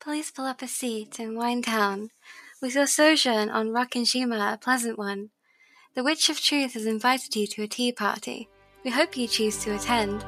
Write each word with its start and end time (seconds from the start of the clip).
please 0.00 0.30
pull 0.30 0.46
up 0.46 0.62
a 0.62 0.66
seat 0.66 1.20
in 1.20 1.34
Winetown. 1.34 2.08
With 2.62 2.74
your 2.74 2.86
sojourn 2.86 3.50
on 3.50 3.68
Rokkenshima 3.68 4.54
a 4.54 4.56
pleasant 4.56 4.98
one. 4.98 5.30
The 5.94 6.02
Witch 6.02 6.30
of 6.30 6.40
Truth 6.40 6.72
has 6.72 6.86
invited 6.86 7.36
you 7.36 7.46
to 7.48 7.62
a 7.62 7.68
tea 7.68 7.92
party. 7.92 8.48
We 8.82 8.90
hope 8.90 9.16
you 9.16 9.28
choose 9.28 9.58
to 9.58 9.74
attend. 9.74 10.24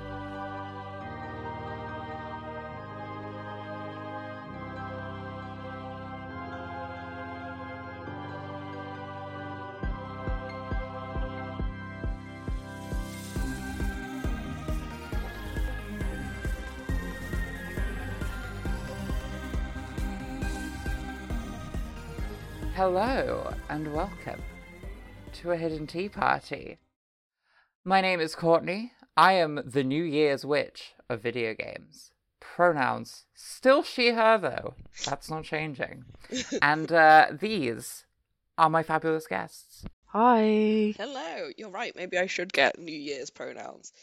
Hello 22.95 23.55
and 23.71 23.95
welcome 23.95 24.43
to 25.33 25.51
a 25.51 25.57
hidden 25.57 25.87
tea 25.87 26.11
party. 26.11 26.77
My 27.87 28.03
name 28.03 28.21
is 28.21 28.35
Courtney. 28.35 28.93
I 29.17 29.33
am 29.33 29.63
the 29.65 29.83
New 29.83 30.05
Year's 30.05 30.45
witch 30.45 30.93
of 31.09 31.23
video 31.23 31.55
games. 31.55 32.13
Pronouns 32.39 33.25
still 33.35 33.83
she 33.83 34.11
her 34.11 34.37
though. 34.37 34.75
That's 35.07 35.31
not 35.31 35.45
changing. 35.45 36.05
and 36.63 36.93
uh, 36.93 37.29
these 37.33 38.05
are 38.59 38.69
my 38.69 38.83
fabulous 38.83 39.27
guests. 39.27 39.87
Hi. 40.09 40.93
Hello. 40.99 41.49
You're 41.57 41.71
right. 41.71 41.97
Maybe 41.97 42.19
I 42.19 42.27
should 42.27 42.53
get 42.53 42.79
New 42.79 42.93
Year's 42.95 43.31
pronouns. 43.31 43.95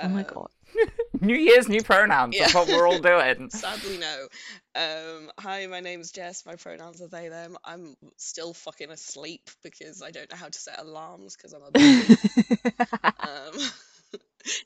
Oh 0.00 0.08
my 0.08 0.20
Um, 0.20 0.26
god. 0.32 0.48
New 1.20 1.34
Year's 1.34 1.68
new 1.68 1.82
pronouns. 1.82 2.36
That's 2.38 2.54
what 2.54 2.68
we're 2.68 2.86
all 2.86 3.00
doing. 3.00 3.50
Sadly, 3.50 3.98
no. 3.98 4.28
Um, 4.74 5.30
hi, 5.38 5.66
my 5.66 5.80
name's 5.80 6.12
Jess. 6.12 6.44
My 6.46 6.56
pronouns 6.56 7.00
are 7.02 7.08
they, 7.08 7.28
them. 7.28 7.56
I'm 7.64 7.96
still 8.16 8.54
fucking 8.54 8.90
asleep 8.90 9.50
because 9.62 10.02
I 10.02 10.10
don't 10.10 10.30
know 10.30 10.36
how 10.36 10.48
to 10.48 10.58
set 10.58 10.78
alarms 10.78 11.36
because 11.36 11.52
I'm 11.52 11.62
a 11.62 11.70
baby. 11.72 12.16
um, 13.20 13.70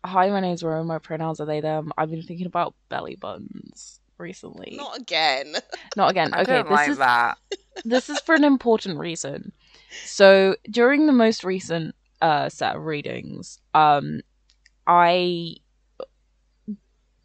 Hi, 0.05 0.29
my 0.29 0.41
name's 0.41 0.63
Rome. 0.63 0.87
My 0.87 0.99
pronouns 0.99 1.39
are 1.39 1.45
they, 1.45 1.61
them. 1.61 1.91
I've 1.97 2.11
been 2.11 2.23
thinking 2.23 2.47
about 2.47 2.75
belly 2.89 3.15
buttons 3.15 4.00
recently. 4.21 4.75
Not 4.77 4.99
again. 4.99 5.55
Not 5.97 6.11
again. 6.11 6.33
I 6.33 6.41
okay, 6.41 6.53
don't 6.53 6.69
this 6.69 6.71
like 6.71 6.89
is 6.89 6.97
that. 6.97 7.37
this 7.85 8.09
is 8.09 8.19
for 8.21 8.35
an 8.35 8.43
important 8.43 8.97
reason. 8.99 9.51
So 10.05 10.55
during 10.69 11.05
the 11.05 11.11
most 11.11 11.43
recent 11.43 11.95
uh, 12.21 12.49
set 12.49 12.75
of 12.75 12.83
readings, 12.83 13.59
um, 13.73 14.21
I, 14.87 15.55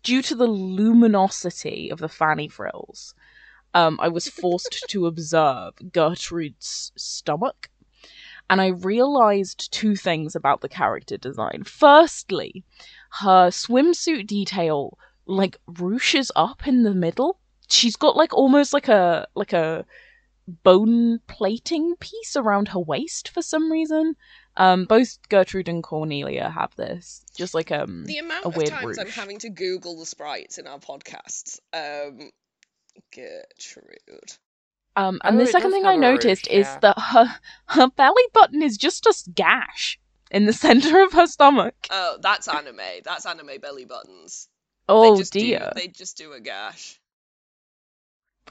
due 0.03 0.23
to 0.23 0.35
the 0.35 0.47
luminosity 0.47 1.91
of 1.91 1.99
the 1.99 2.09
fanny 2.09 2.49
frills, 2.49 3.15
um, 3.75 3.99
I 4.01 4.09
was 4.09 4.29
forced 4.43 4.85
to 4.89 5.07
observe 5.07 5.75
Gertrude's 5.93 6.93
stomach, 6.97 7.71
and 8.49 8.61
I 8.61 8.69
realized 8.69 9.73
two 9.73 9.97
things 9.97 10.35
about 10.35 10.61
the 10.61 10.69
character 10.69 11.17
design. 11.17 11.65
Firstly, 11.65 12.65
her 13.21 13.49
swimsuit 13.49 14.27
detail 14.27 14.99
like 15.27 15.59
ruches 15.71 16.31
up 16.37 16.67
in 16.67 16.83
the 16.83 16.95
middle. 16.95 17.39
She's 17.69 17.97
got 17.97 18.17
like 18.17 18.33
almost 18.33 18.73
like 18.73 18.89
a 18.89 19.27
like 19.35 19.53
a 19.53 19.85
bone 20.47 21.19
plating 21.27 21.97
piece 21.97 22.37
around 22.37 22.69
her 22.69 22.79
waist 22.79 23.29
for 23.29 23.43
some 23.43 23.71
reason. 23.71 24.15
Um, 24.57 24.85
both 24.85 25.19
Gertrude 25.29 25.69
and 25.69 25.83
Cornelia 25.83 26.49
have 26.49 26.75
this, 26.77 27.25
just 27.37 27.55
like 27.55 27.71
um 27.71 28.05
The 28.07 28.19
amount 28.19 28.45
a 28.45 28.49
of 28.49 28.57
weird 28.57 28.71
times 28.71 28.99
I'm 28.99 29.09
having 29.09 29.39
to 29.41 29.51
Google 29.51 29.99
the 29.99 30.07
sprites 30.07 30.59
in 30.59 30.67
our 30.67 30.79
podcasts. 30.79 31.59
Um, 31.73 32.31
Gertrude. 33.15 34.33
Um, 34.95 35.21
and 35.25 35.37
Oh, 35.37 35.45
the 35.45 35.50
second 35.50 35.73
thing 35.73 35.84
I 35.84 35.91
I 35.91 35.95
a 35.95 35.99
noticed 35.99 36.47
ruche, 36.47 36.53
is 36.53 36.67
yeah. 36.67 36.79
that 36.81 36.99
her 36.99 37.39
her 37.67 37.91
belly 37.91 38.25
button 38.33 38.62
is 38.62 38.79
just 38.79 39.05
a 39.05 39.15
gash 39.34 39.99
in 40.31 40.47
the 40.47 40.53
center 40.65 41.03
of 41.03 41.12
her 41.12 41.27
stomach. 41.27 41.75
Oh, 41.91 42.19
that's 42.23 42.49
anime. 42.49 42.81
That's 43.05 43.27
anime 43.27 43.61
belly 43.61 43.84
buttons. 43.84 44.49
Oh 44.89 44.99
they 45.01 45.11
just 45.13 45.37
dear, 45.37 45.71
Do, 45.73 45.73
they 45.75 45.89
just 45.89 46.17
do 46.17 46.33
a 46.33 46.41
gash. 46.41 47.01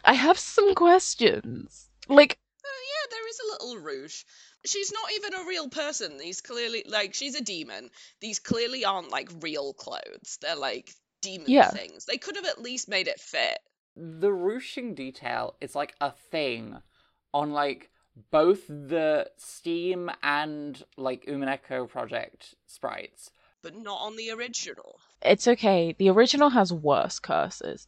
I 0.06 0.14
have 0.14 0.40
some 0.40 0.74
questions. 0.74 1.90
Like, 2.08 2.38
Oh 2.66 2.84
yeah, 2.92 3.08
there 3.12 3.28
is 3.30 3.40
a 3.40 3.66
little 3.66 3.84
rouge. 3.84 4.24
She's 4.66 4.92
not 4.92 5.12
even 5.14 5.34
a 5.34 5.46
real 5.48 5.70
person. 5.70 6.18
These 6.18 6.42
clearly, 6.42 6.84
like, 6.86 7.14
she's 7.14 7.34
a 7.36 7.42
demon. 7.42 7.90
These 8.20 8.40
clearly 8.40 8.86
aren't 8.86 9.10
like 9.10 9.32
real 9.40 9.74
clothes. 9.74 10.38
They're 10.42 10.56
like 10.56 10.94
demon 11.22 11.54
Yeah. 11.54 11.72
things. 11.72 12.06
They 12.06 12.18
could 12.18 12.36
have 12.36 12.46
at 12.46 12.62
least 12.62 12.88
made 12.90 13.08
it 13.08 13.20
fit. 13.22 13.58
the 13.96 14.32
ruching 14.32 14.94
detail 14.94 15.56
is 15.62 15.76
like 15.76 15.96
a 16.02 16.12
thing 16.12 16.78
on 17.34 17.52
like 17.52 17.90
both 18.32 18.68
the 18.68 19.30
Steam 19.38 20.10
and 20.24 20.84
like 20.98 21.26
Umineko 21.26 21.88
project 21.90 22.56
sprites. 22.66 23.32
But 23.62 23.76
not 23.76 24.00
on 24.00 24.16
the 24.16 24.32
original. 24.32 25.02
It's 25.26 25.48
okay. 25.48 25.96
The 25.98 26.10
original 26.10 26.50
has 26.50 26.72
worse 26.72 27.20
curses. 27.20 27.88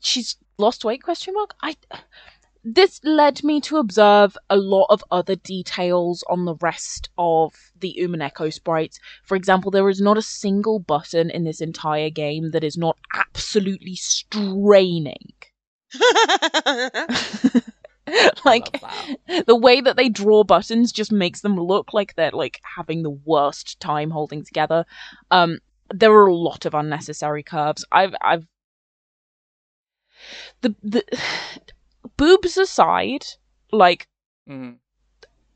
She's 0.00 0.36
lost 0.58 0.84
weight? 0.84 1.02
Question 1.02 1.34
mark. 1.34 1.54
I. 1.62 1.76
This 2.62 3.00
led 3.04 3.42
me 3.42 3.62
to 3.62 3.78
observe 3.78 4.36
a 4.50 4.56
lot 4.58 4.86
of 4.90 5.02
other 5.10 5.34
details 5.34 6.22
on 6.28 6.44
the 6.44 6.56
rest 6.56 7.08
of 7.16 7.54
the 7.78 7.96
Umineko 7.98 8.52
sprites. 8.52 9.00
For 9.24 9.34
example, 9.34 9.70
there 9.70 9.88
is 9.88 10.00
not 10.00 10.18
a 10.18 10.22
single 10.22 10.78
button 10.78 11.30
in 11.30 11.44
this 11.44 11.62
entire 11.62 12.10
game 12.10 12.50
that 12.50 12.62
is 12.62 12.76
not 12.76 12.98
absolutely 13.14 13.94
straining. 13.94 15.32
like 18.44 18.80
the 19.46 19.56
way 19.56 19.80
that 19.80 19.96
they 19.96 20.08
draw 20.08 20.44
buttons 20.44 20.92
just 20.92 21.12
makes 21.12 21.40
them 21.40 21.56
look 21.56 21.92
like 21.92 22.14
they're 22.14 22.30
like 22.30 22.60
having 22.76 23.02
the 23.02 23.10
worst 23.10 23.80
time 23.80 24.10
holding 24.10 24.44
together. 24.44 24.84
Um, 25.30 25.58
there 25.90 26.12
are 26.12 26.26
a 26.26 26.34
lot 26.34 26.64
of 26.66 26.74
unnecessary 26.74 27.42
curves. 27.42 27.84
I've 27.92 28.14
I've 28.20 28.46
the 30.60 30.74
the 30.82 31.04
boobs 32.16 32.56
aside, 32.56 33.24
like 33.72 34.06
Mhm. 34.48 34.78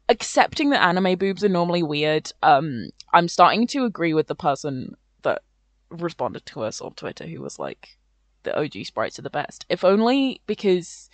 accepting 0.08 0.70
that 0.70 0.82
anime 0.82 1.16
boobs 1.18 1.42
are 1.44 1.48
normally 1.48 1.82
weird. 1.82 2.30
Um, 2.42 2.90
I'm 3.12 3.28
starting 3.28 3.66
to 3.68 3.84
agree 3.84 4.14
with 4.14 4.26
the 4.28 4.34
person 4.34 4.96
that 5.22 5.42
responded 5.90 6.46
to 6.46 6.62
us 6.62 6.80
on 6.80 6.92
Twitter 6.94 7.26
who 7.26 7.40
was 7.40 7.58
like, 7.58 7.98
"The 8.42 8.56
OG 8.58 8.84
sprites 8.84 9.18
are 9.18 9.22
the 9.22 9.30
best." 9.30 9.64
If 9.68 9.84
only 9.84 10.42
because 10.46 11.08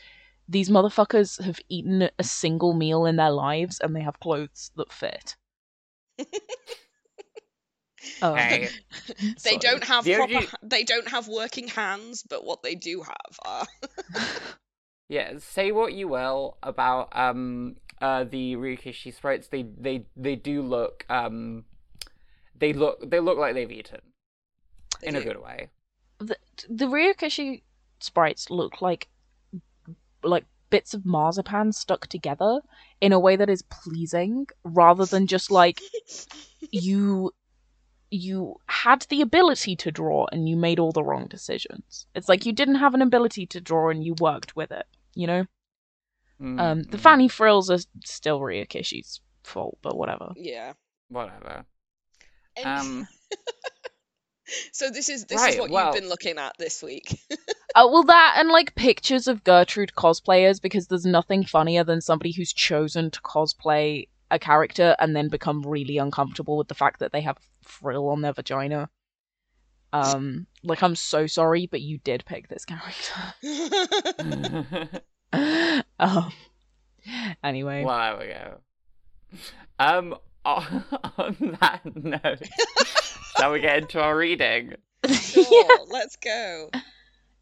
these 0.49 0.69
motherfuckers 0.69 1.41
have 1.43 1.61
eaten 1.69 2.11
a 2.19 2.25
single 2.25 2.75
meal 2.75 3.07
in 3.07 3.17
their 3.17 3.31
lives 3.31 3.79
and 3.81 3.95
they 3.95 4.03
have 4.03 4.19
clothes 4.21 4.73
that 4.77 4.93
fit. 4.93 5.37
Um, 8.23 8.39
Hey, 8.39 8.69
they 9.45 9.51
sorry. 9.51 9.59
don't 9.59 9.85
have 9.85 10.05
The 10.05 10.15
proper. 10.15 10.39
OG 10.39 10.49
They 10.63 10.85
don't 10.85 11.09
have 11.09 11.29
working 11.29 11.69
hands, 11.69 12.23
but 12.29 12.45
what 12.45 12.63
they 12.63 12.75
do 12.75 13.03
have 13.03 13.39
are. 13.45 13.67
yeah. 15.09 15.39
Say 15.39 15.73
what 15.73 15.93
you 15.93 16.09
will 16.09 16.57
about 16.63 17.09
um 17.17 17.77
uh 18.01 18.25
the 18.25 18.57
Ryukishi 18.57 19.15
sprites. 19.15 19.49
They 19.49 19.63
they 19.63 20.07
they 20.17 20.37
do 20.37 20.63
look 20.63 21.05
um 21.09 21.65
they 22.59 22.73
look 22.73 23.09
they 23.11 23.21
look 23.21 23.39
like 23.39 23.55
they've 23.55 23.71
eaten 23.71 24.01
They 25.01 25.09
in 25.09 25.17
a 25.17 25.21
good 25.21 25.41
way. 25.43 25.71
the 26.19 26.37
the 26.69 26.87
Ryukishi 26.87 27.63
sprites 28.01 28.51
look 28.51 28.81
like 28.83 29.09
like 30.23 30.45
bits 30.71 30.95
of 30.95 31.05
marzipan 31.05 31.73
stuck 31.73 32.07
together 32.07 32.61
in 33.01 33.13
a 33.13 33.19
way 33.19 33.37
that 33.37 33.51
is 33.51 33.63
pleasing 33.63 34.47
rather 34.63 35.05
than 35.05 35.27
just 35.27 35.51
like 35.51 35.81
you 36.71 37.33
you 38.11 38.57
had 38.67 39.03
the 39.09 39.21
ability 39.23 39.77
to 39.77 39.91
draw 39.93 40.27
and 40.33 40.49
you 40.49 40.57
made 40.57 40.79
all 40.79 40.93
the 40.93 41.03
wrong 41.05 41.27
decisions. 41.29 42.07
It's 42.15 42.29
like 42.29 42.45
you 42.45 42.53
didn't 42.53 42.77
have 42.77 42.95
an 42.95 43.03
ability 43.03 43.47
to 43.47 43.61
draw 43.61 43.89
and 43.91 44.03
you 44.05 44.15
worked 44.21 44.57
with 44.57 44.73
it, 44.73 44.87
you 45.15 45.27
know? 45.27 45.47
Mm, 46.41 46.61
Um 46.61 46.83
the 46.83 46.97
mm, 46.97 47.01
fanny 47.01 47.29
frills 47.29 47.71
are 47.71 47.79
still 48.05 48.41
Ryukishi's 48.41 49.21
fault, 49.45 49.79
but 49.83 49.97
whatever. 49.97 50.33
Yeah. 50.37 50.73
whatever. 51.09 51.65
And- 52.57 52.67
Um, 52.67 53.09
so 54.73 54.91
this 54.91 55.09
is 55.09 55.27
this 55.27 55.41
right, 55.41 55.55
is 55.55 55.61
what 55.61 55.71
well- 55.71 55.87
you've 55.87 56.01
been 56.03 56.09
looking 56.09 56.39
at 56.39 56.57
this 56.59 56.83
week. 56.83 57.19
Uh, 57.73 57.87
well, 57.89 58.03
that 58.03 58.35
and 58.37 58.49
like 58.49 58.75
pictures 58.75 59.29
of 59.29 59.45
Gertrude 59.45 59.93
cosplayers 59.97 60.61
because 60.61 60.89
there's 60.89 61.07
nothing 61.07 61.45
funnier 61.45 61.85
than 61.85 62.01
somebody 62.01 62.33
who's 62.33 62.53
chosen 62.53 63.13
to 63.13 63.21
cosplay 63.21 64.09
a 64.31 64.39
character 64.39 64.95
and 64.99 65.15
then 65.15 65.29
become 65.29 65.63
really 65.63 65.99
uncomfortable 65.99 66.57
with 66.57 66.69
the 66.69 66.75
fact 66.75 67.01
that 67.01 67.13
they 67.13 67.21
have 67.23 67.39
frill 67.63 68.09
on 68.09 68.21
their 68.23 68.33
vagina. 68.33 68.89
Um, 69.93 70.47
like 70.63 70.83
I'm 70.83 70.95
so 70.95 71.27
sorry, 71.27 71.67
but 71.67 71.81
you 71.81 71.99
did 71.99 72.25
pick 72.25 72.49
this 72.49 72.65
character. 72.65 73.13
um, 75.99 76.33
anyway, 77.43 77.85
well, 77.85 78.19
there 78.19 78.27
we 78.27 78.33
go. 78.33 79.39
Um, 79.79 80.15
on, 80.45 80.85
on 81.19 81.57
that 81.61 81.81
note, 81.97 82.49
Shall 83.37 83.53
we 83.53 83.61
get 83.61 83.79
into 83.79 84.01
our 84.01 84.17
reading? 84.17 84.75
Sure, 85.09 85.87
let's 85.89 86.17
go. 86.17 86.71
Uh, 86.75 86.81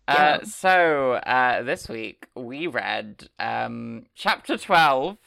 Yeah. 0.09 0.39
so 0.45 1.13
uh, 1.15 1.63
this 1.63 1.89
week 1.89 2.27
we 2.35 2.67
read 2.67 3.29
um, 3.39 4.07
chapter 4.15 4.57
twelve 4.57 5.19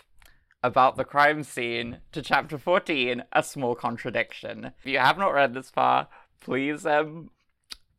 about 0.64 0.96
the 0.98 1.04
crime 1.06 1.44
scene 1.44 2.00
to 2.12 2.22
chapter 2.22 2.58
fourteen, 2.58 3.24
a 3.34 3.44
small 3.44 3.76
contradiction. 3.76 4.72
If 4.80 4.86
you 4.86 5.00
have 5.00 5.18
not 5.18 5.34
read 5.34 5.54
this 5.54 5.70
far, 5.70 6.08
please 6.40 6.86
um, 6.86 7.30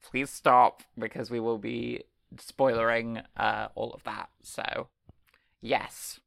please 0.02 0.30
stop 0.30 0.82
because 0.98 1.30
we 1.30 1.40
will 1.40 1.58
be 1.58 2.04
spoilering 2.36 3.22
uh, 3.36 3.68
all 3.74 3.92
of 3.92 4.02
that. 4.04 4.28
So 4.42 4.88
yes. 5.60 6.18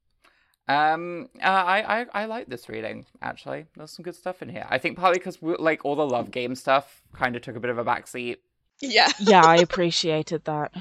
Um, 0.67 1.29
uh, 1.43 1.45
I, 1.45 2.01
I 2.01 2.05
I 2.13 2.25
like 2.25 2.47
this 2.47 2.67
reading 2.69 3.05
actually. 3.21 3.67
There's 3.77 3.91
some 3.91 4.03
good 4.03 4.15
stuff 4.15 4.41
in 4.41 4.49
here. 4.49 4.65
I 4.69 4.79
think 4.79 4.97
partly 4.97 5.19
because 5.19 5.37
like 5.41 5.85
all 5.85 5.95
the 5.95 6.05
love 6.07 6.31
game 6.31 6.55
stuff 6.55 7.03
kind 7.13 7.35
of 7.35 7.43
took 7.43 7.55
a 7.55 7.59
bit 7.59 7.69
of 7.69 7.77
a 7.77 7.85
backseat 7.85 8.37
Yeah. 8.81 9.09
yeah, 9.19 9.45
I 9.45 9.57
appreciated 9.67 10.45
that. 10.45 10.71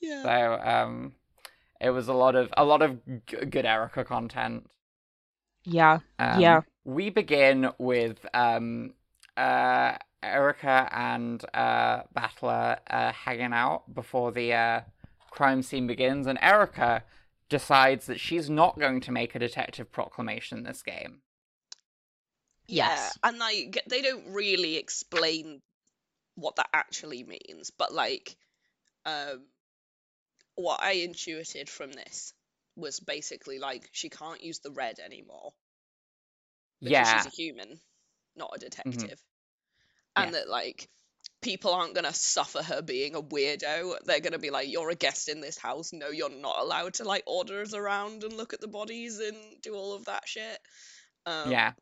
Yeah. 0.00 0.22
So 0.22 0.68
um, 0.68 1.12
it 1.82 1.90
was 1.90 2.08
a 2.08 2.14
lot 2.14 2.36
of 2.36 2.50
a 2.56 2.64
lot 2.64 2.82
of 2.82 3.00
g- 3.26 3.44
good 3.46 3.66
Erica 3.66 4.04
content. 4.04 4.70
Yeah, 5.64 6.00
Um, 6.18 6.40
Yeah. 6.40 6.62
We 6.84 7.10
begin 7.10 7.70
with 7.78 8.26
um, 8.34 8.94
uh, 9.36 9.96
Erica 10.22 10.88
and 10.92 11.44
uh, 11.54 12.02
Battler 12.12 12.78
uh, 12.90 13.12
hanging 13.12 13.52
out 13.52 13.94
before 13.94 14.32
the 14.32 14.52
uh, 14.52 14.80
crime 15.30 15.62
scene 15.62 15.86
begins, 15.86 16.26
and 16.26 16.38
Erica 16.42 17.04
decides 17.48 18.06
that 18.06 18.20
she's 18.20 18.50
not 18.50 18.78
going 18.80 19.00
to 19.02 19.12
make 19.12 19.34
a 19.34 19.38
detective 19.38 19.92
proclamation 19.92 20.58
in 20.58 20.64
this 20.64 20.82
game. 20.82 21.22
Yeah, 22.68 22.86
Yes. 22.86 23.18
and 23.22 23.38
like 23.38 23.82
they 23.88 24.02
don't 24.02 24.32
really 24.32 24.76
explain 24.76 25.62
what 26.36 26.56
that 26.56 26.68
actually 26.72 27.24
means, 27.24 27.70
but 27.70 27.92
like 27.92 28.36
um 29.06 29.46
what 30.56 30.82
I 30.82 30.92
intuited 30.92 31.68
from 31.68 31.92
this 31.92 32.32
was 32.76 33.00
basically 33.00 33.58
like 33.58 33.88
she 33.92 34.08
can't 34.10 34.42
use 34.42 34.60
the 34.60 34.70
red 34.72 34.98
anymore 34.98 35.52
because 36.84 37.06
yeah, 37.06 37.08
she's 37.08 37.26
a 37.26 37.30
human, 37.30 37.80
not 38.36 38.52
a 38.54 38.58
detective. 38.58 39.20
And 40.16 40.34
Yes. 40.34 40.34
that 40.34 40.48
like 40.48 40.88
people 41.42 41.72
aren't 41.74 41.94
going 41.94 42.04
to 42.06 42.12
suffer 42.14 42.62
her 42.62 42.82
being 42.82 43.14
a 43.14 43.22
weirdo. 43.22 43.96
They're 44.04 44.20
going 44.20 44.32
to 44.32 44.38
be 44.38 44.50
like 44.50 44.68
you're 44.70 44.90
a 44.90 44.94
guest 44.96 45.28
in 45.28 45.40
this 45.40 45.58
house. 45.58 45.92
No, 45.92 46.08
you're 46.10 46.30
not 46.30 46.58
allowed 46.60 46.94
to 46.94 47.04
like 47.04 47.24
order 47.26 47.60
us 47.62 47.74
around 47.74 48.24
and 48.24 48.32
look 48.32 48.52
at 48.54 48.60
the 48.60 48.68
bodies 48.68 49.18
and 49.20 49.36
do 49.62 49.74
all 49.74 49.94
of 49.94 50.06
that 50.06 50.28
shit. 50.28 50.58
Um, 51.26 51.60
yeah, 51.60 51.72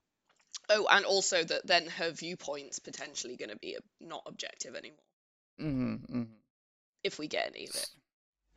Oh, 0.71 0.87
and 0.91 1.05
also 1.05 1.45
that 1.45 1.67
then 1.67 1.87
her 1.89 2.11
viewpoint's 2.13 2.79
potentially 2.79 3.37
going 3.37 3.51
to 3.51 3.57
be 3.59 3.77
not 4.01 4.23
objective 4.27 4.77
anymore 4.77 4.99
hmm 5.59 5.97
hmm 6.09 6.25
if 7.05 7.19
we 7.19 7.29
get 7.29 7.47
any 7.47 7.67
of 7.67 7.75
it. 7.75 7.89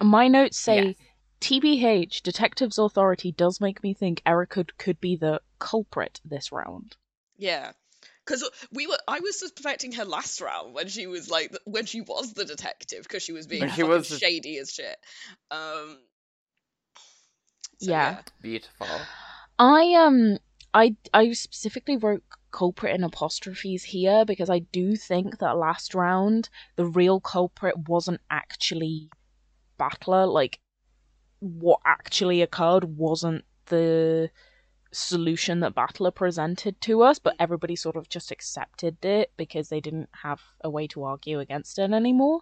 My 0.03 0.27
notes 0.27 0.57
say 0.57 0.85
Yes. 0.85 0.95
TBH, 1.41 2.21
Detectives 2.21 2.77
Authority 2.77 3.31
does 3.31 3.59
make 3.59 3.83
me 3.83 3.93
think 3.93 4.21
Erica 4.25 4.65
could 4.77 4.99
be 5.01 5.15
the 5.15 5.41
culprit 5.59 6.21
this 6.23 6.51
round. 6.51 6.95
Yeah, 7.37 7.71
because 8.25 8.49
we 8.71 8.87
were. 8.87 8.97
I 9.07 9.19
was 9.19 9.37
suspecting 9.39 9.91
her 9.93 10.05
last 10.05 10.39
round 10.39 10.73
when 10.73 10.87
she 10.87 11.07
was 11.07 11.29
like 11.29 11.51
when 11.65 11.85
she 11.85 11.99
was 12.01 12.33
the 12.33 12.45
detective 12.45 13.03
because 13.03 13.23
she 13.23 13.33
was 13.33 13.47
being 13.47 13.61
When 13.61 13.71
she 13.71 13.83
was 13.83 14.07
the- 14.09 14.19
shady 14.19 14.57
as 14.57 14.71
shit. 14.71 14.95
Um. 15.51 15.97
so, 17.79 17.91
Yeah. 17.91 18.21
beautiful. 18.41 18.87
I 19.59 19.93
um 19.95 20.37
I 20.73 20.95
I 21.13 21.31
specifically 21.33 21.97
wrote 21.97 22.23
culprit 22.51 22.95
in 22.95 23.03
apostrophes 23.03 23.83
here 23.85 24.25
because 24.25 24.49
I 24.49 24.59
do 24.59 24.95
think 24.95 25.39
that 25.39 25.57
last 25.57 25.93
round 25.95 26.49
the 26.75 26.85
real 26.85 27.19
culprit 27.19 27.89
wasn't 27.89 28.21
actually 28.29 29.09
Battler. 29.77 30.25
Like 30.27 30.59
what 31.39 31.79
actually 31.85 32.41
occurred 32.41 32.97
wasn't 32.97 33.43
the 33.67 34.29
solution 34.91 35.59
that 35.61 35.75
Battler 35.75 36.11
presented 36.11 36.79
to 36.81 37.01
us, 37.03 37.19
but 37.19 37.35
everybody 37.39 37.75
sort 37.75 37.95
of 37.95 38.09
just 38.09 38.31
accepted 38.31 39.03
it 39.03 39.31
because 39.37 39.69
they 39.69 39.81
didn't 39.81 40.09
have 40.23 40.41
a 40.61 40.69
way 40.69 40.87
to 40.87 41.03
argue 41.03 41.39
against 41.39 41.79
it 41.79 41.91
anymore. 41.91 42.41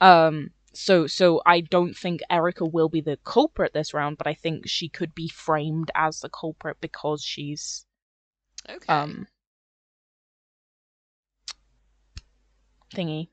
Um 0.00 0.50
so 0.74 1.06
so 1.06 1.42
I 1.46 1.60
don't 1.60 1.94
think 1.96 2.20
Erica 2.30 2.64
will 2.64 2.88
be 2.88 3.00
the 3.02 3.18
culprit 3.24 3.74
this 3.74 3.92
round, 3.94 4.18
but 4.18 4.26
I 4.26 4.34
think 4.34 4.68
she 4.68 4.88
could 4.88 5.14
be 5.14 5.28
framed 5.28 5.90
as 5.94 6.20
the 6.20 6.30
culprit 6.30 6.78
because 6.80 7.22
she's 7.22 7.86
Okay. 8.68 8.88
um 8.88 9.26
thingy. 12.94 13.28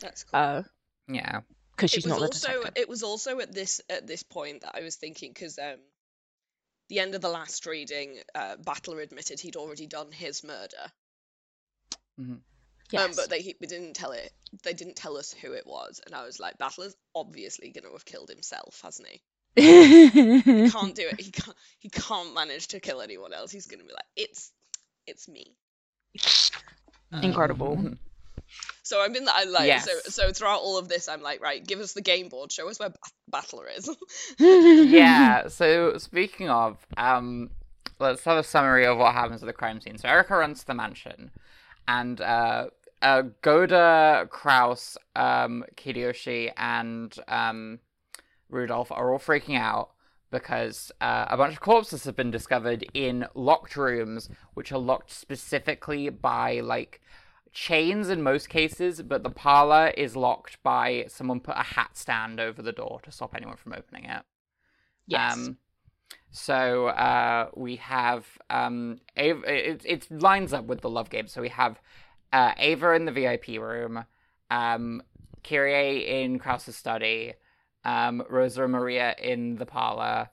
That's 0.00 0.24
cool. 0.24 0.40
Uh 0.40 0.62
Yeah, 1.08 1.42
because 1.76 1.90
she's 1.90 2.04
was 2.04 2.10
not 2.12 2.18
the 2.20 2.26
also 2.26 2.48
detective. 2.48 2.72
it 2.82 2.88
was 2.88 3.02
also 3.02 3.40
at 3.40 3.52
this 3.52 3.80
at 3.90 4.06
this 4.06 4.22
point 4.22 4.62
that 4.62 4.74
I 4.74 4.82
was 4.82 4.96
thinking 4.96 5.32
because 5.32 5.58
um 5.58 5.78
the 6.88 6.98
end 6.98 7.14
of 7.14 7.22
the 7.22 7.30
last 7.30 7.64
reading, 7.64 8.18
uh, 8.34 8.56
Battler 8.62 9.00
admitted 9.00 9.40
he'd 9.40 9.56
already 9.56 9.86
done 9.86 10.12
his 10.12 10.44
murder. 10.44 10.92
Yes. 12.90 13.02
Um, 13.02 13.12
but 13.16 13.30
they 13.30 13.40
he- 13.40 13.56
didn't 13.58 13.94
tell 13.94 14.12
it. 14.12 14.30
They 14.62 14.74
didn't 14.74 14.96
tell 14.96 15.16
us 15.16 15.32
who 15.32 15.52
it 15.52 15.66
was, 15.66 16.00
and 16.04 16.14
I 16.14 16.24
was 16.24 16.38
like, 16.38 16.58
Battler's 16.58 16.94
obviously 17.14 17.70
going 17.70 17.84
to 17.84 17.92
have 17.92 18.04
killed 18.04 18.28
himself, 18.28 18.80
hasn't 18.84 19.08
he? 19.08 19.22
He 19.56 20.10
can't 20.70 20.94
do 20.94 21.08
it. 21.08 21.20
He 21.20 21.30
can't. 21.30 21.56
He 21.78 21.88
can't 21.88 22.34
manage 22.34 22.68
to 22.68 22.80
kill 22.80 23.00
anyone 23.00 23.32
else. 23.32 23.50
He's 23.50 23.66
going 23.66 23.80
to 23.80 23.86
be 23.86 23.92
like, 23.92 24.04
it's, 24.14 24.52
it's 25.06 25.26
me. 25.28 25.56
Um, 27.12 27.24
Incredible. 27.24 27.94
So 28.84 29.02
I'm 29.02 29.16
in 29.16 29.24
that. 29.24 29.50
Like. 29.50 29.80
So 29.80 29.90
Yes. 29.92 30.14
so 30.14 30.32
throughout 30.32 30.60
all 30.60 30.78
of 30.78 30.88
this, 30.88 31.08
I'm 31.08 31.22
like, 31.22 31.42
right, 31.42 31.66
give 31.66 31.80
us 31.80 31.94
the 31.94 32.02
game 32.02 32.28
board. 32.28 32.52
Show 32.52 32.68
us 32.68 32.78
where 32.78 32.90
Ba- 32.90 32.98
Battler 33.28 33.66
is. 33.68 33.90
yeah. 34.38 35.48
So 35.48 35.96
speaking 35.98 36.50
of, 36.50 36.78
um, 36.96 37.50
let's 37.98 38.22
have 38.24 38.36
a 38.36 38.42
summary 38.42 38.86
of 38.86 38.98
what 38.98 39.14
happens 39.14 39.42
at 39.42 39.46
the 39.46 39.52
crime 39.52 39.80
scene. 39.80 39.98
So 39.98 40.08
Erica 40.08 40.36
runs 40.36 40.60
to 40.60 40.66
the 40.66 40.74
mansion, 40.74 41.30
and 41.88 42.20
uh, 42.20 42.66
uh 43.00 43.22
Goda, 43.40 44.28
Kraus, 44.30 44.98
um, 45.16 45.64
Kiyoshi, 45.76 46.52
and 46.56 47.16
um, 47.26 47.80
Rudolph 48.50 48.92
are 48.92 49.12
all 49.12 49.18
freaking 49.18 49.58
out 49.58 49.90
because 50.30 50.90
uh, 51.00 51.26
a 51.28 51.36
bunch 51.36 51.54
of 51.54 51.60
corpses 51.60 52.04
have 52.04 52.16
been 52.16 52.30
discovered 52.30 52.84
in 52.92 53.24
locked 53.34 53.76
rooms, 53.76 54.28
which 54.54 54.72
are 54.72 54.78
locked 54.78 55.12
specifically 55.12 56.10
by 56.10 56.60
like 56.60 57.00
chains 57.54 58.08
in 58.10 58.20
most 58.20 58.48
cases, 58.48 59.00
but 59.00 59.22
the 59.22 59.30
parlor 59.30 59.88
is 59.96 60.16
locked 60.16 60.60
by 60.62 61.06
someone 61.08 61.40
put 61.40 61.56
a 61.56 61.62
hat 61.62 61.96
stand 61.96 62.40
over 62.40 62.60
the 62.60 62.72
door 62.72 63.00
to 63.04 63.12
stop 63.12 63.34
anyone 63.34 63.56
from 63.56 63.72
opening 63.72 64.04
it. 64.04 64.22
yes. 65.06 65.34
Um, 65.34 65.58
so 66.32 66.88
uh, 66.88 67.50
we 67.54 67.76
have 67.76 68.26
um, 68.50 68.98
Ava, 69.16 69.70
it, 69.70 69.82
it 69.84 70.10
lines 70.10 70.52
up 70.52 70.64
with 70.64 70.80
the 70.80 70.90
love 70.90 71.08
game. 71.08 71.28
So 71.28 71.40
we 71.40 71.48
have 71.50 71.80
uh, 72.32 72.52
Ava 72.58 72.90
in 72.94 73.04
the 73.04 73.12
VIP 73.12 73.60
room, 73.60 74.04
um, 74.50 75.00
Kyrie 75.44 76.22
in 76.22 76.40
Kraus's 76.40 76.74
study, 76.74 77.34
um, 77.84 78.24
Rosa 78.28 78.64
and 78.64 78.72
Maria 78.72 79.14
in 79.22 79.56
the 79.56 79.66
parlor, 79.66 80.28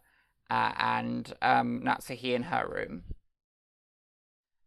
uh, 0.50 0.72
and 0.80 1.32
um, 1.44 1.82
Natsuhi 1.86 2.34
in 2.34 2.44
her 2.44 2.68
room. 2.68 3.04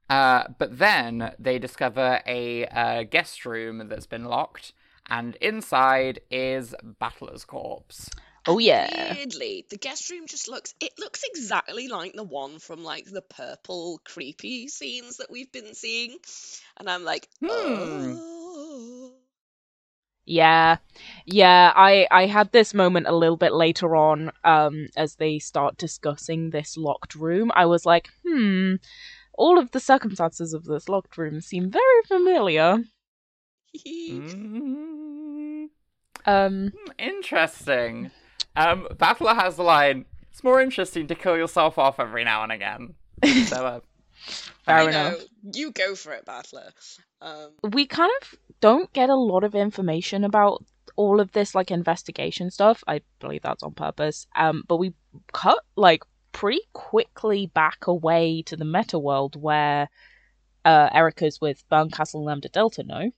Uh, 0.09 0.45
but 0.59 0.79
then 0.79 1.33
they 1.39 1.59
discover 1.59 2.21
a 2.27 2.67
uh, 2.67 3.03
guest 3.05 3.47
room 3.47 3.89
that's 3.89 4.07
been 4.07 4.25
locked, 4.25 4.73
and 5.09 5.37
inside 5.37 6.21
is 6.31 6.75
Battler's 6.83 7.45
corpse. 7.45 8.11
oh 8.47 8.59
yeah. 8.59 9.15
Weirdly, 9.15 9.65
the 9.71 9.77
guest 9.79 10.11
room 10.11 10.27
just 10.27 10.49
looks. 10.49 10.75
It 10.81 10.93
looks 10.99 11.23
exactly 11.25 11.89
like 11.89 12.13
the 12.15 12.23
one 12.23 12.59
from 12.59 12.85
like 12.85 13.07
the 13.07 13.23
purple 13.23 14.01
creepy 14.05 14.69
scenes 14.69 15.17
that 15.19 15.31
we've 15.31 15.51
been 15.53 15.75
seeing, 15.75 16.19
and 16.77 16.89
I'm 16.89 17.05
like, 17.05 17.29
Hmm. 17.41 17.49
oh. 17.51 19.13
Yeah. 20.27 20.79
Yeah, 21.27 21.73
I 21.77 22.07
I 22.11 22.27
had 22.27 22.51
this 22.53 22.73
moment 22.73 23.07
a 23.07 23.15
little 23.15 23.37
bit 23.37 23.53
later 23.53 23.95
on 23.95 24.33
um 24.43 24.89
as 24.97 25.17
they 25.17 25.39
start 25.39 25.77
discussing 25.77 26.51
this 26.51 26.77
locked 26.77 27.15
room. 27.15 27.51
I 27.55 27.67
was 27.67 27.85
like, 27.85 28.09
"Hmm, 28.27 28.77
all 29.37 29.59
of 29.59 29.71
the 29.73 29.81
circumstances 29.81 30.53
of 30.55 30.65
this 30.65 30.89
locked 30.89 31.17
room 31.19 31.41
seem 31.41 31.71
very 31.71 32.03
familiar." 32.07 32.85
Mm, 33.87 35.69
Um 36.27 36.73
interesting. 36.99 38.11
Um, 38.57 38.87
Battler 38.99 39.35
has 39.35 39.57
the 39.57 39.65
line. 39.65 40.05
It's 40.31 40.45
more 40.45 40.61
interesting 40.61 41.07
to 41.09 41.15
kill 41.15 41.37
yourself 41.37 41.79
off 41.79 41.99
every 41.99 42.25
now 42.25 42.43
and 42.43 42.53
again. 42.53 42.95
So, 43.47 43.67
uh, 43.67 43.81
fair 44.65 44.89
enough. 44.89 45.21
You 45.55 45.73
go 45.73 45.95
for 45.95 46.13
it, 46.13 46.25
Battler. 46.25 46.73
Um, 47.21 47.53
we 47.73 47.87
kind 47.87 48.11
of 48.23 48.39
don't 48.61 48.93
get 48.93 49.11
a 49.11 49.15
lot 49.15 49.45
of 49.45 49.55
information 49.55 50.25
about 50.25 50.65
all 50.97 51.21
of 51.21 51.33
this 51.33 51.55
like 51.55 51.71
investigation 51.71 52.51
stuff. 52.51 52.85
I 52.87 53.01
believe 53.19 53.43
that's 53.43 53.63
on 53.63 53.73
purpose. 53.73 54.27
Um, 54.37 54.63
but 54.69 54.77
we 54.77 54.95
cut 55.33 55.59
like 55.77 56.03
pretty 56.35 56.61
quickly 56.75 57.47
back 57.55 57.87
away 57.87 58.43
to 58.43 58.57
the 58.57 58.65
meta 58.67 58.99
world 58.99 59.41
where 59.41 59.89
uh, 60.67 60.91
Erica's 60.93 61.41
with 61.41 61.65
Bernkastel 61.71 62.23
Lambda 62.25 62.51
Delta, 62.51 62.83
no? 62.83 63.11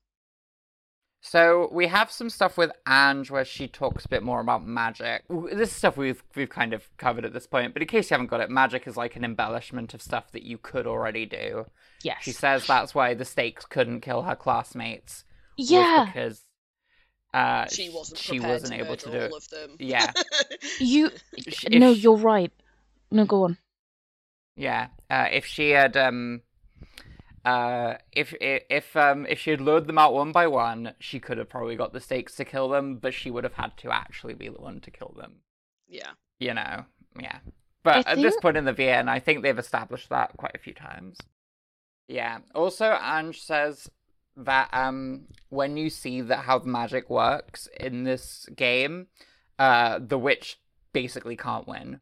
So 1.23 1.69
we 1.73 1.89
have 1.89 2.13
some 2.13 2.31
stuff 2.31 2.57
with 2.57 2.71
Ange 2.87 3.33
where 3.33 3.45
she 3.45 3.67
talks 3.67 4.05
a 4.05 4.09
bit 4.09 4.23
more 4.23 4.39
about 4.41 4.65
magic. 4.65 5.25
This 5.29 5.71
is 5.71 5.77
stuff 5.77 5.97
we've 5.97 6.23
we've 6.37 6.49
kind 6.49 6.73
of 6.73 6.89
covered 6.99 7.25
at 7.25 7.33
this 7.33 7.49
point, 7.49 7.73
but 7.73 7.83
in 7.83 7.89
case 7.89 8.11
you 8.11 8.15
haven't 8.15 8.29
got 8.29 8.41
it, 8.41 8.51
magic 8.51 8.87
is 8.87 8.97
like 8.97 9.17
an 9.17 9.25
embellishment 9.25 9.93
of 9.93 10.01
stuff 10.03 10.31
that 10.33 10.45
you 10.45 10.57
could 10.57 10.87
already 10.87 11.27
do. 11.27 11.67
Yes. 12.05 12.19
She 12.23 12.31
says 12.31 12.67
that's 12.69 12.95
why 12.95 13.15
the 13.15 13.25
stakes 13.25 13.65
couldn't 13.65 14.03
kill 14.03 14.23
her 14.23 14.37
classmates. 14.37 15.25
was 15.59 15.69
yeah. 15.69 16.05
because 16.07 16.43
uh, 17.35 17.67
She 17.67 17.89
wasn't 17.91 18.21
she 18.21 18.39
prepared 18.39 18.53
wasn't 18.63 18.79
to 18.79 18.85
able 18.85 18.97
to 18.97 19.11
do 19.11 19.17
it. 19.19 19.33
of 19.35 19.49
them. 19.49 19.77
Yeah. 19.81 20.13
You. 20.79 21.11
If 21.33 21.71
no, 21.71 21.93
she- 21.93 22.01
you're 22.01 22.17
right. 22.19 22.53
No, 23.17 23.25
go 23.25 23.45
on. 23.45 23.57
Yeah, 24.57 24.89
uh, 25.09 25.29
if 25.33 25.47
she 25.47 25.71
had 25.71 25.97
um, 25.97 26.43
uh, 27.47 27.95
if 28.13 28.35
if 28.43 28.65
if 28.69 28.95
um 28.95 29.25
if 29.27 29.39
she 29.39 29.51
had 29.51 29.61
lured 29.63 29.87
them 29.87 29.97
out 29.97 30.13
one 30.13 30.33
by 30.33 30.47
one, 30.47 30.93
she 30.99 31.19
could 31.19 31.39
have 31.39 31.49
probably 31.49 31.77
got 31.77 31.95
the 31.95 32.01
stakes 32.01 32.37
to 32.37 32.45
kill 32.45 32.69
them, 32.69 32.97
but 32.97 33.15
she 33.15 33.31
would 33.31 33.45
have 33.45 33.55
had 33.55 33.75
to 33.79 33.91
actually 33.91 34.35
be 34.35 34.49
the 34.51 34.61
one 34.61 34.81
to 34.81 34.91
kill 34.91 35.15
them. 35.17 35.37
yeah. 35.89 36.11
You 36.39 36.53
know, 36.53 36.85
yeah. 37.19 37.39
But 37.83 38.07
I 38.07 38.13
at 38.13 38.19
this 38.19 38.37
point 38.37 38.59
in 38.59 38.67
the 38.67 38.75
VN, 38.75 39.09
I 39.09 39.19
think 39.19 39.43
they've 39.43 39.59
established 39.59 40.11
that 40.11 40.37
quite 40.37 40.55
a 40.55 40.59
few 40.59 40.75
times. 40.75 41.17
Yeah. 42.07 42.41
Also, 42.55 42.99
Ange 43.01 43.41
says 43.41 43.89
that 44.37 44.69
um 44.75 45.29
when 45.49 45.79
you 45.79 45.89
see 45.89 46.21
that 46.21 46.41
how 46.41 46.59
the 46.59 46.69
magic 46.69 47.09
works 47.09 47.67
in 47.81 48.05
this 48.05 48.47
game, 48.55 49.07
uh, 49.59 50.01
the 50.07 50.19
witch 50.19 50.61
basically 50.93 51.37
can't 51.37 51.67
win 51.67 52.01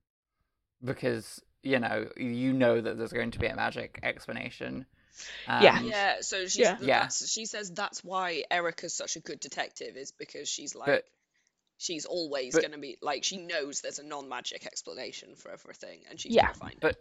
because 0.83 1.41
you 1.63 1.79
know 1.79 2.09
you 2.17 2.53
know 2.53 2.81
that 2.81 2.97
there's 2.99 3.13
going 3.13 3.31
to 3.33 3.39
be 3.39 3.47
a 3.47 3.57
magic 3.57 3.99
explanation. 4.03 4.87
Yeah. 5.49 5.79
Um, 5.79 5.87
Yeah, 5.87 6.15
so 6.23 6.43
she's, 6.43 6.59
Yeah. 6.59 6.77
Yeah. 6.81 7.09
She 7.09 7.47
says 7.47 7.71
that's 7.71 8.03
why 8.03 8.43
Erica's 8.51 8.97
such 8.97 9.15
a 9.17 9.21
good 9.21 9.39
detective 9.41 9.97
is 9.97 10.11
because 10.13 10.49
she's 10.49 10.75
like 10.75 10.87
But- 10.87 11.05
she's 11.79 12.05
always 12.05 12.53
but- 12.55 12.63
gonna 12.63 12.79
be 12.79 12.97
like 13.01 13.23
she 13.25 13.37
knows 13.39 13.81
there's 13.81 13.99
a 14.01 14.05
non-magic 14.05 14.67
explanation 14.67 15.35
for 15.37 15.51
everything 15.53 16.01
and 16.11 16.19
she's 16.21 16.33
Yeah. 16.35 16.47
gonna 16.47 16.55
find 16.55 16.73
it. 16.75 16.81
But 16.81 16.97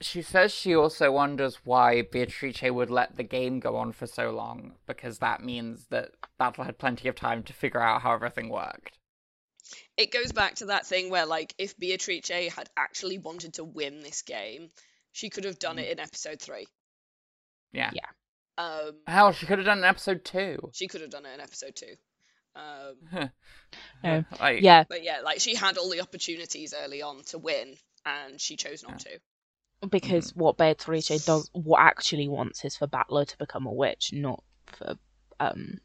she 0.00 0.22
says 0.22 0.52
she 0.52 0.74
also 0.74 1.10
wonders 1.12 1.56
why 1.64 2.02
Beatrice 2.02 2.62
would 2.62 2.90
let 2.90 3.16
the 3.16 3.22
game 3.22 3.60
go 3.60 3.76
on 3.76 3.92
for 3.92 4.06
so 4.06 4.30
long, 4.30 4.74
because 4.86 5.18
that 5.20 5.42
means 5.42 5.86
that 5.86 6.10
Battler 6.38 6.64
had 6.66 6.78
plenty 6.78 7.08
of 7.08 7.14
time 7.14 7.42
to 7.44 7.52
figure 7.52 7.80
out 7.80 8.02
how 8.02 8.12
everything 8.12 8.48
worked. 8.50 8.98
It 9.96 10.10
goes 10.12 10.32
back 10.32 10.56
to 10.56 10.66
that 10.66 10.86
thing 10.86 11.10
where 11.10 11.26
like 11.26 11.54
if 11.58 11.76
Beatrice 11.78 12.28
had 12.28 12.68
actually 12.76 13.18
wanted 13.18 13.54
to 13.54 13.64
win 13.64 14.00
this 14.00 14.22
game, 14.22 14.70
she 15.12 15.30
could 15.30 15.44
have 15.44 15.58
done 15.58 15.76
Mm. 15.76 15.82
it 15.82 15.92
in 15.92 16.00
episode 16.00 16.40
three. 16.40 16.66
Yeah. 17.72 17.90
Yeah. 17.92 18.06
Um, 18.58 18.92
Hell, 19.06 19.32
she 19.32 19.46
could 19.46 19.58
have 19.58 19.66
done 19.66 19.78
it 19.78 19.82
in 19.82 19.84
episode 19.86 20.24
two. 20.24 20.70
she 20.74 20.88
could 20.88 21.00
have 21.00 21.10
done 21.10 21.24
it 21.26 21.34
in 21.34 21.40
episode 21.40 21.74
two. 21.76 21.94
Um, 22.56 23.30
No. 24.02 24.24
Like, 24.40 24.60
Yeah, 24.62 24.84
but 24.88 25.02
yeah, 25.04 25.20
like 25.22 25.40
she 25.40 25.54
had 25.54 25.78
all 25.78 25.88
the 25.88 26.00
opportunities 26.00 26.74
early 26.78 27.00
on 27.02 27.22
to 27.26 27.38
win, 27.38 27.76
and 28.04 28.40
she 28.40 28.56
chose 28.56 28.82
not 28.82 28.98
to. 29.00 29.20
because 29.88 30.34
what 30.34 30.58
Beatrice 30.58 31.08
does, 31.24 31.48
what 31.52 31.80
actually 31.80 32.28
wants 32.28 32.64
is 32.64 32.76
for 32.76 32.86
Battler 32.86 33.24
to 33.24 33.38
become 33.38 33.66
a 33.66 33.72
witch, 33.72 34.12
not 34.12 34.42
for 34.66 34.96
um 35.38 35.78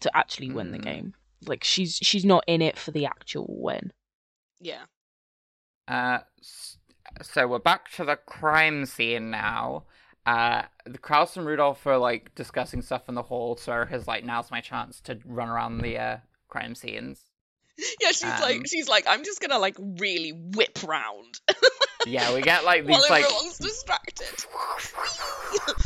to 0.00 0.16
actually 0.16 0.50
win 0.50 0.72
the 0.72 0.78
Mm. 0.78 0.84
game. 0.84 1.14
Like 1.46 1.64
she's 1.64 1.96
she's 1.96 2.24
not 2.24 2.44
in 2.46 2.62
it 2.62 2.78
for 2.78 2.90
the 2.90 3.06
actual 3.06 3.46
win. 3.48 3.92
Yeah. 4.60 4.82
Uh, 5.86 6.18
so 7.22 7.46
we're 7.46 7.58
back 7.58 7.90
to 7.92 8.04
the 8.04 8.16
crime 8.16 8.84
scene 8.86 9.30
now. 9.30 9.84
Uh, 10.26 10.62
the 10.84 10.98
Kraus 10.98 11.36
and 11.36 11.46
Rudolph 11.46 11.86
are 11.86 11.96
like 11.96 12.34
discussing 12.34 12.82
stuff 12.82 13.08
in 13.08 13.14
the 13.14 13.22
hall, 13.22 13.56
so 13.56 13.72
Erica's 13.72 14.06
like, 14.06 14.24
now's 14.24 14.50
my 14.50 14.60
chance 14.60 15.00
to 15.02 15.18
run 15.24 15.48
around 15.48 15.78
the 15.78 15.96
uh, 15.98 16.16
crime 16.48 16.74
scenes. 16.74 17.20
Yeah, 18.00 18.08
she's 18.08 18.24
Um, 18.24 18.40
like, 18.40 18.66
she's 18.66 18.88
like, 18.88 19.04
I'm 19.08 19.22
just 19.24 19.40
gonna 19.40 19.60
like 19.60 19.76
really 19.78 20.32
whip 20.32 20.80
round 20.84 21.40
Yeah, 22.06 22.34
we 22.34 22.42
get 22.42 22.64
like 22.64 22.84
while 22.88 23.00
these 23.00 23.08
like. 23.08 23.24
everyone's 23.24 23.58
distracted. 23.58 24.26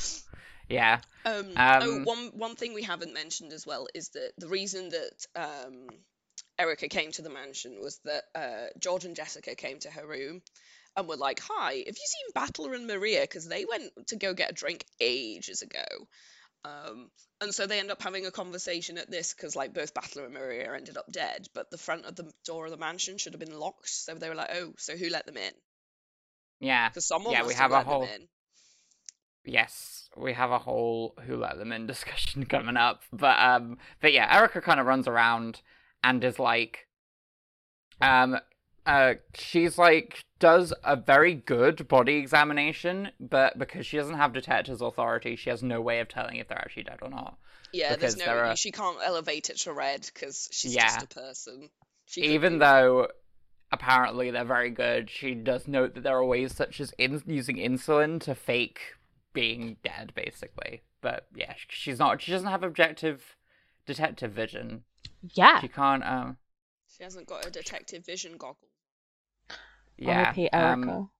yeah. 0.68 1.00
Um, 1.24 1.52
oh, 1.56 1.80
Um, 1.96 2.04
one 2.04 2.30
one 2.34 2.56
thing 2.56 2.74
we 2.74 2.82
haven't 2.82 3.14
mentioned 3.14 3.52
as 3.52 3.66
well 3.66 3.86
is 3.94 4.08
that 4.10 4.32
the 4.38 4.48
reason 4.48 4.90
that 4.90 5.26
um, 5.36 5.86
Erica 6.58 6.88
came 6.88 7.12
to 7.12 7.22
the 7.22 7.30
mansion 7.30 7.78
was 7.80 7.98
that 8.04 8.22
uh, 8.34 8.66
George 8.78 9.04
and 9.04 9.16
Jessica 9.16 9.54
came 9.54 9.78
to 9.80 9.90
her 9.90 10.06
room 10.06 10.42
and 10.96 11.08
were 11.08 11.16
like, 11.16 11.40
"Hi, 11.48 11.72
have 11.72 11.86
you 11.86 11.94
seen 12.06 12.32
Battler 12.34 12.74
and 12.74 12.86
Maria? 12.86 13.22
Because 13.22 13.46
they 13.48 13.64
went 13.64 13.90
to 14.08 14.16
go 14.16 14.34
get 14.34 14.50
a 14.50 14.54
drink 14.54 14.84
ages 15.00 15.62
ago." 15.62 15.84
Um, 16.64 17.10
and 17.40 17.52
so 17.52 17.66
they 17.66 17.80
end 17.80 17.90
up 17.90 18.00
having 18.02 18.24
a 18.24 18.30
conversation 18.30 18.96
at 18.98 19.10
this 19.10 19.34
because 19.34 19.56
like 19.56 19.74
both 19.74 19.94
Battler 19.94 20.24
and 20.26 20.34
Maria 20.34 20.72
ended 20.74 20.96
up 20.96 21.10
dead, 21.10 21.48
but 21.54 21.70
the 21.70 21.78
front 21.78 22.04
of 22.04 22.14
the 22.14 22.30
door 22.44 22.66
of 22.66 22.70
the 22.70 22.76
mansion 22.76 23.18
should 23.18 23.32
have 23.32 23.40
been 23.40 23.58
locked. 23.58 23.88
So 23.88 24.14
they 24.14 24.28
were 24.28 24.36
like, 24.36 24.50
"Oh, 24.54 24.72
so 24.78 24.96
who 24.96 25.08
let 25.08 25.26
them 25.26 25.36
in? 25.38 25.52
Yeah. 26.60 26.88
Because 26.88 27.06
someone 27.06 27.32
Yeah, 27.34 27.46
we 27.46 27.54
have, 27.54 27.62
have 27.62 27.70
a 27.72 27.74
let 27.74 27.86
whole- 27.86 28.00
them 28.06 28.10
in." 28.22 28.28
Yes, 29.44 30.08
we 30.16 30.32
have 30.34 30.50
a 30.50 30.58
whole 30.58 31.14
who 31.26 31.36
let 31.36 31.58
them 31.58 31.72
in 31.72 31.86
discussion 31.88 32.46
coming 32.46 32.76
up. 32.76 33.02
But 33.12 33.38
um 33.38 33.78
but 34.00 34.12
yeah, 34.12 34.34
Erica 34.34 34.60
kind 34.60 34.80
of 34.80 34.86
runs 34.86 35.08
around 35.08 35.60
and 36.04 36.22
is 36.22 36.38
like 36.38 36.86
um 38.00 38.38
uh 38.86 39.14
she's 39.34 39.78
like 39.78 40.24
does 40.38 40.72
a 40.84 40.96
very 40.96 41.34
good 41.34 41.86
body 41.88 42.16
examination, 42.16 43.10
but 43.20 43.58
because 43.58 43.86
she 43.86 43.96
doesn't 43.96 44.16
have 44.16 44.32
detective's 44.32 44.80
authority, 44.80 45.36
she 45.36 45.50
has 45.50 45.62
no 45.62 45.80
way 45.80 46.00
of 46.00 46.08
telling 46.08 46.36
if 46.36 46.48
they're 46.48 46.58
actually 46.58 46.82
dead 46.82 46.98
or 47.02 47.08
not. 47.10 47.36
Yeah, 47.72 47.94
there's 47.96 48.14
because 48.14 48.16
there 48.16 48.34
no. 48.44 48.50
are- 48.50 48.56
She 48.56 48.72
can't 48.72 48.98
elevate 49.04 49.50
it 49.50 49.58
to 49.60 49.72
red 49.72 50.00
because 50.12 50.48
she's 50.50 50.74
Yeah. 50.74 50.84
just 50.86 51.04
a 51.04 51.06
person. 51.08 51.70
She 52.06 52.22
Even 52.34 52.58
though 52.58 53.08
apparently 53.70 54.30
they're 54.32 54.44
very 54.44 54.70
good, 54.70 55.08
she 55.08 55.34
does 55.34 55.66
note 55.68 55.94
that 55.94 56.02
there 56.02 56.16
are 56.16 56.24
ways 56.24 56.54
such 56.54 56.80
as 56.80 56.92
in- 56.98 57.22
using 57.26 57.56
insulin 57.56 58.20
to 58.22 58.34
fake 58.34 58.80
being 59.32 59.76
dead, 59.82 60.12
basically. 60.14 60.82
But 61.00 61.26
yeah, 61.34 61.54
she's 61.68 61.98
not. 61.98 62.20
She 62.20 62.32
doesn't 62.32 62.48
have 62.48 62.62
objective 62.62 63.36
detective 63.86 64.32
vision. 64.32 64.84
Yeah. 65.34 65.60
She 65.60 65.68
can't. 65.68 66.04
Um. 66.04 66.36
she 66.96 67.02
hasn't 67.04 67.26
got 67.26 67.46
a 67.46 67.50
detective 67.50 68.04
vision 68.04 68.36
goggle. 68.36 68.68
Yeah. 69.98 70.24
R.I.P. 70.24 70.48
Erica. 70.52 70.90
Um, 70.90 71.10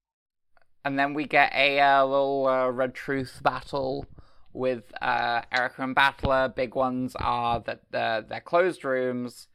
and 0.85 0.99
then 0.99 1.15
we 1.15 1.25
get 1.27 1.53
a 1.55 1.81
uh, 1.81 2.05
little 2.05 2.47
uh, 2.47 2.69
Red 2.69 2.95
Truth 2.95 3.41
battle 3.43 4.07
with 4.53 4.93
uh, 5.01 5.43
Erica 5.53 5.83
and 5.83 5.95
Battler. 5.95 6.49
Big 6.49 6.75
ones 6.75 7.15
are 7.17 7.61
that 7.61 7.83
uh, 7.95 8.23
they're 8.29 8.41
closed 8.41 8.85
rooms. 8.85 9.49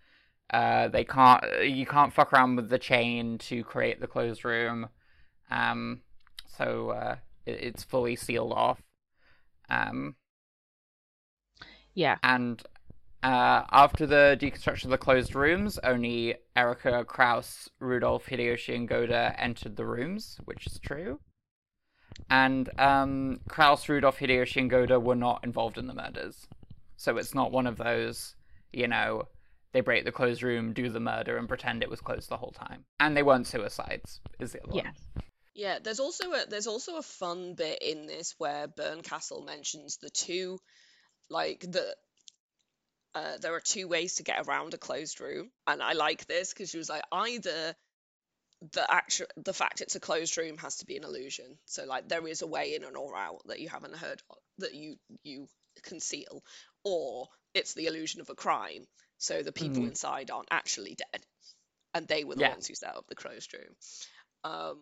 Uh, 0.50 0.88
they 0.88 1.04
can't. 1.04 1.44
You 1.64 1.86
can't 1.86 2.14
fuck 2.14 2.32
around 2.32 2.56
with 2.56 2.70
the 2.70 2.80
chain 2.80 3.38
to 3.40 3.64
create 3.64 4.00
the 4.00 4.08
closed 4.08 4.46
room. 4.46 4.88
Um, 5.52 6.02
so 6.58 6.90
uh, 6.90 7.16
it, 7.18 7.27
it's 7.48 7.84
fully 7.84 8.16
sealed 8.16 8.54
off. 8.54 8.82
Um, 9.70 10.16
yeah. 11.94 12.18
and 12.24 12.62
uh, 13.24 13.64
after 13.72 14.06
the 14.06 14.38
deconstruction 14.40 14.86
of 14.86 14.92
the 14.92 14.98
closed 14.98 15.36
rooms, 15.36 15.80
only 15.84 16.36
Erica, 16.56 17.04
Kraus, 17.04 17.70
Rudolf, 17.80 18.26
Hideyoshi, 18.28 18.76
and 18.76 18.88
Goda 18.88 19.36
entered 19.38 19.76
the 19.76 19.86
rooms, 19.86 20.40
which 20.46 20.68
is 20.68 20.80
true. 20.80 21.20
And 22.30 22.70
um, 22.80 23.40
Kraus, 23.50 23.90
Rudolf, 23.90 24.20
Hideyoshi, 24.20 24.58
and 24.62 24.70
Goda 24.70 25.00
were 25.00 25.16
not 25.16 25.44
involved 25.44 25.78
in 25.78 25.88
the 25.88 25.94
murders. 25.94 26.48
So 26.96 27.18
it's 27.18 27.36
not 27.36 27.52
one 27.52 27.68
of 27.68 27.78
those, 27.78 28.36
you 28.72 28.88
know, 28.88 29.24
they 29.74 29.82
break 29.82 30.06
the 30.06 30.12
closed 30.12 30.42
room, 30.44 30.74
do 30.74 30.90
the 30.90 31.00
murder, 31.00 31.38
and 31.38 31.48
pretend 31.48 31.84
it 31.84 31.90
was 31.90 32.02
closed 32.02 32.30
the 32.30 32.38
whole 32.38 32.52
time. 32.52 32.86
And 33.00 33.16
they 33.18 33.24
weren't 33.24 33.48
suicides, 33.48 34.22
is 34.40 34.54
the 34.54 34.64
other 34.64 34.76
Yeah. 34.76 34.84
one. 34.84 35.24
Yeah, 35.58 35.80
there's 35.80 36.00
also 36.00 36.32
a 36.34 36.46
there's 36.48 36.68
also 36.68 36.98
a 36.98 37.02
fun 37.02 37.56
bit 37.56 37.80
in 37.82 38.06
this 38.06 38.36
where 38.38 38.68
Bernkastel 38.68 39.44
mentions 39.46 39.98
the 39.98 40.10
two, 40.12 40.60
like 41.30 41.62
the. 41.62 41.96
Uh, 43.16 43.38
there 43.40 43.56
are 43.56 43.60
two 43.60 43.88
ways 43.88 44.16
to 44.16 44.24
get 44.24 44.48
around 44.48 44.76
a 44.76 44.78
closed 44.78 45.20
room, 45.20 45.52
and 45.66 45.82
I 45.82 45.94
like 45.94 46.28
this 46.28 46.54
because 46.54 46.70
she 46.70 46.78
was 46.78 46.90
like 46.90 47.04
either 47.12 47.76
the 48.74 48.92
actual 48.92 49.28
the 49.38 49.54
fact 49.54 49.82
it's 49.82 49.96
a 49.96 50.00
closed 50.00 50.38
room 50.38 50.58
has 50.60 50.78
to 50.78 50.86
be 50.86 50.98
an 50.98 51.04
illusion, 51.04 51.58
so 51.66 51.86
like 51.86 52.08
there 52.08 52.28
is 52.28 52.44
a 52.44 52.48
way 52.48 52.76
in 52.76 52.84
and 52.84 52.98
or 52.98 53.18
out 53.18 53.42
that 53.48 53.60
you 53.60 53.70
haven't 53.70 53.96
heard 53.98 54.22
of, 54.30 54.38
that 54.60 54.76
you 54.76 54.98
you 55.24 55.48
conceal, 55.84 56.44
or 56.84 57.28
it's 57.56 57.74
the 57.74 57.88
illusion 57.88 58.22
of 58.22 58.30
a 58.30 58.36
crime, 58.36 58.86
so 59.18 59.42
the 59.44 59.52
people 59.52 59.84
Mhm. 59.84 59.88
inside 59.88 60.32
aren't 60.32 60.50
actually 60.52 60.96
dead, 60.96 61.26
and 61.96 62.08
they 62.08 62.24
were 62.26 62.36
the 62.36 62.42
Yeah. 62.42 62.50
ones 62.50 62.68
who 62.68 62.76
set 62.76 62.96
up 62.96 63.08
the 63.08 63.16
closed 63.16 63.54
room. 63.54 63.76
Um, 64.44 64.82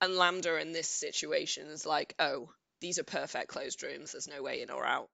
and 0.00 0.16
Lambda 0.16 0.60
in 0.60 0.72
this 0.72 0.88
situation 0.88 1.68
is 1.68 1.86
like, 1.86 2.14
oh, 2.18 2.50
these 2.80 2.98
are 2.98 3.04
perfect 3.04 3.48
closed 3.48 3.82
rooms. 3.82 4.12
There's 4.12 4.28
no 4.28 4.42
way 4.42 4.62
in 4.62 4.70
or 4.70 4.84
out. 4.84 5.08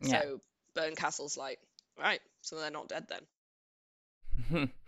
Yeah. 0.00 0.20
So 0.20 0.40
Bernkastel's 0.76 1.36
like, 1.36 1.58
right, 1.98 2.20
so 2.40 2.56
they're 2.56 2.70
not 2.70 2.88
dead 2.88 3.06
then. 3.08 4.70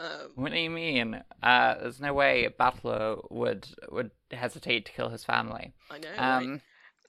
Um, 0.00 0.30
What 0.36 0.52
do 0.52 0.58
you 0.58 0.70
mean? 0.70 1.20
Uh, 1.42 1.74
there's 1.80 2.00
no 2.00 2.14
way 2.14 2.44
a 2.44 2.50
Battler 2.50 3.16
would 3.30 3.66
would 3.90 4.12
hesitate 4.30 4.86
to 4.86 4.92
kill 4.92 5.08
his 5.08 5.24
family. 5.24 5.72
I 5.90 5.98
know. 5.98 6.08
Um, 6.16 6.60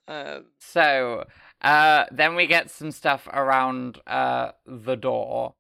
right? 0.08 0.36
Um, 0.36 0.46
so 0.60 1.26
uh, 1.62 2.06
then 2.12 2.36
we 2.36 2.48
get 2.48 2.72
some 2.72 2.92
stuff 2.92 3.28
around 3.28 4.00
uh 4.08 4.54
the 4.66 4.96
door. 4.96 5.54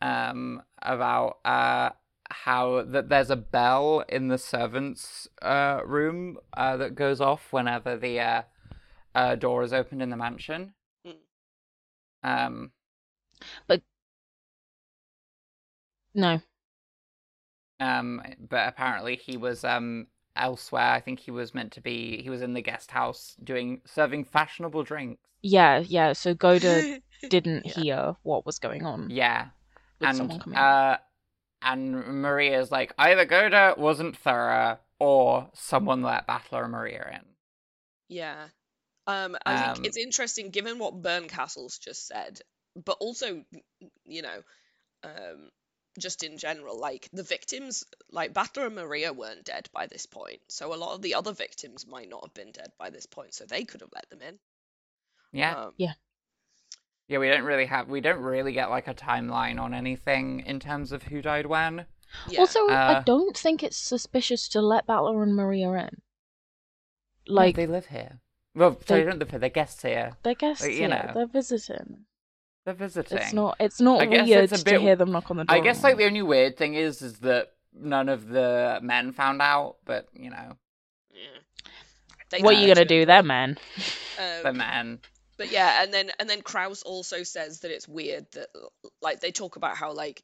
Um, 0.00 0.62
about 0.80 1.38
uh 1.44 1.90
how 2.32 2.82
that 2.82 3.08
there's 3.08 3.30
a 3.30 3.36
bell 3.36 4.04
in 4.08 4.28
the 4.28 4.38
servants' 4.38 5.28
uh 5.42 5.80
room 5.84 6.38
uh 6.56 6.76
that 6.78 6.94
goes 6.94 7.20
off 7.20 7.52
whenever 7.52 7.96
the 7.96 8.20
uh, 8.20 8.42
uh 9.14 9.34
door 9.36 9.62
is 9.62 9.72
opened 9.72 10.02
in 10.02 10.10
the 10.10 10.16
mansion. 10.16 10.74
Mm. 11.06 11.14
Um. 12.24 12.72
But 13.66 13.82
no. 16.14 16.40
Um, 17.80 18.22
but 18.48 18.68
apparently 18.68 19.16
he 19.16 19.36
was 19.36 19.64
um 19.64 20.06
elsewhere. 20.36 20.92
I 20.92 21.00
think 21.00 21.20
he 21.20 21.30
was 21.30 21.54
meant 21.54 21.72
to 21.72 21.80
be. 21.80 22.22
He 22.22 22.30
was 22.30 22.42
in 22.42 22.54
the 22.54 22.62
guest 22.62 22.90
house 22.92 23.36
doing 23.42 23.82
serving 23.86 24.24
fashionable 24.24 24.84
drinks. 24.84 25.20
Yeah, 25.42 25.78
yeah. 25.78 26.12
So 26.12 26.34
Goda 26.34 26.84
didn't 27.28 27.66
Yeah. 27.66 27.72
hear 27.74 28.16
what 28.22 28.46
was 28.46 28.58
going 28.58 28.84
on 28.84 29.10
Yeah, 29.10 29.48
and 30.02 30.30
uh, 30.56 30.96
and 31.64 32.22
Maria's 32.22 32.70
like 32.70 32.92
either 32.98 33.24
Goda 33.24 33.74
wasn't 33.78 34.16
thorough 34.16 34.78
or 34.98 35.50
someone 35.54 36.02
let 36.02 36.26
Battler 36.26 36.64
and 36.64 36.72
Maria 36.72 37.20
in. 37.20 37.34
Yeah. 38.08 38.48
Um, 39.06 39.36
I 39.46 39.56
Um, 39.74 39.74
think 39.74 39.86
it's 39.86 39.96
interesting 39.98 40.50
given 40.50 40.78
what 40.78 41.02
Bernkastel's 41.02 41.78
just 41.78 42.06
said, 42.06 42.40
but 42.76 42.98
also, 43.00 43.44
you 44.04 44.22
know, 44.22 44.42
um, 45.04 45.50
just 45.98 46.24
in 46.24 46.38
general, 46.38 46.78
like 46.80 47.08
the 47.12 47.22
victims, 47.24 47.84
like 48.10 48.34
Battler 48.34 48.66
and 48.66 48.76
Maria 48.76 49.12
weren't 49.12 49.44
dead 49.44 49.68
by 49.72 49.86
this 49.86 50.06
point, 50.06 50.40
so 50.50 50.74
a 50.74 50.76
lot 50.76 50.94
of 50.94 51.02
the 51.02 51.14
other 51.14 51.32
victims 51.32 51.86
might 51.86 52.08
not 52.08 52.24
have 52.24 52.34
been 52.34 52.52
dead 52.52 52.72
by 52.78 52.90
this 52.90 53.06
point, 53.06 53.34
so 53.34 53.46
they 53.46 53.64
could 53.64 53.82
have 53.82 53.92
let 53.94 54.08
them 54.10 54.22
in. 54.22 54.38
Yeah, 55.32 55.56
Um, 55.56 55.74
yeah. 55.76 55.94
We 57.18 57.28
don't 57.28 57.44
really 57.44 57.66
have. 57.66 57.88
We 57.88 58.00
don't 58.00 58.20
really 58.22 58.52
get 58.52 58.70
like 58.70 58.88
a 58.88 58.94
timeline 58.94 59.60
on 59.60 59.74
anything 59.74 60.40
in 60.46 60.60
terms 60.60 60.92
of 60.92 61.04
who 61.04 61.22
died 61.22 61.46
when. 61.46 61.86
yeah. 62.28 62.40
Also, 62.40 62.66
I 62.68 62.94
Uh, 62.94 63.02
don't 63.02 63.36
think 63.36 63.62
it's 63.62 63.76
suspicious 63.76 64.48
to 64.50 64.60
let 64.60 64.86
Battler 64.86 65.22
and 65.22 65.34
Maria 65.34 65.70
in. 65.72 66.02
No, 67.28 67.34
Like 67.34 67.56
they 67.56 67.66
live 67.66 67.86
here. 67.86 68.20
Well, 68.54 68.72
so 68.86 68.94
They- 68.94 69.00
they 69.00 69.06
don't 69.10 69.18
live 69.18 69.30
here. 69.30 69.38
They're 69.38 69.48
guests 69.48 69.82
here. 69.82 70.12
they're 70.22 70.34
guests 70.34 70.62
like, 70.62 70.72
you 70.72 70.78
here. 70.78 70.88
know. 70.88 71.10
They're 71.14 71.26
visiting. 71.26 72.04
They're 72.64 72.74
visiting. 72.74 73.18
It's 73.18 73.32
not. 73.32 73.56
It's 73.58 73.80
not 73.80 74.02
I 74.02 74.06
guess 74.06 74.28
weird 74.28 74.44
it's 74.52 74.60
a 74.60 74.64
to 74.64 74.78
hear 74.80 74.94
them 74.96 75.10
knock 75.12 75.30
on 75.30 75.38
the 75.38 75.44
door. 75.44 75.56
I 75.56 75.60
guess 75.60 75.82
like 75.82 75.96
the 75.96 76.04
only 76.04 76.22
weird 76.22 76.56
thing 76.56 76.74
is 76.74 77.00
is 77.02 77.18
that 77.20 77.48
none 77.72 78.08
of 78.08 78.28
the 78.28 78.78
men 78.82 79.12
found 79.12 79.40
out, 79.40 79.76
but 79.84 80.08
you 80.12 80.30
know, 80.30 80.56
yeah. 81.12 82.38
What 82.40 82.54
are 82.54 82.58
you 82.60 82.72
gonna 82.72 82.84
do 82.86 83.04
there, 83.06 83.22
man? 83.22 83.58
the 84.16 84.50
Um, 84.50 84.56
men. 84.58 85.00
But 85.42 85.50
yeah, 85.50 85.82
and 85.82 85.92
then 85.92 86.12
and 86.20 86.30
then 86.30 86.40
Kraus 86.40 86.84
also 86.84 87.24
says 87.24 87.60
that 87.60 87.72
it's 87.72 87.88
weird 87.88 88.30
that 88.30 88.46
like 89.00 89.18
they 89.18 89.32
talk 89.32 89.56
about 89.56 89.76
how 89.76 89.92
like 89.92 90.22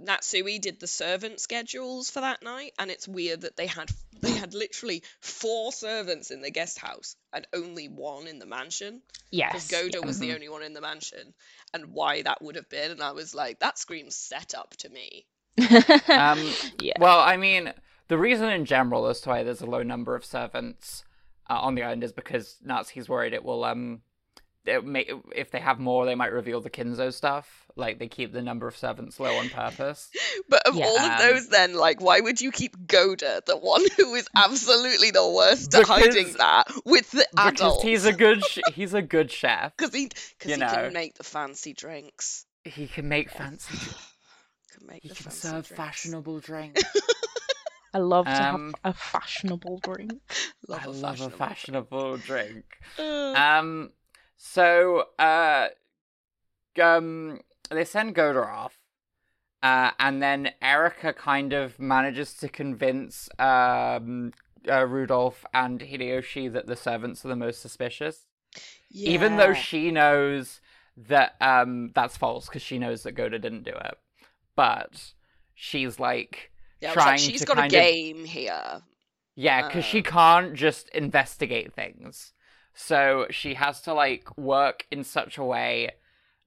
Natsuhi 0.00 0.58
did 0.62 0.80
the 0.80 0.86
servant 0.86 1.40
schedules 1.40 2.08
for 2.08 2.20
that 2.20 2.42
night, 2.42 2.72
and 2.78 2.90
it's 2.90 3.06
weird 3.06 3.42
that 3.42 3.58
they 3.58 3.66
had 3.66 3.90
they 4.22 4.32
had 4.32 4.54
literally 4.54 5.02
four 5.20 5.72
servants 5.72 6.30
in 6.30 6.40
the 6.40 6.50
guest 6.50 6.78
house 6.78 7.16
and 7.34 7.46
only 7.52 7.88
one 7.88 8.26
in 8.26 8.38
the 8.38 8.46
mansion 8.46 9.02
because 9.46 9.68
Yes. 9.68 9.70
Goda 9.70 10.00
was 10.00 10.18
the 10.18 10.30
Mhm. 10.30 10.34
only 10.36 10.48
one 10.48 10.62
in 10.62 10.72
the 10.72 10.80
mansion, 10.80 11.34
and 11.74 11.92
why 11.92 12.22
that 12.22 12.40
would 12.40 12.56
have 12.56 12.70
been, 12.70 12.92
and 12.92 13.02
I 13.02 13.12
was 13.12 13.34
like, 13.34 13.58
that 13.58 13.78
screams 13.78 14.16
setup 14.16 14.74
to 14.78 14.88
me. 14.88 15.26
Um, 16.08 16.56
yeah. 16.78 16.94
Well, 16.98 17.20
I 17.20 17.36
mean, 17.36 17.74
the 18.08 18.16
reason 18.16 18.48
in 18.48 18.64
general 18.64 19.06
as 19.06 19.20
to 19.20 19.28
why 19.28 19.42
there's 19.42 19.60
a 19.60 19.66
low 19.66 19.82
number 19.82 20.14
of 20.14 20.24
servants 20.24 21.04
uh, 21.50 21.60
on 21.60 21.74
the 21.74 21.82
island 21.82 22.04
is 22.04 22.12
because 22.12 22.56
Natsuhi's 22.66 23.08
worried 23.08 23.34
it 23.34 23.44
will 23.44 23.64
um, 23.64 24.00
it 24.13 24.13
may, 24.66 25.06
if 25.34 25.50
they 25.50 25.60
have 25.60 25.78
more, 25.78 26.04
they 26.06 26.14
might 26.14 26.32
reveal 26.32 26.60
the 26.60 26.70
Kinzo 26.70 27.12
stuff. 27.12 27.66
Like 27.76 27.98
they 27.98 28.08
keep 28.08 28.32
the 28.32 28.42
number 28.42 28.66
of 28.68 28.76
servants 28.76 29.18
low 29.20 29.36
on 29.36 29.48
purpose. 29.50 30.10
But 30.48 30.66
of 30.66 30.76
Yeah. 30.76 30.84
all 30.86 30.98
of 30.98 31.18
those, 31.18 31.48
then, 31.48 31.74
like, 31.74 32.00
why 32.00 32.20
would 32.20 32.40
you 32.40 32.50
keep 32.52 32.86
Goda, 32.86 33.42
the 33.46 33.56
one 33.56 33.82
who 33.96 34.14
is 34.14 34.28
absolutely 34.36 35.10
the 35.10 35.28
worst 35.28 35.74
at 35.74 35.84
hiding 35.86 36.32
that, 36.34 36.64
with 36.84 37.10
the 37.12 37.26
because 37.34 37.82
he's 37.82 38.04
a 38.04 38.12
good 38.12 38.44
sh- 38.44 38.60
he's 38.72 38.94
a 38.94 39.02
good 39.02 39.30
chef. 39.30 39.76
Because 39.76 39.94
he, 39.94 40.08
cause 40.38 40.52
he 40.52 40.56
know. 40.56 40.66
can 40.68 40.92
make 40.92 41.14
the 41.14 41.24
fancy 41.24 41.72
drinks. 41.72 42.46
He 42.64 42.86
can 42.86 43.08
make 43.08 43.30
fancy. 43.30 43.76
Can 44.76 44.86
make 44.88 45.02
He 45.02 45.08
the 45.10 45.14
can 45.14 45.24
fancy 45.24 45.38
serve 45.48 45.66
drinks. 45.68 45.70
fashionable 45.70 46.40
drinks. 46.40 46.82
I 47.94 47.98
love 47.98 48.26
to 48.26 48.32
um, 48.32 48.74
have 48.84 48.92
a 48.92 48.96
fashionable 48.96 49.78
drink. 49.78 50.14
Love 50.68 50.80
I 50.82 50.84
a 50.86 50.90
love 50.90 51.20
a 51.20 51.30
fashionable 51.30 51.36
fashionable 51.38 52.16
drink. 52.18 52.64
drink. 52.96 53.08
Um, 53.36 53.90
so 54.36 55.04
uh, 55.18 55.68
um, 56.80 57.40
they 57.70 57.84
send 57.84 58.14
Goda 58.14 58.40
off, 58.44 58.78
uh, 59.62 59.90
and 59.98 60.22
then 60.22 60.50
Erica 60.60 61.12
kind 61.12 61.52
of 61.52 61.78
manages 61.78 62.34
to 62.34 62.48
convince 62.48 63.28
um 63.38 64.32
uh, 64.68 64.84
Rudolph 64.86 65.44
and 65.52 65.80
Hideyoshi 65.80 66.52
that 66.52 66.66
the 66.66 66.76
servants 66.76 67.24
are 67.24 67.28
the 67.28 67.36
most 67.36 67.60
suspicious, 67.60 68.26
even 68.90 69.36
though 69.36 69.54
she 69.54 69.90
knows 69.90 70.60
that 70.96 71.34
um 71.40 71.90
that's 71.94 72.16
false 72.16 72.46
because 72.46 72.62
she 72.62 72.78
knows 72.78 73.02
that 73.02 73.12
Goda 73.12 73.38
didn't 73.38 73.64
do 73.64 73.72
it, 73.72 73.94
but 74.56 75.12
she's 75.54 75.98
like. 75.98 76.50
yeah, 76.80 76.90
was 76.90 76.96
like, 76.96 77.04
trying 77.06 77.18
she's 77.18 77.40
to 77.40 77.46
got 77.46 77.56
a 77.58 77.60
kind 77.62 77.72
of- 77.74 77.80
game 77.80 78.24
here. 78.24 78.82
Yeah, 79.36 79.66
because 79.66 79.84
Uh. 79.84 79.88
she 79.88 80.02
can't 80.02 80.54
just 80.54 80.88
investigate 80.90 81.72
things. 81.72 82.33
So 82.74 83.26
she 83.30 83.54
has 83.54 83.80
to 83.82 83.94
like 83.94 84.36
work 84.36 84.86
in 84.90 85.04
such 85.04 85.38
a 85.38 85.44
way 85.44 85.92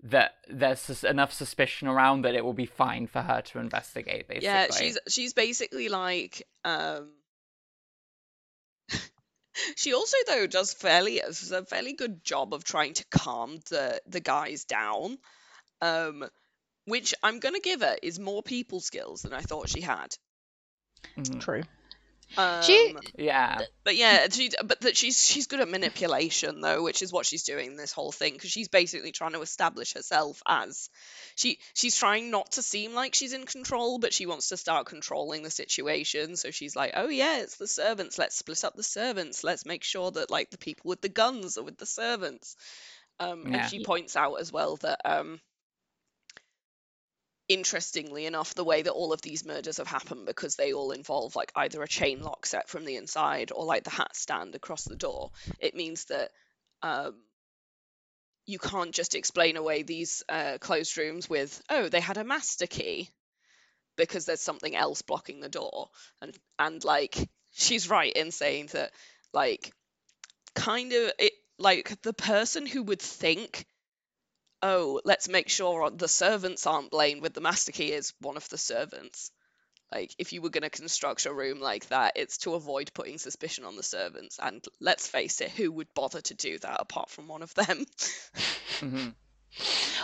that 0.04 0.36
there's 0.48 0.80
sus- 0.80 1.04
enough 1.04 1.34
suspicion 1.34 1.88
around 1.88 2.22
that 2.24 2.36
it 2.36 2.44
will 2.44 2.54
be 2.54 2.66
fine 2.66 3.08
for 3.08 3.22
her 3.22 3.42
to 3.42 3.60
investigate. 3.60 4.28
Basically, 4.28 4.46
Yeah, 4.48 4.68
she's 4.72 4.98
she's 5.08 5.34
basically 5.34 5.90
like 5.90 6.46
um 6.64 7.12
she 9.76 9.94
also 9.94 10.18
though 10.28 10.48
does 10.48 10.74
fairly 10.74 11.18
does 11.20 11.52
a 11.52 11.66
fairly 11.66 11.94
good 11.94 12.24
job 12.24 12.54
of 12.54 12.64
trying 12.64 12.94
to 12.94 13.06
calm 13.10 13.60
the 13.70 14.02
the 14.06 14.20
guys 14.20 14.66
down. 14.66 15.18
Um 15.82 16.26
which 16.86 17.14
I'm 17.24 17.40
gonna 17.40 17.60
give 17.60 17.82
her 17.82 17.96
is 18.02 18.20
more 18.20 18.44
people 18.44 18.80
skills 18.80 19.24
than 19.24 19.34
I 19.34 19.42
thought 19.42 19.70
she 19.70 19.82
had. 19.82 20.16
Mhm. 21.18 21.42
True. 21.42 21.64
Um, 22.36 22.98
She- 23.00 23.14
yeah, 23.18 23.64
but 23.84 23.96
yeah, 23.96 24.28
she 24.30 24.52
but 24.64 24.82
that 24.82 24.98
she's 24.98 25.26
she's 25.26 25.48
good 25.48 25.60
at 25.60 25.70
manipulation 25.70 26.62
though, 26.62 26.84
which 26.84 27.02
is 27.02 27.12
what 27.12 27.26
she's 27.26 27.44
doing 27.44 27.76
this 27.76 27.92
whole 27.92 28.12
thing 28.12 28.34
because 28.34 28.52
she's 28.52 28.68
basically 28.68 29.12
trying 29.12 29.34
to 29.34 29.42
establish 29.42 29.94
herself 29.94 30.42
as 30.48 30.90
she 31.36 31.60
she's 31.74 31.96
trying 31.96 32.30
not 32.32 32.52
to 32.54 32.62
seem 32.62 32.94
like 32.94 33.16
she's 33.16 33.34
in 33.34 33.46
control, 33.46 33.98
but 34.00 34.14
she 34.14 34.26
wants 34.26 34.50
to 34.50 34.58
start 34.58 34.88
controlling 34.88 35.44
the 35.44 35.50
situation. 35.52 36.36
So 36.36 36.52
she's 36.52 36.76
like, 36.76 36.94
"Oh 36.96 37.10
yeah, 37.10 37.40
it's 37.40 37.58
the 37.58 37.68
servants. 37.68 38.18
Let's 38.18 38.38
split 38.38 38.64
up 38.64 38.76
the 38.76 38.84
servants. 38.84 39.44
Let's 39.44 39.66
make 39.66 39.84
sure 39.84 40.12
that 40.12 40.30
like 40.32 40.50
the 40.52 40.58
people 40.58 40.90
with 40.90 41.02
the 41.02 41.10
guns 41.10 41.58
are 41.58 41.64
with 41.64 41.78
the 41.78 41.86
servants." 41.86 42.56
Um, 43.20 43.46
Yeah. 43.46 43.52
and 43.52 43.66
she 43.66 43.80
points 43.80 44.16
out 44.16 44.36
as 44.36 44.52
well 44.52 44.78
that 44.78 45.02
um 45.06 45.40
interestingly 47.50 48.26
enough, 48.26 48.54
the 48.54 48.64
way 48.64 48.82
that 48.82 48.92
all 48.92 49.14
of 49.14 49.22
these 49.22 49.46
murders 49.46 49.78
have 49.78 49.88
happened 49.88 50.26
because 50.26 50.56
they 50.56 50.74
all 50.74 50.92
involve 50.92 51.36
like 51.36 51.52
either 51.56 51.82
a 51.82 51.88
chain 51.88 52.22
lock 52.22 52.46
set 52.46 52.70
from 52.70 52.86
the 52.86 52.96
inside 52.96 53.52
or 53.54 53.66
like 53.66 53.84
the 53.84 53.90
hat 53.90 54.16
stand 54.16 54.56
across 54.56 54.84
the 54.84 54.96
door, 54.96 55.32
it 55.60 55.76
means 55.76 56.06
that 56.06 56.32
um, 56.82 57.16
you 58.46 58.60
can't 58.60 58.94
just 58.94 59.16
explain 59.16 59.58
away 59.58 59.84
these 59.84 60.24
uh, 60.30 60.58
closed 60.60 60.98
rooms 60.98 61.30
with, 61.30 61.62
oh, 61.70 61.90
they 61.90 62.00
had 62.00 62.18
a 62.18 62.24
master 62.24 62.68
key 62.68 63.10
because 63.98 64.26
there's 64.26 64.42
something 64.42 64.76
else 64.76 65.02
blocking 65.02 65.42
the 65.42 65.50
door. 65.50 65.90
And 66.22 66.38
and 66.58 66.84
like 66.84 67.18
she's 67.52 67.90
right 67.90 68.14
in 68.14 68.32
saying 68.32 68.70
that 68.74 68.92
like 69.34 69.72
kind 70.56 70.94
of 70.94 71.12
it 71.20 71.34
like 71.60 72.02
the 72.04 72.14
person 72.14 72.66
who 72.66 72.84
would 72.84 73.02
think 73.02 73.66
oh, 74.62 75.02
let's 75.06 75.30
make 75.30 75.50
sure 75.50 75.90
the 75.90 76.08
servants 76.08 76.66
aren't 76.68 76.92
blamed 76.92 77.22
with 77.22 77.34
the 77.34 77.42
master 77.42 77.72
key 77.72 77.92
is 77.92 78.14
one 78.20 78.38
of 78.38 78.48
the 78.50 78.58
servants. 78.58 79.32
Like, 79.92 80.14
if 80.18 80.34
you 80.34 80.42
were 80.42 80.50
going 80.50 80.64
to 80.64 80.70
construct 80.70 81.26
a 81.26 81.34
room 81.34 81.60
like 81.62 81.88
that, 81.90 82.14
it's 82.16 82.40
to 82.40 82.56
avoid 82.56 82.92
putting 82.94 83.18
suspicion 83.18 83.64
on 83.64 83.76
the 83.78 83.84
servants. 83.84 84.38
And 84.42 84.64
let's 84.82 85.08
face 85.08 85.40
it, 85.42 85.52
who 85.52 85.72
would 85.74 85.94
bother 85.94 86.22
to 86.22 86.34
do 86.34 86.58
that 86.60 86.82
apart 86.82 87.10
from 87.10 87.28
one 87.28 87.42
of 87.42 87.54
them? 87.56 87.86
hmm 88.82 89.10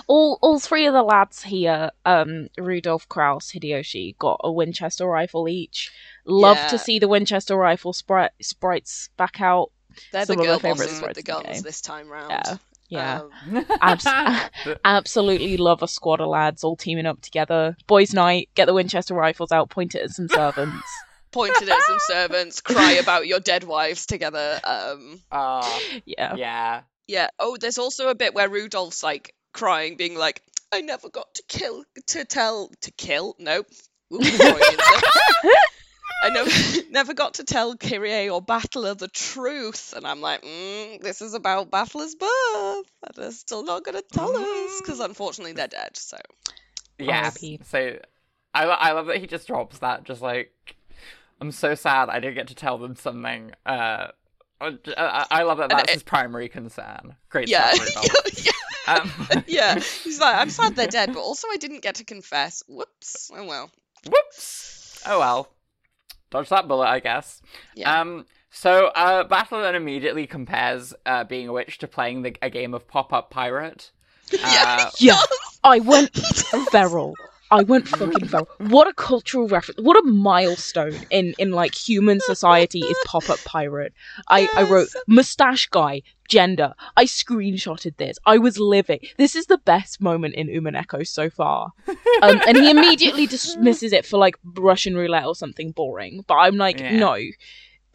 All 0.08 0.40
all 0.42 0.60
three 0.60 0.86
of 0.86 0.94
the 0.94 1.04
lads 1.04 1.44
here, 1.44 1.92
um, 2.06 2.48
Rudolph, 2.58 3.08
Kraus, 3.10 3.52
Hideyoshi, 3.52 4.18
got 4.18 4.40
a 4.44 4.52
Winchester 4.52 5.06
rifle 5.06 5.48
each. 5.50 5.92
Love 6.26 6.58
Yeah. 6.58 6.68
to 6.68 6.78
see 6.78 7.00
the 7.00 7.08
Winchester 7.08 7.56
rifle 7.56 7.94
sprite, 7.94 8.32
sprites 8.42 9.10
back 9.18 9.42
out. 9.42 9.72
They're 10.12 10.26
Some 10.26 10.38
the 10.38 10.38
of 10.40 10.46
girl 10.46 10.60
bosses 10.60 11.02
with 11.02 11.14
the 11.14 11.22
sprites 11.22 11.24
the 11.24 11.24
guns 11.24 11.46
game. 11.46 11.64
this 11.64 11.82
time 11.82 12.08
round. 12.10 12.32
Yeah. 12.32 12.58
Yeah. 12.94 13.22
Um, 13.52 13.66
Abs- 13.82 14.50
Absolutely 14.86 15.58
love 15.58 15.82
a 15.84 15.88
squad 15.88 16.22
of 16.22 16.28
lads 16.30 16.64
all 16.64 16.76
teaming 16.76 17.06
up 17.06 17.22
together. 17.22 17.76
Boys' 17.88 18.14
night, 18.14 18.50
get 18.56 18.66
the 18.66 18.74
Winchester 18.74 19.14
rifles 19.14 19.52
out, 19.52 19.70
point 19.70 19.96
it 19.96 20.04
at 20.04 20.10
some 20.12 20.28
servants. 20.28 20.88
pointed 21.32 21.68
at 21.68 21.82
some 21.82 21.98
servants, 22.00 22.62
cry 22.62 22.92
about 22.94 23.26
your 23.26 23.40
dead 23.40 23.64
wives 23.64 24.06
together. 24.06 24.60
Um, 24.64 25.20
Ah, 25.32 25.80
yeah. 26.06 26.36
yeah. 26.36 26.82
yeah. 27.08 27.28
Oh, 27.40 27.58
there's 27.60 27.80
also 27.80 28.10
a 28.10 28.16
bit 28.16 28.36
where 28.36 28.48
Rudolph's 28.48 29.02
like 29.02 29.34
crying, 29.52 29.98
being 29.98 30.16
like, 30.16 30.44
"I 30.72 30.82
never 30.82 31.10
got 31.10 31.34
to 31.34 31.44
kill, 31.48 31.84
to 32.08 32.24
tell, 32.26 32.70
to 32.82 32.92
kill." 32.92 33.36
Nope. 33.40 33.66
Oops, 34.14 34.30
sorry, 34.38 34.52
insert. 34.62 35.04
I 36.24 36.30
never, 36.30 36.50
never 36.92 37.14
got 37.14 37.36
to 37.36 37.44
tell 37.44 37.76
Kyrie 37.76 38.30
or 38.30 38.42
Battler 38.42 38.96
the 38.96 39.08
truth, 39.10 39.94
and 39.96 40.08
I'm 40.08 40.22
like, 40.22 40.42
mm, 40.42 41.02
this 41.02 41.22
is 41.22 41.34
about 41.34 41.70
Battler's 41.70 42.16
birth, 42.16 42.92
and 43.04 43.16
they're 43.16 43.32
still 43.32 43.64
not 43.64 43.84
gonna 43.84 44.02
tell 44.02 44.36
us 44.36 44.82
because 44.82 45.00
unfortunately 45.00 45.54
they're 45.54 45.68
dead. 45.68 45.98
So 45.98 46.18
Yeah. 46.98 47.30
So 47.30 48.00
I, 48.54 48.64
I 48.64 48.92
love 48.94 49.08
that 49.08 49.18
he 49.18 49.28
just 49.28 49.48
drops 49.48 49.80
that, 49.80 50.04
just 50.04 50.22
like, 50.22 50.76
I'm 51.42 51.52
so 51.52 51.76
sad 51.76 52.10
I 52.10 52.20
didn't 52.20 52.36
get 52.36 52.48
to 52.48 52.56
tell 52.56 52.78
them 52.78 52.96
something. 52.96 53.52
Uh, 53.66 54.08
I, 54.62 55.26
I 55.30 55.44
love 55.44 55.58
that 55.58 55.70
that's 55.70 55.90
it- 55.90 55.94
his 55.96 56.04
primary 56.04 56.48
concern. 56.48 57.16
Great 57.30 57.50
yeah, 57.50 57.74
yeah, 58.38 58.52
Um, 58.88 59.12
yeah. 59.48 59.76
He's 59.76 60.20
like, 60.20 60.36
I'm 60.36 60.50
sad 60.50 60.76
they're 60.76 60.88
dead, 60.88 61.14
but 61.14 61.20
also 61.20 61.48
I 61.52 61.58
didn't 61.58 61.82
get 61.82 61.96
to 61.96 62.06
confess. 62.06 62.64
Whoops. 62.68 63.30
Oh 63.36 63.46
well. 63.46 63.70
whoops. 64.06 65.02
Oh 65.06 65.20
well. 65.20 65.50
Dodge 66.34 66.50
that 66.50 66.68
bullet, 66.68 66.88
I 66.88 67.00
guess. 67.00 67.42
Yeah. 67.76 68.02
Um. 68.02 68.26
So, 68.50 68.88
uh, 68.88 69.24
Battler 69.24 69.62
then 69.64 69.76
immediately 69.76 70.28
compares 70.28 70.94
uh, 71.06 71.24
being 71.24 71.48
a 71.48 71.54
witch 71.54 71.78
to 71.80 71.88
playing 71.88 72.22
the, 72.24 72.36
a 72.42 72.50
game 72.52 72.74
of 72.74 72.88
pop-up 72.88 73.30
pirate. 73.30 73.92
Yeah. 74.32 74.40
Uh, 74.80 74.90
Yeah. 75.00 75.20
I 75.64 75.80
went 75.80 76.16
feral. 76.72 77.16
I 77.54 77.62
went 77.62 77.88
fucking 77.88 78.28
feral. 78.28 78.50
What 78.58 78.88
a 78.88 78.94
cultural 78.94 79.48
reference. 79.48 79.80
What 79.80 79.96
a 79.96 80.02
milestone 80.08 80.96
in, 81.12 81.36
in 81.38 81.52
like 81.52 81.76
human 81.76 82.20
society 82.20 82.80
is 82.80 82.98
pop 83.06 83.30
up 83.30 83.38
pirate. 83.46 83.94
I, 84.28 84.50
I 84.56 84.64
wrote 84.64 84.88
mustache 85.08 85.68
guy, 85.68 86.02
gender. 86.28 86.74
I 86.98 87.06
screenshotted 87.06 87.98
this. 87.98 88.18
I 88.26 88.40
was 88.40 88.58
living. 88.58 89.02
This 89.18 89.36
is 89.36 89.46
the 89.46 89.60
best 89.60 90.02
moment 90.02 90.34
in 90.34 90.48
Umineko 90.48 91.06
so 91.08 91.30
far. 91.30 91.72
Um, 92.24 92.42
and 92.48 92.58
he 92.58 92.72
immediately 92.72 93.28
dismisses 93.28 93.94
it 93.94 94.06
for 94.06 94.18
like 94.18 94.36
Russian 94.58 94.96
roulette 94.96 95.26
or 95.26 95.36
something 95.36 95.72
boring. 95.72 96.24
But 96.28 96.36
I'm 96.36 96.58
like, 96.58 96.80
Yeah. 96.80 96.96
no. 96.98 97.18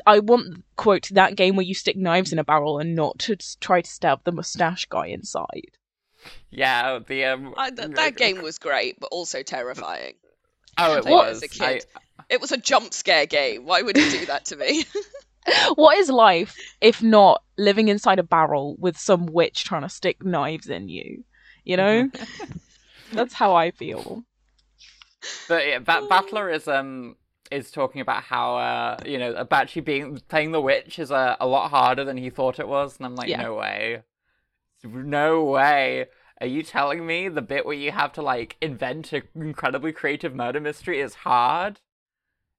I 0.07 0.21
want, 0.21 0.63
quote, 0.77 1.09
that 1.13 1.35
game 1.35 1.57
where 1.57 1.67
you 1.67 1.75
stick 1.75 1.97
knives 1.97 2.33
in 2.33 2.39
a 2.39 2.45
barrel 2.45 2.79
and 2.79 2.95
not 2.95 3.19
to 3.21 3.37
try 3.61 3.81
to 3.83 3.91
stab 3.91 4.23
the 4.23 4.31
mustache 4.31 4.87
guy 4.87 5.07
inside. 5.09 5.73
Yeah. 6.51 6.99
The 7.07 7.25
um. 7.27 7.55
I, 7.57 7.71
th- 7.71 7.91
that 7.91 8.17
game 8.17 8.43
was 8.43 8.59
great, 8.59 8.99
but 9.01 9.09
also 9.09 9.43
terrifying. 9.43 10.15
Oh, 10.77 10.97
it 10.97 11.05
was. 11.07 11.43
as 11.43 11.59
a 11.61 11.65
I, 11.65 11.73
kid. 11.75 11.87
It 12.29 12.41
was 12.41 12.53
a 12.53 12.57
jump 12.57 12.93
scare 12.93 13.27
game. 13.27 13.65
Why 13.65 13.83
would 13.83 13.97
you 13.97 14.11
do 14.11 14.27
that 14.27 14.47
to 14.47 14.57
me? 14.57 14.85
What 15.77 15.97
is 15.97 16.11
life 16.11 16.57
if 16.81 17.03
not 17.03 17.43
living 17.57 17.89
inside 17.89 18.19
a 18.19 18.23
barrel 18.23 18.77
with 18.79 18.99
some 18.99 19.25
witch 19.25 19.65
trying 19.65 19.81
to 19.81 19.89
stick 19.89 20.23
knives 20.23 20.69
in 20.69 20.91
you? 20.91 21.25
You 21.65 21.77
know? 21.79 22.11
That's 23.13 23.33
how 23.33 23.55
I 23.55 23.71
feel. 23.71 24.25
But 25.49 25.67
yeah, 25.67 25.79
ba- 25.79 26.07
Battler 26.09 26.51
is 26.51 26.69
um 26.69 27.17
is 27.51 27.71
talking 27.71 28.03
about 28.03 28.23
how 28.23 28.57
uh 28.59 28.97
you 29.07 29.19
know 29.19 29.33
Abachi 29.33 29.83
being 29.83 30.21
playing 30.29 30.53
the 30.53 30.61
witch 30.61 30.99
is 30.99 31.11
a, 31.11 31.37
a 31.41 31.47
lot 31.47 31.71
harder 31.71 32.05
than 32.05 32.19
he 32.19 32.29
thought 32.31 32.59
it 32.61 32.69
was, 32.69 32.99
and 32.99 33.07
I'm 33.07 33.15
like, 33.15 33.29
Yeah. 33.29 33.43
no 33.43 33.55
way, 33.55 34.03
no 34.85 35.45
way. 35.45 36.07
Are 36.41 36.47
you 36.47 36.63
telling 36.63 37.07
me 37.07 37.29
the 37.29 37.43
bit 37.43 37.67
where 37.67 37.75
you 37.75 37.91
have 37.91 38.13
to 38.15 38.23
like 38.23 38.57
invent 38.61 39.13
an 39.13 39.23
incredibly 39.35 39.93
creative 39.93 40.35
murder 40.35 40.61
mystery 40.61 41.01
is 41.01 41.15
hard? 41.15 41.81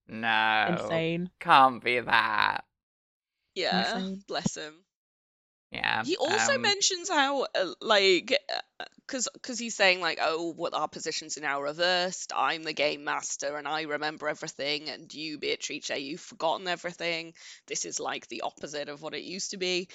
No, 0.08 0.65
Insane. 0.67 1.29
can't 1.39 1.84
be 1.84 1.99
that. 1.99 2.65
yeah, 3.55 3.97
Insane. 3.97 4.23
bless 4.27 4.55
him. 4.58 4.73
Yeah. 5.71 6.03
He 6.03 6.17
also 6.17 6.55
um, 6.55 6.62
mentions 6.62 7.10
how, 7.10 7.43
uh, 7.43 7.73
like, 7.79 8.36
because 9.05 9.27
because 9.34 9.60
he's 9.60 9.75
saying 9.75 10.01
like, 10.01 10.17
oh, 10.19 10.51
what 10.53 10.73
our 10.73 10.88
positions 10.88 11.38
are 11.38 11.41
now 11.41 11.62
reversed. 11.62 12.32
I'm 12.36 12.63
the 12.63 12.73
game 12.73 13.03
master, 13.03 13.55
and 13.55 13.67
I 13.67 13.84
remember 13.84 14.27
everything, 14.27 14.89
and 14.89 15.13
you, 15.13 15.38
Beatrice, 15.38 15.89
you've 15.89 16.21
forgotten 16.21 16.67
everything. 16.67 17.34
This 17.67 17.86
is 17.86 17.99
like 17.99 18.27
the 18.27 18.41
opposite 18.41 18.89
of 18.89 19.03
what 19.03 19.13
it 19.13 19.21
used 19.21 19.51
to 19.51 19.58
be. 19.58 19.89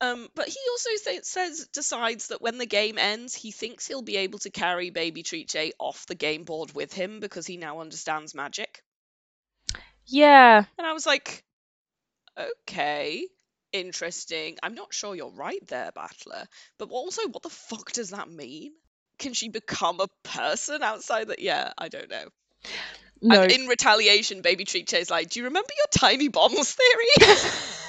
Um, 0.00 0.28
but 0.34 0.48
he 0.48 0.58
also 0.70 0.90
sa- 0.96 1.22
says 1.22 1.68
decides 1.72 2.28
that 2.28 2.42
when 2.42 2.58
the 2.58 2.66
game 2.66 2.98
ends, 2.98 3.34
he 3.34 3.50
thinks 3.50 3.86
he'll 3.86 4.02
be 4.02 4.16
able 4.18 4.38
to 4.40 4.50
carry 4.50 4.90
Baby 4.90 5.22
Treat 5.22 5.48
Triche 5.48 5.72
off 5.78 6.06
the 6.06 6.14
game 6.14 6.44
board 6.44 6.74
with 6.74 6.92
him 6.92 7.20
because 7.20 7.46
he 7.46 7.56
now 7.56 7.80
understands 7.80 8.34
magic. 8.34 8.82
Yeah. 10.06 10.64
And 10.78 10.86
I 10.86 10.92
was 10.92 11.06
like, 11.06 11.44
okay, 12.38 13.26
interesting. 13.72 14.56
I'm 14.62 14.74
not 14.74 14.92
sure 14.92 15.14
you're 15.14 15.30
right 15.30 15.64
there, 15.68 15.90
Battler. 15.94 16.44
But 16.78 16.90
also, 16.90 17.28
what 17.28 17.42
the 17.42 17.50
fuck 17.50 17.92
does 17.92 18.10
that 18.10 18.30
mean? 18.30 18.72
Can 19.18 19.32
she 19.32 19.48
become 19.48 20.00
a 20.00 20.08
person 20.22 20.82
outside 20.82 21.28
that? 21.28 21.38
Yeah, 21.38 21.72
I 21.78 21.88
don't 21.88 22.10
know. 22.10 22.24
No. 23.22 23.42
And 23.42 23.52
in 23.52 23.66
retaliation, 23.66 24.42
Baby 24.42 24.64
Triche 24.64 24.98
is 24.98 25.10
like, 25.10 25.30
do 25.30 25.40
you 25.40 25.44
remember 25.46 25.70
your 25.76 25.86
tiny 25.90 26.28
bombs 26.28 26.74
theory? 27.18 27.36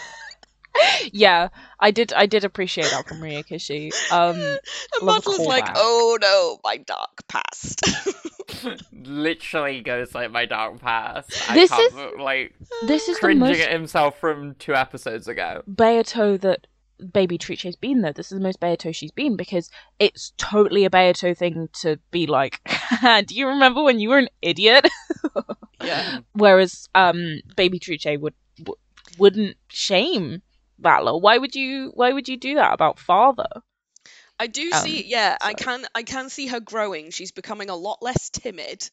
yeah. 1.12 1.50
I 1.80 1.92
did 1.92 2.14
I 2.14 2.26
did 2.26 2.44
appreciate 2.44 2.90
that 2.92 3.08
from 3.08 3.20
Ryukishi. 3.20 3.92
Um 4.12 4.36
and 4.40 4.60
love 5.02 5.26
a 5.28 5.32
like, 5.42 5.68
oh 5.76 6.18
no, 6.22 6.60
my 6.64 6.78
dark 6.78 7.28
past. 7.28 7.82
literally 8.92 9.82
goes 9.82 10.14
like 10.16 10.32
my 10.32 10.46
dark 10.46 10.80
past. 10.80 11.30
This 11.54 11.72
I 11.72 11.80
is- 11.80 11.94
can't, 11.94 12.20
like 12.20 12.54
this 12.88 13.08
is 13.08 13.18
the 13.18 13.22
cringing 13.22 13.40
most 13.40 13.60
at 13.60 13.72
himself 13.72 14.20
from 14.20 14.56
two 14.56 14.76
episodes 14.76 15.28
ago. 15.28 15.64
Beato 15.68 16.38
that 16.38 16.68
Baby 17.12 17.38
Triche's 17.38 17.76
been 17.76 18.02
though. 18.02 18.14
This 18.14 18.32
is 18.32 18.38
the 18.38 18.44
most 18.44 18.60
Beato 18.60 18.92
she's 18.92 19.12
been 19.12 19.36
because 19.36 19.70
it's 20.00 20.32
totally 20.38 20.86
a 20.86 20.90
Beato 20.90 21.34
thing 21.34 21.68
to 21.82 22.00
be 22.12 22.26
like, 22.28 22.62
do 23.26 23.36
you 23.36 23.48
remember 23.48 23.84
when 23.84 24.00
you 24.00 24.10
were 24.10 24.18
an 24.18 24.30
idiot? 24.42 24.88
yeah. 25.84 26.20
Whereas 26.34 26.88
um 26.96 27.40
Baby 27.56 27.80
Triche 27.80 28.20
would 28.20 28.34
w- 28.58 28.78
wouldn't 29.18 29.58
shame 29.68 30.42
Battler. 30.80 31.18
Why 31.18 31.38
would 31.38 31.56
you 31.56 31.92
why 31.94 32.12
would 32.14 32.28
you 32.30 32.38
do 32.38 32.56
that 32.56 32.74
about 32.74 33.00
father? 33.00 33.48
I 34.40 34.48
do 34.48 34.72
Um, 34.72 34.82
see, 34.82 35.06
yeah, 35.06 35.38
I 35.42 35.54
can, 35.54 35.86
I 35.96 36.04
can 36.04 36.30
see 36.30 36.48
her 36.48 36.60
growing. 36.60 37.12
She's 37.12 37.32
becoming 37.32 37.70
a 37.70 37.76
lot 37.76 38.02
less 38.02 38.30
timid. 38.30 38.90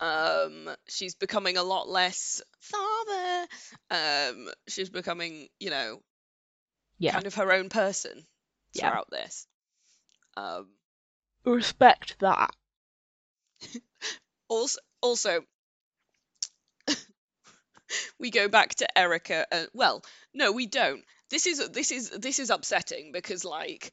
Um, 0.00 0.70
she's 0.88 1.14
becoming 1.14 1.56
a 1.56 1.62
lot 1.62 1.88
less 1.88 2.42
father. 2.60 3.46
Um, 3.90 4.50
she's 4.68 4.90
becoming, 4.90 5.48
you 5.60 5.70
know, 5.70 6.00
Yeah. 6.98 7.12
kind 7.12 7.26
of 7.26 7.34
her 7.34 7.52
own 7.52 7.68
person 7.68 8.26
Yeah. 8.74 8.90
throughout 8.90 9.10
this. 9.10 9.46
Um, 10.36 10.68
Respect 11.44 12.18
that. 12.18 12.54
also, 14.48 14.78
also, 15.02 15.44
we 18.18 18.30
go 18.30 18.48
back 18.48 18.74
to 18.76 18.98
Erica. 18.98 19.46
Uh, 19.50 19.64
well, 19.72 20.02
no, 20.32 20.52
we 20.52 20.66
don't. 20.66 21.02
This 21.30 21.46
is 21.46 21.68
this 21.70 21.90
is 21.90 22.10
this 22.10 22.38
is 22.38 22.50
upsetting 22.50 23.12
because 23.12 23.44
like 23.44 23.92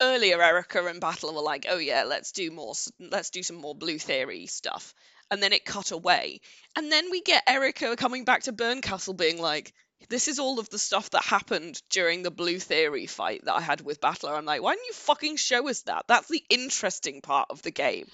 earlier, 0.00 0.42
Erica 0.42 0.84
and 0.86 1.00
Battler 1.00 1.32
were 1.32 1.40
like, 1.40 1.66
"Oh 1.68 1.78
yeah, 1.78 2.04
let's 2.04 2.32
do 2.32 2.50
more. 2.50 2.74
Let's 2.98 3.30
do 3.30 3.42
some 3.42 3.56
more 3.56 3.74
Blue 3.74 3.98
Theory 3.98 4.46
stuff," 4.46 4.94
and 5.30 5.42
then 5.42 5.52
it 5.52 5.64
cut 5.64 5.90
away, 5.90 6.40
and 6.76 6.90
then 6.90 7.10
we 7.10 7.22
get 7.22 7.44
Erica 7.48 7.96
coming 7.96 8.24
back 8.24 8.44
to 8.44 8.52
Bernkastel, 8.52 9.16
being 9.16 9.40
like. 9.40 9.72
This 10.10 10.28
is 10.28 10.38
all 10.38 10.58
of 10.58 10.68
the 10.68 10.78
stuff 10.78 11.08
that 11.10 11.24
happened 11.24 11.80
during 11.88 12.22
the 12.22 12.30
Blue 12.30 12.58
Theory 12.58 13.06
fight 13.06 13.42
that 13.46 13.54
I 13.54 13.62
had 13.62 13.80
with 13.80 14.02
Battler. 14.02 14.34
I'm 14.34 14.44
like, 14.44 14.60
why 14.60 14.74
didn't 14.74 14.86
you 14.88 14.92
fucking 14.92 15.36
show 15.36 15.66
us 15.66 15.80
that? 15.82 16.04
That's 16.08 16.28
the 16.28 16.44
interesting 16.50 17.22
part 17.22 17.46
of 17.48 17.62
the 17.62 17.70
game. 17.70 18.08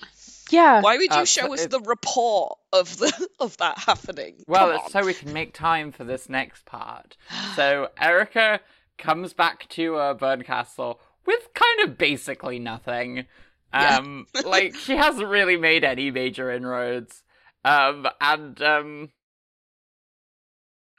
Yeah. 0.51 0.81
Why 0.83 0.97
would 0.97 1.11
you 1.11 1.21
Uh, 1.23 1.25
show 1.25 1.53
us 1.55 1.65
it- 1.65 1.71
the 1.71 1.81
report 1.81 2.59
of 2.73 2.97
the 2.99 3.29
of 3.41 3.57
that 3.59 3.79
happening? 3.79 4.43
Well, 4.47 4.73
it's 4.73 4.93
so 4.93 5.05
we 5.05 5.15
can 5.15 5.33
make 5.33 5.55
time 5.55 5.93
for 5.93 6.05
this 6.05 6.29
next 6.29 6.65
part. 6.67 7.17
So 7.57 7.89
Erica 7.99 8.61
comes 8.99 9.33
back 9.33 9.69
to 9.71 9.97
uh, 9.97 10.15
Bernkastel 10.15 10.99
with 11.27 11.53
kind 11.55 11.81
of 11.89 11.97
basically 11.99 12.59
nothing. 12.59 13.27
Yeah. 13.73 13.99
Um, 13.99 14.27
like 14.45 14.75
she 14.75 14.97
hasn't 14.97 15.29
really 15.29 15.57
made 15.57 15.85
any 15.85 16.11
major 16.11 16.51
inroads. 16.51 17.23
Um, 17.65 18.07
and 18.21 18.61
um, 18.63 19.11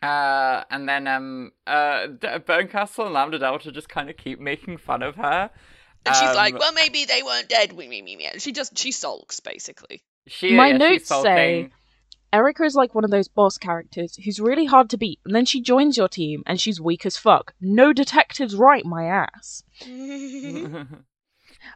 uh, 0.01 0.63
and 0.71 0.89
then 0.89 1.07
um, 1.07 1.51
uh, 1.67 2.07
Bernkastel 2.07 3.05
and 3.05 3.13
Lambda 3.13 3.37
Delta 3.39 3.71
just 3.71 3.89
kind 3.89 4.09
of 4.09 4.17
keep 4.17 4.39
making 4.39 4.77
fun 4.77 5.03
of 5.03 5.15
her. 5.15 5.51
And 6.05 6.15
she's 6.15 6.35
like, 6.35 6.53
Um, 6.53 6.59
well, 6.59 6.73
maybe 6.73 7.05
they 7.05 7.23
weren't 7.23 7.49
dead. 7.49 7.73
We, 7.73 7.87
me, 7.87 8.01
me, 8.01 8.15
me. 8.15 8.25
And 8.25 8.41
she 8.41 8.51
just 8.51 8.77
she 8.77 8.91
sulks 8.91 9.39
basically. 9.39 10.03
She, 10.27 10.55
My 10.55 10.67
yeah, 10.67 10.73
she's 10.73 10.79
notes 10.79 11.07
say- 11.07 11.61
sulking. 11.61 11.71
Erica 12.33 12.63
is 12.63 12.75
like 12.75 12.95
one 12.95 13.03
of 13.03 13.11
those 13.11 13.27
boss 13.27 13.57
characters 13.57 14.15
who's 14.15 14.39
really 14.39 14.63
hard 14.65 14.89
to 14.91 14.97
beat, 14.97 15.19
and 15.25 15.35
then 15.35 15.43
she 15.45 15.61
joins 15.61 15.97
your 15.97 16.07
team 16.07 16.43
and 16.45 16.61
she's 16.61 16.79
weak 16.79 17.05
as 17.05 17.17
fuck. 17.17 17.53
No 17.59 17.91
detectives 17.91 18.55
right 18.55 18.85
my 18.85 19.03
ass. 19.05 19.63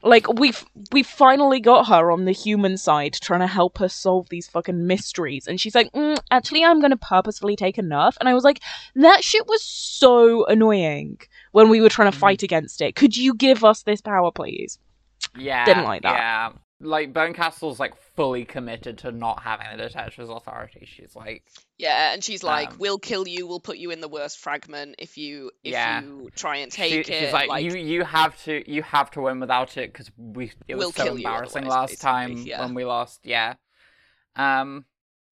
Like 0.04 0.32
we've 0.34 0.64
we 0.92 1.04
finally 1.04 1.60
got 1.60 1.88
her 1.88 2.12
on 2.12 2.26
the 2.26 2.32
human 2.32 2.78
side 2.78 3.14
trying 3.14 3.42
to 3.42 3.48
help 3.48 3.78
her 3.80 3.90
solve 3.90 4.30
these 4.30 4.48
fucking 4.48 4.88
mysteries, 4.88 5.48
and 5.48 5.60
she's 5.60 5.76
like, 5.76 5.92
mm, 5.94 6.18
"Actually, 6.32 6.64
I'm 6.64 6.82
gonna 6.82 6.98
purposefully 6.98 7.56
take 7.56 7.78
a 7.78 7.82
nerf." 7.82 8.16
And 8.20 8.30
I 8.30 8.34
was 8.34 8.44
like, 8.44 8.62
"That 8.96 9.24
shit 9.24 9.48
was 9.48 9.64
so 9.64 10.46
annoying 10.46 11.20
when 11.52 11.70
we 11.70 11.82
were 11.82 11.90
trying 11.90 12.12
to 12.12 12.18
fight 12.18 12.44
against 12.44 12.82
it. 12.82 12.96
Could 12.96 13.16
you 13.16 13.34
give 13.34 13.64
us 13.64 13.84
this 13.84 14.02
power, 14.02 14.32
please?" 14.32 14.80
yeah, 15.38 15.66
Didn't 15.66 15.84
like 15.84 16.04
that. 16.04 16.16
Yeah, 16.16 16.52
like 16.82 17.14
Bernkastel's 17.14 17.80
like 17.80 17.96
fully 18.16 18.44
committed 18.44 18.98
to 19.00 19.12
not 19.12 19.42
having 19.42 19.66
the 19.72 19.78
detective's 19.84 20.30
authority. 20.30 20.86
She's 20.86 21.16
like, 21.16 21.44
Yeah, 21.78 22.14
and 22.14 22.22
she's 22.24 22.44
like, 22.44 22.72
Um, 22.72 22.78
"We'll 22.80 23.00
kill 23.00 23.26
you. 23.28 23.48
We'll 23.48 23.62
put 23.62 23.78
you 23.78 23.92
in 23.92 24.02
the 24.02 24.10
worst 24.10 24.40
fragment 24.40 24.96
if 25.00 25.18
you 25.18 25.52
if 25.64 25.72
Yeah. 25.72 26.02
you 26.02 26.30
try 26.36 26.58
and 26.58 26.72
she- 26.74 26.78
take 26.78 26.94
it." 26.94 27.06
she's 27.08 27.32
like, 27.34 27.64
you 27.64 27.76
you 27.78 28.04
have 28.04 28.42
to 28.44 28.70
you 28.70 28.84
have 28.84 29.10
to 29.12 29.22
win 29.22 29.40
without 29.40 29.78
it 29.78 29.92
because 29.94 30.12
we 30.18 30.52
it 30.68 30.76
was 30.76 30.84
We'll 30.86 30.92
so 30.92 31.04
kill 31.04 31.16
embarrassing 31.16 31.66
last 31.66 32.02
time 32.02 32.38
yeah. 32.38 32.62
when 32.62 32.74
we 32.74 32.84
lost. 32.84 33.22
Yeah. 33.24 33.56
Um. 34.36 34.86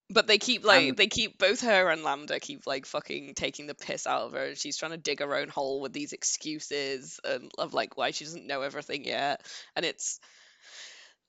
But 0.10 0.27
they 0.27 0.38
keep 0.38 0.63
like 0.63 0.89
Um, 0.91 0.95
they 0.95 1.08
keep 1.08 1.39
both 1.39 1.62
her 1.62 1.89
and 1.89 2.03
Lambda 2.03 2.39
keep 2.39 2.67
like 2.67 2.86
fucking 2.86 3.34
taking 3.36 3.67
the 3.67 3.73
piss 3.73 4.06
out 4.06 4.21
of 4.23 4.34
her, 4.34 4.45
and 4.45 4.58
she's 4.58 4.77
trying 4.77 4.91
to 4.91 4.97
dig 4.97 5.19
her 5.19 5.36
own 5.36 5.47
hole 5.49 5.82
with 5.82 5.91
these 5.91 6.13
excuses 6.13 7.19
and 7.23 7.51
of 7.58 7.73
like 7.73 7.97
why 7.97 8.12
she 8.12 8.25
doesn't 8.25 8.45
know 8.45 8.62
everything 8.62 9.06
yet, 9.06 9.41
and 9.75 9.86
it's 9.86 10.19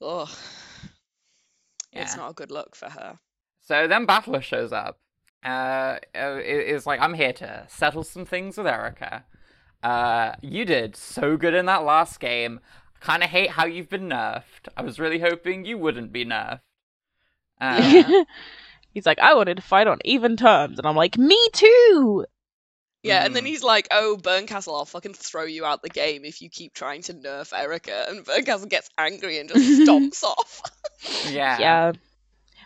oh, 0.00 0.32
it's 1.92 2.16
not 2.16 2.30
a 2.30 2.34
good 2.34 2.50
look 2.50 2.76
for 2.76 2.90
her. 2.90 3.18
So 3.60 3.86
then 3.88 4.06
Battler 4.06 4.42
shows 4.42 4.72
up. 4.72 4.98
Uh, 5.44 5.98
uh, 6.14 6.40
is 6.42 6.86
like, 6.86 7.00
I'm 7.00 7.14
here 7.14 7.32
to 7.34 7.66
settle 7.68 8.02
some 8.02 8.24
things 8.24 8.56
with 8.56 8.66
Erica. 8.66 9.24
Uh, 9.82 10.32
you 10.40 10.64
did 10.64 10.96
so 10.96 11.36
good 11.36 11.52
in 11.54 11.66
that 11.66 11.84
last 11.84 12.18
game. 12.18 12.60
I 12.96 13.04
kind 13.04 13.22
of 13.22 13.28
hate 13.28 13.50
how 13.50 13.66
you've 13.66 13.90
been 13.90 14.08
nerfed. 14.08 14.68
I 14.76 14.82
was 14.82 14.98
really 14.98 15.18
hoping 15.18 15.66
you 15.66 15.76
wouldn't 15.76 16.12
be 16.12 16.24
nerfed. 16.24 16.60
Uh, 17.60 18.24
He's 18.94 19.06
like, 19.06 19.18
"I 19.18 19.34
wanted 19.34 19.56
to 19.56 19.62
fight 19.62 19.88
on 19.88 19.98
even 20.04 20.36
terms," 20.36 20.78
and 20.78 20.86
I'm 20.86 20.94
like, 20.94 21.18
"Me 21.18 21.38
too." 21.52 22.24
Yeah, 23.04 23.24
and 23.24 23.36
then 23.36 23.44
Mm. 23.44 23.48
he's 23.48 23.62
like, 23.62 23.86
"Oh, 23.90 24.18
Bernkastel, 24.20 24.74
I'll 24.76 24.84
fucking 24.86 25.14
throw 25.14 25.44
you 25.44 25.64
out 25.64 25.82
the 25.82 25.88
game 25.90 26.24
if 26.24 26.40
you 26.42 26.48
keep 26.48 26.74
trying 26.74 27.02
to 27.02 27.14
nerf 27.14 27.52
Erica." 27.56 28.06
And 28.08 28.24
Bernkastel 28.24 28.68
gets 28.68 28.88
angry 28.98 29.38
and 29.38 29.48
just 29.48 29.60
stomps 29.88 30.22
off. 30.24 30.62
yeah. 31.30 31.58
Yeah. 31.58 31.92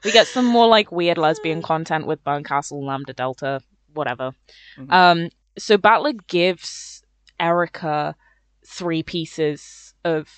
We 0.05 0.13
get 0.13 0.29
some 0.29 0.47
more 0.47 0.69
like 0.69 0.93
weird 0.93 1.19
lesbian 1.19 1.61
content 1.73 2.07
with 2.07 2.23
Bernkastel, 2.25 2.83
Lambda 2.85 3.13
Delta, 3.13 3.61
whatever. 3.95 4.31
Mhm. 4.79 4.93
Um, 4.93 5.31
so 5.59 5.77
Battler 5.77 6.13
gives 6.29 7.03
Erica 7.41 8.15
three 8.65 9.03
pieces 9.03 9.93
of 10.05 10.29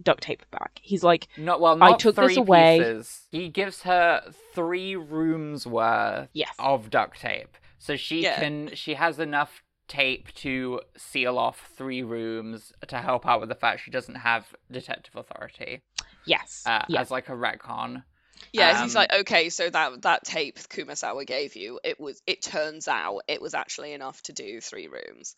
duct 0.00 0.22
tape 0.22 0.48
back. 0.50 0.78
He's 0.82 1.02
like, 1.02 1.26
Not 1.36 1.60
well. 1.60 1.74
I 1.82 1.90
Not 1.90 1.98
took 2.00 2.14
this 2.16 2.34
three 2.34 2.36
away. 2.40 2.78
Pieces. 2.78 3.26
He 3.32 3.48
gives 3.48 3.82
her 3.82 4.22
three 4.54 4.94
rooms 4.96 5.66
worth 5.66 6.28
yes, 6.32 6.54
of 6.58 6.88
duct 6.90 7.20
tape, 7.20 7.56
so 7.80 7.96
she 7.96 8.22
Yeah. 8.22 8.38
can. 8.38 8.70
She 8.76 8.94
has 8.94 9.18
enough 9.18 9.62
tape 9.88 10.32
to 10.34 10.80
seal 10.96 11.36
off 11.36 11.68
three 11.76 12.04
rooms 12.04 12.72
to 12.86 12.98
help 12.98 13.26
out 13.26 13.40
with 13.40 13.48
the 13.48 13.56
fact 13.56 13.80
she 13.84 13.90
doesn't 13.90 14.14
have 14.14 14.46
detective 14.70 15.16
authority 15.16 15.82
yes, 16.24 16.62
uh, 16.64 16.84
yeah. 16.88 17.00
as 17.00 17.10
like 17.10 17.28
a 17.28 17.32
retcon. 17.32 18.04
Yeah, 18.52 18.82
he's 18.82 18.94
Um, 18.94 19.00
like, 19.00 19.12
okay, 19.20 19.48
so 19.50 19.68
that 19.68 20.02
that 20.02 20.22
tape 20.24 20.60
Kumasawa 20.60 21.26
gave 21.26 21.56
you, 21.56 21.80
it 21.82 21.98
was 21.98 22.22
it 22.26 22.40
turns 22.40 22.86
out 22.86 23.22
it 23.26 23.42
was 23.42 23.52
actually 23.54 23.92
enough 23.92 24.22
to 24.22 24.32
do 24.32 24.60
three 24.60 24.86
rooms. 24.86 25.34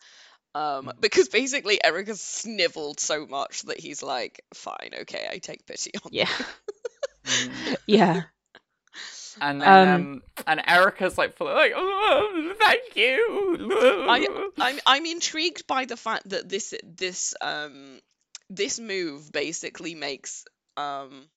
Um, 0.55 0.85
Mm. 0.85 1.01
because 1.01 1.29
basically 1.29 1.83
Eric 1.83 2.07
has 2.07 2.21
sniveled 2.21 2.99
so 2.99 3.25
much 3.25 3.63
that 3.63 3.79
he's 3.79 4.03
like, 4.03 4.39
fine, 4.53 4.91
okay, 5.01 5.27
I 5.29 5.39
take 5.39 5.65
pity 5.65 5.91
on 6.05 6.11
yeah, 6.13 6.29
Mhm. 7.25 7.75
yeah. 7.87 8.21
And 9.41 9.61
then 9.61 9.83
um, 9.83 9.89
Um, 9.95 10.23
and 10.47 10.61
Erica's 10.67 11.17
like 11.17 11.35
full 11.35 11.47
of 11.47 11.55
like, 11.55 11.73
oh, 11.75 12.53
thank 12.59 12.95
you. 12.95 14.05
I, 14.07 14.27
I'm 14.59 14.79
I'm 14.85 15.05
intrigued 15.05 15.67
by 15.67 15.85
the 15.85 15.97
fact 15.97 16.29
that 16.29 16.49
this 16.49 16.73
this 16.83 17.33
um 17.41 17.99
this 18.49 18.79
move 18.79 19.31
basically 19.31 19.95
makes 19.95 20.45
um 20.77 21.29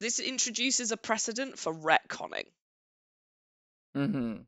this 0.00 0.18
introduces 0.20 0.92
a 0.92 0.96
precedent 0.96 1.58
for 1.58 1.72
retconning 1.74 2.46
hmm 3.94 4.46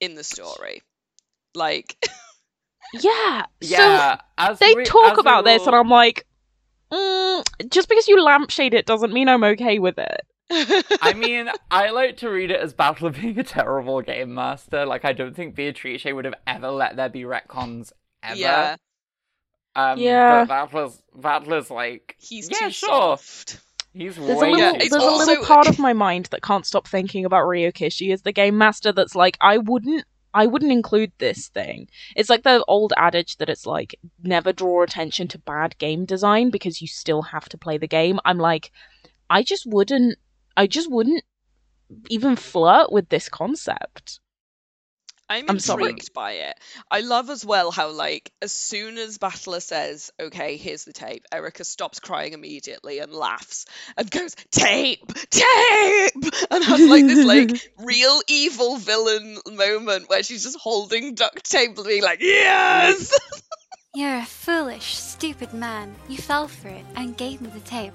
in 0.00 0.14
the 0.14 0.24
story. 0.24 0.82
Like 1.54 1.96
Yeah. 2.92 3.46
Yeah, 3.60 4.18
as 4.38 4.58
So 4.62 4.66
they 4.66 4.74
we- 4.74 4.84
talk 4.84 5.02
as 5.02 5.22
we 5.24 5.30
about 5.30 5.44
this, 5.44 5.66
and 5.66 5.74
I'm 5.74 5.88
like, 5.88 6.26
mm, 6.92 7.44
just 7.70 7.88
because 7.88 8.08
you 8.08 8.22
lampshade 8.22 8.74
it 8.74 8.86
doesn't 8.86 9.12
mean 9.12 9.28
I'm 9.28 9.44
okay 9.44 9.78
with 9.78 9.98
it. 9.98 10.22
I 10.50 11.14
mean, 11.16 11.48
I 11.70 11.90
like 11.90 12.18
to 12.18 12.28
read 12.28 12.50
it 12.50 12.60
as 12.60 12.72
Battler 12.72 13.10
being 13.10 13.38
a 13.38 13.44
terrible 13.44 14.02
game 14.02 14.34
master. 14.34 14.84
Like, 14.86 15.04
I 15.04 15.12
don't 15.12 15.34
think 15.34 15.54
Beatrice 15.54 16.04
would 16.04 16.24
have 16.24 16.34
ever 16.46 16.70
let 16.70 16.96
there 16.96 17.08
be 17.08 17.22
retcons 17.22 17.92
ever. 18.22 18.36
yeah, 18.36 18.76
Um, 19.74 19.98
Yeah. 19.98 20.44
But 20.44 20.48
Battler's, 20.48 21.02
Battler's 21.14 21.70
like, 21.70 22.16
he's 22.18 22.50
yeah, 22.50 22.66
too 22.66 22.70
sure. 22.70 22.88
soft. 22.88 23.60
He's 23.94 24.16
There's 24.16 24.38
way 24.38 24.48
a 24.48 24.50
little, 24.52 24.58
Yeah, 24.58 24.72
too 24.72 24.78
it's 24.80 24.90
there's 24.90 25.02
a 25.02 25.10
little 25.10 25.44
part 25.44 25.68
of 25.68 25.78
my 25.78 25.92
mind 25.92 26.26
that 26.26 26.42
can't 26.42 26.66
stop 26.66 26.88
thinking 26.88 27.24
about 27.24 27.44
Ryukishi 27.44 28.12
as 28.12 28.22
the 28.22 28.32
game 28.32 28.56
master. 28.56 28.92
That's 28.92 29.14
like, 29.14 29.36
I 29.40 29.58
wouldn't, 29.58 30.04
I 30.34 30.46
wouldn't 30.46 30.72
include 30.72 31.12
this 31.18 31.48
thing. 31.48 31.88
It's 32.16 32.30
like 32.30 32.42
the 32.42 32.64
old 32.68 32.94
adage 32.96 33.36
that 33.36 33.50
it's 33.50 33.66
like, 33.66 33.94
never 34.22 34.52
draw 34.52 34.82
attention 34.82 35.28
to 35.28 35.38
bad 35.38 35.76
game 35.78 36.06
design 36.06 36.50
because 36.50 36.80
you 36.80 36.86
still 36.88 37.20
have 37.22 37.48
to 37.50 37.58
play 37.58 37.76
the 37.76 37.86
game. 37.86 38.18
I'm 38.24 38.38
like, 38.38 38.72
I 39.28 39.42
just 39.42 39.66
wouldn't, 39.66 40.18
I 40.56 40.66
just 40.66 40.90
wouldn't 40.90 41.24
even 42.08 42.36
flirt 42.36 42.90
with 42.92 43.08
this 43.08 43.28
concept. 43.28 44.20
I'm, 45.32 45.48
I'm 45.48 45.58
sorry. 45.60 45.84
intrigued 45.84 46.12
by 46.12 46.32
it. 46.32 46.54
I 46.90 47.00
love 47.00 47.30
as 47.30 47.44
well 47.44 47.70
how 47.70 47.90
like 47.90 48.30
as 48.42 48.52
soon 48.52 48.98
as 48.98 49.16
Battler 49.16 49.60
says, 49.60 50.10
"Okay, 50.20 50.58
here's 50.58 50.84
the 50.84 50.92
tape," 50.92 51.24
Erica 51.32 51.64
stops 51.64 52.00
crying 52.00 52.34
immediately 52.34 52.98
and 52.98 53.14
laughs 53.14 53.64
and 53.96 54.10
goes, 54.10 54.34
"Tape, 54.50 55.10
tape," 55.30 56.24
and 56.50 56.64
has 56.64 56.80
like 56.82 57.06
this 57.06 57.24
like 57.24 57.70
real 57.78 58.20
evil 58.28 58.76
villain 58.76 59.38
moment 59.50 60.10
where 60.10 60.22
she's 60.22 60.42
just 60.42 60.58
holding 60.58 61.14
duct 61.14 61.48
tape 61.48 61.78
and 61.78 61.86
being 61.86 62.02
like, 62.02 62.20
"Yes." 62.20 63.18
You're 63.94 64.16
a 64.16 64.24
foolish, 64.24 64.96
stupid 64.96 65.54
man. 65.54 65.94
You 66.08 66.16
fell 66.18 66.48
for 66.48 66.68
it 66.68 66.84
and 66.96 67.16
gave 67.16 67.40
me 67.40 67.48
the 67.48 67.60
tape. 67.60 67.92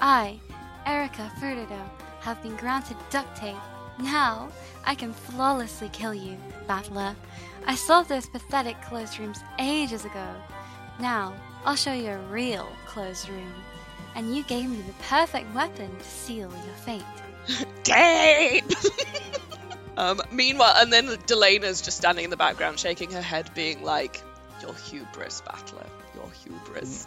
I, 0.00 0.40
Erica 0.86 1.32
Frudido, 1.38 1.90
have 2.28 2.42
been 2.42 2.56
granted 2.56 2.96
duct 3.10 3.36
tape. 3.36 3.56
Now, 3.98 4.48
I 4.84 4.94
can 4.94 5.12
flawlessly 5.12 5.88
kill 5.92 6.14
you, 6.14 6.36
Battler. 6.66 7.14
I 7.66 7.74
solved 7.74 8.08
those 8.08 8.28
pathetic 8.28 8.80
closed 8.82 9.18
rooms 9.18 9.40
ages 9.58 10.04
ago. 10.04 10.26
Now, 11.00 11.34
I'll 11.64 11.76
show 11.76 11.92
you 11.92 12.10
a 12.10 12.18
real 12.30 12.68
closed 12.86 13.28
room. 13.28 13.52
And 14.14 14.36
you 14.36 14.42
gave 14.44 14.68
me 14.68 14.80
the 14.82 14.92
perfect 15.04 15.52
weapon 15.54 15.90
to 15.96 16.04
seal 16.04 16.50
your 16.50 16.74
fate. 16.84 17.02
tape. 17.82 18.64
um, 19.96 20.20
meanwhile, 20.30 20.74
and 20.76 20.92
then 20.92 21.06
Delena's 21.26 21.80
just 21.80 21.96
standing 21.96 22.24
in 22.24 22.30
the 22.30 22.36
background, 22.36 22.78
shaking 22.78 23.10
her 23.12 23.22
head, 23.22 23.50
being 23.54 23.82
like, 23.82 24.20
"Your 24.60 24.74
hubris, 24.74 25.40
Battler. 25.42 25.86
Your 26.14 26.30
hubris." 26.44 27.06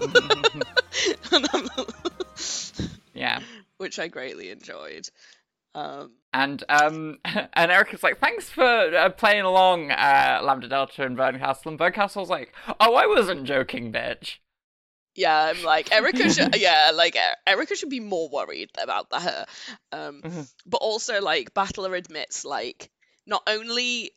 Yeah. 3.20 3.40
Which 3.80 3.98
I 3.98 4.08
greatly 4.08 4.50
enjoyed. 4.50 5.08
Um, 5.74 6.12
And 6.34 6.62
um, 6.68 7.18
and 7.24 7.70
Erica's 7.72 8.02
like, 8.02 8.18
thanks 8.20 8.50
for 8.50 8.62
uh, 8.64 9.08
playing 9.10 9.44
along, 9.44 9.90
uh, 9.90 10.40
Lambda 10.42 10.68
Delta 10.68 11.04
and 11.04 11.16
Bernkastel. 11.16 11.66
And 11.70 11.78
Bernkastel's 11.78 12.28
like, 12.28 12.54
oh, 12.78 12.94
I 12.94 13.06
wasn't 13.06 13.44
joking, 13.44 13.90
bitch. 13.90 14.36
yeah, 15.14 15.44
I'm 15.54 15.62
like 15.62 15.90
Erica. 15.92 16.28
Should, 16.30 16.56
yeah, 16.60 16.90
like 16.94 17.16
Erica 17.46 17.74
should 17.74 17.88
be 17.88 18.00
more 18.00 18.28
worried 18.28 18.70
about 18.82 19.08
the 19.10 19.20
her. 19.20 19.46
Um, 19.92 20.20
Mhm. 20.22 20.52
but 20.66 20.78
also 20.82 21.20
like 21.22 21.54
Battler 21.54 21.94
admits 21.94 22.44
like 22.44 22.90
not 23.26 23.42
only 23.46 24.10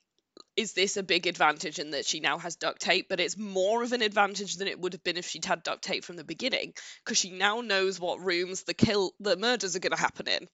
is 0.55 0.73
this 0.73 0.97
a 0.97 1.03
big 1.03 1.25
advantage 1.27 1.79
in 1.79 1.91
that 1.91 2.05
she 2.05 2.19
now 2.19 2.37
has 2.37 2.55
duct 2.55 2.79
tape, 2.81 3.07
but 3.09 3.19
it's 3.19 3.37
more 3.37 3.83
of 3.83 3.91
an 3.91 4.01
advantage 4.01 4.57
than 4.57 4.67
it 4.67 4.79
would 4.79 4.93
have 4.93 5.03
been 5.03 5.17
if 5.17 5.27
she'd 5.27 5.45
had 5.45 5.63
duct 5.63 5.83
tape 5.83 6.03
from 6.03 6.15
the 6.15 6.23
beginning 6.23 6.73
because 7.03 7.17
she 7.17 7.31
now 7.31 7.61
knows 7.61 7.99
what 7.99 8.19
rooms 8.19 8.63
the 8.63 8.73
kill 8.73 9.11
the 9.19 9.35
murders 9.35 9.75
are 9.75 9.79
going 9.79 9.95
to 9.95 9.99
happen 9.99 10.27
in. 10.27 10.47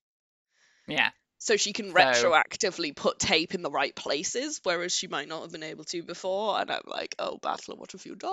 Yeah. 0.88 1.10
So 1.38 1.56
she 1.56 1.72
can 1.74 1.92
So- 1.92 1.96
retroactively 1.96 2.96
put 2.96 3.20
tape 3.20 3.56
in 3.56 3.62
the 3.62 3.72
right 3.72 3.96
places, 3.96 4.60
whereas 4.64 4.94
she 4.94 5.08
might 5.08 5.28
not 5.28 5.42
have 5.42 5.52
been 5.52 5.64
able 5.64 5.86
to 5.86 6.04
before. 6.04 6.60
And 6.60 6.70
I'm 6.70 6.82
like, 6.86 7.16
oh, 7.20 7.38
Battler, 7.42 7.76
what 7.76 7.92
have 7.94 8.06
you 8.06 8.16
done? 8.16 8.32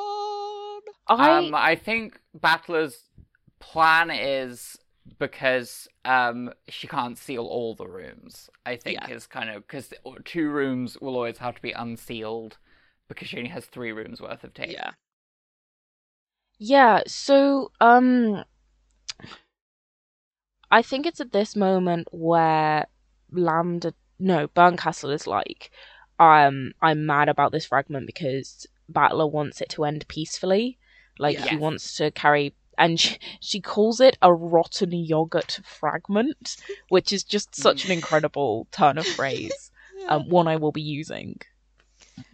I 1.08 1.38
Um, 1.38 1.54
I 1.54 1.76
think 1.76 2.20
Battler's 2.34 2.96
plan 3.60 4.10
is 4.10 4.76
because 5.18 5.86
um 6.06 6.52
she 6.68 6.86
can't 6.86 7.18
seal 7.18 7.44
all 7.44 7.74
the 7.74 7.88
rooms. 7.88 8.50
I 8.64 8.76
think 8.76 9.02
Yeah. 9.02 9.08
is 9.08 9.26
kind 9.26 9.50
of 9.50 9.66
because 9.66 9.92
two 10.24 10.48
rooms 10.50 10.98
will 11.00 11.14
always 11.16 11.38
have 11.38 11.56
to 11.56 11.62
be 11.62 11.72
unsealed 11.72 12.58
because 13.08 13.28
she 13.28 13.38
only 13.38 13.50
has 13.50 13.66
three 13.66 13.92
rooms 13.92 14.20
worth 14.20 14.44
of 14.44 14.54
tape. 14.54 14.70
Yeah. 14.72 14.92
Yeah, 16.58 17.02
so 17.06 17.70
um 17.80 18.44
I 20.70 20.82
think 20.82 21.06
it's 21.06 21.20
at 21.20 21.32
this 21.32 21.56
moment 21.56 22.08
where 22.12 22.86
Lambda 23.30 23.94
no, 24.18 24.48
Bernkastel 24.48 25.12
is 25.12 25.26
like, 25.26 25.70
um, 26.18 26.72
I'm 26.80 27.04
mad 27.04 27.28
about 27.28 27.52
this 27.52 27.66
fragment 27.66 28.06
because 28.06 28.66
Battler 28.88 29.26
wants 29.26 29.60
it 29.60 29.68
to 29.70 29.84
end 29.84 30.06
peacefully. 30.08 30.78
Like 31.18 31.38
he 31.38 31.56
wants 31.56 31.96
to 31.96 32.10
carry 32.12 32.54
and 32.78 32.98
she, 33.00 33.18
she 33.40 33.60
calls 33.60 34.00
it 34.00 34.16
a 34.22 34.32
rotten 34.32 34.92
yogurt 34.92 35.60
fragment, 35.64 36.56
which 36.88 37.12
is 37.12 37.24
just 37.24 37.54
such 37.54 37.84
an 37.84 37.90
incredible 37.92 38.66
turn 38.72 38.98
of 38.98 39.06
phrase. 39.06 39.70
Um, 40.08 40.28
one 40.28 40.46
I 40.46 40.56
will 40.56 40.70
be 40.72 40.82
using 40.82 41.40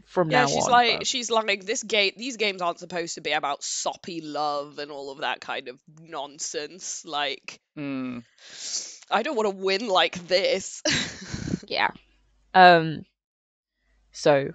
from 0.05 0.31
Yeah, 0.31 0.42
now 0.42 0.46
she's 0.48 0.64
on. 0.66 0.70
like 0.72 0.98
but- 0.98 1.07
she's 1.07 1.31
like 1.31 1.64
this 1.64 1.83
game 1.83 2.12
these 2.18 2.37
games 2.37 2.61
aren't 2.61 2.81
supposed 2.81 3.14
to 3.14 3.22
be 3.22 3.33
about 3.33 3.62
soppy 3.62 4.20
love 4.20 4.78
and 4.78 4.90
all 4.90 5.11
of 5.11 5.18
that 5.20 5.40
kind 5.40 5.68
of 5.68 5.81
nonsense. 6.02 7.05
Like 7.07 7.61
Mm. 7.78 8.24
I 9.11 9.22
don't 9.22 9.37
want 9.37 9.48
to 9.48 9.57
win 9.64 9.88
like 9.88 10.16
this. 10.28 10.83
yeah 11.68 11.88
um 12.52 13.05
so 14.11 14.50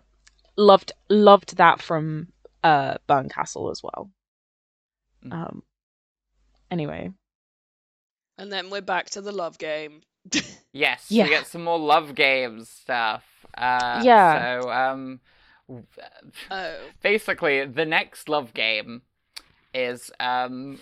loved 0.58 0.92
loved 1.10 1.58
that 1.58 1.82
from 1.82 2.28
uh 2.64 2.96
Bernkastel 3.10 3.72
as 3.72 3.82
well 3.82 4.12
Mm. 5.26 5.34
um 5.34 5.64
anyway 6.72 7.12
and 8.38 8.52
then 8.52 8.70
we're 8.70 8.82
back 8.82 9.10
to 9.12 9.22
the 9.22 9.32
love 9.32 9.58
game. 9.58 10.02
Yes, 10.74 11.08
Yeah. 11.10 11.24
we 11.24 11.30
get 11.32 11.48
some 11.48 11.64
more 11.64 11.80
love 11.80 12.14
games 12.14 12.70
stuff. 12.70 13.24
Uh, 13.58 14.02
Yeah. 14.04 14.62
So 14.62 14.70
um, 14.72 15.20
w- 15.68 15.88
Oh. 16.52 16.76
basically, 17.02 17.66
the 17.66 17.86
next 17.86 18.30
love 18.30 18.54
game 18.54 19.02
is 19.74 20.12
um, 20.20 20.78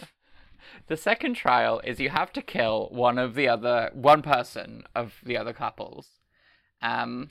the 0.87 0.97
second 0.97 1.35
trial 1.35 1.79
is 1.85 2.01
you 2.01 2.09
have 2.09 2.33
to 2.33 2.41
kill 2.41 2.89
one 2.91 3.17
of 3.17 3.35
the 3.35 3.47
other 3.47 3.89
one 3.93 4.21
person 4.21 4.83
of 4.93 5.13
the 5.23 5.37
other 5.37 5.53
couples. 5.53 6.09
Um, 6.81 7.29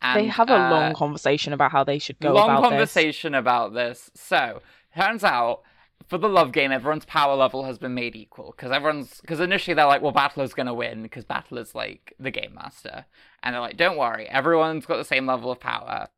and, 0.00 0.18
they 0.20 0.28
have 0.28 0.48
a 0.48 0.54
uh, 0.54 0.70
long 0.70 0.94
conversation 0.94 1.52
about 1.52 1.70
how 1.72 1.84
they 1.84 1.98
should 1.98 2.18
go 2.20 2.32
long 2.32 2.48
about 2.48 2.60
this 2.62 2.68
conversation 2.70 3.34
about 3.34 3.74
this. 3.74 4.10
So 4.14 4.62
turns 4.96 5.22
out 5.22 5.62
for 6.08 6.18
the 6.18 6.28
love 6.28 6.52
game, 6.52 6.72
everyone's 6.72 7.04
power 7.04 7.34
level 7.34 7.64
has 7.64 7.78
been 7.78 7.94
made 7.94 8.16
equal 8.16 8.54
because 8.56 8.72
everyone's 8.72 9.20
because 9.20 9.40
initially 9.40 9.74
they're 9.74 9.86
like, 9.86 10.02
well, 10.02 10.12
Battler's 10.12 10.54
gonna 10.54 10.74
win 10.74 11.02
because 11.02 11.24
Battler's 11.24 11.74
like 11.74 12.14
the 12.18 12.30
game 12.30 12.54
master, 12.54 13.04
and 13.42 13.54
they're 13.54 13.60
like, 13.60 13.76
don't 13.76 13.96
worry, 13.96 14.28
everyone's 14.28 14.86
got 14.86 14.96
the 14.96 15.04
same 15.04 15.26
level 15.26 15.50
of 15.50 15.60
power. 15.60 16.08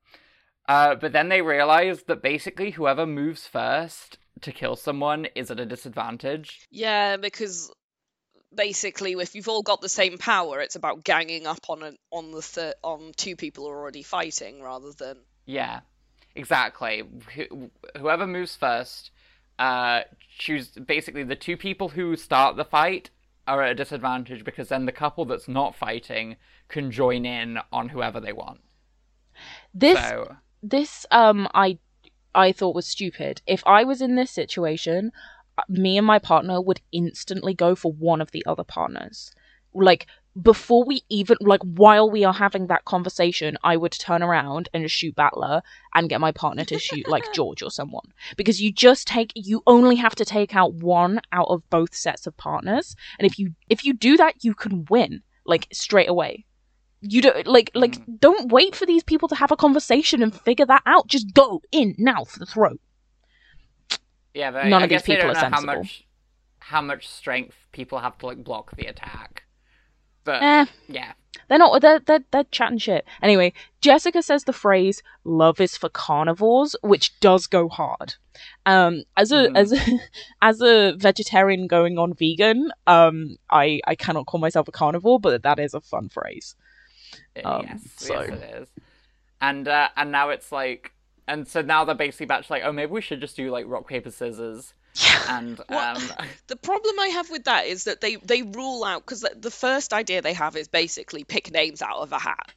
Uh, 0.69 0.95
but 0.95 1.13
then 1.13 1.29
they 1.29 1.43
realize 1.43 2.05
that 2.05 2.23
basically 2.23 2.71
whoever 2.71 3.05
moves 3.05 3.47
first 3.47 4.19
to 4.41 4.53
kill 4.53 4.77
someone 4.77 5.27
is 5.35 5.51
at 5.51 5.61
a 5.61 5.67
disadvantage. 5.67 6.67
Yeah, 6.71 7.17
because 7.17 7.71
basically, 8.55 9.13
if 9.13 9.35
you've 9.35 9.49
all 9.49 9.63
got 9.63 9.81
the 9.81 9.89
same 9.89 10.19
power, 10.19 10.61
it's 10.61 10.77
about 10.77 11.05
ganging 11.05 11.47
up 11.47 11.61
on 11.69 11.83
a, 11.83 11.93
on 12.11 12.31
the 12.31 12.43
thir- 12.43 12.75
on 12.83 13.13
two 13.17 13.37
people 13.37 13.65
who 13.65 13.71
are 13.71 13.81
already 13.81 14.03
fighting 14.03 14.63
rather 14.63 14.93
than 14.93 15.17
Yeah, 15.47 15.81
exactly. 16.35 17.03
Wh- 17.37 17.99
whoever 17.99 18.27
moves 18.27 18.57
first, 18.57 19.11
uh, 19.59 20.03
choose 20.39 20.69
basically 20.69 21.23
the 21.25 21.37
two 21.37 21.57
people 21.57 21.91
who 21.91 22.17
start 22.17 22.57
the 22.57 22.65
fight 22.65 23.11
are 23.47 23.63
at 23.63 23.73
a 23.73 23.75
disadvantage 23.75 24.45
because 24.45 24.69
then 24.69 24.87
the 24.87 24.93
couple 24.93 25.25
that's 25.25 25.49
not 25.49 25.75
fighting 25.75 26.37
can 26.69 26.91
join 26.91 27.27
in 27.27 27.59
on 27.73 27.89
whoever 27.89 28.21
they 28.21 28.33
want. 28.33 28.61
this 29.75 29.99
so 29.99 30.37
this 30.63 31.07
um 31.11 31.49
i 31.55 31.79
i 32.35 32.53
thought 32.53 32.75
was 32.75 32.87
stupid 32.87 33.43
if 33.47 33.63
i 33.67 33.83
was 33.83 34.01
in 34.01 34.15
this 34.15 34.31
situation 34.31 35.11
uh, 35.59 35.63
me 35.69 35.99
and 35.99 36.07
my 36.07 36.19
partner 36.19 36.61
would 36.61 36.81
instantly 36.93 37.53
go 37.53 37.75
for 37.75 37.93
one 37.93 38.21
of 38.21 38.31
the 38.31 38.45
other 38.47 38.65
partners 38.65 39.33
like 39.75 40.07
before 40.41 40.85
we 40.85 41.03
even 41.09 41.37
like 41.41 41.61
while 41.63 42.09
we 42.11 42.25
are 42.25 42.33
having 42.33 42.67
that 42.69 42.85
conversation 42.87 43.59
i 43.65 43.77
would 43.77 43.93
turn 43.93 44.23
around 44.23 44.67
and 44.73 44.91
shoot 44.91 45.15
battler 45.15 45.63
and 45.95 46.09
get 46.09 46.21
my 46.21 46.33
partner 46.33 46.65
to 46.65 46.79
shoot 46.79 47.07
like 47.09 47.33
george 47.35 47.63
or 47.63 47.71
someone. 47.71 48.07
Because 48.37 48.61
you 48.61 48.73
just 48.73 49.07
take 49.07 49.33
you 49.35 49.63
only 49.67 49.97
have 49.97 50.15
to 50.17 50.25
take 50.25 50.55
out 50.55 50.75
one 50.75 51.21
out 51.33 51.49
of 51.49 51.69
both 51.71 51.95
sets 51.95 52.27
of 52.27 52.37
partners. 52.37 52.97
And 53.19 53.27
if 53.27 53.39
you 53.39 53.55
if 53.69 53.85
you 53.85 53.95
do 53.95 54.17
that 54.17 54.45
you 54.45 54.55
can 54.55 54.87
win 54.89 55.23
like 55.45 55.69
straight 55.73 56.09
away. 56.09 56.45
You 57.01 57.21
don't 57.21 57.47
like 57.47 57.71
like 57.75 57.97
mm. 57.99 58.21
don't 58.21 58.53
wait 58.53 58.77
for 58.77 58.87
these 58.87 59.03
people 59.03 59.29
to 59.29 59.35
have 59.35 59.51
a 59.51 59.57
conversation 59.57 60.23
and 60.23 60.35
figure 60.35 60.67
that 60.67 60.83
out. 60.87 61.09
Just 61.09 61.35
go 61.35 61.63
in 61.73 61.95
now 61.99 62.25
for 62.25 62.39
the 62.39 62.47
throat. 62.47 62.81
Yeah, 64.35 64.51
but 64.51 64.67
None 64.67 64.83
I 64.83 64.85
of 64.85 64.91
these 64.91 65.03
people 65.03 65.31
are 65.31 65.35
know 65.35 65.41
how 65.41 65.51
sensible. 65.51 65.77
much 65.77 66.07
how 66.61 66.81
much 66.81 67.09
strength 67.09 67.57
people 67.73 67.99
have 67.99 68.17
to 68.19 68.27
like 68.27 68.45
block 68.45 68.77
the 68.77 68.87
attack. 68.87 69.45
But 70.25 70.43
eh 70.43 70.67
yeah, 70.89 71.13
they're 71.49 71.59
not 71.59 71.81
they're, 71.83 71.99
they're 72.01 72.25
they're 72.31 72.45
chatting 72.45 72.79
shit 72.79 73.05
anyway 73.23 73.53
jessica 73.81 74.23
says 74.23 74.45
the 74.45 74.53
phrase 74.53 75.03
love 75.25 75.61
is 75.61 75.77
for 75.77 75.89
carnivores 75.89 76.77
which 76.83 77.19
does 77.21 77.47
go 77.47 77.69
hard 77.69 78.15
um 78.67 79.03
as 79.17 79.33
a 79.33 79.49
Mhm. 79.49 79.57
as 79.57 79.73
a 79.73 79.79
as 80.43 80.61
a 80.61 80.93
vegetarian 80.97 81.67
going 81.67 81.99
on 81.99 82.15
vegan 82.15 82.71
um 82.87 83.37
i 83.51 83.81
i 83.87 83.95
cannot 83.95 84.27
call 84.27 84.41
myself 84.41 84.69
a 84.69 84.73
carnivore 84.73 85.19
but 85.21 85.43
that 85.43 85.59
is 85.59 85.75
a 85.75 85.81
fun 85.81 86.09
phrase 86.09 86.55
Um, 87.45 87.63
yes, 87.67 87.83
so- 87.97 88.21
yes, 88.21 88.29
it 88.31 88.61
is. 88.63 88.69
And 89.41 89.67
uh, 89.67 89.89
and 89.97 90.13
now 90.13 90.29
it's 90.31 90.53
like, 90.53 90.93
and 91.27 91.49
so 91.49 91.63
now 91.63 91.85
they're 91.85 91.97
basically 91.97 92.27
back 92.27 92.45
to 92.47 92.53
like, 92.53 92.63
oh, 92.65 92.71
maybe 92.73 92.93
we 92.93 93.01
should 93.01 93.21
just 93.21 93.35
do 93.37 93.51
like 93.51 93.65
rock 93.67 93.89
paper 93.89 94.11
scissors. 94.13 94.73
And 95.29 95.59
What- 95.69 95.97
um, 95.97 96.13
The 96.49 96.57
problem 96.57 96.99
I 97.01 97.09
have 97.09 97.31
with 97.31 97.45
that 97.45 97.67
is 97.67 97.85
that 97.85 98.01
they 98.01 98.17
they 98.17 98.43
rule 98.43 98.85
out 98.85 99.05
because 99.05 99.21
the, 99.21 99.35
the 99.37 99.51
first 99.51 99.93
idea 99.93 100.21
they 100.23 100.35
have 100.35 100.57
is 100.57 100.69
basically 100.69 101.25
pick 101.25 101.51
names 101.51 101.83
out 101.83 101.99
of 101.99 102.13
a 102.13 102.19
hat, 102.19 102.53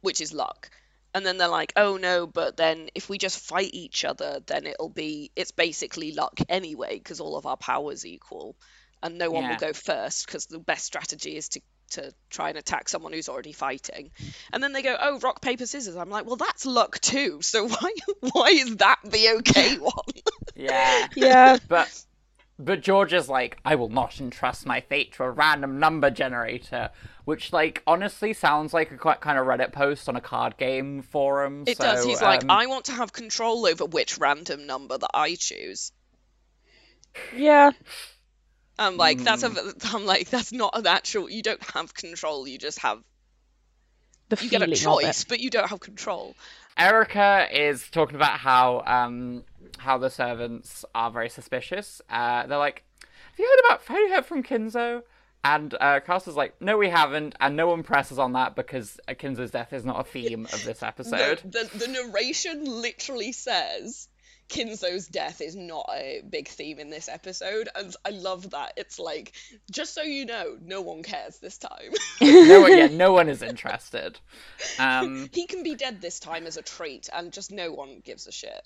which 0.00 0.20
is 0.20 0.32
luck. 0.32 0.70
And 1.14 1.24
then 1.26 1.36
they're 1.38 1.48
like, 1.48 1.72
"Oh 1.76 1.96
no, 1.98 2.26
but 2.26 2.56
then 2.56 2.88
if 2.94 3.08
we 3.08 3.18
just 3.18 3.38
fight 3.38 3.70
each 3.74 4.04
other, 4.04 4.40
then 4.46 4.66
it'll 4.66 4.88
be 4.88 5.30
it's 5.36 5.52
basically 5.52 6.12
luck 6.12 6.38
anyway 6.48 6.96
because 6.98 7.20
all 7.20 7.36
of 7.36 7.46
our 7.46 7.56
powers 7.58 8.06
equal, 8.06 8.56
and 9.02 9.18
no 9.18 9.30
one 9.30 9.44
Yeah. 9.44 9.50
will 9.50 9.56
go 9.56 9.72
first 9.72 10.26
because 10.26 10.46
the 10.46 10.58
best 10.58 10.84
strategy 10.86 11.36
is 11.36 11.48
to 11.50 11.60
to 11.92 12.12
try 12.30 12.50
and 12.50 12.58
attack 12.58 12.88
someone 12.88 13.12
who's 13.12 13.28
already 13.28 13.52
fighting." 13.52 14.10
And 14.52 14.62
then 14.62 14.72
they 14.72 14.82
go, 14.82 14.96
"Oh, 14.98 15.18
rock 15.20 15.40
paper 15.40 15.66
scissors." 15.66 15.96
I'm 15.96 16.10
like, 16.10 16.26
"Well, 16.26 16.36
that's 16.36 16.66
luck 16.66 17.00
too. 17.00 17.42
So 17.42 17.68
why 17.68 17.92
why 18.20 18.48
is 18.48 18.76
that 18.76 18.98
the 19.04 19.36
okay 19.38 19.76
one?" 19.78 19.92
yeah, 20.54 21.08
yeah 21.16 21.58
but 21.68 22.04
but 22.58 22.80
George 22.80 23.12
is 23.12 23.28
like, 23.28 23.58
I 23.64 23.74
will 23.74 23.88
not 23.88 24.20
entrust 24.20 24.66
my 24.66 24.80
fate 24.80 25.14
to 25.14 25.24
a 25.24 25.30
random 25.30 25.80
number 25.80 26.10
generator, 26.10 26.90
which 27.24 27.52
like 27.52 27.82
honestly 27.86 28.32
sounds 28.32 28.72
like 28.72 28.90
a 28.92 28.96
quite 28.96 29.20
kind 29.20 29.38
of 29.38 29.46
Reddit 29.46 29.72
post 29.72 30.08
on 30.08 30.16
a 30.16 30.20
card 30.20 30.56
game 30.58 31.02
forum. 31.02 31.64
It 31.66 31.78
so, 31.78 31.84
does. 31.84 32.04
He's 32.04 32.22
like, 32.22 32.44
um, 32.44 32.50
I 32.50 32.66
want 32.66 32.86
to 32.86 32.92
have 32.92 33.12
control 33.12 33.66
over 33.66 33.84
which 33.84 34.18
random 34.18 34.66
number 34.66 34.96
that 34.96 35.10
I 35.12 35.34
choose. 35.34 35.92
yeah 37.34 37.72
I'm 38.78 38.96
like, 38.96 39.18
that's 39.22 39.42
a. 39.42 39.50
Hmm. 39.50 39.96
I'm 39.96 40.06
like, 40.06 40.30
that's 40.30 40.52
not 40.52 40.76
an 40.78 40.86
actual. 40.86 41.28
You 41.30 41.42
don't 41.42 41.62
have 41.74 41.94
control. 41.94 42.46
You 42.48 42.58
just 42.58 42.78
have. 42.80 43.02
the 44.28 44.38
You 44.42 44.50
get 44.50 44.62
a 44.62 44.74
choice, 44.74 45.24
but 45.24 45.40
you 45.40 45.50
don't 45.50 45.68
have 45.68 45.80
control. 45.80 46.34
Erica 46.76 47.48
is 47.52 47.88
talking 47.90 48.16
about 48.16 48.38
how 48.38 48.82
um 48.86 49.44
how 49.78 49.98
the 49.98 50.08
servants 50.10 50.84
are 50.94 51.10
very 51.10 51.28
suspicious. 51.28 52.00
Uh, 52.08 52.46
they're 52.46 52.58
like, 52.58 52.82
"Have 53.02 53.38
you 53.38 53.44
heard 53.46 53.66
about? 53.66 53.82
Have 53.86 53.98
you 53.98 54.14
heard 54.14 54.26
from 54.26 54.42
Kinzo?" 54.42 55.02
And 55.44 55.74
uh, 55.80 56.00
Castle's 56.00 56.36
like, 56.36 56.54
"No, 56.62 56.78
we 56.78 56.88
haven't," 56.88 57.34
and 57.40 57.56
no 57.56 57.66
one 57.66 57.82
presses 57.82 58.18
on 58.18 58.32
that 58.34 58.54
because 58.54 58.98
uh, 59.08 59.12
Kinzo's 59.12 59.50
death 59.50 59.72
is 59.72 59.84
not 59.84 60.00
a 60.00 60.04
theme 60.04 60.46
of 60.46 60.64
this 60.64 60.78
The, 60.80 60.86
episode. 60.86 61.42
the 61.44 61.68
the 61.74 61.88
narration 61.88 62.64
literally 62.64 63.32
says 63.32 64.08
Kinzo's 64.52 65.06
death 65.08 65.40
is 65.40 65.56
not 65.56 65.88
a 65.92 66.22
big 66.28 66.46
theme 66.46 66.78
in 66.78 66.90
this 66.90 67.08
episode, 67.08 67.68
and 67.74 67.96
I 68.04 68.10
love 68.10 68.50
that. 68.50 68.74
It's 68.76 68.98
like, 68.98 69.32
just 69.70 69.94
so 69.94 70.02
you 70.02 70.26
know, 70.26 70.58
no 70.62 70.82
one 70.82 71.02
cares 71.02 71.38
this 71.38 71.56
time. 71.56 71.92
no 72.20 72.60
one, 72.60 72.76
yeah, 72.76 72.86
no 72.90 73.12
one 73.12 73.28
is 73.30 73.40
interested. 73.42 74.18
Um, 74.78 75.30
he 75.32 75.46
can 75.46 75.62
be 75.62 75.74
dead 75.74 76.00
this 76.02 76.20
time 76.20 76.46
as 76.46 76.58
a 76.58 76.62
treat, 76.62 77.08
and 77.12 77.32
just 77.32 77.50
no 77.50 77.72
one 77.72 78.02
gives 78.04 78.26
a 78.26 78.32
shit. 78.32 78.62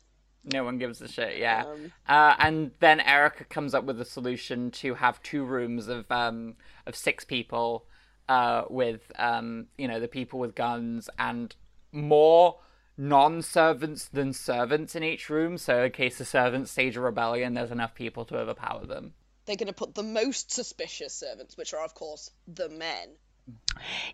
no 0.53 0.65
one 0.65 0.79
gives 0.79 1.01
a 1.01 1.09
shit. 1.09 1.39
Yeah. 1.39 1.65
Um, 1.67 1.93
Uh, 2.09 2.35
and 2.39 2.71
then 2.81 3.01
Erica 3.01 3.45
comes 3.45 3.73
up 3.73 3.85
with 3.85 4.01
a 4.01 4.05
solution 4.05 4.71
to 4.73 4.95
have 4.95 5.23
two 5.23 5.45
rooms 5.45 5.87
of 5.89 6.11
um 6.11 6.55
of 6.87 6.97
six 6.97 7.25
people, 7.25 7.87
uh, 8.29 8.63
with 8.69 9.11
um 9.19 9.67
you 9.79 9.87
know 9.89 10.01
the 10.01 10.09
people 10.09 10.39
with 10.41 10.55
guns 10.57 11.09
and 11.19 11.55
more 11.93 12.59
non-servants 12.97 14.09
than 14.09 14.33
servants 14.33 14.95
in 14.95 15.03
each 15.03 15.29
room. 15.31 15.59
So 15.59 15.85
in 15.85 15.93
case 15.93 16.19
the 16.19 16.25
servants 16.25 16.71
stage 16.71 16.97
a 16.97 17.01
rebellion, 17.01 17.55
there's 17.55 17.71
enough 17.71 17.95
people 17.95 18.25
to 18.27 18.39
overpower 18.39 18.87
them. 18.87 19.15
they're 19.47 19.57
going 19.57 19.67
to 19.69 19.73
put 19.73 19.95
the 19.95 20.03
most 20.03 20.51
suspicious 20.53 21.15
servants, 21.15 21.57
which 21.57 21.73
are 21.75 21.85
of 21.85 21.95
course 21.95 22.31
the 22.49 22.69
men, 22.69 23.11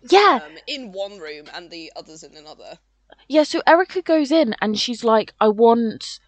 Yeah, 0.09 0.39
um, 0.45 0.57
in 0.67 0.91
one 0.91 1.17
room 1.19 1.45
and 1.53 1.71
the 1.71 1.91
others 1.95 2.23
in 2.23 2.35
another. 2.35 2.77
yeah. 3.27 3.43
So 3.43 3.61
Erica 3.65 4.01
goes 4.01 4.31
in 4.31 4.55
and 4.61 4.77
she's 4.79 5.03
like, 5.03 5.33
I 5.39 5.47
want 5.47 6.19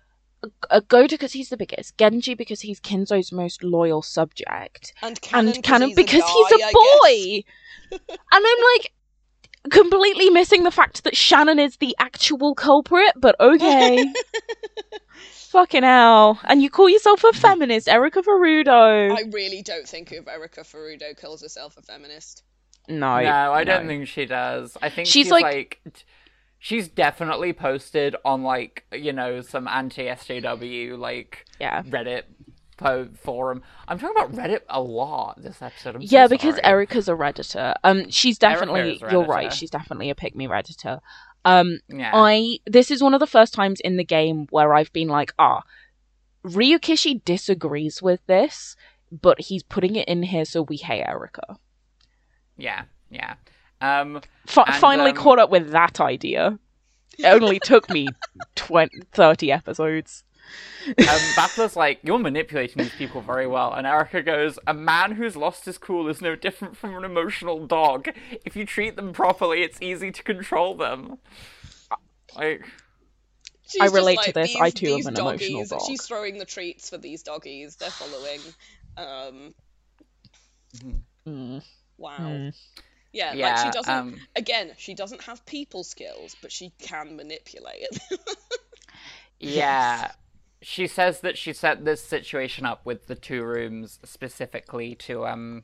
a 0.69 0.81
Gohda 0.81 1.11
because 1.11 1.33
he's 1.33 1.49
the 1.49 1.57
biggest, 1.57 1.97
Genji 1.97 2.35
because 2.35 2.61
he's 2.61 2.79
Kinzo's 2.79 3.31
most 3.31 3.63
loyal 3.63 4.01
subject, 4.01 4.93
And 5.01 5.19
Kanon, 5.21 5.55
and 5.55 5.63
Kanon 5.63 5.87
he's 5.87 5.95
because 5.95 6.21
a 6.23 6.27
he's 6.27 6.49
guy, 6.51 6.57
a 6.59 6.67
I 6.67 6.71
boy. 6.73 7.43
and 7.91 8.17
I'm 8.31 8.63
like 8.77 8.93
completely 9.71 10.29
missing 10.29 10.63
the 10.63 10.71
fact 10.71 11.03
that 11.03 11.15
Shannon 11.15 11.59
is 11.59 11.77
the 11.77 11.95
actual 11.99 12.55
culprit, 12.55 13.13
but 13.17 13.35
okay. 13.39 14.05
Fucking 15.51 15.83
hell. 15.83 16.39
And 16.43 16.61
you 16.61 16.69
call 16.69 16.89
yourself 16.89 17.23
a 17.23 17.31
feminist, 17.33 17.87
Erica 17.87 18.21
Furudo. 18.21 19.11
I 19.15 19.23
really 19.31 19.61
don't 19.61 19.87
think 19.87 20.11
of 20.11 20.27
Erica 20.27 20.61
Furudo 20.61 21.15
calls 21.19 21.41
herself 21.41 21.77
a 21.77 21.81
feminist. 21.81 22.43
No. 22.87 23.19
no, 23.19 23.51
I 23.53 23.63
don't 23.63 23.87
think 23.87 24.07
she 24.07 24.25
does. 24.25 24.77
I 24.81 24.89
think 24.89 25.07
She's 25.07 25.25
she's, 25.25 25.31
like- 25.31 25.43
like... 25.85 26.05
she's 26.59 26.87
definitely 26.87 27.53
posted 27.53 28.15
on 28.25 28.43
like 28.43 28.83
you 28.91 29.11
know 29.13 29.41
some 29.41 29.67
anti 29.67 30.03
SJW 30.03 30.97
like 30.97 31.45
Yeah. 31.59 31.81
Reddit 31.83 32.23
po- 32.77 33.09
forum. 33.21 33.61
I'm 33.87 33.99
talking 33.99 34.15
about 34.15 34.33
Reddit 34.33 34.61
a 34.69 34.81
lot 34.81 35.41
this 35.41 35.61
episode. 35.61 35.95
I'm 35.95 36.05
so 36.05 36.15
yeah, 36.15 36.27
because 36.27 36.55
sorry. 36.55 36.65
Erica's 36.65 37.07
a 37.07 37.13
redditor. 37.13 37.73
Um, 37.83 38.09
she's 38.09 38.37
definitely. 38.37 39.01
You're 39.09 39.25
right. 39.25 39.51
She's 39.53 39.69
definitely 39.69 40.09
a 40.09 40.15
pick 40.15 40.35
me 40.35 40.47
redditor. 40.47 40.99
Um, 41.45 41.79
Yeah. 41.87 42.11
I 42.13 42.57
this 42.65 42.89
is 42.89 43.03
one 43.03 43.13
of 43.13 43.19
the 43.19 43.27
first 43.27 43.53
times 43.53 43.79
in 43.81 43.97
the 43.97 44.03
game 44.03 44.47
where 44.49 44.73
I've 44.73 44.91
been 44.93 45.07
like, 45.09 45.33
ah, 45.37 45.61
Ryukishi 46.43 47.23
disagrees 47.23 48.01
with 48.01 48.25
this, 48.27 48.75
but 49.11 49.41
he's 49.41 49.63
putting 49.63 49.95
it 49.95 50.07
in 50.07 50.23
here 50.23 50.45
so 50.45 50.61
we 50.63 50.77
hate 50.77 51.03
Erica. 51.03 51.57
Yeah, 52.57 52.83
yeah. 53.09 53.35
Um, 53.81 54.21
F- 54.47 54.57
And, 54.65 54.75
finally 54.75 55.11
um, 55.11 55.17
caught 55.17 55.39
up 55.39 55.49
with 55.49 55.69
that 55.71 55.99
idea. 55.99 56.57
It 57.17 57.25
only 57.25 57.59
took 57.59 57.89
me 57.89 58.07
20, 58.55 59.01
30 59.11 59.51
episodes. 59.51 60.23
Um, 60.87 60.95
Battler's 61.35 61.75
like, 61.75 61.99
you're 62.03 62.19
manipulating 62.19 62.83
these 62.83 62.93
people 62.93 63.21
very 63.21 63.47
well. 63.47 63.73
And 63.73 63.87
Erica 63.87 64.21
goes, 64.21 64.59
a 64.67 64.73
man 64.73 65.13
who's 65.13 65.35
lost 65.35 65.65
his 65.65 65.77
cool 65.77 66.07
is 66.07 66.21
no 66.21 66.35
different 66.35 66.77
from 66.77 66.95
an 66.95 67.03
emotional 67.03 67.65
dog. 67.65 68.09
If 68.45 68.55
you 68.55 68.65
treat 68.65 68.95
them 68.95 69.13
properly, 69.13 69.63
it's 69.63 69.81
easy 69.81 70.11
to 70.11 70.23
control 70.23 70.75
them. 70.75 71.17
Like, 72.35 72.65
She's 73.67 73.81
I 73.81 73.85
just 73.85 73.95
relate 73.95 74.19
to 74.23 74.31
this. 74.33 74.49
These, 74.49 74.61
I 74.61 74.69
too 74.69 74.87
am 74.87 74.95
these 74.97 75.05
an 75.07 75.17
emotional 75.17 75.65
dog. 75.65 75.81
She's 75.87 76.01
throwing 76.05 76.37
the 76.37 76.45
treats 76.45 76.89
for 76.89 76.97
these 76.97 77.23
doggies. 77.23 77.77
They're 77.77 77.89
following. 77.89 78.39
Um, 78.97 79.53
Mm. 81.27 81.63
wow. 81.97 82.17
Mm. 82.19 82.53
Yeah, 83.11 83.33
yeah. 83.33 83.47
like 83.55 83.65
she 83.65 83.71
doesn't. 83.71 83.93
um, 83.93 84.15
Again, 84.35 84.71
she 84.77 84.93
doesn't 84.93 85.23
have 85.23 85.45
people 85.45 85.83
skills, 85.83 86.35
but 86.41 86.51
she 86.51 86.71
can 86.79 87.15
manipulate 87.15 87.87
yeah. 89.39 90.11
She 90.67 90.87
says 90.87 91.19
that 91.21 91.37
she 91.37 91.53
set 91.53 91.85
this 91.85 92.03
situation 92.03 92.65
up 92.65 92.83
with 92.87 93.05
the 93.05 93.13
two 93.13 93.43
rooms 93.43 93.99
specifically 94.03 94.95
to 94.95 95.27
um 95.27 95.63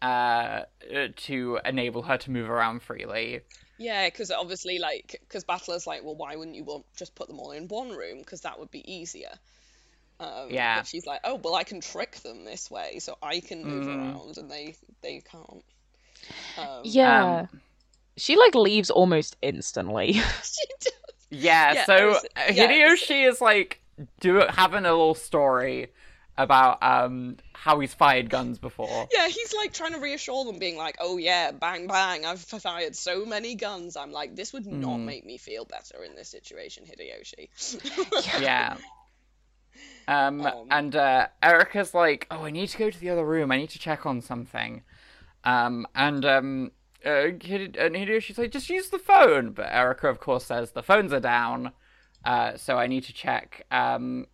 uh 0.00 0.04
uh, 0.94 1.08
to 1.16 1.58
enable 1.64 2.02
her 2.02 2.16
to 2.16 2.30
move 2.30 2.48
around 2.48 2.82
freely. 2.82 3.40
yeah, 3.78 4.06
because 4.08 4.30
obviously, 4.30 4.78
like, 4.78 5.16
because 5.20 5.44
Battler's 5.44 5.86
like, 5.86 6.02
well, 6.04 6.14
why 6.16 6.36
wouldn't 6.36 6.56
you 6.56 6.64
want 6.64 6.86
just 6.96 7.14
put 7.14 7.28
them 7.28 7.38
all 7.38 7.50
in 7.52 7.68
one 7.68 7.90
room? 7.90 8.18
Because 8.18 8.40
that 8.42 8.58
would 8.58 8.70
be 8.70 8.82
easier. 8.90 9.32
Um, 10.20 10.48
Yeah. 10.48 10.78
But 10.78 10.86
she's 10.86 11.06
like, 11.06 11.20
oh, 11.24 11.34
well, 11.42 11.54
I 11.54 11.64
can 11.64 11.80
trick 11.82 12.16
them 12.22 12.44
this 12.46 12.70
way, 12.70 13.00
so 13.00 13.18
I 13.22 13.40
can 13.40 13.62
move 13.64 13.84
Mm. 13.86 13.96
around, 13.98 14.38
and 14.38 14.50
they 14.50 14.76
they 15.02 15.20
can't. 15.30 15.64
Um, 16.56 16.80
Yeah. 16.84 17.40
Um, 17.52 17.60
she 18.16 18.36
like 18.36 18.54
leaves 18.54 18.88
almost 18.90 19.36
instantly. 19.42 20.12
she 20.42 20.66
does. 20.80 20.92
Yeah, 21.30 21.72
Yeah, 21.74 21.84
so 21.84 21.94
it's- 22.10 22.24
uh, 22.36 22.52
yeah, 22.54 22.68
Hideyoshi 22.72 23.28
is 23.28 23.40
like 23.42 23.80
do 24.20 24.42
having 24.48 24.84
a 24.84 24.90
little 24.92 25.14
story 25.14 25.88
about 26.36 26.82
um 26.82 27.36
how 27.52 27.78
he's 27.78 27.94
fired 27.94 28.28
guns 28.28 28.58
before. 28.58 29.08
Yeah, 29.12 29.28
he's 29.28 29.54
like 29.54 29.72
trying 29.72 29.92
to 29.92 30.00
reassure 30.00 30.44
them, 30.44 30.58
being 30.58 30.76
like, 30.76 30.96
"Oh 31.00 31.16
yeah, 31.16 31.52
bang 31.52 31.86
bang, 31.86 32.24
I've 32.26 32.40
fired 32.40 32.96
so 32.96 33.24
many 33.24 33.54
guns." 33.54 33.96
I'm 33.96 34.10
like, 34.12 34.34
this 34.34 34.52
would 34.52 34.66
not 34.66 34.98
Mm. 34.98 35.04
make 35.04 35.24
me 35.24 35.38
feel 35.38 35.64
better 35.64 36.02
in 36.02 36.16
this 36.16 36.28
situation, 36.28 36.84
Hideyoshi. 36.86 38.40
Yeah. 38.40 38.76
Um, 40.06 40.44
Um, 40.44 40.66
and 40.70 40.94
uh, 40.94 41.28
Erica's 41.42 41.94
like, 41.94 42.26
"Oh, 42.30 42.44
I 42.44 42.50
need 42.50 42.68
to 42.68 42.78
go 42.78 42.90
to 42.90 43.00
the 43.00 43.08
other 43.10 43.24
room. 43.24 43.50
I 43.50 43.56
need 43.56 43.70
to 43.70 43.78
check 43.78 44.04
on 44.04 44.20
something." 44.20 44.82
Um, 45.44 45.86
and 45.94 46.24
um, 46.26 46.72
uh, 47.04 47.28
Hide- 47.42 47.76
and 47.78 47.94
Hideyoshi's 47.96 48.36
like, 48.38 48.52
"Just 48.52 48.68
use 48.68 48.90
the 48.90 48.98
phone." 48.98 49.52
But 49.52 49.72
Erica, 49.72 50.08
of 50.08 50.20
course, 50.20 50.44
says 50.44 50.72
the 50.72 50.82
phones 50.82 51.12
are 51.12 51.20
down, 51.20 51.72
uh, 52.24 52.56
so 52.56 52.76
I 52.76 52.86
need 52.86 53.04
to 53.04 53.12
check. 53.12 53.66
Um, 53.70 54.26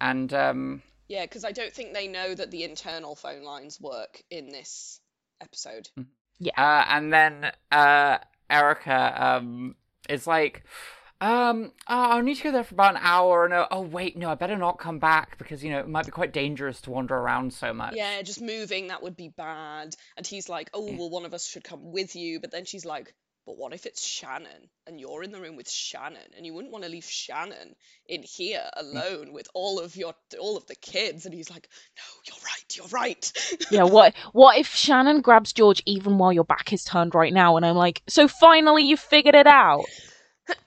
and 0.00 0.32
um, 0.34 0.82
Yeah, 1.08 1.24
because 1.24 1.44
I 1.44 1.52
don't 1.52 1.72
think 1.72 1.94
they 1.94 2.08
know 2.08 2.34
that 2.34 2.50
the 2.50 2.64
internal 2.64 3.14
phone 3.14 3.42
lines 3.42 3.80
work 3.80 4.22
in 4.30 4.48
this 4.48 5.00
episode. 5.40 5.88
Yeah, 6.38 6.52
uh, 6.56 6.84
and 6.88 7.12
then 7.12 7.52
uh, 7.70 8.18
Erica 8.50 9.36
um, 9.36 9.76
is 10.08 10.26
like, 10.26 10.64
um, 11.20 11.72
oh, 11.88 12.10
I'll 12.10 12.22
need 12.22 12.36
to 12.36 12.42
go 12.42 12.52
there 12.52 12.64
for 12.64 12.74
about 12.74 12.96
an 12.96 13.00
hour. 13.02 13.44
And 13.44 13.54
uh, 13.54 13.68
oh, 13.70 13.82
wait, 13.82 14.16
no, 14.16 14.30
I 14.30 14.34
better 14.34 14.56
not 14.56 14.78
come 14.78 14.98
back 14.98 15.38
because 15.38 15.62
you 15.62 15.70
know 15.70 15.78
it 15.78 15.88
might 15.88 16.06
be 16.06 16.12
quite 16.12 16.32
dangerous 16.32 16.80
to 16.82 16.90
wander 16.90 17.14
around 17.14 17.52
so 17.52 17.72
much. 17.72 17.94
Yeah, 17.94 18.20
just 18.22 18.42
moving, 18.42 18.88
that 18.88 19.02
would 19.02 19.16
be 19.16 19.28
bad. 19.28 19.94
And 20.16 20.26
he's 20.26 20.48
like, 20.48 20.70
oh, 20.74 20.92
well, 20.96 21.10
one 21.10 21.24
of 21.24 21.32
us 21.32 21.46
should 21.46 21.64
come 21.64 21.92
with 21.92 22.16
you. 22.16 22.40
But 22.40 22.50
then 22.50 22.64
she's 22.64 22.84
like, 22.84 23.14
but 23.46 23.58
what 23.58 23.74
if 23.74 23.84
it's 23.84 24.02
Shannon 24.04 24.70
and 24.86 24.98
you're 24.98 25.22
in 25.22 25.30
the 25.32 25.40
room 25.40 25.56
with 25.56 25.68
Shannon 25.68 26.30
and 26.36 26.46
you 26.46 26.54
wouldn't 26.54 26.72
want 26.72 26.84
to 26.84 26.90
leave 26.90 27.04
Shannon 27.04 27.74
in 28.06 28.22
here 28.22 28.64
mm. 28.76 28.80
alone 28.80 29.32
with 29.32 29.48
all 29.54 29.80
of 29.80 29.96
your 29.96 30.14
all 30.40 30.56
of 30.56 30.66
the 30.66 30.74
kids? 30.74 31.26
And 31.26 31.34
he's 31.34 31.50
like, 31.50 31.68
no, 31.96 32.02
you're 32.26 32.42
right, 32.44 32.76
you're 32.76 32.86
right. 32.88 33.32
yeah, 33.70 33.84
what 33.84 34.14
what 34.32 34.58
if 34.58 34.74
Shannon 34.74 35.20
grabs 35.20 35.52
George 35.52 35.82
even 35.84 36.18
while 36.18 36.32
your 36.32 36.44
back 36.44 36.72
is 36.72 36.84
turned 36.84 37.14
right 37.14 37.32
now? 37.32 37.56
And 37.56 37.66
I'm 37.66 37.76
like, 37.76 38.02
so 38.08 38.28
finally 38.28 38.84
you 38.84 38.96
figured 38.96 39.34
it 39.34 39.46
out. 39.46 39.84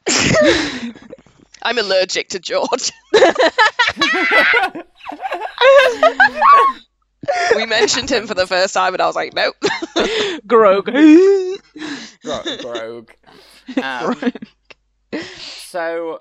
I'm 1.64 1.78
allergic 1.78 2.30
to 2.30 2.40
George. 2.40 2.92
we 7.56 7.66
mentioned 7.66 8.10
him 8.10 8.28
for 8.28 8.34
the 8.34 8.48
first 8.48 8.74
time, 8.74 8.94
and 8.94 9.02
I 9.02 9.08
was 9.08 9.16
like, 9.16 9.34
nope. 9.34 9.56
Grog. 10.48 10.86
Gro- 10.86 12.58
Grogue. 12.62 13.12
Um, 13.84 14.16
so, 15.36 16.20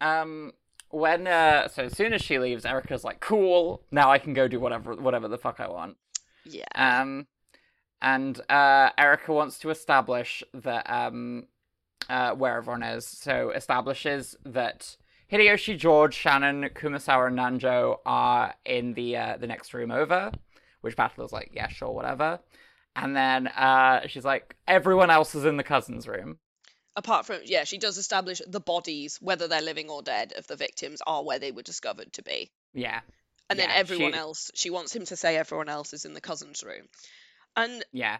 um, 0.00 0.52
when 0.88 1.26
uh, 1.26 1.68
so 1.68 1.84
as 1.84 1.94
soon 1.94 2.14
as 2.14 2.22
she 2.22 2.38
leaves, 2.38 2.64
Erica's 2.64 3.04
like, 3.04 3.20
"Cool, 3.20 3.82
now 3.90 4.10
I 4.10 4.18
can 4.18 4.32
go 4.32 4.48
do 4.48 4.58
whatever 4.58 4.94
whatever 4.94 5.28
the 5.28 5.36
fuck 5.36 5.60
I 5.60 5.68
want." 5.68 5.98
yeah. 6.46 6.64
Um, 6.74 7.26
and 8.00 8.40
uh, 8.48 8.90
Erica 8.96 9.32
wants 9.34 9.58
to 9.58 9.70
establish 9.70 10.42
that 10.54 10.88
um, 10.88 11.44
uh, 12.08 12.32
where 12.32 12.56
everyone 12.56 12.82
is. 12.82 13.06
So 13.06 13.50
establishes 13.50 14.36
that 14.44 14.96
Hideyoshi, 15.30 15.76
George, 15.78 16.14
Shannon, 16.14 16.70
Kumasawa, 16.70 17.28
and 17.28 17.38
Nanjo 17.38 17.98
are 18.06 18.54
in 18.64 18.94
the 18.94 19.16
uh, 19.16 19.36
the 19.36 19.46
next 19.46 19.74
room 19.74 19.90
over. 19.90 20.32
Which 20.80 20.96
Battler's 20.96 21.32
like, 21.32 21.50
yeah, 21.52 21.68
sure, 21.68 21.90
whatever. 21.90 22.38
And 22.94 23.14
then 23.14 23.48
uh, 23.48 24.06
she's 24.06 24.24
like, 24.24 24.56
everyone 24.66 25.10
else 25.10 25.34
is 25.34 25.44
in 25.44 25.56
the 25.56 25.64
cousins' 25.64 26.06
room. 26.06 26.38
Apart 26.96 27.26
from, 27.26 27.38
yeah, 27.44 27.64
she 27.64 27.78
does 27.78 27.98
establish 27.98 28.40
the 28.46 28.60
bodies, 28.60 29.18
whether 29.20 29.48
they're 29.48 29.60
living 29.60 29.88
or 29.88 30.02
dead, 30.02 30.32
of 30.36 30.46
the 30.46 30.56
victims 30.56 31.00
are 31.06 31.24
where 31.24 31.38
they 31.38 31.52
were 31.52 31.62
discovered 31.62 32.12
to 32.14 32.22
be. 32.22 32.50
Yeah, 32.74 33.00
And 33.50 33.58
then 33.58 33.70
everyone 33.70 34.12
she- 34.12 34.18
else, 34.18 34.50
she 34.54 34.70
wants 34.70 34.94
him 34.94 35.04
to 35.06 35.16
say 35.16 35.36
everyone 35.36 35.68
else 35.68 35.92
is 35.92 36.04
in 36.04 36.14
the 36.14 36.20
cousin's 36.20 36.62
room. 36.62 36.88
And 37.56 37.84
yeah, 37.92 38.18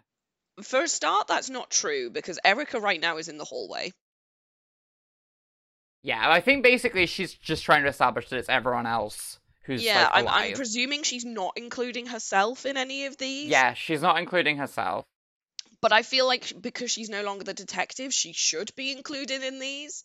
for 0.61 0.83
a 0.83 0.87
start, 0.87 1.27
that's 1.27 1.49
not 1.49 1.69
true 1.69 2.09
because 2.09 2.39
Erica 2.43 2.79
right 2.79 2.99
now 2.99 3.17
is 3.17 3.29
in 3.29 3.37
the 3.37 3.45
hallway. 3.45 3.91
Yeah. 6.03 6.29
I 6.29 6.41
think 6.41 6.63
basically 6.63 7.05
she's 7.05 7.33
just 7.33 7.63
trying 7.63 7.83
to 7.83 7.89
establish 7.89 8.29
that 8.29 8.37
it's 8.37 8.49
everyone 8.49 8.85
else 8.85 9.39
who's 9.65 9.83
yeah, 9.83 10.03
like, 10.03 10.25
I'm, 10.25 10.27
I'm 10.27 10.53
presuming 10.53 11.03
she's 11.03 11.25
not 11.25 11.53
including 11.55 12.07
herself 12.07 12.65
in 12.65 12.77
any 12.77 13.05
of 13.05 13.17
these. 13.17 13.49
Yeah, 13.49 13.73
she's 13.73 14.01
not 14.01 14.17
including 14.17 14.57
herself. 14.57 15.05
But 15.81 15.93
I 15.93 16.01
feel 16.01 16.27
like 16.27 16.53
because 16.59 16.91
she's 16.91 17.09
no 17.09 17.23
longer 17.23 17.43
the 17.43 17.53
detective, 17.53 18.13
she 18.13 18.33
should 18.33 18.73
be 18.75 18.91
included 18.91 19.43
in 19.43 19.59
these. 19.59 20.03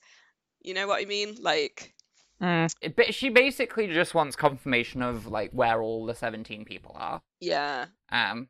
You 0.60 0.74
know 0.74 0.86
what 0.86 1.02
I 1.02 1.04
mean? 1.04 1.36
Like, 1.40 1.94
Mm. 2.40 2.94
But 2.96 3.14
she 3.14 3.28
basically 3.28 3.86
just 3.86 4.14
wants 4.14 4.36
confirmation 4.36 5.02
of 5.02 5.26
like 5.26 5.52
where 5.52 5.80
all 5.80 6.04
the 6.04 6.14
seventeen 6.14 6.64
people 6.64 6.96
are. 6.98 7.22
yeah. 7.40 7.86
Um, 8.10 8.48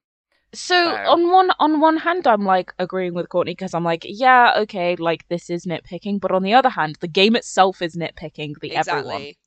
So 0.54 0.96
on 1.04 1.30
one 1.30 1.50
on 1.58 1.80
one 1.80 1.96
hand, 1.98 2.26
I'm 2.26 2.44
like 2.44 2.72
agreeing 2.78 3.14
with 3.14 3.28
Courtney 3.28 3.52
because 3.52 3.74
I'm 3.74 3.84
like, 3.84 4.04
yeah, 4.08 4.54
okay, 4.58 4.96
like 4.96 5.26
this 5.28 5.50
is 5.50 5.66
nitpicking. 5.66 6.20
But 6.20 6.32
on 6.32 6.42
the 6.42 6.54
other 6.54 6.70
hand, 6.70 6.96
the 7.00 7.08
game 7.08 7.36
itself 7.36 7.82
is 7.82 7.96
nitpicking 7.96 8.60
the 8.60 8.74
everyone. 8.74 9.28
Exactly. 9.28 9.38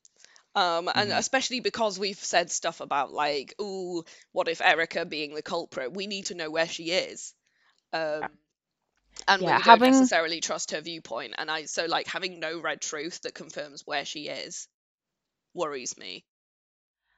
Um, 0.56 0.88
and 0.88 1.12
Mhm. 1.12 1.18
especially 1.20 1.60
because 1.60 2.00
we've 2.00 2.18
said 2.18 2.52
stuff 2.52 2.82
about 2.82 3.14
like, 3.14 3.54
ooh, 3.62 4.04
what 4.32 4.48
if 4.48 4.62
Erica 4.62 5.06
being 5.06 5.36
the 5.36 5.42
culprit? 5.44 5.94
We 5.94 6.08
need 6.08 6.28
to 6.28 6.36
know 6.36 6.50
where 6.50 6.68
she 6.68 6.92
is. 6.92 7.34
Um, 7.94 8.40
and 9.28 9.42
Yeah, 9.44 9.58
we 9.58 9.62
having- 9.62 9.92
don't 9.92 10.00
necessarily 10.00 10.42
trust 10.42 10.72
her 10.72 10.82
viewpoint. 10.82 11.36
And 11.38 11.50
I 11.52 11.66
so 11.66 11.86
like 11.86 12.08
having 12.08 12.40
no 12.40 12.60
red 12.60 12.82
truth 12.82 13.22
that 13.22 13.36
confirms 13.36 13.84
where 13.86 14.06
she 14.06 14.28
is 14.30 14.68
worries 15.54 15.98
me. 15.98 16.26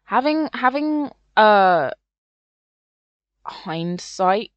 having 0.06 0.50
having 0.54 1.12
uh 1.38 1.92
hindsight 3.50 4.52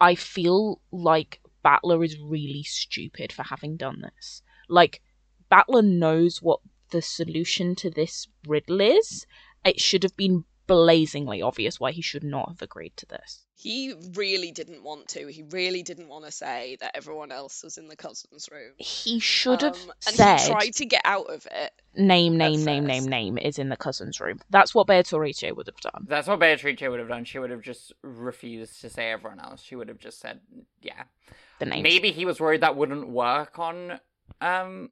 i 0.00 0.14
feel 0.14 0.80
like 0.90 1.40
battler 1.62 2.02
is 2.02 2.18
really 2.18 2.62
stupid 2.62 3.32
for 3.32 3.42
having 3.42 3.76
done 3.76 4.00
this. 4.00 4.42
Like 4.68 5.02
battler 5.50 5.82
knows 5.82 6.40
what 6.42 6.60
the 6.90 7.02
solution 7.02 7.74
to 7.76 7.90
this 7.90 8.26
riddle 8.46 8.80
is. 8.80 9.26
It 9.64 9.80
should 9.80 10.02
have 10.02 10.16
been 10.16 10.44
blazingly 10.68 11.42
obvious 11.42 11.80
why 11.80 11.90
he 11.90 12.02
should 12.02 12.22
not 12.22 12.48
have 12.48 12.62
agreed 12.62 12.96
to 12.96 13.06
this 13.06 13.44
He 13.56 13.94
really 14.14 14.52
didn't 14.52 14.84
want 14.84 15.08
to. 15.08 15.26
He 15.26 15.42
really 15.50 15.82
didn't 15.82 16.08
want 16.08 16.24
to 16.26 16.30
say 16.30 16.76
that 16.80 16.92
everyone 16.94 17.32
else 17.32 17.64
was 17.64 17.78
in 17.78 17.88
the 17.88 17.96
cousins' 17.96 18.48
room. 18.52 18.74
he 18.78 19.18
should 19.18 19.62
have 19.62 19.74
Um, 19.74 19.92
and 20.06 20.40
he 20.40 20.46
tried 20.46 20.74
to 20.74 20.84
get 20.84 21.02
out 21.04 21.26
of 21.28 21.46
it. 21.50 21.72
name 21.96 22.36
name 22.36 22.64
name 22.64 22.84
first. 22.84 23.04
name 23.06 23.10
name 23.10 23.38
is 23.38 23.58
in 23.58 23.68
the 23.70 23.76
cousin's 23.76 24.20
room 24.20 24.38
that's 24.50 24.74
what 24.74 24.86
beatrice 24.86 25.42
would 25.42 25.66
have 25.66 25.80
done 25.80 26.06
That's 26.06 26.28
what 26.28 26.38
Beatrice 26.38 26.80
would 26.82 27.00
have 27.00 27.08
done. 27.08 27.24
She 27.24 27.38
would 27.38 27.50
have 27.50 27.62
just 27.62 27.92
refused 28.02 28.80
to 28.82 28.90
say 28.90 29.10
everyone 29.10 29.40
else. 29.40 29.62
She 29.62 29.74
would 29.74 29.88
have 29.88 29.98
just 29.98 30.20
said, 30.20 30.40
yeah. 30.82 31.04
the 31.58 31.66
name. 31.66 31.82
Maybe 31.82 32.12
he 32.12 32.24
was 32.24 32.38
worried 32.40 32.60
that 32.60 32.76
wouldn't 32.76 33.08
work 33.08 33.58
on, 33.58 33.98
um, 34.40 34.90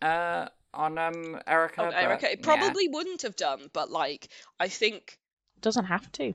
uh, 0.00 0.48
on 0.74 0.98
um 0.98 1.40
Erica. 1.46 1.82
Oh, 1.82 1.84
but, 1.86 1.94
Erica, 1.94 2.32
it 2.32 2.40
yeah. 2.40 2.44
probably 2.44 2.88
wouldn't 2.88 3.22
have 3.22 3.36
done, 3.36 3.70
but 3.72 3.90
like 3.90 4.28
I 4.60 4.68
think 4.68 5.18
it 5.56 5.62
doesn't 5.62 5.86
have 5.86 6.10
to 6.12 6.34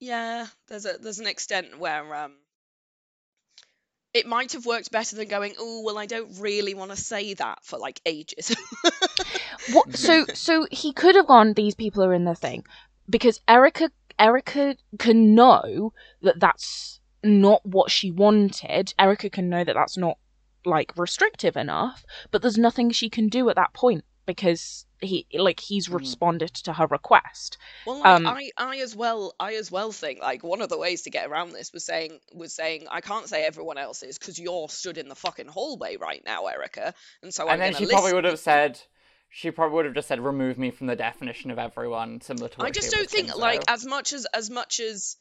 yeah, 0.00 0.46
there's 0.68 0.86
a 0.86 0.98
there's 1.00 1.18
an 1.18 1.26
extent 1.26 1.78
where 1.78 2.14
um 2.14 2.32
it 4.12 4.26
might 4.26 4.52
have 4.52 4.64
worked 4.64 4.90
better 4.90 5.16
than 5.16 5.28
going, 5.28 5.54
oh 5.58 5.82
well 5.82 5.98
I 5.98 6.06
don't 6.06 6.38
really 6.38 6.74
want 6.74 6.90
to 6.90 6.96
say 6.96 7.34
that 7.34 7.64
for 7.64 7.78
like 7.78 8.00
ages. 8.06 8.54
What? 9.72 9.96
So 9.96 10.26
so 10.34 10.66
he 10.70 10.92
could 10.92 11.16
have 11.16 11.26
gone. 11.26 11.54
These 11.54 11.74
people 11.74 12.04
are 12.04 12.14
in 12.14 12.24
the 12.24 12.34
thing 12.34 12.64
because 13.08 13.40
Erica 13.48 13.90
Erica 14.18 14.76
can 14.98 15.34
know 15.34 15.92
that 16.22 16.38
that's 16.38 17.00
not 17.24 17.64
what 17.66 17.90
she 17.90 18.10
wanted. 18.10 18.94
Erica 18.98 19.28
can 19.28 19.48
know 19.48 19.64
that 19.64 19.74
that's 19.74 19.96
not 19.96 20.18
like 20.66 20.92
restrictive 20.96 21.56
enough. 21.56 22.04
But 22.30 22.42
there's 22.42 22.58
nothing 22.58 22.90
she 22.90 23.08
can 23.08 23.28
do 23.28 23.48
at 23.48 23.56
that 23.56 23.72
point 23.72 24.04
because 24.26 24.84
he 25.00 25.26
like 25.34 25.60
he's 25.60 25.88
Mhm. 25.88 25.94
responded 25.94 26.52
to 26.54 26.72
her 26.72 26.86
request. 26.86 27.58
Well, 27.86 28.00
like 28.00 28.06
Um, 28.06 28.26
I, 28.26 28.50
I 28.56 28.78
as 28.78 28.96
well, 28.96 29.34
I 29.38 29.54
as 29.54 29.70
well 29.70 29.92
think 29.92 30.20
like 30.20 30.42
one 30.42 30.60
of 30.60 30.68
the 30.68 30.78
ways 30.78 31.02
to 31.02 31.10
get 31.10 31.28
around 31.28 31.52
this 31.52 31.72
was 31.72 31.84
saying 31.84 32.18
was 32.34 32.52
saying 32.52 32.88
I 32.90 33.00
can't 33.00 33.28
say 33.28 33.44
everyone 33.44 33.78
else 33.78 34.02
is 34.02 34.18
because 34.18 34.38
you're 34.38 34.68
stood 34.68 34.98
in 34.98 35.08
the 35.08 35.14
fucking 35.14 35.48
hallway 35.48 35.96
right 35.96 36.22
now, 36.24 36.46
Erica, 36.46 36.92
and 37.22 37.32
so 37.32 37.44
I'm 37.44 37.52
and 37.54 37.62
then 37.62 37.72
gonna 37.74 37.86
she 37.86 37.92
probably 37.92 38.14
would 38.14 38.24
have 38.24 38.38
said, 38.40 38.80
she 39.28 39.50
probably 39.50 39.76
would 39.76 39.84
have 39.84 39.94
just 39.94 40.08
said, 40.08 40.20
remove 40.20 40.58
me 40.58 40.70
from 40.70 40.88
the 40.88 40.96
definition 40.96 41.50
of 41.50 41.58
everyone, 41.58 42.20
similar 42.20 42.48
to 42.48 42.58
what 42.58 42.66
I 42.66 42.70
just 42.70 42.90
don't 42.90 43.08
think 43.08 43.30
Kinzo. 43.30 43.38
like 43.38 43.62
as 43.68 43.84
much 43.86 44.12
as 44.12 44.26
as 44.34 44.50
much 44.50 44.80
as 44.80 45.16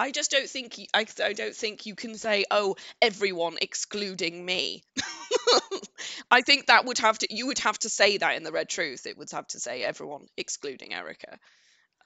I 0.00 0.10
just 0.10 0.30
don't 0.30 0.48
think 0.48 0.74
y- 0.78 0.86
I, 0.94 1.06
I 1.24 1.32
don't 1.34 1.54
think 1.54 1.86
you 1.86 1.94
can 1.94 2.14
say 2.16 2.44
oh 2.50 2.76
everyone 3.02 3.56
excluding 3.60 4.44
me. 4.44 4.82
I 6.30 6.42
think 6.42 6.66
that 6.66 6.84
would 6.84 6.98
have 6.98 7.18
to 7.18 7.26
you 7.34 7.46
would 7.48 7.58
have 7.60 7.78
to 7.80 7.88
say 7.88 8.18
that 8.18 8.36
in 8.36 8.42
the 8.42 8.52
red 8.52 8.68
truth. 8.68 9.06
It 9.06 9.18
would 9.18 9.30
have 9.32 9.46
to 9.48 9.60
say 9.60 9.82
everyone 9.82 10.26
excluding 10.36 10.94
Erica. 10.94 11.38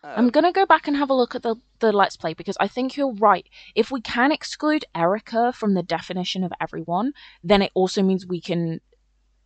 I'm 0.02 0.24
Um, 0.26 0.30
gonna 0.30 0.52
go 0.52 0.66
back 0.66 0.86
and 0.88 0.96
have 0.96 1.10
a 1.10 1.14
look 1.14 1.34
at 1.34 1.42
the 1.42 1.56
the 1.80 1.92
let's 1.92 2.16
play 2.16 2.34
because 2.34 2.56
I 2.60 2.68
think 2.68 2.96
you're 2.96 3.14
right. 3.14 3.46
If 3.74 3.90
we 3.90 4.00
can 4.00 4.32
exclude 4.32 4.84
Erica 4.94 5.52
from 5.52 5.74
the 5.74 5.82
definition 5.82 6.44
of 6.44 6.52
everyone, 6.60 7.12
then 7.42 7.62
it 7.62 7.72
also 7.74 8.02
means 8.02 8.26
we 8.26 8.40
can. 8.40 8.80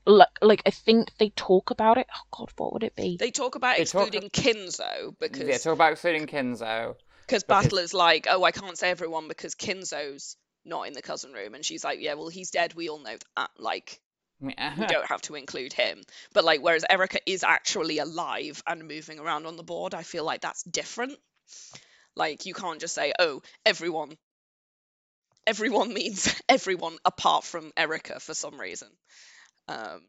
Like, 0.07 0.28
like 0.40 0.62
I 0.64 0.70
think 0.70 1.12
they 1.18 1.30
talk 1.30 1.70
about 1.70 1.99
it. 1.99 2.07
Oh 2.16 2.26
God, 2.36 2.51
what 2.57 2.72
would 2.72 2.82
it 2.82 2.96
be? 2.96 3.18
they 3.18 3.30
talk 3.30 3.57
about 3.57 3.76
They 3.76 3.84
talk- 3.84 4.07
excluding 4.09 4.30
Kinzo 4.30 5.14
because 5.20 5.46
Yeah, 5.46 5.59
talk 5.59 5.74
about 5.74 5.92
excluding 5.92 6.26
Kinzo. 6.26 6.96
Because 7.29 7.45
Battler's 7.45 7.93
like, 7.93 8.26
oh, 8.29 8.43
I 8.43 8.53
can't 8.53 8.79
say 8.79 8.91
everyone 8.91 9.29
because 9.29 9.55
Kinzo's 9.55 10.37
not 10.64 10.87
in 10.87 10.95
the 10.95 11.03
cousin 11.03 11.33
room, 11.33 11.55
and 11.55 11.64
she's 11.64 11.85
like, 11.85 12.01
yeah, 12.01 12.14
well, 12.14 12.29
he's 12.29 12.51
dead. 12.51 12.74
We 12.74 12.89
all 12.89 12.99
know 12.99 13.16
that. 13.37 13.51
Like, 13.59 14.01
we 14.79 14.87
don't 14.87 15.07
have 15.07 15.20
to 15.22 15.35
include 15.35 15.72
him. 15.74 16.01
But 16.33 16.45
like, 16.45 16.62
whereas 16.62 16.85
Erica 16.89 17.20
is 17.26 17.45
actually 17.45 17.99
alive 17.99 18.62
and 18.66 18.89
moving 18.89 19.18
around 19.18 19.47
on 19.47 19.57
the 19.57 19.62
board, 19.62 19.95
I 19.95 20.03
feel 20.03 20.24
like 20.24 20.41
that's 20.41 20.62
different. 20.62 21.18
Like, 22.16 22.47
you 22.47 22.55
can't 22.55 22.81
just 22.81 22.95
say, 22.95 23.12
oh, 23.18 23.43
everyone. 23.66 24.16
Everyone 25.47 25.93
means 25.93 26.35
everyone 26.49 26.97
apart 27.05 27.45
from 27.45 27.72
Erica 27.76 28.20
for 28.20 28.35
some 28.35 28.59
reason. 28.59 28.89
Um, 29.68 30.03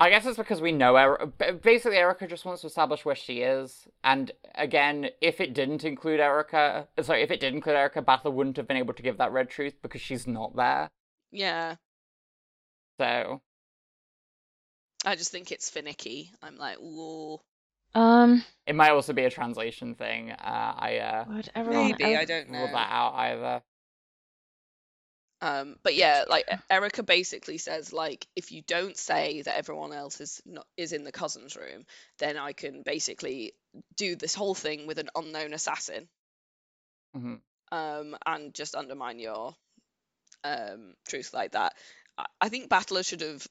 I 0.00 0.08
guess 0.10 0.24
it's 0.26 0.38
because 0.38 0.60
we 0.62 0.72
know 0.72 0.96
Erica. 0.96 1.26
Basically, 1.62 1.98
Erica 1.98 2.26
just 2.26 2.44
wants 2.44 2.62
to 2.62 2.66
establish 2.68 3.04
where 3.04 3.14
she 3.14 3.42
is. 3.42 3.86
And 4.02 4.32
again, 4.54 5.10
if 5.20 5.40
it 5.40 5.52
didn't 5.54 5.84
include 5.84 6.20
Erica, 6.20 6.88
sorry, 7.02 7.22
if 7.22 7.30
it 7.30 7.38
did 7.40 7.54
include 7.54 7.76
Erica, 7.76 8.02
Battler 8.02 8.30
wouldn't 8.30 8.56
have 8.56 8.66
been 8.66 8.78
able 8.78 8.94
to 8.94 9.02
give 9.02 9.18
that 9.18 9.32
red 9.32 9.50
truth 9.50 9.74
because 9.82 10.00
she's 10.00 10.26
not 10.26 10.56
there. 10.56 10.90
yeah, 11.32 11.76
So 12.98 13.42
I 15.04 15.14
just 15.14 15.30
think 15.30 15.52
it's 15.52 15.68
finicky. 15.68 16.32
I'm 16.40 16.56
like, 16.56 16.78
ooh, 16.78 17.42
Um, 17.94 18.44
it 18.66 18.74
might 18.74 18.90
also 18.90 19.12
be 19.12 19.24
a 19.24 19.30
translation 19.30 19.94
thing. 19.94 20.30
Uh, 20.32 20.74
I 20.78 20.98
uh, 20.98 21.24
would 21.26 21.50
everyone 21.54 21.98
maybe 21.98 22.16
I 22.16 22.24
don't 22.24 22.48
ruled 22.48 22.50
know. 22.50 22.66
that 22.72 22.88
out 22.90 23.14
either. 23.14 23.62
Um, 25.42 25.76
but 25.82 25.94
yeah, 25.94 26.24
like 26.28 26.46
Erica 26.70 27.02
basically 27.02 27.58
says, 27.58 27.92
like, 27.92 28.26
if 28.36 28.52
you 28.52 28.62
don't 28.62 28.96
say 28.96 29.42
that 29.42 29.56
everyone 29.56 29.92
else 29.92 30.20
is 30.20 30.40
not 30.46 30.66
is 30.76 30.92
in 30.92 31.04
the 31.04 31.12
cousins 31.12 31.56
room, 31.56 31.84
then 32.18 32.36
I 32.36 32.52
can 32.52 32.82
basically 32.82 33.52
do 33.96 34.16
this 34.16 34.34
whole 34.34 34.54
thing 34.54 34.86
with 34.86 34.98
an 34.98 35.10
unknown 35.16 35.52
assassin, 35.54 36.08
hmm 37.14 37.36
um, 37.72 38.16
and 38.26 38.54
just 38.54 38.74
undermine 38.74 39.18
your 39.18 39.54
um 40.44 40.94
truth 41.08 41.32
like 41.34 41.52
that. 41.52 41.74
I, 42.18 42.26
I 42.40 42.48
think 42.48 42.68
Battler 42.68 43.02
should 43.02 43.20
have 43.22 43.46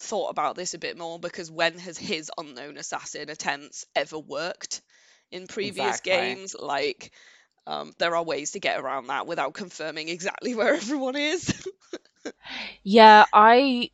thought 0.00 0.28
about 0.28 0.56
this 0.56 0.74
a 0.74 0.78
bit 0.78 0.98
more 0.98 1.18
because 1.18 1.50
when 1.50 1.78
has 1.78 1.98
his 1.98 2.30
unknown 2.38 2.76
assassin 2.76 3.28
attempts 3.30 3.86
ever 3.94 4.18
worked 4.18 4.82
in 5.30 5.46
previous 5.46 6.00
Exactly. 6.00 6.00
games? 6.00 6.54
Like, 6.58 7.12
um, 7.66 7.92
there 7.98 8.14
are 8.14 8.22
ways 8.22 8.52
to 8.52 8.60
get 8.60 8.78
around 8.78 9.06
that 9.06 9.26
without 9.26 9.54
confirming 9.54 10.08
exactly 10.08 10.54
where 10.54 10.74
everyone 10.74 11.16
is. 11.16 11.66
Yeah, 12.82 13.24
I. 13.32 13.90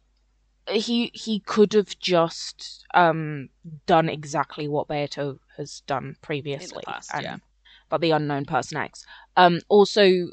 He 0.68 1.10
he 1.14 1.40
could 1.40 1.72
have 1.72 1.98
just 1.98 2.84
um 2.94 3.48
done 3.86 4.08
exactly 4.08 4.68
what 4.68 4.86
Beato 4.86 5.40
has 5.56 5.82
done 5.86 6.16
previously, 6.22 6.84
past, 6.86 7.10
and 7.12 7.24
yeah. 7.24 7.36
but 7.88 8.00
the 8.00 8.12
unknown 8.12 8.44
person 8.44 8.76
X. 8.76 9.04
Um, 9.36 9.60
also, 9.68 10.28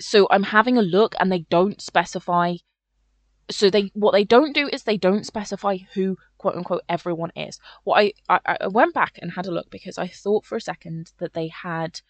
so 0.00 0.28
I'm 0.30 0.44
having 0.44 0.78
a 0.78 0.82
look, 0.82 1.14
and 1.20 1.30
they 1.30 1.40
don't 1.50 1.80
specify. 1.80 2.56
So 3.50 3.68
they 3.68 3.90
what 3.92 4.12
they 4.12 4.24
don't 4.24 4.54
do 4.54 4.68
is 4.72 4.84
they 4.84 4.96
don't 4.96 5.26
specify 5.26 5.78
who 5.94 6.16
quote 6.38 6.54
unquote 6.56 6.82
everyone 6.88 7.32
is. 7.36 7.58
What 7.84 8.00
I 8.00 8.12
I, 8.30 8.56
I 8.62 8.68
went 8.68 8.94
back 8.94 9.18
and 9.20 9.32
had 9.32 9.46
a 9.46 9.50
look 9.50 9.68
because 9.68 9.98
I 9.98 10.06
thought 10.08 10.46
for 10.46 10.56
a 10.56 10.60
second 10.60 11.12
that 11.18 11.34
they 11.34 11.48
had 11.48 12.00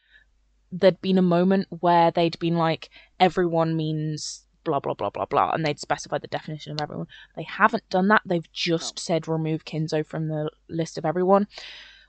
there'd 0.72 1.00
been 1.00 1.18
a 1.18 1.22
moment 1.22 1.68
where 1.70 2.10
they'd 2.10 2.38
been 2.38 2.56
like 2.56 2.88
everyone 3.20 3.76
means 3.76 4.44
blah 4.64 4.80
blah 4.80 4.94
blah 4.94 5.10
blah 5.10 5.26
blah 5.26 5.50
and 5.50 5.64
they'd 5.64 5.78
specified 5.78 6.22
the 6.22 6.28
definition 6.28 6.72
of 6.72 6.80
everyone. 6.80 7.06
They 7.36 7.42
haven't 7.42 7.88
done 7.90 8.08
that. 8.08 8.22
They've 8.24 8.52
just 8.52 8.98
said 8.98 9.28
remove 9.28 9.64
kinzo 9.64 10.04
from 10.06 10.28
the 10.28 10.50
list 10.68 10.98
of 10.98 11.04
everyone 11.04 11.46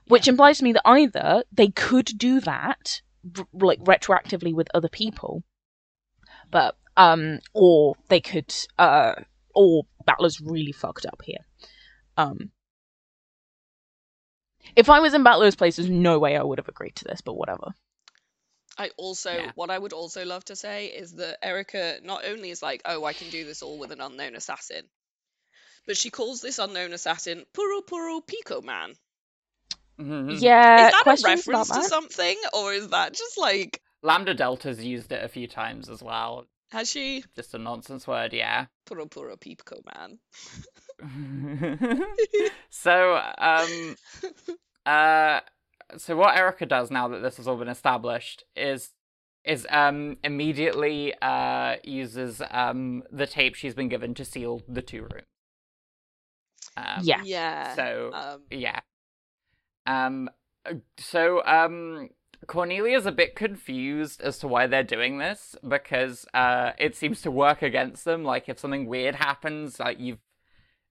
which 0.06 0.28
implies 0.28 0.58
to 0.58 0.64
me 0.64 0.72
that 0.72 0.86
either 0.86 1.44
they 1.52 1.68
could 1.68 2.10
do 2.16 2.40
that 2.40 3.00
like 3.52 3.80
retroactively 3.80 4.52
with 4.52 4.68
other 4.74 4.88
people 4.88 5.42
but 6.50 6.76
um 6.96 7.38
or 7.54 7.94
they 8.08 8.20
could 8.20 8.54
uh 8.78 9.14
or 9.54 9.84
battler's 10.04 10.40
really 10.40 10.72
fucked 10.72 11.06
up 11.06 11.22
here. 11.24 11.38
Um 12.16 12.50
if 14.76 14.88
I 14.88 14.98
was 14.98 15.14
in 15.14 15.22
Battler's 15.22 15.54
place, 15.54 15.76
there's 15.76 15.90
no 15.90 16.18
way 16.18 16.36
I 16.36 16.42
would 16.42 16.58
have 16.58 16.68
agreed 16.68 16.96
to 16.96 17.04
this, 17.04 17.20
but 17.20 17.34
whatever. 17.34 17.74
I 18.76 18.90
also, 18.96 19.36
Yeah. 19.36 19.52
what 19.54 19.70
I 19.70 19.78
would 19.78 19.92
also 19.92 20.24
love 20.24 20.44
to 20.46 20.56
say 20.56 20.86
is 20.86 21.12
that 21.14 21.38
Erica 21.44 22.00
not 22.02 22.24
only 22.24 22.50
is 22.50 22.62
like, 22.62 22.82
oh, 22.84 23.04
I 23.04 23.12
can 23.12 23.30
do 23.30 23.44
this 23.44 23.62
all 23.62 23.78
with 23.78 23.92
an 23.92 24.00
unknown 24.00 24.34
assassin, 24.34 24.88
but 25.86 25.96
she 25.96 26.10
calls 26.10 26.40
this 26.40 26.58
unknown 26.58 26.92
assassin 26.92 27.44
Puro 27.52 27.82
Puro 27.82 28.20
Pico 28.20 28.62
Man. 28.62 28.94
hmm 29.96 30.30
Yeah, 30.30 30.86
is 30.86 30.92
that 30.92 31.04
a 31.06 31.22
reference 31.24 31.70
to 31.70 31.82
something, 31.82 32.36
or 32.52 32.72
is 32.72 32.88
that 32.88 33.12
just 33.14 33.38
like, 33.38 33.80
Lambdadelta's 34.02 34.84
used 34.84 35.12
it 35.12 35.24
a 35.24 35.28
few 35.28 35.46
times 35.46 35.88
as 35.88 36.02
well. 36.02 36.46
Has 36.70 36.90
she? 36.90 37.24
Just 37.36 37.54
a 37.54 37.58
nonsense 37.58 38.06
word, 38.06 38.32
yeah. 38.32 38.66
Puro 38.86 39.06
puro 39.06 39.36
peepco 39.36 39.80
man. 39.94 40.18
so, 42.70 43.20
um, 43.38 43.96
uh, 44.86 45.40
so 45.96 46.16
what 46.16 46.36
Erica 46.36 46.66
does 46.66 46.90
now 46.90 47.08
that 47.08 47.22
this 47.22 47.36
has 47.36 47.46
all 47.48 47.56
been 47.56 47.68
established 47.68 48.44
is 48.56 48.90
is 49.44 49.66
um 49.70 50.16
immediately 50.24 51.14
uh 51.20 51.76
uses 51.84 52.40
um 52.50 53.02
the 53.10 53.26
tape 53.26 53.54
she's 53.54 53.74
been 53.74 53.88
given 53.88 54.14
to 54.14 54.24
seal 54.24 54.62
the 54.68 54.82
two 54.82 55.02
rooms. 55.02 55.26
Um, 56.76 57.00
Yeah. 57.02 57.22
Yeah. 57.24 57.74
So 57.74 58.10
Um, 58.12 58.42
yeah. 58.50 58.80
Um. 59.86 60.30
So 60.98 61.44
um. 61.44 62.10
Cornelia's 62.46 63.06
a 63.06 63.12
bit 63.12 63.34
confused 63.34 64.20
as 64.20 64.38
to 64.40 64.48
why 64.48 64.66
they're 64.66 64.82
doing 64.82 65.16
this 65.16 65.56
because 65.66 66.26
uh, 66.34 66.72
it 66.78 66.94
seems 66.94 67.22
to 67.22 67.30
work 67.30 67.62
against 67.62 68.04
them. 68.04 68.22
Like 68.22 68.50
if 68.50 68.58
something 68.58 68.84
weird 68.86 69.14
happens, 69.14 69.80
like 69.80 69.98
you've 69.98 70.18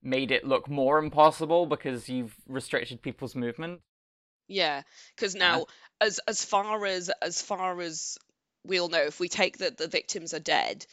made 0.02 0.32
it 0.32 0.44
look 0.44 0.68
more 0.68 0.98
impossible 0.98 1.66
because 1.66 2.08
you've 2.08 2.34
restricted 2.48 3.02
people's 3.02 3.36
movement. 3.36 3.82
Yeah, 4.48 4.82
because 5.16 5.34
Uh-huh. 5.40 5.60
now, 5.60 5.66
as 6.00 6.20
as 6.28 6.44
far 6.44 6.84
as 6.86 7.10
as 7.22 7.40
far 7.42 7.80
as 7.80 8.18
we'll 8.64 8.88
know, 8.88 9.02
if 9.02 9.20
we 9.20 9.28
take 9.28 9.58
that 9.58 9.76
the 9.76 9.88
victims 9.88 10.34
are 10.34 10.40
dead, 10.40 10.86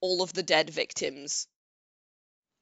all 0.00 0.22
of 0.22 0.32
the 0.32 0.42
dead 0.42 0.70
victims, 0.70 1.46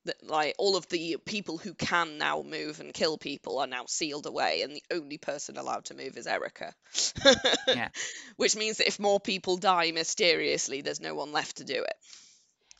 that 0.04 0.22
like 0.26 0.54
all 0.58 0.76
of 0.76 0.88
the 0.88 1.16
people 1.24 1.58
who 1.58 1.74
can 1.74 2.18
now 2.18 2.42
move 2.42 2.80
and 2.80 2.92
kill 2.94 3.18
people 3.18 3.58
are 3.58 3.66
now 3.66 3.84
sealed 3.86 4.26
away, 4.26 4.62
and 4.62 4.74
the 4.74 4.82
only 4.90 5.18
person 5.18 5.56
allowed 5.56 5.86
to 5.86 5.94
move 5.94 6.16
is 6.16 6.26
Erica. 6.26 6.74
Yeah. 7.70 7.88
Which 8.36 8.56
means 8.56 8.78
that 8.78 8.88
if 8.88 8.98
more 9.00 9.20
people 9.20 9.56
die 9.56 9.92
mysteriously, 9.92 10.82
there's 10.82 11.00
no 11.00 11.14
one 11.14 11.32
left 11.32 11.56
to 11.58 11.64
do 11.64 11.82
it. 11.82 11.94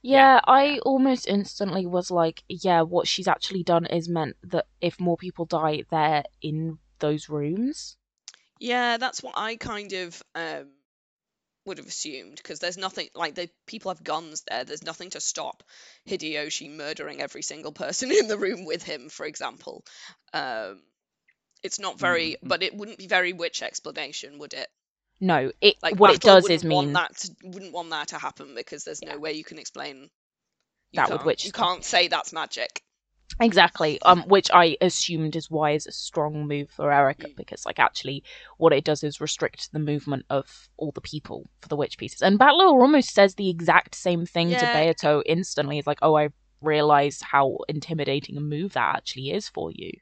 Yeah, 0.03 0.41
I 0.47 0.79
almost 0.85 1.27
instantly 1.27 1.87
was 1.87 2.11
like, 2.11 2.43
yeah, 2.49 2.83
what 2.83 3.09
she's 3.09 3.27
actually 3.29 3.62
done 3.65 3.87
is 3.87 4.09
meant 4.09 4.37
that 4.43 4.67
if 4.81 5.01
more 5.01 5.17
people 5.17 5.47
die, 5.47 5.85
they're 5.91 6.25
in 6.43 6.79
those 7.05 7.29
rooms. 7.29 7.97
Yeah, 8.61 8.97
that's 8.97 9.23
what 9.23 9.35
I 9.37 9.57
kind 9.57 9.93
of 9.93 10.23
um 10.35 10.67
would 11.67 11.79
have 11.79 11.87
assumed 11.87 12.37
because 12.37 12.59
there's 12.59 12.77
nothing 12.77 13.09
like 13.15 13.35
the 13.35 13.49
people 13.67 13.91
have 13.91 14.05
guns 14.05 14.43
there. 14.49 14.65
There's 14.65 14.83
nothing 14.85 15.11
to 15.11 15.21
stop 15.21 15.63
Hideyoshi 16.09 16.71
murdering 16.71 17.21
every 17.23 17.43
single 17.43 17.73
person 17.73 18.11
in 18.21 18.29
the 18.29 18.37
room 18.39 18.65
with 18.67 18.83
him, 18.83 19.09
for 19.09 19.25
example. 19.27 19.85
Um, 20.33 20.83
it's 21.63 21.79
not 21.79 21.99
very, 21.99 22.33
Mhm. 22.33 22.49
but 22.49 22.63
it 22.63 22.75
wouldn't 22.75 22.99
be 22.99 23.07
very 23.07 23.33
witch 23.33 23.63
explanation, 23.63 24.39
would 24.39 24.53
it? 24.53 24.69
No, 25.21 25.53
it 25.63 25.77
Like 25.83 25.97
what 25.99 26.15
it 26.15 26.21
does 26.21 26.49
is 26.51 26.65
mean 26.65 26.93
that 26.93 27.17
to, 27.17 27.35
wouldn't 27.45 27.73
want 27.73 27.89
that 27.91 28.09
to 28.09 28.19
happen 28.19 28.55
because 28.55 28.85
there's 28.85 29.01
Yeah. 29.03 29.13
no 29.15 29.19
way 29.19 29.33
you 29.33 29.45
can 29.45 29.59
explain. 29.59 30.11
You 30.93 30.97
That 30.97 31.09
would 31.09 31.17
can't- 31.19 31.27
witch 31.27 31.45
You 31.45 31.51
stuff. 31.51 31.65
can't 31.67 31.85
say 31.85 32.09
that's 32.09 32.33
magic. 32.33 32.83
Exactly, 33.41 34.01
um, 34.03 34.22
which 34.22 34.51
I 34.53 34.76
assumed 34.80 35.37
is 35.37 35.51
why 35.51 35.72
is 35.72 35.87
a 35.87 35.93
strong 35.93 36.47
move 36.47 36.70
for 36.70 36.93
Erica 36.93 37.28
because 37.37 37.66
like 37.66 37.78
actually 37.78 38.22
what 38.59 38.72
it 38.72 38.85
does 38.85 39.03
is 39.03 39.20
restrict 39.20 39.72
the 39.72 39.78
movement 39.78 40.24
of 40.30 40.68
all 40.76 40.93
the 40.93 41.01
people 41.01 41.49
for 41.61 41.68
the 41.68 41.76
witch 41.76 41.99
pieces. 41.99 42.22
And 42.22 42.39
Battler 42.39 42.66
almost 42.66 43.12
says 43.14 43.35
the 43.35 43.51
exact 43.51 43.95
same 43.95 44.26
thing 44.26 44.51
to 44.51 44.57
Beato 44.72 45.22
instantly. 45.26 45.78
It's 45.78 45.87
like, 45.87 45.99
oh, 46.03 46.16
I 46.16 46.28
realize 46.61 47.20
how 47.20 47.59
intimidating 47.68 48.37
a 48.37 48.41
move 48.41 48.72
that 48.74 48.97
actually 48.97 49.30
is 49.30 49.49
for 49.49 49.70
you. 49.72 49.93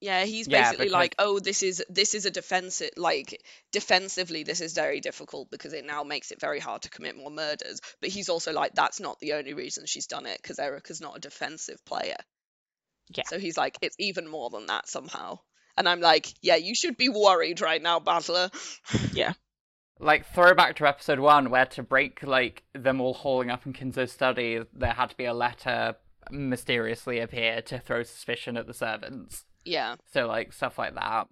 Yeah, 0.00 0.24
he's 0.26 0.46
Yeah, 0.46 0.62
basically 0.62 0.86
because- 0.86 0.92
like, 0.92 1.14
oh, 1.18 1.40
this 1.40 1.64
is 1.64 1.82
this 1.88 2.14
is 2.14 2.24
a 2.24 2.30
defensive 2.30 2.90
like 2.96 3.42
defensively 3.72 4.44
this 4.44 4.60
is 4.60 4.72
very 4.72 5.00
difficult 5.00 5.50
because 5.50 5.72
it 5.72 5.84
now 5.84 6.04
makes 6.04 6.30
it 6.30 6.40
very 6.40 6.60
hard 6.60 6.82
to 6.82 6.90
commit 6.90 7.16
more 7.16 7.32
murders. 7.32 7.80
But 8.00 8.10
he's 8.10 8.28
also 8.28 8.52
like, 8.52 8.74
that's 8.74 9.00
not 9.00 9.18
the 9.18 9.32
only 9.32 9.54
reason 9.54 9.86
she's 9.86 10.06
done 10.06 10.26
it 10.26 10.38
because 10.40 10.60
Erica's 10.60 11.00
not 11.00 11.16
a 11.16 11.20
defensive 11.20 11.84
player. 11.84 12.16
Yeah. 13.14 13.24
So 13.26 13.38
he's 13.38 13.56
like, 13.56 13.76
it's 13.82 13.96
even 13.98 14.28
more 14.28 14.50
than 14.50 14.66
that 14.66 14.88
somehow. 14.88 15.38
And 15.76 15.88
I'm 15.88 16.00
like, 16.00 16.26
yeah, 16.42 16.56
you 16.56 16.74
should 16.74 16.96
be 16.96 17.08
worried 17.08 17.60
right 17.60 17.80
now, 17.80 18.00
Battler. 18.00 18.50
Like 20.00 20.26
throwback 20.26 20.76
to 20.76 20.86
episode 20.86 21.18
one, 21.18 21.50
where 21.50 21.66
to 21.66 21.82
break 21.82 22.22
like 22.22 22.62
them 22.72 23.00
all 23.00 23.14
hauling 23.14 23.50
up 23.50 23.66
in 23.66 23.72
Kinzo's 23.72 24.12
study, 24.12 24.60
there 24.72 24.92
had 24.92 25.10
to 25.10 25.16
be 25.16 25.24
a 25.24 25.34
letter 25.34 25.96
mysteriously 26.30 27.18
appear 27.20 27.62
to 27.62 27.78
throw 27.78 28.02
suspicion 28.02 28.56
at 28.56 28.66
the 28.66 28.74
servants. 28.74 29.44
Yeah. 29.64 29.96
So 30.12 30.26
like 30.26 30.52
stuff 30.52 30.78
like 30.78 30.94
that. 30.94 31.28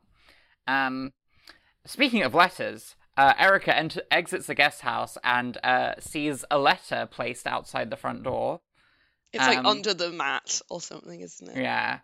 Um, 0.66 1.12
speaking 1.84 2.22
of 2.22 2.34
letters, 2.34 2.96
uh, 3.16 3.34
Erica 3.38 3.76
ent- 3.76 3.98
exits 4.10 4.46
the 4.46 4.54
guest 4.54 4.82
house 4.82 5.16
and 5.24 5.58
uh, 5.64 5.94
sees 6.00 6.44
a 6.50 6.58
letter 6.58 7.08
placed 7.10 7.46
outside 7.46 7.90
the 7.90 7.96
front 7.96 8.22
door. 8.22 8.60
It's 9.32 9.46
like 9.46 9.58
Um, 9.58 9.66
under 9.66 9.94
the 9.94 10.10
mat 10.10 10.60
or 10.70 10.80
something, 10.80 11.20
isn't 11.20 11.48
it? 11.48 11.62
Yeah, 11.62 12.00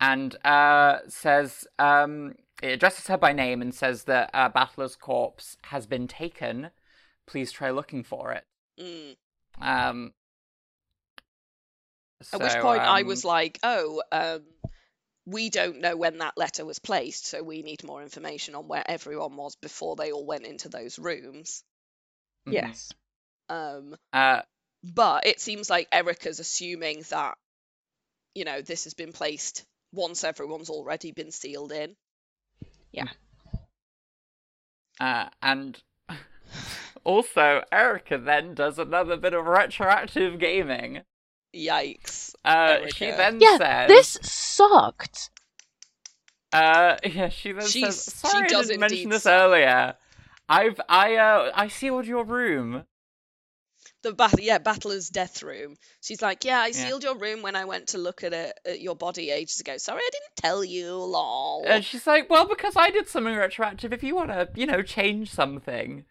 and 0.00 0.34
uh, 0.44 0.98
says 1.08 1.66
um, 1.78 2.34
it 2.62 2.72
addresses 2.72 3.06
her 3.08 3.16
by 3.18 3.32
name 3.32 3.62
and 3.62 3.74
says 3.74 4.04
that 4.04 4.30
uh, 4.34 4.48
Battler's 4.48 4.96
corpse 4.96 5.56
has 5.64 5.86
been 5.86 6.08
taken. 6.08 6.70
Please 7.26 7.52
try 7.52 7.70
looking 7.70 8.02
for 8.04 8.32
it. 8.32 8.44
Mm. 8.78 9.16
Um, 9.60 10.14
At 12.32 12.40
which 12.40 12.52
so, 12.52 12.60
point 12.60 12.86
I 12.86 13.02
um, 13.02 13.06
was 13.06 13.24
like, 13.24 13.58
oh, 13.62 14.02
um, 14.12 14.42
we 15.26 15.50
don't 15.50 15.80
know 15.80 15.96
when 15.96 16.18
that 16.18 16.36
letter 16.36 16.64
was 16.64 16.78
placed, 16.78 17.26
so 17.26 17.42
we 17.42 17.62
need 17.62 17.84
more 17.84 18.02
information 18.02 18.54
on 18.54 18.68
where 18.68 18.82
everyone 18.86 19.36
was 19.36 19.56
before 19.56 19.96
they 19.96 20.12
all 20.12 20.26
went 20.26 20.46
into 20.46 20.68
those 20.68 20.98
rooms. 20.98 21.64
mhm. 22.46 22.52
Yes. 22.52 22.92
Um, 23.48 23.96
Uh, 24.12 24.42
but 24.84 25.26
it 25.26 25.40
seems 25.40 25.70
like 25.70 25.88
Erica's 25.90 26.38
assuming 26.40 27.04
that, 27.10 27.36
you 28.34 28.44
know, 28.44 28.60
this 28.60 28.84
has 28.84 28.94
been 28.94 29.12
placed 29.12 29.64
once 29.92 30.24
everyone's 30.24 30.70
already 30.70 31.12
been 31.12 31.30
sealed 31.30 31.72
in. 31.72 31.96
Yeah. 32.92 33.08
Uh, 35.00 35.26
and 35.42 35.80
also, 37.04 37.62
Erica 37.72 38.18
then 38.18 38.54
does 38.54 38.78
another 38.78 39.16
bit 39.16 39.34
of 39.34 39.46
retroactive 39.46 40.38
gaming. 40.38 41.00
Yikes. 41.54 42.34
Uh, 42.44 42.88
she 42.88 43.06
Erica. 43.06 43.16
then 43.16 43.38
Yeah, 43.40 43.56
says, 43.58 43.88
this 43.88 44.18
sucked. 44.22 45.30
Uh, 46.52 46.96
yeah, 47.04 47.28
she 47.28 47.52
then 47.52 47.66
She's- 47.66 48.04
says, 48.04 48.14
she 48.20 48.28
"Sorry, 48.28 48.44
I 48.44 48.62
didn't 48.62 48.80
mention 48.80 49.10
this 49.10 49.22
suck." 49.24 49.32
earlier. 49.32 49.94
I've 50.48 50.78
I 50.88 51.14
uh 51.16 51.52
I 51.54 51.68
sealed 51.68 52.06
your 52.06 52.24
room. 52.24 52.84
The 54.04 54.12
bat- 54.12 54.42
yeah, 54.42 54.58
Battler's 54.58 55.08
death 55.08 55.42
room. 55.42 55.76
She's 56.02 56.20
like, 56.20 56.44
yeah, 56.44 56.60
I 56.60 56.66
Yeah. 56.66 56.72
sealed 56.72 57.02
your 57.04 57.16
room 57.16 57.40
when 57.40 57.56
I 57.56 57.64
went 57.64 57.88
to 57.88 57.98
look 57.98 58.22
at 58.22 58.34
it 58.34 58.60
at 58.66 58.80
your 58.80 58.94
body 58.94 59.30
ages 59.30 59.60
ago. 59.60 59.78
Sorry, 59.78 60.00
I 60.04 60.10
didn't 60.12 60.36
tell 60.36 60.62
you, 60.62 60.92
lol. 60.94 61.64
And 61.66 61.82
she's 61.82 62.06
like, 62.06 62.28
"Well, 62.28 62.46
because 62.46 62.76
I 62.76 62.90
did 62.90 63.08
something 63.08 63.34
retroactive. 63.34 63.94
If 63.94 64.02
you 64.02 64.14
want 64.14 64.28
to, 64.28 64.48
you 64.54 64.66
know, 64.66 64.82
change 64.82 65.30
something." 65.32 66.04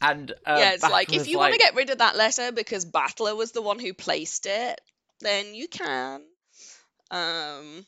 And 0.00 0.30
uh, 0.46 0.56
yeah, 0.58 0.72
it's 0.72 0.82
like 0.82 1.08
if 1.08 1.12
Battler's 1.12 1.28
you 1.28 1.38
want 1.38 1.52
to 1.52 1.58
get 1.58 1.74
rid 1.74 1.90
of 1.90 1.98
that 1.98 2.16
letter 2.16 2.50
because 2.50 2.84
Battler 2.86 3.36
was 3.36 3.52
the 3.52 3.62
one 3.62 3.78
who 3.78 3.92
placed 3.92 4.46
it, 4.46 4.80
then 5.20 5.54
you 5.54 5.68
can. 5.68 6.22
Um, 7.10 7.84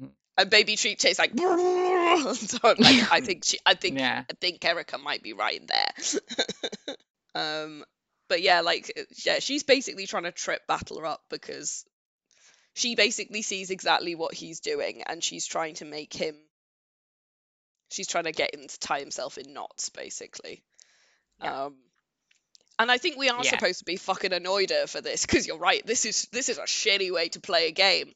Mhm. 0.00 0.10
and 0.38 0.50
Baby 0.50 0.76
Treat 0.76 0.98
tastes 0.98 1.18
like. 1.18 1.32
so 1.36 2.58
like, 2.78 3.12
I 3.12 3.20
think 3.20 3.44
she, 3.44 3.58
I 3.66 3.74
think, 3.74 3.98
Yeah. 3.98 4.24
I 4.28 4.32
think 4.40 4.64
Erica 4.64 4.96
might 4.96 5.22
be 5.22 5.34
right 5.34 5.62
there. 5.66 6.96
um, 7.34 7.84
but 8.32 8.40
yeah, 8.40 8.62
like, 8.62 8.90
uh, 8.98 9.02
yeah, 9.26 9.40
she's 9.40 9.62
basically 9.62 10.06
trying 10.06 10.22
to 10.22 10.32
trip 10.32 10.62
Battler 10.66 11.04
up 11.04 11.20
because 11.28 11.84
she 12.72 12.94
basically 12.94 13.42
sees 13.42 13.68
exactly 13.68 14.14
what 14.14 14.32
he's 14.32 14.60
doing, 14.60 15.02
and 15.06 15.22
she's 15.22 15.44
trying 15.46 15.74
to 15.74 15.84
make 15.84 16.14
him. 16.14 16.34
She's 17.90 18.06
trying 18.08 18.24
to 18.24 18.32
get 18.32 18.54
him 18.54 18.66
to 18.66 18.78
tie 18.80 19.00
himself 19.00 19.36
in 19.36 19.52
knots, 19.52 19.90
basically. 19.90 20.62
Yeah. 21.42 21.64
Um, 21.66 21.74
and 22.78 22.90
I 22.90 22.96
think 22.96 23.18
we 23.18 23.28
are 23.28 23.44
Yeah. 23.44 23.50
supposed 23.50 23.80
to 23.80 23.84
be 23.84 23.96
fucking 23.96 24.32
annoyed 24.32 24.70
her 24.70 24.86
for 24.86 25.02
this 25.02 25.26
because 25.26 25.46
you're 25.46 25.58
right. 25.58 25.84
This 25.86 26.06
is 26.06 26.26
this 26.32 26.48
is 26.48 26.56
a 26.56 26.62
shitty 26.62 27.12
way 27.12 27.28
to 27.28 27.40
play 27.40 27.68
a 27.68 27.72
game. 27.72 28.14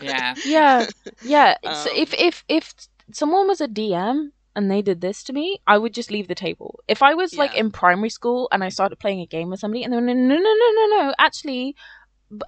yeah, 0.00 0.34
Yeah, 0.44 0.86
yeah. 1.22 1.54
so 1.64 1.90
Um, 1.90 1.96
if 1.96 2.14
if 2.14 2.44
if 2.48 2.72
someone 3.10 3.48
was 3.48 3.60
a 3.60 3.66
DM 3.66 4.30
and 4.54 4.70
they 4.70 4.82
did 4.82 5.00
this 5.00 5.22
to 5.24 5.32
me, 5.32 5.60
I 5.66 5.78
would 5.78 5.94
just 5.94 6.10
leave 6.10 6.28
the 6.28 6.34
table. 6.34 6.80
If 6.88 7.02
I 7.02 7.14
was 7.14 7.34
like 7.34 7.54
in 7.54 7.70
primary 7.70 8.10
school 8.10 8.48
and 8.52 8.62
I 8.62 8.68
started 8.68 8.96
playing 8.98 9.20
a 9.20 9.26
game 9.26 9.50
with 9.50 9.60
somebody 9.60 9.82
and 9.84 9.92
they 9.92 9.96
went, 9.96 10.08
no, 10.18 10.34
no, 10.36 10.40
no, 10.40 10.70
no, 10.74 10.86
no, 11.02 11.14
actually, 11.18 11.74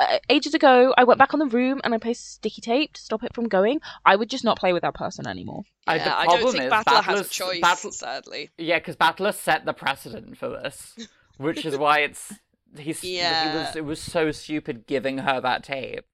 uh, 0.00 0.18
ages 0.30 0.54
ago 0.54 0.94
I 0.96 1.04
went 1.04 1.18
back 1.18 1.34
on 1.34 1.40
the 1.40 1.46
room 1.46 1.80
and 1.84 1.94
I 1.94 1.98
placed 1.98 2.34
sticky 2.34 2.60
tape 2.62 2.94
to 2.94 3.00
stop 3.00 3.22
it 3.22 3.34
from 3.34 3.48
going, 3.48 3.80
I 4.04 4.16
would 4.16 4.30
just 4.30 4.44
not 4.44 4.58
play 4.58 4.72
with 4.72 4.82
that 4.82 4.94
person 4.94 5.26
anymore. 5.26 5.62
Uh, 5.86 5.94
Yeah, 5.94 6.04
the 6.04 6.16
I 6.16 6.26
don't 6.26 6.52
think 6.52 6.64
is 6.64 6.70
Battler 6.70 7.02
has 7.02 7.20
a 7.26 7.28
choice, 7.30 7.60
Battler- 7.60 7.92
sadly. 7.92 8.50
yeah, 8.58 8.78
because 8.78 8.96
Battler 8.96 9.32
set 9.32 9.64
the 9.64 9.72
precedent 9.74 10.36
for 10.38 10.48
this, 10.48 10.94
which 11.38 11.64
is 11.64 11.76
why 11.76 12.00
it's 12.00 12.32
he's 12.78 13.04
Yeah. 13.04 13.50
he 13.52 13.58
was 13.58 13.76
it 13.76 13.84
was 13.84 14.00
so 14.00 14.30
stupid 14.32 14.86
giving 14.86 15.18
her 15.18 15.40
that 15.40 15.64
tape. 15.64 16.04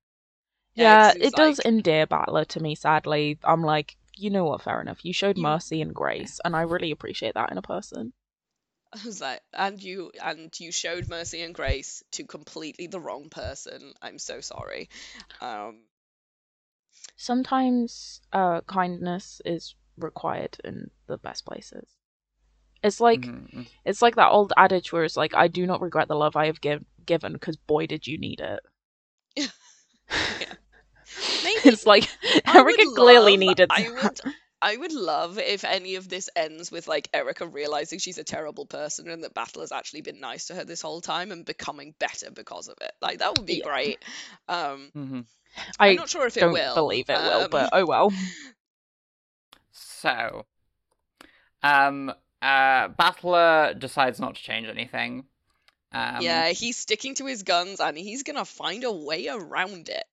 Yeah, 0.74 1.12
it's 1.14 1.26
it 1.28 1.34
does 1.34 1.60
endear 1.64 2.06
Battler 2.06 2.44
to 2.46 2.60
me. 2.60 2.74
Sadly, 2.74 3.38
I'm 3.44 3.62
like, 3.62 3.96
you 4.20 4.30
know 4.30 4.44
what? 4.44 4.62
Fair 4.62 4.80
enough. 4.80 5.04
You 5.04 5.12
showed 5.12 5.36
You- 5.36 5.42
mercy 5.42 5.80
and 5.82 5.94
grace, 5.94 6.40
and 6.44 6.54
I 6.56 6.62
really 6.62 6.90
appreciate 6.90 7.34
that 7.34 7.50
in 7.50 7.58
a 7.58 7.62
person. 7.62 8.12
I 8.92 9.00
was 9.04 9.20
like, 9.20 9.40
and 9.52 9.80
you 9.82 10.10
and 10.20 10.52
you 10.58 10.72
showed 10.72 11.08
mercy 11.08 11.42
and 11.42 11.54
grace 11.54 12.02
to 12.12 12.24
completely 12.24 12.88
the 12.88 13.00
wrong 13.00 13.28
person. 13.30 13.94
I'm 14.02 14.18
so 14.18 14.40
sorry. 14.40 14.88
Um, 15.40 15.84
Sometimes 17.16 18.20
uh, 18.32 18.62
kindness 18.62 19.40
is 19.44 19.74
required 19.96 20.56
in 20.64 20.90
the 21.06 21.18
best 21.18 21.44
places. 21.44 21.88
It's 22.82 23.00
like 23.00 23.22
Mhm. 23.22 23.66
it's 23.84 24.02
like 24.02 24.16
that 24.16 24.30
old 24.30 24.52
adage 24.56 24.92
where 24.92 25.04
it's 25.04 25.16
like, 25.16 25.34
"I 25.34 25.48
do 25.48 25.66
not 25.66 25.82
regret 25.82 26.08
the 26.08 26.16
love 26.16 26.34
I 26.36 26.46
have 26.46 26.60
give- 26.60 26.84
given, 27.04 27.34
because 27.34 27.56
boy 27.56 27.86
did 27.86 28.06
you 28.06 28.18
need 28.18 28.40
it." 28.40 28.60
maybe 31.44 31.60
It's 31.64 31.86
like 31.86 32.08
Erica 32.46 32.84
clearly 32.94 33.32
love- 33.32 33.40
needed 33.40 33.68
I 33.70 33.82
that. 33.82 34.02
would 34.02 34.20
I 34.62 34.76
would 34.76 34.92
love 34.92 35.38
if 35.38 35.64
any 35.64 35.94
of 35.94 36.06
this 36.08 36.28
ends 36.36 36.70
with 36.70 36.86
like 36.86 37.08
Erica 37.14 37.46
realizing 37.46 37.98
she's 37.98 38.18
a 38.18 38.24
terrible 38.24 38.66
person 38.66 39.08
and 39.08 39.24
that 39.24 39.32
Battle 39.32 39.62
has 39.62 39.72
actually 39.72 40.02
been 40.02 40.20
nice 40.20 40.48
to 40.48 40.54
her 40.54 40.64
this 40.64 40.82
whole 40.82 41.00
time 41.00 41.32
and 41.32 41.46
becoming 41.46 41.94
better 41.98 42.30
because 42.30 42.68
of 42.68 42.76
it. 42.82 42.92
Like 43.00 43.20
that 43.20 43.36
would 43.38 43.46
be 43.46 43.62
Yeah. 43.64 43.64
great. 43.64 44.04
Um, 44.48 44.90
Mhm. 44.94 45.26
I 45.78 45.88
I'm 45.88 45.96
not 45.96 46.10
sure 46.10 46.26
if 46.26 46.36
it 46.36 46.40
don't 46.40 46.52
will. 46.52 46.74
believe 46.74 47.08
it 47.08 47.18
will, 47.18 47.44
Um, 47.44 47.50
but 47.50 47.70
oh 47.72 47.86
well. 47.86 48.12
So, 49.72 50.46
um, 51.62 52.10
uh, 52.42 52.88
Battler 52.88 53.74
decides 53.74 54.18
not 54.20 54.36
to 54.36 54.42
change 54.42 54.66
anything. 54.66 55.24
Um, 55.92 56.22
yeah, 56.22 56.48
he's 56.50 56.76
sticking 56.78 57.14
to 57.16 57.26
his 57.26 57.42
guns 57.42 57.80
and 57.80 57.96
he's 57.98 58.22
gonna 58.22 58.44
find 58.44 58.84
a 58.84 58.92
way 58.92 59.28
around 59.28 59.88
it. 59.88 60.04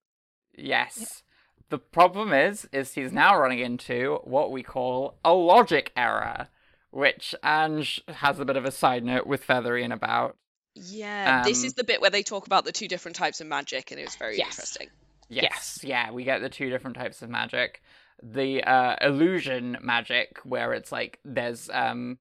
Yes. 0.57 1.23
The 1.69 1.77
problem 1.77 2.33
is, 2.33 2.67
is 2.71 2.93
he's 2.93 3.11
now 3.11 3.37
running 3.37 3.59
into 3.59 4.19
what 4.23 4.51
we 4.51 4.63
call 4.63 5.17
a 5.23 5.33
logic 5.33 5.91
error, 5.95 6.47
which 6.91 7.35
Ange 7.43 8.01
has 8.07 8.39
a 8.39 8.45
bit 8.45 8.55
of 8.57 8.65
a 8.65 8.71
side 8.71 9.03
note 9.03 9.27
with 9.27 9.45
Featherine 9.45 9.93
about. 9.93 10.37
Yeah, 10.75 11.43
this 11.43 11.61
Um, 11.61 11.65
is 11.65 11.73
the 11.73 11.83
bit 11.83 12.01
where 12.01 12.09
they 12.09 12.23
talk 12.23 12.45
about 12.45 12.63
the 12.63 12.71
two 12.71 12.87
different 12.87 13.15
types 13.17 13.41
of 13.41 13.47
magic, 13.47 13.91
and 13.91 13.99
it 13.99 14.05
was 14.05 14.15
very 14.15 14.37
Yes. 14.37 14.51
interesting. 14.51 14.89
Yes, 15.29 15.43
Yes. 15.51 15.79
yeah, 15.83 16.11
we 16.11 16.23
get 16.23 16.39
the 16.39 16.49
two 16.49 16.69
different 16.69 16.95
types 16.95 17.21
of 17.21 17.29
magic. 17.29 17.81
The 18.23 18.63
uh, 18.63 18.95
illusion 19.01 19.77
magic, 19.81 20.39
where 20.43 20.73
it's 20.73 20.91
like 20.91 21.19
there's 21.25 21.69
um, 21.69 22.17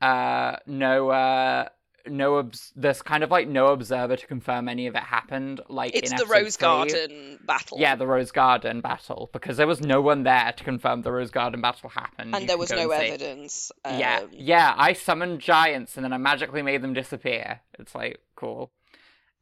uh, 0.00 0.56
no 0.66 1.10
uh, 1.10 1.68
no 2.06 2.38
obs- 2.38 2.72
there's 2.76 3.02
kind 3.02 3.22
of 3.24 3.30
like 3.30 3.48
no 3.48 3.68
observer 3.68 4.16
to 4.16 4.26
confirm 4.26 4.68
any 4.68 4.86
of 4.86 4.94
it 4.94 5.02
happened. 5.02 5.60
Like 5.68 5.94
It's 5.94 6.10
in 6.10 6.16
the 6.16 6.26
Rose 6.26 6.56
three. 6.56 6.62
Garden 6.66 7.38
battle. 7.46 7.78
Yeah, 7.78 7.96
the 7.96 8.06
Rose 8.06 8.30
Garden 8.30 8.80
battle 8.80 9.30
because 9.32 9.56
there 9.56 9.66
was 9.66 9.80
no 9.80 10.00
one 10.00 10.22
there 10.22 10.52
to 10.56 10.64
confirm 10.64 11.02
the 11.02 11.12
Rose 11.12 11.30
Garden 11.30 11.60
battle 11.60 11.90
happened. 11.90 12.34
and 12.34 12.42
You 12.42 12.48
there 12.48 12.58
was 12.58 12.70
no 12.70 12.90
evidence. 12.90 13.70
Yeah, 13.84 14.20
um, 14.22 14.30
yeah. 14.32 14.74
I 14.76 14.92
summoned 14.92 15.40
giants 15.40 15.96
and 15.96 16.04
then 16.04 16.12
I 16.12 16.18
magically 16.18 16.62
made 16.62 16.82
them 16.82 16.94
disappear. 16.94 17.60
It's 17.78 17.94
like 17.94 18.20
cool. 18.36 18.72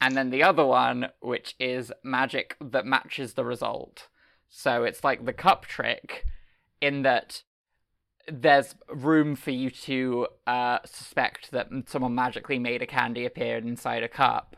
And 0.00 0.16
then 0.16 0.30
the 0.30 0.42
other 0.42 0.64
one, 0.66 1.08
which 1.20 1.54
is 1.58 1.90
magic 2.02 2.56
that 2.60 2.84
matches 2.84 3.34
the 3.34 3.44
result. 3.44 4.08
So 4.48 4.84
it's 4.84 5.02
like 5.02 5.24
the 5.24 5.32
cup 5.32 5.64
trick, 5.64 6.24
in 6.80 7.02
that 7.02 7.42
there's 8.28 8.74
room 8.88 9.36
for 9.36 9.50
you 9.50 9.70
to 9.70 10.26
uh, 10.46 10.78
suspect 10.84 11.50
that 11.52 11.68
someone 11.86 12.14
magically 12.14 12.58
made 12.58 12.82
a 12.82 12.86
candy 12.86 13.24
appear 13.26 13.56
inside 13.58 14.02
a 14.02 14.08
cup. 14.08 14.56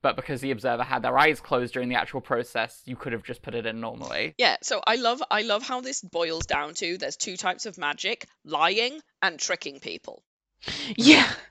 But 0.00 0.14
because 0.14 0.40
the 0.40 0.52
observer 0.52 0.84
had 0.84 1.02
their 1.02 1.18
eyes 1.18 1.40
closed 1.40 1.72
during 1.74 1.88
the 1.88 1.96
actual 1.96 2.20
process, 2.20 2.80
you 2.84 2.94
could 2.94 3.12
have 3.12 3.24
just 3.24 3.42
put 3.42 3.56
it 3.56 3.66
in 3.66 3.80
normally. 3.80 4.34
Yeah, 4.38 4.56
so 4.62 4.80
I 4.86 4.94
love 4.94 5.20
I 5.28 5.42
love 5.42 5.66
how 5.66 5.80
this 5.80 6.00
boils 6.00 6.46
down 6.46 6.74
to 6.74 6.98
there's 6.98 7.16
two 7.16 7.36
types 7.36 7.66
of 7.66 7.78
magic, 7.78 8.26
lying 8.44 9.00
and 9.20 9.40
tricking 9.40 9.80
people. 9.80 10.22
Yeah. 10.96 11.28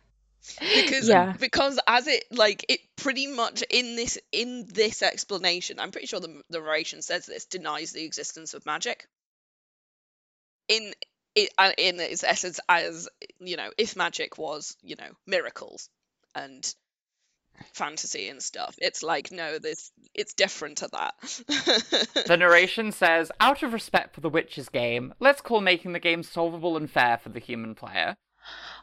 Because 0.61 1.09
Yeah. 1.09 1.33
because 1.37 1.77
as 1.87 2.07
it 2.07 2.23
like 2.31 2.65
it 2.69 2.79
pretty 2.95 3.27
much 3.27 3.63
in 3.69 3.97
this 3.97 4.17
in 4.31 4.65
this 4.65 5.01
explanation, 5.01 5.77
I'm 5.77 5.91
pretty 5.91 6.07
sure 6.07 6.21
the 6.21 6.41
the 6.49 6.59
narration 6.61 7.01
says 7.01 7.25
this 7.25 7.43
denies 7.45 7.91
the 7.91 8.05
existence 8.05 8.53
of 8.53 8.65
magic. 8.65 9.07
In 10.69 10.93
it 11.37 11.53
uh, 11.57 11.71
in 11.77 11.99
its 11.99 12.23
essence 12.23 12.59
as 12.67 13.07
you 13.39 13.55
know, 13.57 13.69
if 13.77 13.95
magic 13.95 14.37
was, 14.37 14.75
you 14.81 14.95
know, 14.97 15.09
miracles 15.25 15.89
and 16.35 16.73
fantasy 17.73 18.29
and 18.29 18.41
stuff. 18.41 18.75
It's 18.79 19.03
like 19.03 19.31
no, 19.31 19.59
this 19.59 19.91
it's 20.13 20.33
different 20.33 20.79
to 20.79 20.89
that. 20.91 21.13
The 22.27 22.37
narration 22.39 22.91
says, 22.91 23.31
out 23.39 23.63
of 23.63 23.73
respect 23.73 24.15
for 24.15 24.21
the 24.21 24.29
Witch's 24.29 24.69
game, 24.69 25.13
let's 25.19 25.41
call 25.41 25.61
making 25.61 25.93
the 25.93 25.99
game 25.99 26.23
solvable 26.23 26.75
and 26.77 26.89
fair 26.89 27.17
for 27.17 27.29
the 27.29 27.39
human 27.39 27.75
player. 27.75 28.17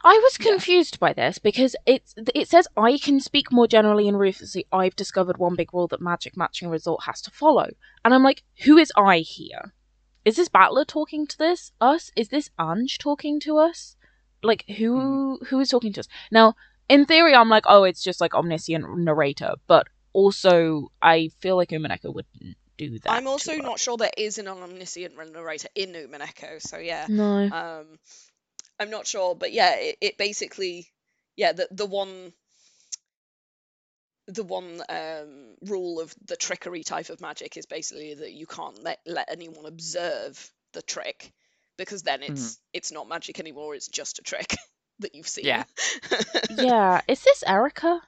I 0.03 0.19
was 0.23 0.37
Yeah. 0.39 0.51
confused 0.51 0.99
by 0.99 1.13
this 1.13 1.39
because 1.39 1.75
it's 1.85 2.13
it 2.35 2.47
says 2.47 2.67
I 2.77 2.97
can 2.97 3.19
speak 3.19 3.51
more 3.51 3.67
generally 3.67 4.07
and 4.07 4.19
ruthlessly. 4.19 4.67
I've 4.71 4.95
discovered 4.95 5.37
one 5.37 5.55
big 5.55 5.73
rule 5.73 5.87
that 5.87 6.01
magic 6.01 6.37
matching 6.37 6.69
result 6.69 7.03
has 7.05 7.21
to 7.23 7.31
follow, 7.31 7.69
and 8.03 8.13
I'm 8.13 8.23
like, 8.23 8.43
who 8.63 8.77
is 8.77 8.91
I 8.95 9.19
here? 9.19 9.73
Is 10.25 10.35
this 10.35 10.49
Battler 10.49 10.85
talking 10.85 11.27
to 11.27 11.37
this 11.37 11.71
us? 11.79 12.11
Is 12.15 12.29
this 12.29 12.49
Ange 12.59 12.97
talking 12.97 13.39
to 13.41 13.57
us? 13.57 13.95
Like 14.43 14.65
who 14.77 15.39
who 15.47 15.59
is 15.59 15.69
talking 15.69 15.93
to 15.93 16.01
us 16.01 16.07
now? 16.31 16.55
In 16.89 17.05
theory, 17.05 17.33
I'm 17.33 17.49
like, 17.49 17.63
oh, 17.67 17.83
it's 17.83 18.03
just 18.03 18.21
like 18.21 18.35
omniscient 18.35 18.97
narrator, 18.99 19.53
but 19.65 19.87
also 20.13 20.91
I 21.01 21.29
feel 21.39 21.55
like 21.55 21.69
Umineko 21.69 22.13
wouldn't 22.13 22.57
do 22.77 22.99
that. 22.99 23.11
I'm 23.11 23.27
also 23.27 23.55
not 23.55 23.79
sure 23.79 23.97
there 23.97 24.11
is 24.17 24.37
an 24.37 24.47
omniscient 24.47 25.15
narrator 25.33 25.69
in 25.75 25.93
Umineko, 25.93 26.61
so 26.61 26.77
yeah. 26.77 27.05
No. 27.09 27.49
Um, 27.51 27.99
I'm 28.79 28.89
not 28.89 29.07
sure, 29.07 29.35
but 29.35 29.51
yeah, 29.51 29.75
it, 29.77 29.97
it 30.01 30.17
basically, 30.17 30.87
yeah, 31.35 31.53
the 31.53 31.67
the 31.71 31.85
one, 31.85 32.33
the 34.27 34.43
one 34.43 34.81
um, 34.89 35.55
rule 35.61 35.99
of 35.99 36.13
the 36.25 36.35
trickery 36.35 36.83
type 36.83 37.09
of 37.09 37.21
magic 37.21 37.57
is 37.57 37.65
basically 37.65 38.13
that 38.15 38.31
you 38.33 38.45
can't 38.47 38.81
let 38.83 38.99
let 39.05 39.29
anyone 39.31 39.65
observe 39.65 40.51
the 40.73 40.81
trick, 40.81 41.31
because 41.77 42.03
then 42.03 42.23
it's 42.23 42.59
it's 42.73 42.91
not 42.91 43.07
magic 43.07 43.39
anymore. 43.39 43.75
It's 43.75 43.87
just 43.87 44.19
a 44.19 44.23
trick 44.23 44.55
that 44.99 45.15
you've 45.15 45.27
seen. 45.27 45.45
Yeah. 45.45 45.63
yeah. 46.49 47.01
Is 47.07 47.23
this 47.23 47.43
Erica? 47.45 48.01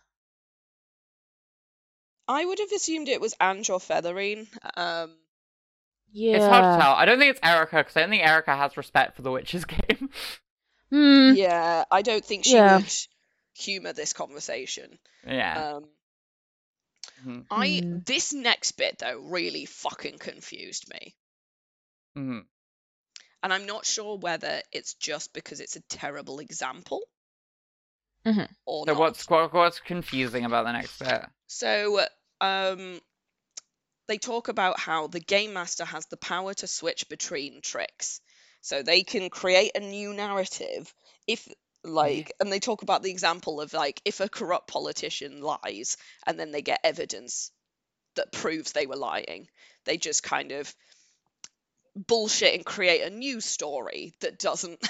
I 2.28 2.46
would 2.46 2.60
have 2.60 2.72
assumed 2.72 3.08
it 3.10 3.22
was 3.22 3.34
Ange 3.40 3.70
or 3.70 3.80
Featherine. 3.80 4.48
Um, 4.76 5.16
Yeah. 6.12 6.36
It's 6.38 6.46
hard 6.46 6.64
to 6.64 6.70
tell. 6.82 6.94
I 6.94 7.06
don't 7.06 7.20
think 7.20 7.32
it's 7.32 7.40
Erica, 7.48 7.78
because 7.78 7.96
I 7.98 8.02
don't 8.02 8.10
think 8.10 8.26
Erica 8.26 8.56
has 8.56 8.78
respect 8.78 9.16
for 9.16 9.22
the 9.22 9.32
witches 9.32 9.66
game. 9.74 10.10
Hmm. 10.90 11.34
yeah, 11.36 11.84
I 11.92 12.02
don't 12.02 12.24
think 12.24 12.46
she 12.46 12.54
Yeah. 12.56 12.78
would 12.78 12.92
humor 13.54 13.94
this 13.94 14.14
conversation. 14.14 15.00
yeah. 15.26 15.76
Um, 15.76 15.86
Mhm. 17.24 17.46
I 17.50 17.82
Hmm. 17.82 17.98
this 18.06 18.34
next 18.34 18.74
bit 18.74 19.00
though 19.00 19.20
really 19.20 19.66
fucking 19.66 20.20
confused 20.20 20.90
me. 20.90 21.16
Mhm. 22.16 22.48
And 23.42 23.52
I'm 23.52 23.66
not 23.66 23.84
sure 23.84 24.16
whether 24.18 24.62
it's 24.72 24.94
just 24.94 25.34
because 25.34 25.60
it's 25.60 25.76
a 25.76 25.82
terrible 25.82 26.38
example 26.38 27.02
Mhm. 28.26 28.48
or 28.66 28.86
So 28.88 28.94
not. 28.94 29.00
what's 29.00 29.30
what, 29.30 29.54
what's 29.54 29.80
confusing 29.80 30.46
about 30.46 30.66
the 30.66 30.74
next 30.74 31.00
bit? 31.00 31.26
So, 31.48 32.06
um, 32.42 33.02
they 34.08 34.18
talk 34.18 34.48
about 34.48 34.80
how 34.80 35.08
the 35.08 35.20
game 35.20 35.54
master 35.54 35.86
has 35.86 36.06
the 36.08 36.18
power 36.18 36.54
to 36.56 36.68
switch 36.68 37.08
between 37.10 37.62
tricks. 37.62 38.22
So 38.62 38.84
they 38.84 39.04
can 39.04 39.30
create 39.30 39.72
a 39.76 39.80
new 39.80 40.14
narrative 40.14 40.94
if 41.28 41.48
like 41.88 42.32
and 42.40 42.52
they 42.52 42.60
talk 42.60 42.82
about 42.82 43.04
the 43.04 43.12
example 43.12 43.62
of 43.62 43.74
like 43.74 44.02
if 44.06 44.20
a 44.20 44.30
corrupt 44.30 44.68
politician 44.68 45.42
lies 45.42 45.98
and 46.26 46.40
then 46.40 46.52
they 46.52 46.62
get 46.62 46.80
evidence 46.84 47.52
that 48.16 48.32
proves 48.32 48.72
they 48.72 48.88
were 48.88 48.96
lying, 48.96 49.48
they 49.86 49.98
just 49.98 50.24
kind 50.24 50.52
of 50.52 50.74
bullshit 51.96 52.54
and 52.54 52.66
create 52.66 53.02
a 53.02 53.10
new 53.10 53.42
story 53.42 54.14
that 54.22 54.38
doesn't 54.38 54.80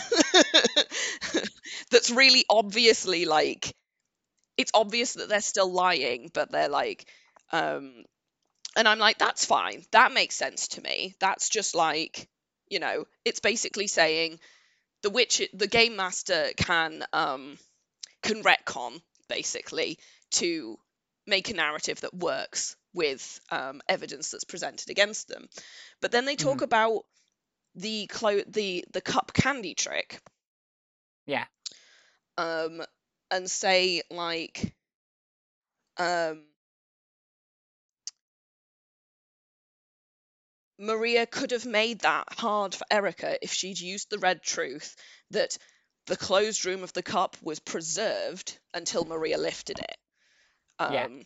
that's 1.92 2.12
really 2.12 2.44
obviously 2.50 3.24
like 3.24 3.74
it's 4.58 4.72
obvious 4.74 5.14
that 5.14 5.30
they're 5.30 5.40
still 5.40 5.72
lying 5.72 6.30
but 6.34 6.52
they're 6.52 6.68
like 6.68 7.08
um 7.54 8.04
and 8.76 8.88
i'm 8.88 9.00
like 9.00 9.18
that's 9.18 9.46
fine. 9.46 9.84
That 9.92 10.14
makes 10.14 10.36
sense 10.36 10.70
to 10.70 10.82
me. 10.82 11.16
That's 11.20 11.50
just 11.50 11.76
like 11.76 12.28
you 12.70 12.80
know 12.80 13.06
it's 13.26 13.40
basically 13.40 13.88
saying 13.88 14.40
the 15.04 15.10
witch 15.10 15.42
the 15.54 15.68
game 15.68 15.96
master 15.96 16.50
can 16.58 17.04
um 17.14 17.58
can 18.24 18.44
retcon 18.44 19.02
basically 19.30 19.98
to 20.32 20.78
make 21.26 21.50
a 21.50 21.54
narrative 21.54 22.02
that 22.02 22.14
works 22.14 22.76
with 22.94 23.40
um, 23.52 23.82
evidence 23.88 24.32
that's 24.32 24.46
presented 24.46 24.90
against 24.90 25.28
them. 25.28 25.48
But 26.02 26.12
then 26.12 26.26
they 26.26 26.36
talk 26.36 26.62
about 26.62 27.04
the 27.76 28.08
clo- 28.08 28.44
the 28.48 28.86
the 28.92 29.02
cup 29.02 29.34
candy 29.34 29.76
trick. 29.76 30.22
Yeah. 31.26 31.46
um 32.38 32.82
and 33.32 33.50
say 33.50 34.02
like 34.10 34.74
um 35.98 36.44
Maria 40.80 41.26
could 41.26 41.52
have 41.52 41.66
made 41.66 42.02
that 42.02 42.28
hard 42.38 42.76
for 42.76 42.86
Erica 42.92 43.38
if 43.42 43.54
she'd 43.54 43.80
used 43.80 44.10
the 44.10 44.20
red 44.20 44.42
truth 44.44 44.96
that 45.32 45.58
the 46.06 46.18
closed 46.18 46.66
room 46.66 46.84
of 46.84 46.94
the 46.94 47.04
cup 47.04 47.36
was 47.42 47.60
preserved 47.60 48.58
until 48.74 49.04
Maria 49.06 49.38
lifted 49.38 49.80
it. 49.80 49.98
Um, 50.80 50.94
Yeah. 50.94 51.24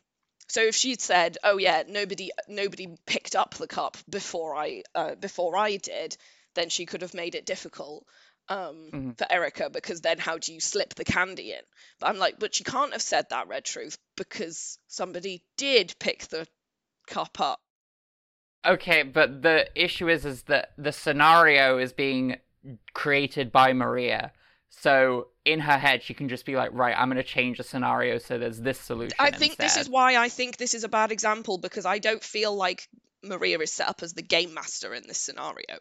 So 0.49 0.61
if 0.63 0.75
she'd 0.75 0.99
said, 1.01 1.37
"Oh 1.43 1.57
yeah, 1.57 1.83
nobody 1.87 2.31
nobody 2.47 2.87
picked 3.05 3.35
up 3.35 3.55
the 3.55 3.67
cup 3.67 3.97
before 4.09 4.55
I 4.55 4.83
uh, 4.93 5.15
before 5.15 5.55
I 5.55 5.77
did," 5.77 6.17
then 6.55 6.69
she 6.69 6.85
could 6.85 7.01
have 7.03 7.13
made 7.13 7.35
it 7.35 7.45
difficult 7.45 8.05
um, 8.49 8.89
Mhm. 8.91 9.17
for 9.17 9.31
Erica 9.31 9.69
because 9.69 10.01
then 10.01 10.17
how 10.17 10.37
do 10.37 10.53
you 10.53 10.59
slip 10.59 10.93
the 10.95 11.05
candy 11.05 11.53
in? 11.53 11.61
But 11.99 12.09
I'm 12.09 12.17
like, 12.17 12.37
but 12.39 12.53
she 12.53 12.65
can't 12.65 12.91
have 12.91 13.01
said 13.01 13.29
that, 13.29 13.47
Red 13.47 13.63
Truth, 13.63 13.97
because 14.17 14.77
somebody 14.87 15.41
did 15.55 15.95
pick 15.99 16.27
the 16.27 16.45
cup 17.07 17.39
up. 17.39 17.61
Okay, 18.65 19.03
but 19.03 19.41
the 19.41 19.67
issue 19.75 20.07
is 20.07 20.25
is 20.25 20.43
that 20.43 20.71
the 20.77 20.91
scenario 20.91 21.77
is 21.77 21.93
being 21.93 22.37
created 22.93 23.51
by 23.51 23.73
Maria. 23.73 24.31
So 24.69 25.27
in 25.45 25.59
her 25.59 25.77
head 25.77 26.03
she 26.03 26.13
can 26.13 26.29
just 26.29 26.45
be 26.45 26.55
like, 26.55 26.69
right, 26.73 26.95
I'm 26.97 27.09
gonna 27.09 27.23
change 27.23 27.57
the 27.57 27.63
scenario 27.63 28.19
so 28.19 28.37
there's 28.37 28.59
this 28.59 28.79
solution. 28.79 29.15
I 29.19 29.31
think 29.31 29.57
this 29.57 29.77
is 29.77 29.89
why 29.89 30.15
I 30.15 30.29
think 30.29 30.57
this 30.57 30.73
is 30.75 30.83
a 30.83 30.89
bad 30.89 31.11
example 31.11 31.57
because 31.57 31.85
I 31.85 31.97
don't 31.99 32.23
feel 32.23 32.55
like 32.55 32.87
Maria 33.23 33.57
is 33.59 33.71
set 33.71 33.87
up 33.87 34.01
as 34.03 34.13
the 34.13 34.21
game 34.21 34.53
master 34.53 34.93
in 34.93 35.03
this 35.07 35.17
scenario 35.17 35.77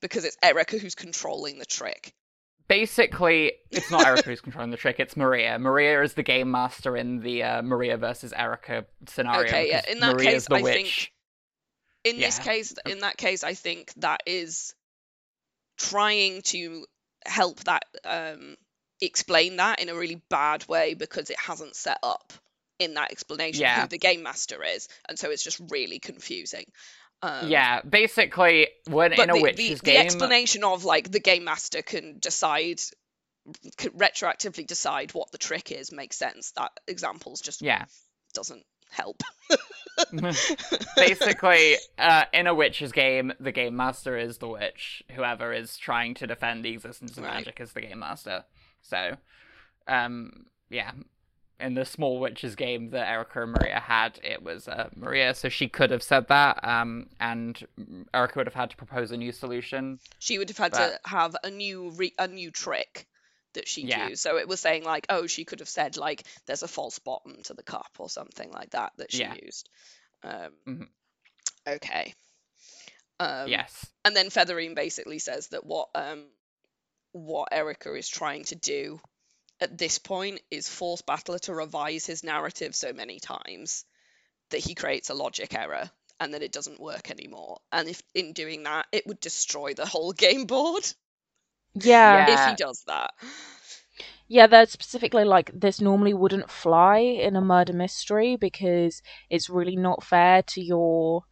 because 0.00 0.24
it's 0.24 0.36
Erica 0.42 0.78
who's 0.78 0.94
controlling 0.94 1.58
the 1.58 1.66
trick. 1.66 2.14
basically 2.68 3.52
it's 3.70 3.90
not 3.90 4.06
Erica 4.06 4.30
who's 4.30 4.40
controlling 4.46 4.70
the 4.70 4.76
trick, 4.76 5.00
it's 5.00 5.16
Maria. 5.16 5.58
Maria 5.58 6.02
is 6.02 6.14
the 6.14 6.22
game 6.22 6.50
master 6.50 6.96
in 6.96 7.20
the 7.20 7.42
uh, 7.42 7.62
Maria 7.62 7.96
versus 7.96 8.32
Erica 8.32 8.86
scenario. 9.08 9.48
Okay, 9.48 9.68
yeah, 9.68 9.82
in 9.90 9.98
that 10.00 10.14
Maria's 10.16 10.32
case, 10.32 10.46
the 10.46 10.54
I 10.56 10.62
witch. 10.62 10.74
think- 10.74 11.12
In 12.04 12.18
this 12.18 12.38
case, 12.38 12.74
in 12.86 13.00
that 13.00 13.16
case, 13.16 13.44
I 13.44 13.54
think 13.54 13.92
that 13.96 14.22
is 14.26 14.74
trying 15.76 16.42
to 16.42 16.86
help 17.26 17.60
that 17.64 17.84
um, 18.04 18.56
explain 19.00 19.56
that 19.56 19.80
in 19.80 19.88
a 19.88 19.94
really 19.94 20.22
bad 20.30 20.66
way 20.68 20.94
because 20.94 21.30
it 21.30 21.38
hasn't 21.38 21.76
set 21.76 21.98
up 22.02 22.32
in 22.78 22.94
that 22.94 23.10
explanation 23.10 23.62
Yeah. 23.62 23.82
who 23.82 23.88
the 23.88 23.98
game 23.98 24.22
master 24.22 24.62
is, 24.64 24.88
and 25.08 25.18
so 25.18 25.30
it's 25.30 25.44
just 25.44 25.60
really 25.70 25.98
confusing. 25.98 26.64
Um, 27.22 27.50
yeah, 27.50 27.82
basically 27.82 28.68
when 28.88 29.12
in 29.12 29.28
a 29.28 29.34
the, 29.34 29.42
witch's 29.42 29.80
the, 29.80 29.84
game 29.84 29.94
the 29.94 29.98
explanation 29.98 30.64
of 30.64 30.84
like 30.84 31.10
the 31.10 31.20
game 31.20 31.44
master 31.44 31.82
can 31.82 32.18
decide 32.18 32.80
can 33.76 33.90
retroactively 33.92 34.66
decide 34.66 35.12
what 35.12 35.30
the 35.30 35.38
trick 35.38 35.70
is 35.70 35.92
makes 35.92 36.16
sense 36.16 36.52
that 36.52 36.70
examples 36.86 37.42
just 37.42 37.60
Yeah. 37.60 37.84
doesn't 38.32 38.64
help. 38.90 39.22
Basically 40.96 41.76
uh, 41.98 42.24
in 42.32 42.46
a 42.46 42.54
witch's 42.54 42.92
game 42.92 43.32
the 43.40 43.52
game 43.52 43.76
master 43.76 44.16
is 44.16 44.38
the 44.38 44.48
witch. 44.48 45.02
Whoever 45.14 45.52
is 45.52 45.76
trying 45.76 46.14
to 46.14 46.26
defend 46.26 46.64
the 46.64 46.70
existence 46.72 47.16
of 47.16 47.24
Right. 47.24 47.34
magic 47.34 47.60
is 47.60 47.72
the 47.72 47.80
game 47.82 47.98
master. 48.00 48.44
So 48.82 49.16
um 49.88 50.46
yeah. 50.68 50.92
In 51.58 51.74
the 51.74 51.84
small 51.84 52.18
witches 52.20 52.54
game 52.56 52.90
that 52.90 53.08
erica 53.08 53.42
and 53.42 53.52
maria 53.52 53.80
had 53.80 54.18
it 54.24 54.42
was 54.42 54.66
uh, 54.68 54.88
maria 54.96 55.34
so 55.34 55.50
she 55.50 55.68
could 55.68 55.90
have 55.90 56.02
said 56.02 56.26
that 56.28 56.58
um 56.66 57.06
and 57.20 57.66
erica 58.14 58.38
would 58.38 58.46
have 58.46 58.54
had 58.54 58.70
to 58.70 58.76
propose 58.76 59.10
a 59.12 59.16
new 59.16 59.32
solution. 59.32 59.98
She 60.18 60.38
would 60.38 60.48
have 60.48 60.56
had 60.58 60.72
But- 60.72 60.78
to 61.04 61.10
have 61.10 61.36
a 61.44 61.50
new 61.50 61.90
re- 61.90 62.14
a 62.18 62.26
new 62.28 62.50
trick 62.50 63.06
that 63.54 63.68
she 63.68 63.82
Yeah. 63.82 64.08
used 64.08 64.20
so 64.22 64.36
it 64.38 64.48
was 64.48 64.60
saying 64.60 64.84
like 64.84 65.06
oh 65.08 65.26
she 65.26 65.44
could 65.44 65.60
have 65.60 65.68
said 65.68 65.96
like 65.96 66.24
there's 66.46 66.62
a 66.62 66.68
false 66.68 66.98
bottom 66.98 67.36
to 67.44 67.54
the 67.54 67.62
cup 67.62 67.90
or 67.98 68.08
something 68.08 68.50
like 68.52 68.70
that 68.70 68.92
that 68.98 69.12
she 69.12 69.20
Yeah. 69.20 69.34
used 69.42 69.68
um 70.22 70.52
Mhm. 70.66 70.88
okay 71.68 72.14
um 73.20 73.48
yes 73.48 73.86
and 74.04 74.16
then 74.16 74.30
Featherine 74.30 74.74
basically 74.74 75.18
says 75.18 75.48
that 75.48 75.64
what 75.64 75.88
um 75.94 76.24
what 77.12 77.48
Erica 77.52 77.94
is 77.94 78.08
trying 78.08 78.44
to 78.44 78.54
do 78.56 79.00
at 79.60 79.76
this 79.78 79.98
point 79.98 80.40
is 80.50 80.68
force 80.68 81.02
Battler 81.02 81.38
to 81.40 81.54
revise 81.54 82.06
his 82.06 82.24
narrative 82.24 82.74
so 82.74 82.92
many 82.92 83.20
times 83.20 83.84
that 84.50 84.60
he 84.60 84.74
creates 84.74 85.10
a 85.10 85.14
logic 85.14 85.54
error 85.54 85.90
and 86.20 86.34
that 86.34 86.42
it 86.42 86.52
doesn't 86.52 86.80
work 86.80 87.10
anymore. 87.10 87.60
And 87.72 87.88
if 87.88 88.02
in 88.14 88.32
doing 88.32 88.64
that, 88.64 88.86
it 88.92 89.06
would 89.06 89.20
destroy 89.20 89.74
the 89.74 89.86
whole 89.86 90.12
game 90.26 90.46
board 90.46 90.84
Yeah. 91.74 92.26
Yeah. 92.26 92.34
if 92.34 92.50
he 92.50 92.54
does 92.56 92.84
that. 92.86 93.12
Yeah, 94.28 94.46
that's 94.46 94.72
specifically 94.72 95.24
like 95.24 95.50
this 95.52 95.80
normally 95.80 96.14
wouldn't 96.14 96.50
fly 96.50 96.98
in 96.98 97.34
a 97.36 97.40
murder 97.40 97.72
mystery 97.72 98.36
because 98.36 99.02
it's 99.28 99.50
really 99.50 99.76
not 99.76 100.04
fair 100.04 100.42
to 100.42 100.62
your 100.62 101.24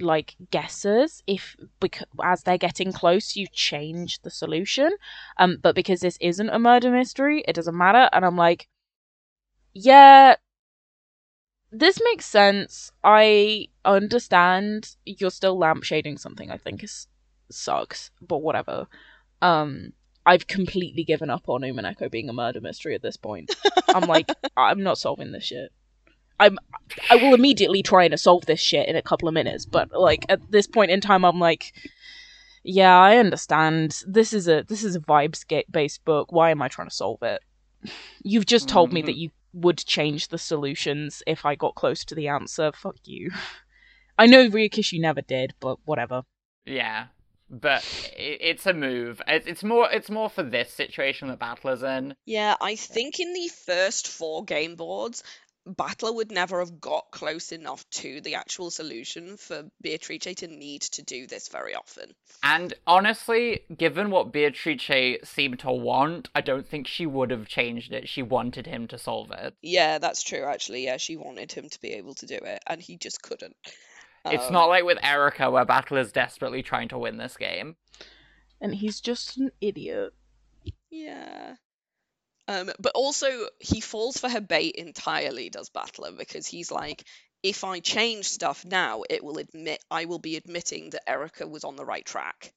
like 0.00 0.36
guessers 0.52 1.22
if 1.26 1.56
because 1.80 2.06
as 2.22 2.42
they're 2.44 2.56
getting 2.56 2.92
close 2.92 3.34
you 3.34 3.46
change 3.52 4.20
the 4.22 4.30
solution 4.30 4.92
um 5.38 5.58
but 5.60 5.74
because 5.74 6.00
this 6.00 6.16
isn't 6.20 6.50
a 6.50 6.58
murder 6.58 6.90
mystery 6.90 7.42
it 7.48 7.54
doesn't 7.54 7.76
matter 7.76 8.08
and 8.12 8.24
i'm 8.24 8.36
like 8.36 8.68
yeah 9.74 10.36
this 11.70 11.98
makes 12.04 12.26
sense 12.26 12.90
i 13.04 13.66
understand 13.84 14.96
you're 15.04 15.30
still 15.30 15.58
lampshading 15.58 16.18
something 16.18 16.50
i 16.50 16.56
think 16.56 16.82
is 16.82 17.06
sucks 17.50 18.10
but 18.20 18.38
whatever 18.38 18.86
um 19.42 19.92
I've 20.26 20.46
completely 20.46 21.04
given 21.04 21.30
up 21.30 21.48
on 21.48 21.62
Umineko 21.62 22.10
being 22.10 22.28
a 22.28 22.34
murder 22.34 22.60
mystery 22.60 22.94
at 22.94 23.00
this 23.00 23.16
point. 23.16 23.54
I'm 23.88 24.06
like, 24.06 24.30
I'm 24.58 24.82
not 24.82 24.98
solving 24.98 25.32
this 25.32 25.44
shit. 25.44 25.72
I'm 26.38 26.58
I 27.10 27.16
will 27.16 27.34
immediately 27.34 27.82
try 27.82 28.04
and 28.04 28.18
solve 28.20 28.44
this 28.46 28.60
shit 28.60 28.88
in 28.88 28.96
a 28.96 29.02
couple 29.02 29.26
of 29.28 29.34
minutes, 29.34 29.64
but 29.64 29.90
like 29.92 30.26
at 30.28 30.50
this 30.50 30.66
point 30.66 30.90
in 30.90 31.00
time 31.00 31.24
I'm 31.24 31.40
like 31.40 31.72
yeah, 32.64 32.98
I 32.98 33.16
understand. 33.16 34.02
This 34.06 34.32
is 34.34 34.48
a 34.48 34.64
this 34.68 34.84
is 34.84 34.94
a 34.96 35.00
vibes 35.00 35.44
based 35.70 36.04
book. 36.04 36.30
Why 36.32 36.50
am 36.50 36.60
I 36.60 36.68
trying 36.68 36.88
to 36.88 36.94
solve 36.94 37.22
it? 37.22 37.40
You've 38.22 38.46
just 38.46 38.68
told 38.68 38.92
me 38.92 39.02
Mhm. 39.02 39.06
that 39.06 39.16
you 39.16 39.30
would 39.54 39.78
change 39.78 40.28
the 40.28 40.36
solutions 40.38 41.22
if 41.26 41.46
I 41.46 41.54
got 41.54 41.74
close 41.74 42.04
to 42.04 42.14
the 42.14 42.28
answer. 42.28 42.70
Fuck 42.72 42.96
you. 43.04 43.30
I 44.18 44.26
know 44.26 44.48
Ryukishi 44.50 45.00
never 45.00 45.22
did, 45.22 45.54
but 45.60 45.78
whatever. 45.86 46.22
Yeah, 46.66 47.06
but 47.50 47.84
it's 48.16 48.66
a 48.66 48.72
move. 48.72 49.22
It's 49.26 49.64
more. 49.64 49.90
It's 49.90 50.10
more 50.10 50.30
for 50.30 50.42
this 50.42 50.72
situation 50.72 51.28
that 51.28 51.38
Battler's 51.38 51.82
in. 51.82 52.14
Yeah, 52.24 52.56
I 52.60 52.76
think 52.76 53.20
in 53.20 53.32
the 53.32 53.48
first 53.66 54.08
four 54.08 54.44
game 54.44 54.76
boards, 54.76 55.22
Battler 55.66 56.12
would 56.12 56.32
never 56.32 56.60
have 56.60 56.80
got 56.80 57.10
close 57.10 57.52
enough 57.52 57.88
to 57.90 58.20
the 58.22 58.36
actual 58.36 58.70
solution 58.70 59.36
for 59.36 59.64
Beatrice 59.82 60.34
to 60.36 60.46
need 60.46 60.82
to 60.82 61.02
do 61.02 61.26
this 61.26 61.48
very 61.48 61.74
often. 61.74 62.14
And 62.42 62.72
honestly, 62.86 63.60
given 63.76 64.10
what 64.10 64.32
Beatrice 64.32 65.18
seemed 65.24 65.58
to 65.60 65.70
want, 65.70 66.30
I 66.34 66.40
don't 66.40 66.66
think 66.66 66.86
she 66.86 67.04
would 67.04 67.30
have 67.30 67.48
changed 67.48 67.92
it. 67.92 68.08
She 68.08 68.22
wanted 68.22 68.66
him 68.66 68.88
to 68.88 68.98
solve 68.98 69.30
it. 69.30 69.54
Yeah, 69.60 69.98
that's 69.98 70.22
true, 70.22 70.44
actually. 70.44 70.84
Yeah, 70.84 70.96
she 70.96 71.16
wanted 71.16 71.52
him 71.52 71.68
to 71.68 71.80
be 71.80 71.92
able 71.94 72.14
to 72.14 72.26
do 72.26 72.38
it, 72.42 72.62
and 72.66 72.80
he 72.80 72.96
just 72.96 73.20
couldn't. 73.20 73.56
It's 74.26 74.46
Um, 74.46 74.52
not 74.52 74.66
like 74.66 74.84
with 74.84 74.98
Erica, 75.02 75.50
where 75.50 75.64
Battler's 75.64 76.12
desperately 76.12 76.62
trying 76.62 76.88
to 76.88 76.98
win 76.98 77.16
this 77.16 77.36
game. 77.36 77.76
And 78.60 78.74
he's 78.74 79.00
just 79.00 79.36
an 79.36 79.50
idiot. 79.60 80.12
Yeah. 80.90 81.56
Um, 82.48 82.70
but 82.80 82.92
also 82.94 83.28
he 83.60 83.80
falls 83.80 84.16
for 84.18 84.28
her 84.28 84.40
bait 84.40 84.74
entirely, 84.76 85.50
does 85.50 85.68
Battler, 85.68 86.12
because 86.12 86.46
he's 86.46 86.70
like, 86.70 87.04
if 87.42 87.62
I 87.62 87.80
change 87.80 88.26
stuff 88.26 88.64
now, 88.64 89.02
it 89.08 89.22
will 89.22 89.38
admit 89.38 89.84
I 89.90 90.06
will 90.06 90.18
be 90.18 90.36
admitting 90.36 90.90
that 90.90 91.08
Erica 91.08 91.46
was 91.46 91.64
on 91.64 91.76
the 91.76 91.84
right 91.84 92.04
track, 92.04 92.52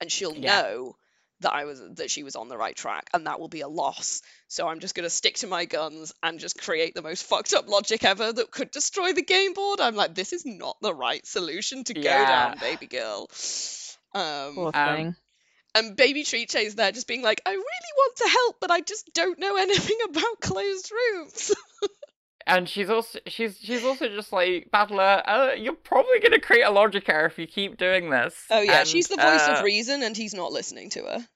and 0.00 0.10
she'll 0.10 0.34
Yeah. 0.34 0.62
know 0.62 0.96
that 1.40 1.52
I 1.52 1.64
was 1.64 1.80
that 1.96 2.10
she 2.10 2.22
was 2.22 2.36
on 2.36 2.48
the 2.48 2.56
right 2.56 2.74
track, 2.76 3.08
and 3.12 3.26
that 3.26 3.40
will 3.40 3.48
be 3.48 3.60
a 3.60 3.68
loss. 3.68 4.22
So 4.48 4.66
I'm 4.68 4.80
just 4.80 4.94
gonna 4.94 5.10
stick 5.10 5.36
to 5.36 5.46
my 5.46 5.64
guns 5.64 6.12
and 6.22 6.38
just 6.40 6.60
create 6.60 6.94
the 6.94 7.02
most 7.02 7.24
fucked 7.24 7.52
up 7.54 7.68
logic 7.68 8.04
ever 8.04 8.32
that 8.32 8.50
could 8.50 8.70
destroy 8.70 9.12
the 9.12 9.22
game 9.22 9.52
board. 9.52 9.80
I'm 9.80 9.96
like, 9.96 10.14
this 10.14 10.32
is 10.32 10.44
not 10.46 10.76
the 10.80 10.94
right 10.94 11.24
solution 11.26 11.84
to 11.84 11.94
go 11.94 12.02
Yeah. 12.02 12.24
down, 12.24 12.58
baby 12.58 12.86
girl. 12.86 13.28
Um, 14.14 14.54
Poor 14.54 14.72
Um, 14.72 14.96
thing. 14.96 15.16
and 15.74 15.96
baby 15.96 16.24
Triche's 16.24 16.74
there 16.74 16.92
just 16.92 17.06
being 17.08 17.22
like, 17.22 17.42
I 17.46 17.50
really 17.50 17.62
want 17.96 18.16
to 18.16 18.28
help, 18.28 18.56
but 18.60 18.70
I 18.70 18.80
just 18.80 19.12
don't 19.14 19.38
know 19.38 19.56
anything 19.58 19.98
about 20.08 20.40
closed 20.40 20.90
rooms. 20.90 21.54
And 22.46 22.68
she's 22.68 22.88
also 22.88 23.18
she's 23.26 23.58
she's 23.60 23.84
also 23.84 24.08
just 24.08 24.32
like 24.32 24.70
Battler. 24.70 25.22
Uh, 25.26 25.50
you're 25.56 25.72
probably 25.74 26.20
gonna 26.20 26.40
create 26.40 26.62
a 26.62 26.70
logic 26.70 27.08
error 27.08 27.26
if 27.26 27.38
you 27.38 27.46
keep 27.46 27.76
doing 27.76 28.10
this. 28.10 28.34
oh 28.50 28.60
yeah, 28.60 28.80
And, 28.80 28.88
she's 28.88 29.08
the 29.08 29.16
voice 29.16 29.48
uh, 29.48 29.56
of 29.58 29.64
reason 29.64 30.02
and 30.02 30.16
he's 30.16 30.32
not 30.34 30.52
listening 30.52 30.90
to 30.90 31.00
her. 31.02 31.28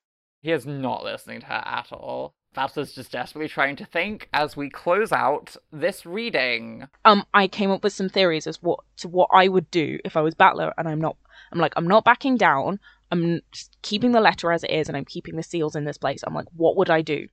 He 0.42 0.52
is 0.52 0.66
not 0.66 1.02
listening 1.02 1.40
to 1.40 1.46
her 1.46 1.62
at 1.66 1.92
all. 1.92 2.34
Battler's 2.54 2.94
just 2.94 3.12
desperately 3.12 3.48
trying 3.48 3.76
to 3.76 3.84
think 3.84 4.28
as 4.32 4.56
we 4.56 4.70
close 4.70 5.12
out 5.12 5.56
this 5.72 6.06
reading. 6.06 6.86
um 7.04 7.24
I 7.34 7.48
came 7.48 7.70
up 7.70 7.82
with 7.82 7.92
some 7.92 8.08
theories 8.08 8.46
as 8.46 8.62
what 8.62 8.80
to 8.98 9.08
what 9.08 9.30
I 9.32 9.48
would 9.48 9.70
do 9.70 9.98
if 10.04 10.16
I 10.16 10.20
was 10.20 10.34
Battler 10.34 10.72
and 10.78 10.88
I'm 10.88 11.00
not 11.00 11.16
I'm 11.52 11.58
like 11.58 11.72
I'm 11.76 11.88
not 11.88 12.04
backing 12.04 12.36
down. 12.36 12.78
I'm 13.10 13.40
just 13.50 13.76
keeping 13.82 14.12
the 14.12 14.20
letter 14.20 14.52
as 14.52 14.62
it 14.62 14.70
is 14.70 14.86
and 14.86 14.96
I'm 14.96 15.04
keeping 15.04 15.34
the 15.34 15.42
seals 15.42 15.74
in 15.74 15.84
this 15.84 15.98
place. 15.98 16.22
I'm 16.24 16.34
like 16.34 16.46
what 16.52 16.76
would 16.76 16.90
I 16.90 17.02
do? 17.02 17.26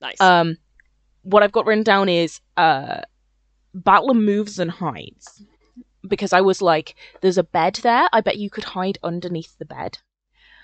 Nice. 0.00 0.20
Um 0.20 0.56
what 1.22 1.42
I've 1.42 1.52
got 1.52 1.66
written 1.66 1.84
down 1.84 2.08
is 2.08 2.40
uh 2.56 3.02
Battler 3.74 4.14
moves 4.14 4.58
and 4.58 4.70
hides. 4.70 5.44
Because 6.08 6.32
I 6.32 6.40
was 6.40 6.60
like 6.62 6.94
there's 7.20 7.38
a 7.38 7.44
bed 7.44 7.80
there. 7.82 8.08
I 8.12 8.20
bet 8.20 8.38
you 8.38 8.50
could 8.50 8.64
hide 8.64 8.98
underneath 9.02 9.56
the 9.58 9.64
bed. 9.66 9.98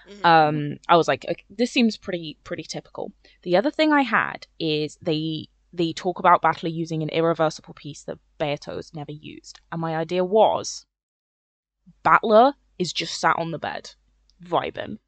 Mhm. 0.08 0.24
um 0.24 0.78
i 0.88 0.96
was 0.96 1.08
like 1.08 1.24
okay, 1.28 1.44
this 1.50 1.72
seems 1.72 1.96
pretty 1.96 2.38
pretty 2.44 2.62
typical 2.62 3.10
the 3.42 3.56
other 3.56 3.72
thing 3.72 3.92
i 3.92 4.02
had 4.02 4.46
is 4.60 4.96
they 5.02 5.48
they 5.72 5.92
talk 5.92 6.20
about 6.20 6.40
battler 6.40 6.68
using 6.68 7.02
an 7.02 7.08
irreversible 7.08 7.74
piece 7.74 8.04
that 8.04 8.18
beato's 8.38 8.92
never 8.94 9.10
used 9.10 9.58
and 9.72 9.80
my 9.80 9.96
idea 9.96 10.24
was 10.24 10.86
battler 12.04 12.54
is 12.78 12.92
just 12.92 13.18
sat 13.20 13.34
on 13.36 13.50
the 13.50 13.58
bed 13.58 13.90
vibing 14.44 14.98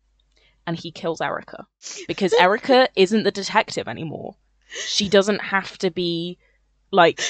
and 0.67 0.77
he 0.77 0.91
kills 0.91 1.21
erica 1.21 1.65
because 2.09 2.33
erica 2.41 2.89
isn't 2.97 3.23
the 3.23 3.31
detective 3.31 3.87
anymore 3.87 4.35
she 4.69 5.09
doesn't 5.09 5.41
have 5.41 5.79
to 5.79 5.91
be 5.91 6.39
like 6.91 7.21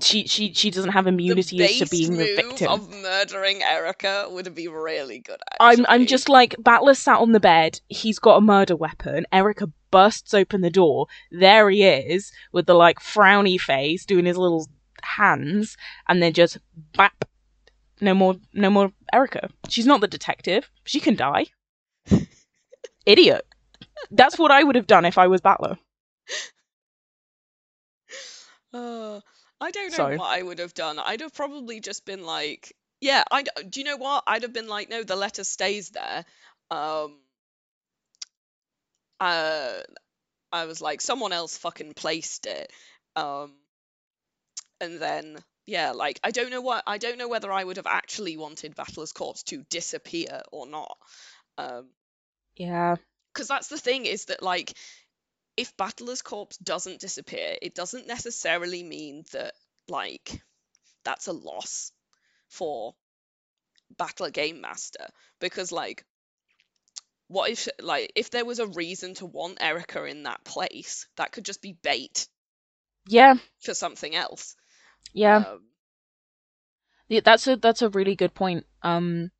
she 0.00 0.26
she 0.26 0.52
she 0.54 0.70
doesn't 0.70 0.92
have 0.92 1.06
immunity 1.06 1.62
as 1.62 1.78
to 1.78 1.86
being 1.86 2.16
the 2.16 2.34
victim 2.34 2.68
of 2.68 2.90
murdering 2.90 3.62
Erica 3.62 4.26
would 4.30 4.54
be 4.54 4.68
really 4.68 5.18
good. 5.18 5.38
I'm 5.60 5.84
I'm 5.88 6.06
just 6.06 6.28
like 6.28 6.54
Battler 6.58 6.94
sat 6.94 7.20
on 7.20 7.32
the 7.32 7.40
bed. 7.40 7.80
He's 7.88 8.18
got 8.18 8.36
a 8.36 8.40
murder 8.40 8.76
weapon. 8.76 9.26
Erica 9.32 9.70
bursts 9.90 10.32
open 10.32 10.62
the 10.62 10.70
door. 10.70 11.06
There 11.30 11.68
he 11.68 11.84
is 11.84 12.32
with 12.52 12.66
the 12.66 12.74
like 12.74 13.00
frowny 13.00 13.60
face, 13.60 14.04
doing 14.06 14.24
his 14.24 14.38
little 14.38 14.66
hands, 15.02 15.76
and 16.08 16.22
then 16.22 16.32
just 16.32 16.58
bap. 16.96 17.24
No 18.00 18.14
more, 18.14 18.36
no 18.54 18.70
more 18.70 18.92
Erica. 19.12 19.50
She's 19.68 19.86
not 19.86 20.00
the 20.00 20.08
detective. 20.08 20.70
She 20.84 21.00
can 21.00 21.16
die. 21.16 21.46
Idiot. 23.06 23.46
That's 24.10 24.38
what 24.38 24.50
I 24.50 24.62
would 24.62 24.76
have 24.76 24.86
done 24.86 25.04
if 25.04 25.18
I 25.18 25.26
was 25.26 25.42
Battler. 25.42 25.76
Uh, 28.72 29.20
I 29.60 29.70
don't 29.70 29.90
know 29.90 29.96
So- 29.96 30.16
what 30.16 30.30
I 30.30 30.42
would 30.42 30.58
have 30.58 30.74
done. 30.74 30.98
I'd 30.98 31.20
have 31.20 31.34
probably 31.34 31.80
just 31.80 32.04
been 32.06 32.24
like, 32.24 32.72
yeah, 33.00 33.24
I 33.30 33.42
do 33.42 33.80
you 33.80 33.84
know 33.84 33.96
what? 33.96 34.24
I'd 34.26 34.42
have 34.42 34.52
been 34.52 34.68
like, 34.68 34.88
no, 34.90 35.02
the 35.02 35.16
letter 35.16 35.44
stays 35.44 35.90
there. 35.90 36.24
Um, 36.70 37.18
uh, 39.18 39.80
I 40.52 40.64
was 40.66 40.80
like, 40.80 41.00
someone 41.00 41.32
else 41.32 41.56
fucking 41.58 41.94
placed 41.94 42.46
it. 42.46 42.72
Um, 43.16 43.54
and 44.80 44.98
then 45.00 45.36
yeah, 45.66 45.90
like 45.92 46.20
I 46.22 46.30
don't 46.30 46.50
know 46.50 46.60
what 46.62 46.84
I 46.86 46.98
don't 46.98 47.18
know 47.18 47.28
whether 47.28 47.52
I 47.52 47.64
would 47.64 47.76
have 47.76 47.86
actually 47.86 48.36
wanted 48.36 48.74
Battler's 48.76 49.12
corpse 49.12 49.42
to 49.44 49.62
disappear 49.68 50.42
or 50.52 50.66
not. 50.66 50.96
Um, 51.58 51.88
Yeah. 52.56 52.96
because 53.32 53.48
that's 53.48 53.68
the 53.68 53.78
thing 53.78 54.06
is 54.06 54.26
that 54.26 54.42
like 54.42 54.72
if 55.56 55.76
battler's 55.76 56.22
corpse 56.22 56.56
doesn't 56.58 57.00
disappear 57.00 57.56
it 57.62 57.74
doesn't 57.74 58.06
necessarily 58.06 58.82
mean 58.82 59.24
that 59.32 59.54
like 59.88 60.42
that's 61.04 61.28
a 61.28 61.32
loss 61.32 61.92
for 62.48 62.94
battler 63.96 64.30
game 64.30 64.60
master 64.60 65.06
because 65.38 65.70
like 65.70 66.04
what 67.28 67.50
if 67.50 67.68
like 67.80 68.12
if 68.14 68.28
there 68.30 68.44
was 68.44 68.58
a 68.58 68.66
reason 68.66 69.14
to 69.14 69.24
want 69.26 69.58
erica 69.62 70.04
in 70.04 70.24
that 70.24 70.44
place 70.44 71.06
that 71.16 71.32
could 71.32 71.44
just 71.46 71.62
be 71.62 71.72
bait 71.72 72.28
Yeah. 73.06 73.34
for 73.60 73.74
something 73.74 74.14
else 74.14 74.56
Yeah. 75.12 75.44
um, 75.44 75.62
Yeah, 77.08 77.20
that's 77.24 77.46
a 77.46 77.56
that's 77.56 77.82
a 77.82 77.90
really 77.90 78.16
good 78.16 78.34
point. 78.34 78.66
Um, 78.82 79.30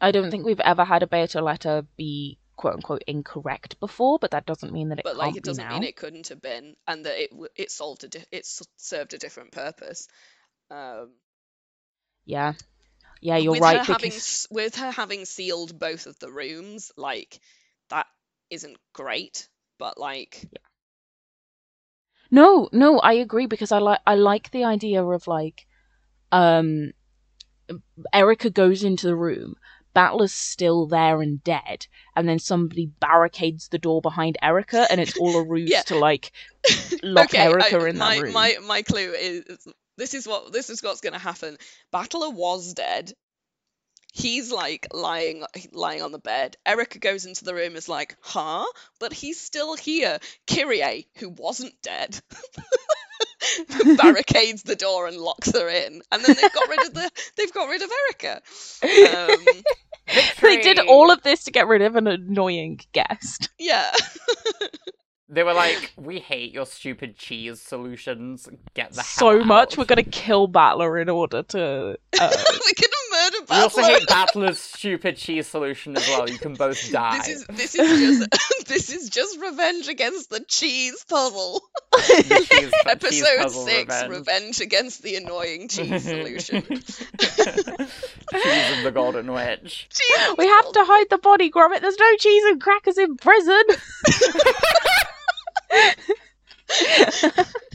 I 0.00 0.12
don't 0.12 0.30
think 0.30 0.44
we've 0.44 0.60
ever 0.60 0.84
had 0.84 1.02
a 1.02 1.06
beta 1.08 1.40
letter 1.42 1.86
be 1.96 2.38
quote 2.56 2.74
unquote 2.74 3.04
incorrect 3.06 3.78
before, 3.80 4.18
but 4.18 4.32
that 4.32 4.46
doesn't 4.46 4.72
mean 4.72 4.90
that 4.90 5.00
it 5.00 5.06
but 5.06 5.16
like 5.16 5.36
it 5.36 5.44
doesn't 5.44 5.68
mean 5.68 5.82
it 5.84 5.96
couldn't 5.96 6.28
have 6.28 6.40
been 6.42 6.76
and 6.88 7.06
that 7.06 7.22
it 7.22 7.30
it 7.56 7.70
solved 7.70 8.04
a 8.04 8.08
di- 8.08 8.24
it 8.32 8.46
served 8.76 9.14
a 9.14 9.18
different 9.18 9.52
purpose 9.52 10.08
um 10.70 11.10
Yeah, 12.26 12.54
yeah, 13.20 13.36
you're 13.38 13.54
with 13.54 13.58
right. 13.58 13.82
her 13.82 13.84
because 13.84 14.16
s- 14.16 14.46
with 14.50 14.76
her 14.76 14.90
having 14.90 15.24
sealed 15.24 15.78
both 15.78 16.06
of 16.06 16.18
the 16.18 16.30
rooms 16.30 16.92
like 16.96 17.40
that 17.90 18.06
isn't 18.50 18.78
great 18.94 19.48
but 19.78 19.98
like 19.98 20.48
no, 22.30 22.68
no, 22.72 22.98
I 23.00 23.14
agree 23.14 23.46
because 23.46 23.72
I 23.72 23.78
like 23.78 24.00
I 24.06 24.14
like 24.16 24.50
the 24.50 24.64
idea 24.64 25.04
of 25.04 25.26
like, 25.26 25.66
um, 26.32 26.92
Erica 28.12 28.50
goes 28.50 28.84
into 28.84 29.06
the 29.06 29.16
room. 29.16 29.56
Battler's 29.94 30.32
still 30.32 30.86
there 30.86 31.22
and 31.22 31.42
dead, 31.44 31.86
and 32.16 32.28
then 32.28 32.38
somebody 32.38 32.86
barricades 33.00 33.68
the 33.68 33.78
door 33.78 34.00
behind 34.02 34.36
Erica, 34.42 34.86
and 34.90 35.00
it's 35.00 35.18
all 35.18 35.36
a 35.36 35.42
ruse 35.48 35.70
Yeah. 35.70 35.82
to 35.82 35.98
like 35.98 36.32
lock 37.02 37.26
okay 37.26 37.38
Erica 37.44 37.78
I- 37.78 37.88
in 37.88 37.98
my, 37.98 38.16
that 38.16 38.22
room. 38.22 38.32
my 38.32 38.56
my 38.62 38.82
clue 38.82 39.12
is 39.12 39.44
this 39.96 40.14
is 40.14 40.26
what 40.26 40.52
this 40.52 40.70
is 40.70 40.82
what's 40.82 41.00
going 41.00 41.12
to 41.12 41.18
happen. 41.18 41.56
Battler 41.92 42.30
was 42.30 42.74
dead. 42.74 43.12
He's 44.12 44.52
like 44.52 44.86
lying 44.92 45.44
lying 45.72 46.00
on 46.02 46.12
the 46.12 46.18
bed. 46.20 46.56
Erica 46.64 46.98
goes 47.00 47.24
into 47.26 47.44
the 47.44 47.54
room 47.54 47.74
is 47.76 47.88
like 47.88 48.16
huh? 48.20 48.64
But 49.00 49.12
he's 49.12 49.40
still 49.40 49.76
here. 49.76 50.18
Kyrie 50.46 51.08
who 51.16 51.30
wasn't 51.30 51.74
dead 51.82 52.20
barricades 53.96 54.62
the 54.62 54.76
door 54.76 55.06
and 55.06 55.16
locks 55.16 55.52
her 55.52 55.68
in 55.68 56.02
and 56.12 56.24
then 56.24 56.36
they've 56.40 56.52
got 56.52 56.68
rid 56.68 56.86
of 56.86 56.94
the 56.94 57.10
they've 57.36 57.52
got 57.52 57.68
rid 57.68 57.82
of 57.82 57.90
erica 58.06 58.42
um, 59.16 59.62
they 60.42 60.60
did 60.60 60.78
all 60.80 61.10
of 61.10 61.22
this 61.22 61.44
to 61.44 61.50
get 61.50 61.66
rid 61.66 61.82
of 61.82 61.96
an 61.96 62.06
annoying 62.06 62.80
guest. 62.92 63.50
yeah 63.58 63.92
They 65.26 65.42
were 65.42 65.54
like, 65.54 65.92
"We 65.96 66.20
hate 66.20 66.52
your 66.52 66.66
stupid 66.66 67.16
cheese 67.16 67.60
solutions. 67.60 68.46
Get 68.74 68.92
the 68.92 69.02
so 69.02 69.30
hell 69.30 69.40
out." 69.40 69.46
much. 69.46 69.76
We're 69.78 69.86
gonna 69.86 70.02
kill 70.04 70.46
Battler 70.46 70.98
in 70.98 71.08
order 71.08 71.42
to. 71.42 71.58
Uh, 72.20 72.30
we're 72.46 72.74
gonna 72.76 73.03
murder 73.24 73.36
We 73.50 73.56
also 73.56 73.80
Battler. 73.80 73.98
hate 73.98 74.08
Battler's 74.08 74.58
stupid 74.58 75.16
cheese 75.16 75.46
solution 75.46 75.96
as 75.96 76.06
well. 76.08 76.28
You 76.28 76.38
can 76.38 76.54
both 76.54 76.90
die. 76.90 77.18
This 77.18 77.28
is 77.28 77.46
this 77.48 77.74
is 77.74 78.28
just 78.28 78.66
this 78.68 78.90
is 78.90 79.08
just 79.10 79.40
revenge 79.40 79.88
against 79.88 80.30
the 80.30 80.40
cheese 80.48 81.04
puzzle. 81.08 81.62
The 81.94 82.46
cheese- 82.48 82.48
cheese 82.48 82.72
Episode 82.86 83.38
puzzle 83.42 83.66
six, 83.66 83.94
revenge. 84.02 84.10
revenge. 84.10 84.60
against 84.60 85.02
the 85.02 85.16
annoying 85.16 85.68
cheese 85.68 86.02
solution. 86.04 86.62
cheese 86.62 87.00
and 88.32 88.84
the 88.86 88.90
Golden 88.92 89.32
Witch. 89.32 89.88
Cheese 89.90 90.34
we 90.38 90.46
have 90.46 90.72
to 90.72 90.84
hide 90.84 91.06
the 91.10 91.18
body, 91.18 91.50
Gromit. 91.50 91.80
There's 91.80 91.98
no 91.98 92.16
cheese 92.16 92.44
and 92.46 92.60
crackers 92.60 92.98
in 92.98 93.16
prison. 93.16 93.62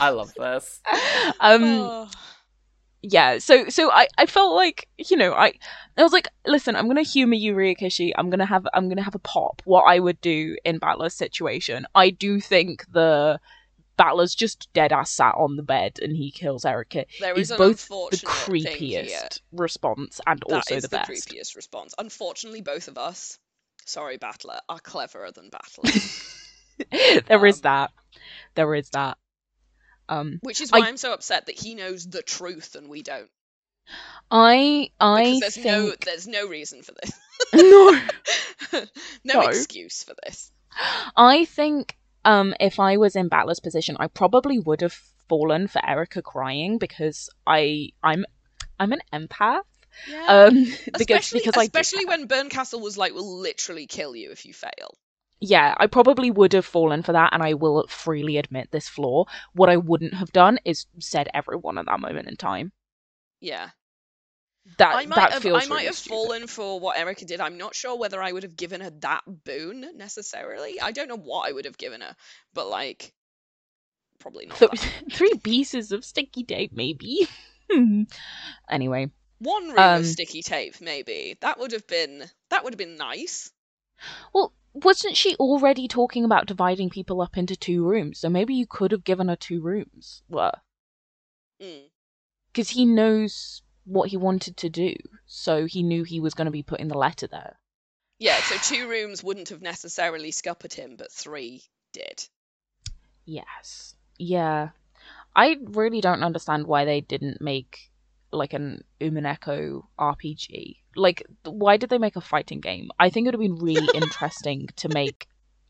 I 0.01 0.09
love 0.09 0.33
this. 0.35 0.79
um, 1.39 1.63
Oh. 1.63 2.09
Yeah. 3.01 3.37
So, 3.39 3.69
so 3.69 3.91
I, 3.91 4.07
I 4.17 4.25
felt 4.25 4.55
like 4.55 4.87
you 4.97 5.17
know, 5.17 5.33
I, 5.33 5.53
I 5.97 6.03
was 6.03 6.13
like, 6.13 6.27
listen, 6.45 6.75
I'm 6.75 6.87
gonna 6.87 7.03
humor 7.03 7.35
you, 7.35 7.53
Ryukishi. 7.55 8.11
I'm 8.17 8.29
gonna 8.29 8.45
have, 8.45 8.67
I'm 8.73 8.89
gonna 8.89 9.01
have 9.03 9.15
a 9.15 9.19
pop. 9.19 9.61
What 9.65 9.83
I 9.83 9.99
would 9.99 10.19
do 10.21 10.57
in 10.65 10.79
Battler's 10.79 11.13
situation. 11.13 11.85
I 11.95 12.09
do 12.09 12.39
think 12.39 12.85
the 12.91 13.39
Battler's 13.97 14.33
just 14.33 14.69
dead 14.73 14.93
ass 14.93 15.11
sat 15.11 15.35
on 15.35 15.57
the 15.57 15.63
bed 15.63 15.99
and 16.01 16.15
he 16.15 16.31
kills 16.31 16.63
Erica. 16.65 17.05
There 17.19 17.37
is 17.37 17.51
is 17.51 17.57
both 17.57 17.87
the 17.87 17.95
unfortunate 17.95 18.63
thing 18.63 18.77
here. 18.77 19.03
creepiest 19.03 19.41
response 19.51 20.21
and 20.25 20.39
That 20.47 20.55
also 20.55 20.75
is 20.75 20.83
the 20.83 20.87
the, 20.89 20.97
best. 20.97 21.09
creepiest 21.29 21.55
response. 21.57 21.93
Unfortunately, 21.97 22.61
both 22.61 22.87
of 22.87 22.97
us, 22.97 23.37
sorry, 23.85 24.15
Battler, 24.17 24.59
are 24.69 24.79
cleverer 24.79 25.31
than 25.31 25.49
Battler. 25.49 25.91
there 27.27 27.45
is 27.45 27.57
Um, 27.57 27.61
that. 27.63 27.91
There 28.55 28.73
is 28.75 28.89
that. 28.91 29.17
Um, 30.09 30.39
Which 30.41 30.59
is 30.59 30.71
why 30.71 30.79
I- 30.79 30.89
am 30.89 30.97
so 30.97 31.13
upset 31.13 31.45
that 31.45 31.57
he 31.59 31.75
knows 31.75 32.05
the 32.05 32.23
truth 32.23 32.75
and 32.75 32.89
we 32.89 33.03
don't. 33.03 33.29
I 34.31 34.89
I 34.99 35.23
Because 35.23 35.39
there's 35.39 35.53
think 35.55 35.65
no 35.65 35.93
there's 36.05 36.27
no 36.27 36.47
reason 36.47 36.83
for 36.83 36.93
this. 37.01 37.11
no. 37.55 37.99
no, 39.23 39.33
No. 39.33 39.41
excuse 39.41 40.03
for 40.03 40.13
this. 40.25 40.51
I 41.15 41.45
think 41.45 41.95
um 42.25 42.53
if 42.59 42.79
I 42.79 42.97
was 42.97 43.15
in 43.15 43.29
Battler's 43.29 43.59
position, 43.59 43.97
I 43.99 44.07
probably 44.07 44.59
would 44.59 44.81
have 44.81 44.93
fallen 45.27 45.67
for 45.67 45.83
Erica 45.85 46.21
crying 46.21 46.77
because 46.77 47.29
I 47.47 47.89
I'm 48.03 48.25
I'm 48.79 48.91
an 48.93 49.01
empath. 49.13 49.61
Yeah. 50.07 50.25
Um 50.27 50.65
because 50.97 51.01
especially 51.01 51.41
because 51.45 51.63
especially 51.63 52.05
when 52.05 52.27
Bernkastel 52.27 52.81
was 52.81 52.97
like, 52.97 53.13
will 53.13 53.39
literally 53.39 53.87
kill 53.87 54.15
you 54.15 54.31
if 54.31 54.45
you 54.45 54.53
fail. 54.53 54.97
Yeah, 55.39 55.73
I 55.77 55.87
probably 55.87 56.31
would 56.31 56.53
have 56.53 56.65
fallen 56.65 57.01
for 57.03 57.13
that 57.13 57.33
and 57.33 57.41
I 57.43 57.53
will 57.53 57.85
freely 57.87 58.37
admit 58.37 58.69
this 58.71 58.89
flaw. 58.89 59.25
What 59.53 59.69
I 59.69 59.77
wouldn't 59.77 60.13
have 60.13 60.31
done 60.31 60.59
is 60.65 60.85
said 60.99 61.29
everyone 61.33 61.77
at 61.77 61.85
that 61.85 61.99
moment 61.99 62.27
in 62.27 62.35
time. 62.35 62.71
Yeah. 63.39 63.69
That 64.77 64.95
I 64.95 65.05
might 65.05 65.15
that 65.15 65.33
have 65.33 65.41
feels 65.43 65.63
I 65.63 65.67
might 65.67 65.75
really 65.75 65.85
have 65.85 65.95
stupid. 65.95 66.15
fallen 66.15 66.47
for 66.47 66.79
what 66.79 66.97
Erica 66.97 67.25
did. 67.25 67.41
I'm 67.41 67.57
not 67.57 67.73
sure 67.73 67.97
whether 67.97 68.21
I 68.21 68.31
would 68.31 68.43
have 68.43 68.55
given 68.57 68.81
her 68.81 68.91
that 68.99 69.23
boon 69.45 69.97
necessarily. 69.97 70.79
I 70.79 70.91
don't 70.91 71.07
know 71.07 71.17
what 71.17 71.49
I 71.49 71.53
would 71.53 71.65
have 71.65 71.77
given 71.77 72.01
her, 72.01 72.15
but 72.53 72.67
like 72.67 73.13
probably 74.19 74.45
not 74.45 74.57
Th- 74.57 74.71
three 75.11 75.33
pieces 75.43 75.91
of 75.91 76.05
sticky 76.05 76.43
tape 76.43 76.71
maybe. 76.73 77.27
anyway, 78.69 79.09
One 79.39 79.69
room 79.69 79.77
um, 79.79 79.99
of 80.01 80.05
sticky 80.05 80.41
tape, 80.43 80.81
maybe. 80.81 81.37
That 81.41 81.59
would 81.59 81.71
have 81.71 81.87
been 81.87 82.25
that 82.49 82.63
would 82.63 82.73
have 82.73 82.77
been 82.77 82.97
nice. 82.97 83.51
Well, 84.33 84.53
wasn't 84.73 85.17
she 85.17 85.35
already 85.35 85.87
talking 85.87 86.23
about 86.25 86.45
dividing 86.47 86.89
people 86.89 87.21
up 87.21 87.37
into 87.37 87.55
two 87.55 87.85
rooms? 87.85 88.19
So 88.19 88.29
maybe 88.29 88.53
you 88.53 88.65
could 88.67 88.91
have 88.91 89.03
given 89.03 89.27
her 89.27 89.35
two 89.35 89.61
rooms. 89.61 90.21
Well, 90.29 90.53
Mm. 91.61 91.89
because 92.47 92.69
he 92.69 92.85
knows 92.85 93.61
what 93.83 94.09
he 94.09 94.17
wanted 94.17 94.55
to 94.57 94.69
do, 94.69 94.95
so 95.25 95.65
he 95.65 95.83
knew 95.83 96.03
he 96.03 96.19
was 96.19 96.33
going 96.33 96.45
to 96.45 96.51
be 96.51 96.63
putting 96.63 96.87
the 96.87 96.97
letter 96.97 97.27
there. 97.27 97.59
Yeah, 98.17 98.39
so 98.41 98.55
two 98.57 98.87
rooms 98.87 99.23
wouldn't 99.23 99.49
have 99.49 99.61
necessarily 99.61 100.31
scuppered 100.31 100.73
him, 100.73 100.95
but 100.97 101.11
three 101.11 101.63
did. 101.93 102.27
Yes. 103.25 103.95
Yeah. 104.17 104.69
I 105.35 105.57
really 105.61 106.01
don't 106.01 106.23
understand 106.23 106.67
why 106.67 106.85
they 106.85 107.01
didn't 107.01 107.41
make 107.41 107.88
like 108.31 108.53
an 108.53 108.83
Umineko 109.01 109.83
RPG. 109.99 110.77
Like, 110.95 111.23
why 111.45 111.77
did 111.77 111.89
they 111.89 111.97
make 111.97 112.15
a 112.15 112.21
fighting 112.21 112.59
game? 112.59 112.89
I 112.99 113.09
think 113.09 113.25
it 113.25 113.27
would 113.27 113.33
have 113.35 113.57
been 113.57 113.63
really 113.63 113.89
interesting 113.95 114.67
to 114.77 114.89
make 114.89 115.27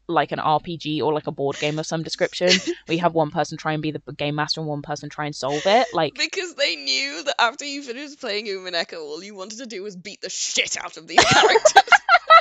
like 0.08 0.32
an 0.32 0.40
RPG 0.40 1.02
or 1.02 1.14
like 1.14 1.28
a 1.28 1.32
board 1.32 1.60
game 1.60 1.78
of 1.78 1.86
some 1.86 2.02
description. 2.04 2.50
where 2.86 2.96
you 2.96 3.00
have 3.02 3.14
one 3.14 3.30
person 3.30 3.58
try 3.58 3.74
and 3.74 3.82
be 3.82 3.92
the 3.92 4.02
game 4.18 4.36
master 4.36 4.60
and 4.60 4.68
one 4.68 4.82
person 4.82 5.08
try 5.10 5.26
and 5.26 5.36
solve 5.36 5.62
it. 5.66 5.88
Like, 5.94 6.16
Because 6.16 6.56
they 6.56 6.76
knew 6.76 7.24
that 7.24 7.36
after 7.40 7.64
you 7.66 7.84
finished 7.84 8.20
playing 8.20 8.48
Umineko, 8.48 8.96
all 8.96 9.24
you 9.24 9.36
wanted 9.36 9.60
to 9.60 9.68
do 9.68 9.84
was 9.84 9.96
beat 9.96 10.22
the 10.22 10.30
shit 10.30 10.78
out 10.84 10.98
of 10.98 11.08
these 11.08 11.24
characters. 11.24 11.84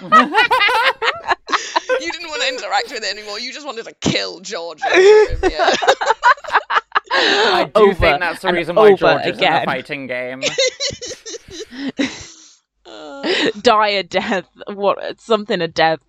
you 2.01 2.13
didn't 2.13 2.29
want 2.29 2.43
to 2.43 2.49
interact 2.49 2.91
with 2.91 3.03
it 3.03 3.13
anymore. 3.13 3.39
You 3.39 3.53
just 3.53 3.67
wanted 3.67 3.85
to 3.85 3.95
kill 4.01 4.41
George. 4.41 4.81
Yeah. 4.83 5.75
I 7.21 7.71
do 7.75 7.81
over 7.83 7.95
think 7.95 8.21
that's 8.21 8.43
the 8.43 8.53
reason 8.53 8.77
why 8.77 8.89
over 8.89 8.97
George 8.97 9.21
is 9.23 9.27
in 9.29 9.35
again. 9.35 9.63
a 9.63 9.65
fighting 9.67 10.07
game. 10.07 10.43
Uh, 12.87 13.51
die 13.63 13.89
a 13.89 14.03
death. 14.03 14.49
What 14.69 15.21
something 15.21 15.61
a 15.61 15.69
death. 15.69 16.01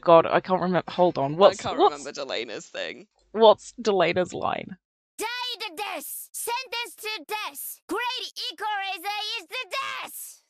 God, 0.00 0.26
I 0.26 0.40
can't 0.40 0.60
remember. 0.60 0.90
Hold 0.92 1.18
on. 1.18 1.36
What's 1.36 1.60
I 1.60 1.68
can't 1.68 1.78
what's, 1.78 2.04
remember 2.04 2.12
Dlanor's 2.12 2.66
thing. 2.66 3.06
what's 3.32 3.72
Dlanor's 3.80 4.32
line? 4.34 4.76
Die 5.18 5.26
the 5.58 5.76
death! 5.76 6.28
Sentence 6.32 6.94
to 6.98 7.24
death! 7.26 7.80
Great 7.88 8.32
equalizer 8.52 9.16
is 9.40 9.46
the 9.48 9.66
death! 9.70 10.42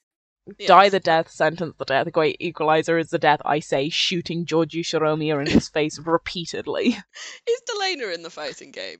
Die 0.66 0.88
the 0.90 1.00
death, 1.00 1.28
sentence 1.30 1.74
the 1.76 1.84
death. 1.84 2.12
Great 2.12 2.36
equalizer 2.38 2.98
is 2.98 3.10
the 3.10 3.18
death. 3.18 3.40
I 3.44 3.58
say, 3.60 3.88
shooting 3.88 4.44
George 4.46 4.74
Shiromiya 4.74 5.40
in 5.40 5.46
his 5.50 5.68
face 5.68 5.98
repeatedly. 5.98 6.88
Is 7.48 7.62
Dlanor 7.68 8.14
in 8.14 8.22
the 8.22 8.30
fighting 8.30 8.70
game? 8.70 8.98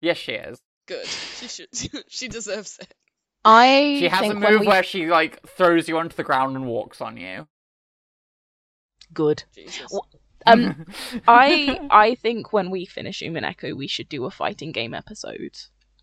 Yes, 0.00 0.16
she 0.18 0.32
is. 0.32 0.60
Good. 0.86 1.06
She 1.06 1.48
should. 1.48 1.68
she 2.08 2.28
deserves 2.28 2.78
it. 2.80 2.94
I 3.44 3.96
She 4.00 4.08
has 4.08 4.28
a 4.30 4.34
think 4.34 4.42
when 4.42 4.52
move 4.52 4.60
we... 4.60 4.66
where 4.66 4.82
she 4.82 5.06
like 5.06 5.40
throws 5.48 5.88
you 5.88 5.98
onto 5.98 6.16
the 6.16 6.24
ground 6.24 6.56
and 6.56 6.66
walks 6.66 7.00
on 7.00 7.16
you. 7.16 7.46
good. 9.12 9.44
Jesus. 9.54 9.86
Wh- 9.92 10.16
Um, 10.46 10.86
I 11.28 11.80
I 11.90 12.14
think 12.14 12.52
when 12.52 12.70
we 12.70 12.86
finish 12.86 13.20
Umineko, 13.20 13.76
we 13.76 13.88
should 13.88 14.08
do 14.08 14.24
a 14.26 14.30
fighting 14.30 14.72
game 14.72 14.94
episode. 14.94 15.56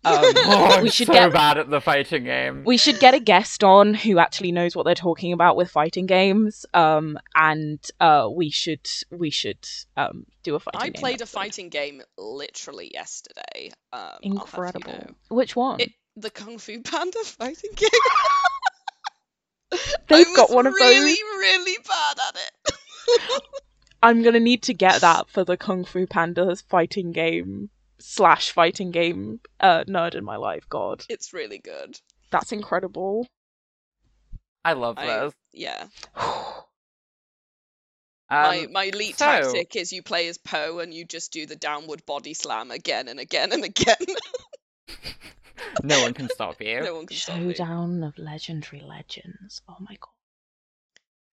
Um, 0.04 0.22
oh, 0.36 0.82
we 0.82 0.90
should 0.90 1.06
so 1.06 1.12
get 1.12 1.32
bad 1.32 1.58
at 1.58 1.70
the 1.70 1.80
fighting 1.80 2.24
game. 2.24 2.64
we 2.64 2.76
should 2.76 3.00
get 3.00 3.14
a 3.14 3.20
guest 3.20 3.64
on 3.64 3.94
who 3.94 4.18
actually 4.18 4.52
knows 4.52 4.76
what 4.76 4.84
they're 4.84 4.94
talking 4.94 5.32
about 5.32 5.56
with 5.56 5.70
fighting 5.70 6.06
games. 6.06 6.66
Um, 6.74 7.18
and 7.34 7.80
uh, 8.00 8.28
we 8.30 8.50
should 8.50 8.86
we 9.10 9.30
should 9.30 9.66
um 9.96 10.26
do 10.42 10.54
a 10.54 10.60
fighting. 10.60 10.80
I 10.80 10.88
game 10.90 11.00
played 11.00 11.20
a 11.20 11.26
fighting 11.26 11.68
game 11.68 12.02
literally 12.18 12.90
yesterday. 12.92 13.72
Um, 13.92 14.00
I'll 14.00 14.18
you 14.22 14.32
Incredible. 14.32 14.92
know. 14.92 15.14
Which 15.28 15.56
one? 15.56 15.80
It, 15.80 15.92
the 16.16 16.30
Kung 16.30 16.58
Fu 16.58 16.80
Panda 16.80 17.18
fighting 17.24 17.70
game. 17.74 17.90
They've 20.08 20.26
I 20.26 20.36
got 20.36 20.48
was 20.50 20.54
one 20.54 20.66
of 20.66 20.74
really, 20.74 20.94
those. 20.94 21.02
Really, 21.02 21.22
really 21.40 21.78
bad 21.86 22.16
at 22.28 22.36
it. 22.36 23.42
I'm 24.02 24.22
gonna 24.22 24.40
need 24.40 24.62
to 24.64 24.74
get 24.74 25.00
that 25.00 25.30
for 25.30 25.44
the 25.44 25.56
Kung 25.56 25.84
Fu 25.84 26.06
Panda's 26.06 26.60
fighting 26.60 27.12
game 27.12 27.70
slash 28.06 28.52
fighting 28.52 28.90
game 28.90 29.40
uh, 29.60 29.84
nerd 29.84 30.14
in 30.14 30.24
my 30.24 30.36
life. 30.36 30.68
God, 30.68 31.04
it's 31.08 31.32
really 31.32 31.58
good. 31.58 31.98
that's 32.30 32.52
incredible. 32.52 33.26
I 34.64 34.74
love 34.74 34.98
I- 34.98 35.06
those. 35.06 35.32
Yeah. 35.52 35.86
Um, 38.30 38.40
my 38.40 38.66
my 38.72 38.84
elite 38.84 39.18
so- 39.18 39.26
tactic 39.26 39.76
is 39.76 39.92
you 39.92 40.02
play 40.02 40.28
as 40.28 40.38
Po 40.38 40.78
and 40.78 40.94
you 40.94 41.04
just 41.04 41.30
do 41.30 41.44
the 41.44 41.56
downward 41.56 42.06
body 42.06 42.32
slam 42.32 42.70
again 42.70 43.06
and 43.06 43.20
again 43.20 43.52
and 43.52 43.62
again. 43.62 43.96
no 45.82 46.00
one 46.00 46.14
can 46.14 46.30
stop 46.30 46.56
you. 46.60 46.80
no 46.80 46.94
one 46.94 47.06
can 47.06 47.18
stop. 47.18 47.36
Showdown 47.36 48.02
of 48.02 48.16
legendary 48.16 48.82
legends. 48.82 49.60
Oh 49.68 49.76
my 49.78 49.94
god. 50.00 50.08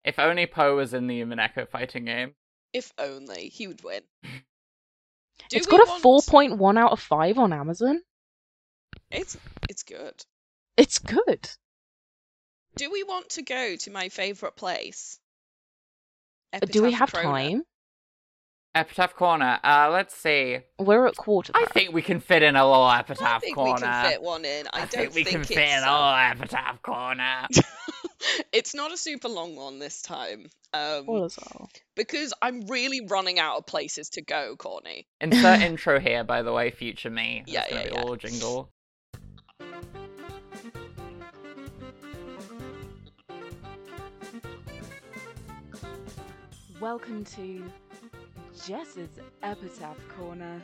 If 0.04 0.18
only 0.18 0.46
Po 0.46 0.74
was 0.76 0.92
in 0.92 1.06
the 1.06 1.20
Umineko 1.22 1.68
fighting 1.68 2.06
game. 2.06 2.34
If 2.72 2.92
only 2.98 3.48
he 3.48 3.68
would 3.68 3.84
win. 3.84 4.02
Do 5.50 5.56
it's 5.56 5.66
got 5.66 5.80
a 5.80 5.88
want- 5.88 6.02
four 6.02 6.22
point 6.22 6.56
one 6.56 6.78
out 6.78 6.92
of 6.92 7.00
five 7.00 7.38
on 7.38 7.52
Amazon. 7.52 8.00
It's 9.10 9.36
it's 9.68 9.82
good. 9.82 10.14
It's 10.76 10.98
good. 10.98 11.50
Do 12.76 12.90
we 12.90 13.02
want 13.02 13.30
to 13.30 13.42
go 13.42 13.76
to 13.76 13.90
my 13.90 14.08
favorite 14.08 14.56
place? 14.56 15.18
Do 16.70 16.82
we 16.82 16.92
have 16.92 17.12
Corona. 17.12 17.28
time? 17.28 17.62
Epitaph 18.72 19.16
Corner. 19.16 19.58
Uh, 19.64 19.88
let's 19.90 20.14
see. 20.14 20.58
We're 20.78 21.06
at 21.06 21.16
quarter. 21.16 21.52
I 21.56 21.64
think 21.66 21.92
we 21.92 22.02
can 22.02 22.20
fit 22.20 22.44
in 22.44 22.54
a 22.54 22.64
little 22.64 22.88
Epitaph 22.88 23.20
I 23.20 23.24
Epitaph 23.24 23.42
think 23.42 23.54
Corner. 23.56 23.72
we 23.74 23.80
can 23.80 24.10
fit 24.10 24.22
one 24.22 24.44
in. 24.44 24.66
I, 24.68 24.70
I 24.72 24.78
don't 24.80 24.90
think 24.90 25.14
we 25.14 25.24
can 25.24 25.40
it's, 25.40 25.48
fit 25.48 25.58
in 25.58 25.82
a 25.82 25.90
little 25.92 26.14
Epitaph 26.14 26.82
Corner. 26.82 27.48
it's 28.52 28.72
not 28.72 28.92
a 28.92 28.96
super 28.96 29.28
long 29.28 29.56
one 29.56 29.80
this 29.80 30.02
time. 30.02 30.46
Um, 30.72 31.08
All 31.08 31.24
as 31.24 31.36
well. 31.36 31.68
because 31.96 32.32
I'm 32.40 32.60
really 32.66 33.00
running 33.00 33.40
out 33.40 33.58
of 33.58 33.66
places 33.66 34.10
to 34.10 34.22
go, 34.22 34.54
Corny. 34.56 35.08
Insert 35.20 35.60
intro 35.62 35.98
here, 35.98 36.22
by 36.22 36.42
the 36.42 36.52
way, 36.52 36.70
future 36.70 37.10
me. 37.10 37.42
Yeah, 37.48 37.62
That's 37.62 37.70
gonna 37.72 37.82
yeah, 37.82 37.88
be 37.88 37.94
yeah. 37.96 38.02
all 38.02 38.16
jingle. 38.16 38.70
Welcome 46.80 47.24
to 47.24 47.64
Jess's 48.66 49.08
Epitaph 49.42 49.96
Corner. 50.16 50.60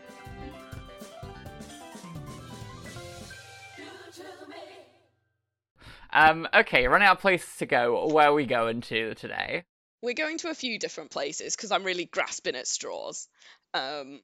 Um, 6.12 6.48
okay, 6.54 6.86
running 6.88 7.06
out 7.06 7.16
of 7.16 7.20
places 7.20 7.56
to 7.58 7.66
go. 7.66 8.06
Where 8.06 8.28
are 8.28 8.34
we 8.34 8.46
going 8.46 8.80
to 8.82 9.14
today? 9.14 9.64
We're 10.02 10.14
going 10.14 10.38
to 10.38 10.48
a 10.50 10.54
few 10.54 10.78
different 10.78 11.10
places 11.10 11.54
because 11.56 11.72
I'm 11.72 11.84
really 11.84 12.06
grasping 12.06 12.54
at 12.54 12.66
straws. 12.66 13.28
Um, 13.74 14.20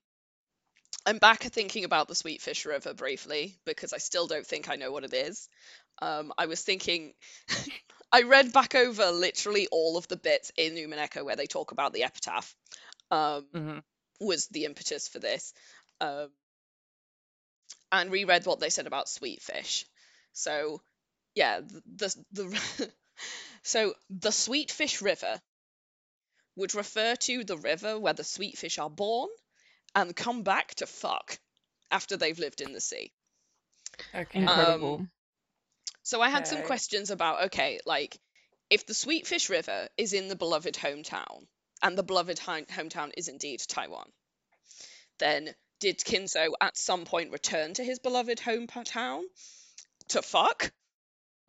I'm 1.05 1.19
back 1.19 1.45
at 1.45 1.53
thinking 1.53 1.85
about 1.85 2.09
the 2.09 2.15
Sweetfish 2.15 2.65
River 2.65 2.95
briefly 2.95 3.57
because 3.67 3.93
I 3.93 3.99
still 3.99 4.27
don't 4.27 4.47
think 4.47 4.71
I 4.71 4.77
know 4.77 4.93
what 4.93 5.05
it 5.05 5.13
is. 5.13 5.49
Um, 6.01 6.33
I 6.39 6.47
was 6.47 6.63
thinking, 6.63 7.13
I 8.13 8.23
read 8.23 8.53
back 8.53 8.75
over 8.75 9.11
literally 9.11 9.69
all 9.73 9.97
of 9.97 10.09
the 10.09 10.17
bits 10.17 10.53
in 10.57 10.75
Umineko 10.75 11.25
where 11.25 11.37
they 11.37 11.47
talk 11.47 11.73
about 11.73 11.93
the 11.93 12.05
epitaph. 12.05 12.55
Um, 13.13 13.47
hmm 13.55 13.79
was 14.21 14.49
the 14.49 14.65
impetus 14.67 15.09
for 15.09 15.21
this. 15.21 15.55
Um, 16.01 16.31
and 17.93 18.11
reread 18.13 18.47
what 18.47 18.61
they 18.61 18.71
said 18.71 18.87
about 18.87 19.09
Sweetfish. 19.09 19.85
So, 20.33 20.83
yeah, 21.35 21.61
the 21.61 22.17
the, 22.33 22.45
the 22.45 22.93
so 23.63 23.95
the 24.11 24.31
Sweetfish 24.33 25.03
River 25.03 25.41
would 26.57 26.75
refer 26.75 27.17
to 27.17 27.45
the 27.45 27.59
river 27.59 27.99
where 27.99 28.15
the 28.15 28.25
sweetfish 28.25 28.79
are 28.79 28.91
born 28.91 29.31
and 29.95 30.17
come 30.17 30.43
back 30.43 30.75
to 30.75 30.87
fuck 30.87 31.39
after 31.91 32.17
they've 32.17 32.39
lived 32.39 32.61
in 32.61 32.73
the 32.73 32.81
sea. 32.81 33.13
Okay. 34.15 34.39
Incredible. 34.41 35.05
So 36.03 36.21
I 36.21 36.31
had 36.31 36.47
some 36.47 36.63
questions 36.63 37.11
about 37.11 37.45
okay, 37.47 37.81
like 37.87 38.19
if 38.71 38.87
the 38.87 38.95
Sweetfish 38.95 39.49
River 39.51 39.89
is 39.97 40.13
in 40.13 40.29
the 40.29 40.37
beloved 40.37 40.75
hometown, 40.75 41.47
and 41.83 41.99
the 41.99 42.03
beloved 42.03 42.39
hometown 42.39 43.11
is 43.17 43.29
indeed 43.29 43.61
Taiwan, 43.69 44.11
then 45.19 45.55
did 45.81 45.99
Kinzo 45.99 46.53
at 46.61 46.77
some 46.77 47.05
point 47.05 47.33
return 47.33 47.75
to 47.75 47.85
his 47.85 47.99
beloved 47.99 48.39
hometown 48.39 49.23
to 50.09 50.23
fuck? 50.23 50.73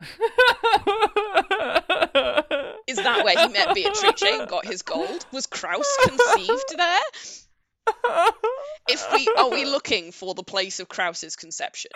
Is 2.86 2.96
that 2.96 3.22
where 3.24 3.38
he 3.38 3.52
met 3.52 3.74
Beatrice 3.74 4.22
and 4.22 4.48
got 4.48 4.66
his 4.66 4.82
gold? 4.82 5.24
Was 5.32 5.46
Kraus 5.46 5.96
conceived 6.02 6.74
there? 6.76 7.00
If 8.88 9.12
we 9.12 9.28
are 9.38 9.50
we 9.50 9.64
looking 9.64 10.10
for 10.12 10.34
the 10.34 10.42
place 10.42 10.80
of 10.80 10.88
Kraus's 10.88 11.36
conception? 11.36 11.90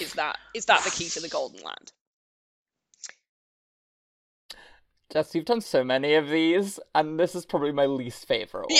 Is 0.00 0.14
that 0.14 0.36
is 0.54 0.66
that 0.66 0.84
the 0.84 0.90
key 0.90 1.08
to 1.10 1.20
the 1.20 1.28
Golden 1.28 1.62
Land? 1.62 1.92
Jess, 5.12 5.34
you've 5.34 5.46
done 5.46 5.62
so 5.62 5.82
many 5.84 6.14
of 6.14 6.28
these, 6.28 6.78
and 6.94 7.18
this 7.18 7.34
is 7.34 7.46
probably 7.46 7.72
my 7.72 7.86
least 7.86 8.28
favorite 8.28 8.66
one. 8.68 8.78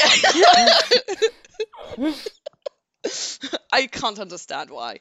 Yeah. 1.96 2.12
I 3.72 3.86
can't 3.86 4.18
understand 4.18 4.70
why. 4.70 5.00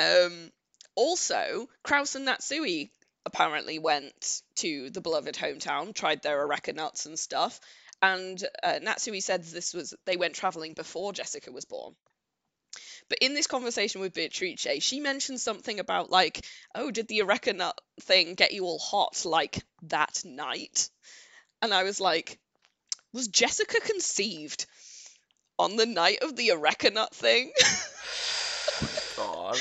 Um, 0.00 0.50
also, 0.96 1.68
Kraus 1.84 2.16
and 2.16 2.26
Natsuhi 2.26 2.90
apparently 3.24 3.78
went 3.78 4.42
to 4.56 4.90
the 4.90 5.00
beloved 5.00 5.36
hometown, 5.36 5.94
tried 5.94 6.22
their 6.22 6.40
Areca 6.40 6.72
nuts 6.72 7.06
and 7.06 7.18
stuff, 7.18 7.60
and 8.02 8.42
uh, 8.62 8.80
Natsuhi 8.82 9.22
said 9.22 9.44
this 9.44 9.72
was 9.74 9.94
they 10.04 10.16
went 10.16 10.34
traveling 10.34 10.74
before 10.74 11.12
Jessica 11.12 11.52
was 11.52 11.64
born. 11.64 11.94
But 13.08 13.18
in 13.20 13.34
this 13.34 13.46
conversation 13.46 14.00
with 14.00 14.14
Beatrice, 14.14 14.66
she 14.80 15.00
mentioned 15.00 15.40
something 15.40 15.78
about 15.78 16.10
like, 16.10 16.44
oh, 16.74 16.90
did 16.90 17.08
the 17.08 17.20
Areca 17.20 17.52
nut 17.52 17.78
thing 18.00 18.34
get 18.34 18.52
you 18.52 18.64
all 18.64 18.78
hot 18.78 19.24
like 19.24 19.62
that 19.82 20.22
night? 20.24 20.88
and 21.64 21.72
I 21.72 21.82
was 21.82 21.98
like, 21.98 22.38
was 23.14 23.28
Jessica 23.28 23.80
conceived 23.80 24.66
on 25.58 25.76
the 25.76 25.86
night 25.86 26.18
of 26.22 26.36
the 26.36 26.50
Areca 26.52 26.90
Nut 26.90 27.12
thing? 27.14 27.52
Oh 29.16 29.52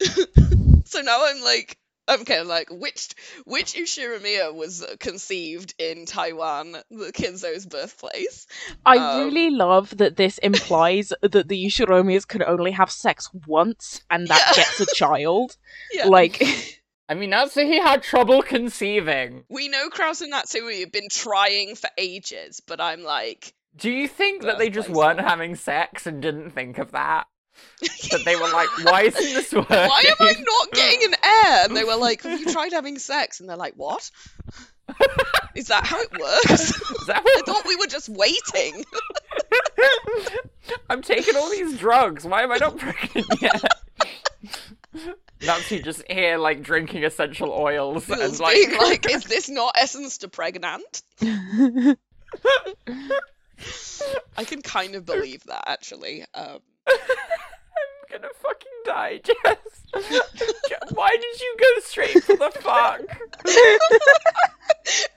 God. 0.00 0.06
so 0.86 1.02
now 1.02 1.26
I'm 1.26 1.42
like, 1.42 1.76
I'm 2.08 2.24
kind 2.24 2.40
of 2.40 2.46
like, 2.46 2.68
which 2.70 3.08
which 3.44 3.74
Ushiromiya 3.74 4.54
was 4.54 4.84
conceived 5.00 5.74
in 5.78 6.06
Taiwan, 6.06 6.72
the 6.90 7.12
Kinzo's 7.12 7.66
birthplace? 7.66 8.46
I 8.84 8.96
Um, 8.98 9.24
really 9.24 9.50
love 9.50 9.96
that 9.96 10.16
this 10.16 10.38
implies 10.42 11.12
that 11.20 11.48
the 11.48 11.64
Yushiromis 11.66 12.26
can 12.28 12.42
only 12.42 12.70
have 12.72 12.90
sex 12.90 13.28
once 13.46 14.02
and 14.10 14.28
that 14.28 14.42
Yeah. 14.56 14.62
gets 14.64 14.80
a 14.80 14.94
child. 14.94 15.56
Yeah. 15.92 16.06
Like, 16.06 16.42
I 17.08 17.14
mean, 17.14 17.30
Natsuhi 17.30 17.80
had 17.82 18.02
trouble 18.02 18.42
conceiving. 18.42 19.44
we 19.48 19.68
know 19.68 19.88
Kraus 19.90 20.20
and 20.20 20.32
Natsuhi 20.32 20.80
have 20.80 20.92
been 20.92 21.08
trying 21.10 21.74
for 21.76 21.88
ages, 21.98 22.60
but 22.66 22.80
I'm 22.80 23.02
like, 23.02 23.52
Do 23.76 23.90
you 23.90 24.08
think 24.08 24.42
that 24.42 24.58
they 24.58 24.70
just 24.70 24.88
weren't 24.88 25.18
one. 25.18 25.24
having 25.26 25.54
sex 25.54 26.06
and 26.06 26.20
didn't 26.22 26.50
think 26.50 26.78
of 26.78 26.92
that? 26.92 27.26
That 28.10 28.22
they 28.26 28.36
were 28.36 28.50
like, 28.50 28.68
why 28.84 29.02
isn't 29.04 29.22
this 29.34 29.52
working? 29.52 29.76
why 29.76 30.04
am 30.06 30.16
I 30.20 30.32
not 30.38 30.72
getting 30.72 31.04
an 31.12 31.15
heir? 31.46 31.64
And 31.64 31.76
they 31.76 31.84
were 31.84 31.96
like, 31.96 32.22
have 32.22 32.40
you 32.40 32.46
tried 32.52 32.72
having 32.72 32.98
sex? 32.98 33.40
And 33.40 33.48
they're 33.48 33.56
like, 33.56 33.74
what? 33.76 34.10
Is 35.54 35.68
that 35.68 35.86
how 35.86 36.00
it 36.00 36.12
works? 36.12 37.08
I 37.08 37.42
thought 37.44 37.66
we 37.66 37.76
were 37.76 37.86
just 37.86 38.08
waiting. 38.08 38.84
I'm 40.90 41.02
taking 41.02 41.36
all 41.36 41.50
these 41.50 41.78
drugs. 41.78 42.24
Why 42.24 42.42
am 42.42 42.52
I 42.52 42.58
not 42.58 42.78
pregnant 42.78 43.26
yet? 43.40 43.64
Natsu 45.42 45.82
just 45.82 46.02
here, 46.10 46.38
like 46.38 46.62
drinking 46.62 47.04
essential 47.04 47.50
oils 47.50 48.08
and 48.08 48.38
like, 48.38 48.54
being 48.54 48.78
like, 48.78 49.10
is 49.10 49.24
this 49.24 49.48
not 49.48 49.74
essence 49.76 50.18
to 50.18 50.28
pregnant? 50.28 51.02
I 54.36 54.44
can 54.44 54.62
kind 54.62 54.94
of 54.94 55.04
believe 55.04 55.42
that 55.44 55.64
actually. 55.66 56.24
Um, 56.34 56.60
gonna 58.10 58.28
fucking 58.42 58.72
die, 58.84 59.20
Jess. 59.24 60.92
Why 60.92 61.10
did 61.10 61.40
you 61.40 61.56
go 61.58 61.80
straight 61.82 62.24
for 62.24 62.36
the 62.36 62.50
fuck? 62.60 63.00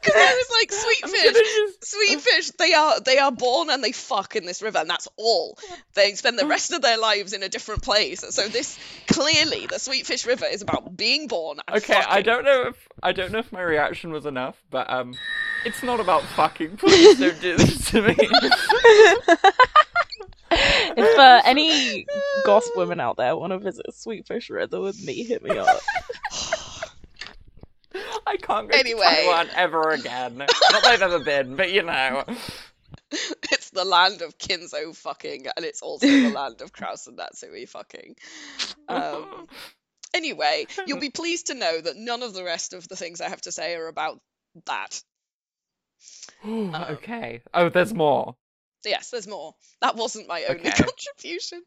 Because 0.02 0.16
I 0.16 0.34
was 0.34 0.49
like, 0.60 0.72
sweet 0.72 1.11
fish, 1.11 1.34
just. 1.34 1.86
sweet 1.86 2.22
fish. 2.22 2.49
They 2.52 2.74
are 2.74 2.99
they 3.02 3.18
are 3.20 3.32
born 3.32 3.70
and 3.70 3.84
they 3.84 3.91
fuck 3.91 4.36
in 4.36 4.45
this 4.45 4.64
river, 4.64 4.80
and 4.80 4.90
that's 4.90 5.07
all. 5.16 5.60
They 5.94 6.16
spend 6.16 6.40
the 6.40 6.48
rest 6.48 6.72
of 6.74 6.82
their 6.82 6.98
lives 6.98 7.34
in 7.34 7.44
a 7.44 7.49
different 7.49 7.84
place. 7.84 8.22
So 8.34 8.48
this 8.48 8.80
clearly, 9.07 9.68
the 9.68 9.78
sweet 9.78 10.07
fish 10.07 10.26
river 10.26 10.45
is 10.45 10.64
about 10.64 10.98
being 10.98 11.28
born. 11.28 11.60
Okay, 11.72 11.94
I 11.94 12.24
don't 12.24 12.45
know 12.45 12.68
if 12.70 12.88
I 13.03 13.11
don't 13.11 13.32
know 13.32 13.40
if 13.40 13.52
my 13.52 13.61
reaction 13.61 14.11
was 14.11 14.26
enough, 14.26 14.56
but 14.72 14.90
um, 14.90 15.14
it's 15.66 15.84
not 15.84 15.99
about 15.99 16.24
fucking. 16.24 16.78
Please 16.78 17.20
don't 17.20 17.40
do 17.40 17.57
this 17.57 17.91
to 17.91 18.02
me. 18.02 18.16
if 20.98 21.18
uh, 21.19 21.41
any 21.45 22.06
goth 22.45 22.68
women 22.76 22.99
out 22.99 23.18
there 23.18 23.36
want 23.36 23.52
to 23.53 23.60
visit 23.60 23.86
Sweetfish 23.91 24.49
River 24.49 24.80
with 24.81 25.03
me, 25.06 25.23
hit 25.23 25.44
me 25.44 25.57
up. 25.57 25.80
I 28.27 28.38
can't 28.38 28.69
go 28.69 28.77
Anyway. 28.77 29.02
to 29.02 29.15
Taiwan 29.23 29.48
ever 29.56 29.90
again. 29.90 30.38
Not 30.38 30.48
that 30.48 30.86
I've 30.86 31.02
ever 31.02 31.19
been, 31.19 31.56
but 31.56 31.72
you 31.72 31.84
know. 31.84 32.23
It's 33.11 33.72
the 33.72 33.86
land 33.86 34.22
of 34.22 34.38
Kinzo 34.38 34.95
fucking, 34.95 35.48
and 35.56 35.65
it's 35.65 35.81
also 35.81 36.06
the 36.07 36.30
land 36.34 36.61
of 36.61 36.72
Kraus 36.72 37.07
and 37.07 37.18
Natsuhi 37.18 37.68
fucking. 37.68 38.15
Um, 38.88 39.48
anyway, 40.14 40.68
you'll 40.86 40.99
be 40.99 41.10
pleased 41.10 41.48
to 41.48 41.56
know 41.56 41.81
that 41.81 41.95
none 41.98 42.22
of 42.22 42.34
the 42.34 42.44
rest 42.44 42.73
of 42.73 42.88
the 42.88 42.95
things 42.95 43.19
I 43.22 43.30
have 43.30 43.41
to 43.41 43.52
say 43.52 43.76
are 43.76 43.88
about 43.88 44.19
that. 44.68 45.02
okay. 46.48 47.41
Oh, 47.53 47.69
there's 47.69 47.94
more. 47.94 48.36
Yes, 48.85 49.10
there's 49.11 49.27
more. 49.27 49.56
That 49.81 49.95
wasn't 49.95 50.27
my 50.27 50.45
only 50.45 50.72
Okay. 50.72 50.73
contribution. 50.73 51.64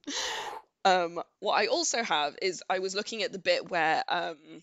Um, 0.85 1.23
what 1.41 1.55
I 1.55 1.67
also 1.67 2.03
have 2.03 2.37
is 2.43 2.63
I 2.69 2.79
was 2.81 2.95
looking 2.95 3.23
at 3.23 3.33
the 3.33 3.39
bit 3.39 3.71
where 3.71 4.03
um, 4.09 4.63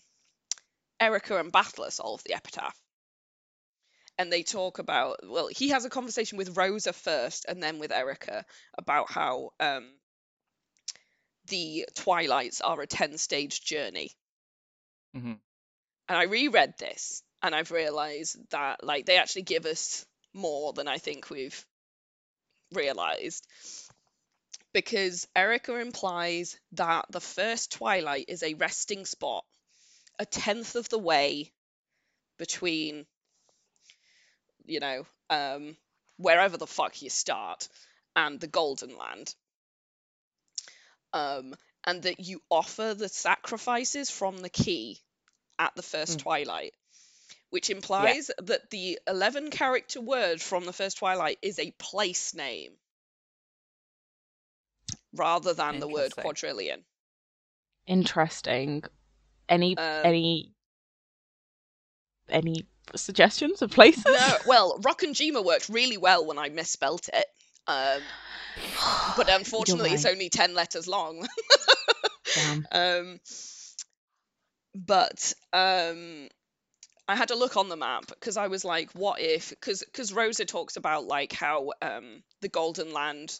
Erica 1.00 1.38
and 1.38 1.52
Battler 1.52 1.90
solve 1.90 2.22
the 2.24 2.34
epitaph. 2.34 2.80
And 4.18 4.32
they 4.32 4.44
talk 4.44 4.78
about, 4.78 5.18
well, 5.28 5.48
he 5.48 5.70
has 5.70 5.84
a 5.84 5.90
conversation 5.90 6.38
with 6.38 6.56
Rosa 6.56 6.92
first 6.92 7.44
and 7.48 7.60
then 7.62 7.78
with 7.80 7.90
Erica 7.90 8.44
about 8.78 9.10
how 9.10 9.50
um, 9.58 9.98
the 11.48 11.86
Twilights 11.94 12.62
are 12.62 12.80
a 12.80 12.86
10 12.86 13.18
stage 13.18 13.60
journey. 13.62 14.16
Mhm. 15.14 15.40
And 16.08 16.18
I 16.18 16.24
reread 16.24 16.76
this 16.78 17.22
and 17.42 17.54
I've 17.54 17.70
realized 17.70 18.36
that, 18.50 18.84
like, 18.84 19.06
they 19.06 19.16
actually 19.16 19.42
give 19.42 19.64
us 19.64 20.04
more 20.34 20.72
than 20.74 20.88
I 20.88 20.98
think 20.98 21.30
we've 21.30 21.66
realized 22.72 23.46
because 24.72 25.26
Erica 25.34 25.76
implies 25.76 26.58
that 26.72 27.06
the 27.10 27.20
first 27.20 27.72
twilight 27.72 28.26
is 28.28 28.42
a 28.42 28.54
resting 28.54 29.04
spot, 29.04 29.44
a 30.18 30.26
tenth 30.26 30.74
of 30.76 30.88
the 30.88 30.98
way 30.98 31.52
between, 32.38 33.06
you 34.66 34.80
know, 34.80 35.06
um, 35.30 35.76
wherever 36.16 36.56
the 36.56 36.66
fuck 36.66 37.02
you 37.02 37.10
start 37.10 37.68
and 38.16 38.40
the 38.40 38.46
Golden 38.46 38.96
Land. 38.96 39.34
Um, 41.12 41.54
and 41.84 42.02
that 42.02 42.20
you 42.20 42.40
offer 42.50 42.94
the 42.94 43.08
sacrifices 43.08 44.10
from 44.10 44.38
the 44.38 44.50
key 44.50 45.00
at 45.58 45.74
the 45.74 45.82
first 45.82 46.18
Mm. 46.18 46.22
twilight, 46.22 46.74
which 47.50 47.70
implies 47.70 48.30
that 48.38 48.70
the 48.70 48.98
11 49.06 49.50
character 49.50 50.00
word 50.00 50.40
from 50.40 50.64
the 50.64 50.72
first 50.72 50.98
twilight 50.98 51.38
is 51.42 51.58
a 51.58 51.72
place 51.72 52.34
name 52.34 52.72
rather 55.12 55.52
than 55.52 55.80
the 55.80 55.88
word 55.88 56.14
quadrillion. 56.16 56.84
Interesting. 57.86 58.84
Any 59.48 59.76
Um, 59.76 60.00
any 60.04 60.52
any 62.28 62.66
suggestions 62.94 63.62
of 63.62 63.70
places? 63.72 64.04
No, 64.04 64.36
well, 64.46 64.78
Rokkenjima 64.78 65.44
worked 65.44 65.68
really 65.68 65.96
well 65.96 66.24
when 66.24 66.38
I 66.38 66.48
misspelt 66.48 67.08
it. 67.12 67.26
Um, 67.66 68.00
but 69.16 69.28
unfortunately, 69.32 69.90
it's 69.90 70.04
only 70.04 70.28
10 70.28 70.54
letters 70.54 70.86
long. 70.86 71.26
Damn. 72.34 72.66
Um, 72.72 73.20
but 74.72 75.34
um, 75.52 76.28
I 77.10 77.16
had 77.16 77.28
to 77.28 77.34
look 77.34 77.56
on 77.56 77.68
the 77.68 77.76
map 77.76 78.06
because 78.06 78.36
I 78.36 78.46
was 78.46 78.64
like, 78.64 78.92
what 78.92 79.20
if? 79.20 79.50
Because 79.50 80.12
Rosa 80.12 80.44
talks 80.44 80.76
about 80.76 81.06
like 81.06 81.32
how 81.32 81.72
um, 81.82 82.22
the 82.40 82.48
Golden 82.48 82.92
Land, 82.92 83.36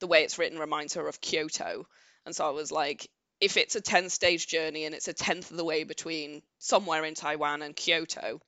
the 0.00 0.08
way 0.08 0.24
it's 0.24 0.38
written, 0.38 0.58
reminds 0.58 0.94
her 0.94 1.06
of 1.06 1.20
Kyoto, 1.20 1.86
and 2.26 2.34
so 2.34 2.44
I 2.44 2.50
was 2.50 2.72
like, 2.72 3.08
if 3.40 3.56
it's 3.56 3.76
a 3.76 3.80
ten 3.80 4.10
stage 4.10 4.48
journey 4.48 4.86
and 4.86 4.94
it's 4.94 5.06
a 5.06 5.12
tenth 5.12 5.52
of 5.52 5.56
the 5.56 5.64
way 5.64 5.84
between 5.84 6.42
somewhere 6.58 7.04
in 7.04 7.14
Taiwan 7.14 7.62
and 7.62 7.76
Kyoto, 7.76 8.40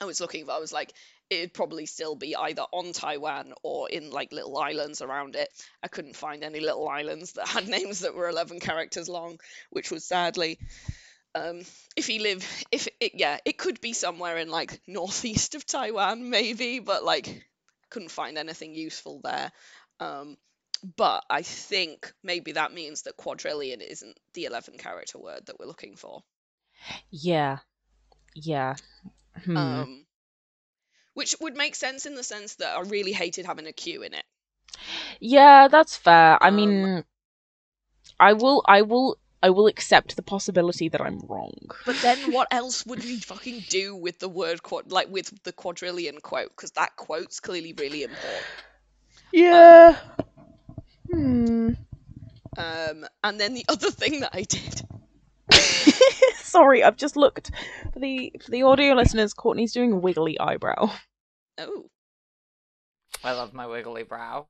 I 0.00 0.06
was 0.06 0.18
looking. 0.18 0.48
I 0.48 0.60
was 0.60 0.72
like, 0.72 0.94
it'd 1.28 1.52
probably 1.52 1.84
still 1.84 2.16
be 2.16 2.34
either 2.34 2.62
on 2.72 2.94
Taiwan 2.94 3.52
or 3.62 3.90
in 3.90 4.10
like 4.10 4.32
little 4.32 4.56
islands 4.56 5.02
around 5.02 5.36
it. 5.36 5.50
I 5.82 5.88
couldn't 5.88 6.16
find 6.16 6.42
any 6.42 6.60
little 6.60 6.88
islands 6.88 7.32
that 7.32 7.48
had 7.48 7.68
names 7.76 8.00
that 8.00 8.14
were 8.14 8.30
11 8.30 8.60
characters 8.60 9.10
long, 9.10 9.38
which 9.68 9.90
was 9.90 10.06
sadly. 10.06 10.58
Um, 11.34 11.62
if 11.96 12.08
you 12.08 12.22
live, 12.22 12.64
if 12.72 12.88
it, 13.00 13.12
yeah, 13.14 13.38
it 13.44 13.56
could 13.56 13.80
be 13.80 13.92
somewhere 13.92 14.38
in 14.38 14.50
like 14.50 14.80
northeast 14.86 15.54
of 15.54 15.66
Taiwan, 15.66 16.28
maybe, 16.30 16.78
but 16.78 17.04
like 17.04 17.46
couldn't 17.90 18.10
find 18.10 18.38
anything 18.38 18.74
useful 18.74 19.20
there. 19.22 19.52
Um, 20.00 20.36
but 20.96 21.24
I 21.28 21.42
think 21.42 22.12
maybe 22.22 22.52
that 22.52 22.72
means 22.72 23.02
that 23.02 23.16
quadrillion 23.16 23.80
isn't 23.80 24.18
the 24.34 24.46
11 24.46 24.78
character 24.78 25.18
word 25.18 25.46
that 25.46 25.58
we're 25.58 25.66
looking 25.66 25.96
for. 25.96 26.22
Yeah. 27.10 27.58
Yeah. 28.34 28.76
Hmm. 29.44 29.56
Um, 29.56 30.06
which 31.14 31.36
would 31.40 31.56
make 31.56 31.74
sense 31.74 32.06
in 32.06 32.14
the 32.14 32.22
sense 32.22 32.54
that 32.56 32.76
I 32.76 32.80
really 32.80 33.12
hated 33.12 33.44
having 33.44 33.66
a 33.66 33.72
Q 33.72 34.02
in 34.02 34.14
it. 34.14 34.24
yeah, 35.20 35.68
that's 35.68 35.96
fair. 35.96 36.42
I 36.42 36.48
um, 36.48 36.56
mean 36.56 37.04
I 38.18 38.32
will 38.32 38.64
I 38.66 38.82
will 38.82 39.18
I 39.42 39.50
will 39.50 39.66
accept 39.66 40.16
the 40.16 40.22
possibility 40.22 40.88
that 40.90 41.00
I'm 41.00 41.20
wrong. 41.20 41.54
But 41.86 41.96
then 42.02 42.32
what 42.32 42.48
else 42.50 42.84
would 42.84 43.02
we 43.02 43.16
fucking 43.16 43.64
do 43.68 43.96
with 43.96 44.18
the 44.18 44.28
word 44.28 44.62
quad, 44.62 44.92
like 44.92 45.08
with 45.08 45.42
the 45.44 45.52
quadrillion 45.52 46.20
quote? 46.20 46.50
Because 46.50 46.72
that 46.72 46.96
quote's 46.96 47.40
clearly 47.40 47.72
really 47.72 48.02
important. 48.02 48.44
Yeah. 49.32 49.96
Hmm. 51.10 51.70
Um, 52.58 53.06
and 53.24 53.40
then 53.40 53.54
the 53.54 53.64
other 53.68 53.90
thing 53.90 54.20
that 54.20 54.30
I 54.34 54.42
did, 54.42 54.82
Sorry, 56.36 56.82
I've 56.82 56.96
just 56.96 57.16
looked 57.16 57.50
for 57.92 57.98
the 57.98 58.32
for 58.44 58.50
the 58.50 58.62
audio 58.62 58.94
listeners. 58.94 59.34
Courtney's 59.34 59.72
doing 59.72 59.92
a 59.92 59.96
wiggly 59.96 60.38
eyebrow. 60.38 60.92
oh 61.58 61.86
I 63.22 63.32
love 63.32 63.52
my 63.52 63.66
wiggly 63.66 64.02
brow. 64.02 64.48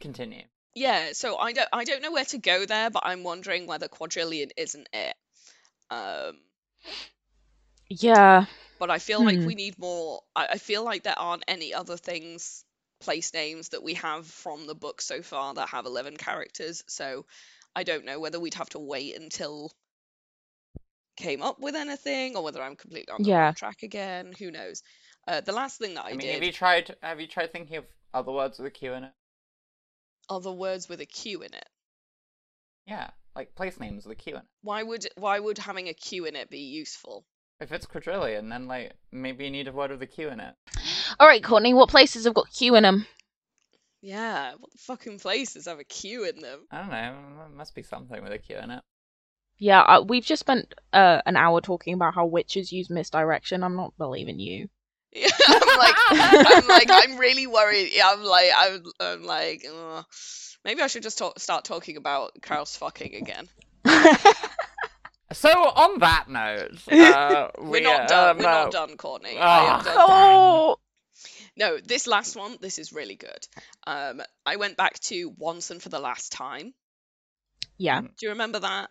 Continue. 0.00 0.42
Yeah, 0.76 1.12
so 1.14 1.38
I 1.38 1.54
don't 1.54 1.68
I 1.72 1.84
don't 1.84 2.02
know 2.02 2.12
where 2.12 2.26
to 2.26 2.38
go 2.38 2.66
there, 2.66 2.90
but 2.90 3.04
I'm 3.06 3.24
wondering 3.24 3.66
whether 3.66 3.88
quadrillion 3.88 4.50
isn't 4.56 4.88
it. 4.92 5.16
Um, 5.90 6.38
Yeah. 7.88 8.46
but 8.78 8.90
I 8.90 8.98
feel 8.98 9.22
like 9.22 9.40
Hmm. 9.40 9.44
we 9.44 9.54
need 9.54 9.78
more. 9.78 10.22
I, 10.34 10.46
I 10.52 10.58
feel 10.58 10.82
like 10.84 11.02
there 11.02 11.18
aren't 11.18 11.44
any 11.48 11.74
other 11.74 11.96
things, 11.98 12.64
place 13.00 13.32
names 13.34 13.70
that 13.70 13.82
we 13.82 13.94
have 13.94 14.26
from 14.26 14.66
the 14.66 14.74
book 14.74 15.02
so 15.02 15.22
far 15.22 15.52
that 15.54 15.68
have 15.70 15.84
11 15.86 16.16
characters. 16.16 16.82
So 16.88 17.26
I 17.74 17.82
don't 17.84 18.06
know 18.06 18.18
whether 18.20 18.40
we'd 18.40 18.54
have 18.54 18.70
to 18.70 18.78
wait 18.78 19.16
until 19.16 19.72
came 21.16 21.42
up 21.42 21.58
with 21.60 21.74
anything 21.76 22.36
or 22.36 22.42
whether 22.44 22.62
I'm 22.62 22.76
completely 22.76 23.12
on 23.12 23.22
the 23.22 23.34
Yeah. 23.34 23.54
track 23.54 23.82
again. 23.82 24.32
Who 24.38 24.50
knows? 24.50 24.82
Uh, 25.26 25.40
the 25.40 25.52
last 25.52 25.78
thing 25.78 25.94
that 25.94 26.04
I, 26.06 26.12
I 26.12 26.14
mean, 26.14 26.28
did 26.28 26.42
have 26.42 26.42
you 26.42 26.52
tried? 26.52 26.96
Have 27.02 27.20
you 27.20 27.28
tried 27.28 27.52
thinking 27.52 27.76
of 27.76 27.84
other 28.12 28.32
words 28.32 28.58
with 28.58 28.66
a 28.66 28.70
Q 28.70 28.94
in 28.94 29.04
it? 29.04 29.12
Are 30.28 30.40
the 30.40 30.52
words 30.52 30.88
with 30.88 31.00
a 31.00 31.06
Q 31.06 31.42
in 31.42 31.54
it. 31.54 31.68
Yeah, 32.86 33.10
like 33.34 33.54
place 33.54 33.78
names 33.80 34.06
with 34.06 34.18
a 34.18 34.20
Q 34.20 34.34
in 34.34 34.38
it. 34.40 34.46
Why 34.62 34.82
would 34.82 35.06
why 35.16 35.38
would 35.38 35.58
having 35.58 35.88
a 35.88 35.94
Q 35.94 36.24
in 36.24 36.36
it 36.36 36.50
be 36.50 36.58
useful? 36.58 37.24
If 37.60 37.72
it's 37.72 37.86
quadrillion, 37.86 38.48
then 38.48 38.68
like 38.68 38.92
maybe 39.10 39.44
you 39.44 39.50
need 39.50 39.68
a 39.68 39.72
word 39.72 39.90
with 39.90 40.02
a 40.02 40.06
Q 40.06 40.28
in 40.28 40.40
it. 40.40 40.54
All 41.18 41.26
right, 41.26 41.42
Courtney, 41.42 41.74
what 41.74 41.88
places 41.88 42.24
have 42.24 42.34
got 42.34 42.52
Q 42.52 42.76
in 42.76 42.82
them? 42.82 43.06
Yeah, 44.02 44.52
what 44.58 44.70
fucking 44.78 45.18
places 45.18 45.66
have 45.66 45.78
a 45.78 45.84
Q 45.84 46.24
in 46.24 46.40
them? 46.40 46.66
I 46.70 46.80
don't 46.80 46.90
know. 46.90 47.16
There 47.38 47.48
must 47.56 47.74
be 47.74 47.82
something 47.82 48.22
with 48.22 48.32
a 48.32 48.38
Q 48.38 48.56
in 48.58 48.70
it. 48.70 48.82
Yeah, 49.58 49.80
uh, 49.80 50.02
we've 50.02 50.24
just 50.24 50.40
spent 50.40 50.74
uh, 50.92 51.22
an 51.24 51.36
hour 51.36 51.60
talking 51.62 51.94
about 51.94 52.14
how 52.14 52.26
witches 52.26 52.72
use 52.72 52.90
misdirection. 52.90 53.64
I'm 53.64 53.76
not 53.76 53.96
believing 53.96 54.38
you. 54.38 54.68
Yeah, 55.16 55.28
I'm 55.48 55.78
like, 55.78 55.94
I'm 56.10 56.66
like, 56.68 56.88
I'm 56.90 57.18
really 57.18 57.46
worried. 57.46 57.90
Yeah, 57.94 58.10
I'm 58.12 58.22
like, 58.22 58.50
I'm, 58.56 58.82
I'm 59.00 59.24
like, 59.24 59.64
uh, 59.66 60.02
maybe 60.64 60.82
I 60.82 60.86
should 60.88 61.02
just 61.02 61.18
talk, 61.18 61.38
start 61.38 61.64
talking 61.64 61.96
about 61.96 62.32
Kraus 62.42 62.76
fucking 62.76 63.14
again. 63.14 63.48
So 65.32 65.50
on 65.50 65.98
that 65.98 66.26
note, 66.28 66.70
uh, 66.90 67.48
We're 67.58 67.68
we, 67.68 67.80
not 67.80 68.08
done. 68.08 68.36
um, 68.36 68.38
We're 68.38 68.48
uh, 68.48 68.62
not 68.64 68.72
done, 68.72 68.96
Courtney. 68.96 69.36
I 69.36 69.76
am 69.78 69.84
done. 69.84 69.94
oh, 69.98 70.76
No, 71.56 71.78
this 71.78 72.06
last 72.06 72.36
one, 72.36 72.56
this 72.60 72.78
is 72.78 72.92
really 72.92 73.16
good. 73.16 73.46
Um, 73.86 74.22
I 74.46 74.54
went 74.56 74.76
back 74.76 74.98
to 75.00 75.28
once 75.36 75.70
and 75.72 75.82
for 75.82 75.88
the 75.88 75.98
last 75.98 76.30
time. 76.30 76.74
yeah, 77.76 78.02
Do 78.02 78.08
you 78.22 78.30
remember 78.30 78.60
that? 78.60 78.88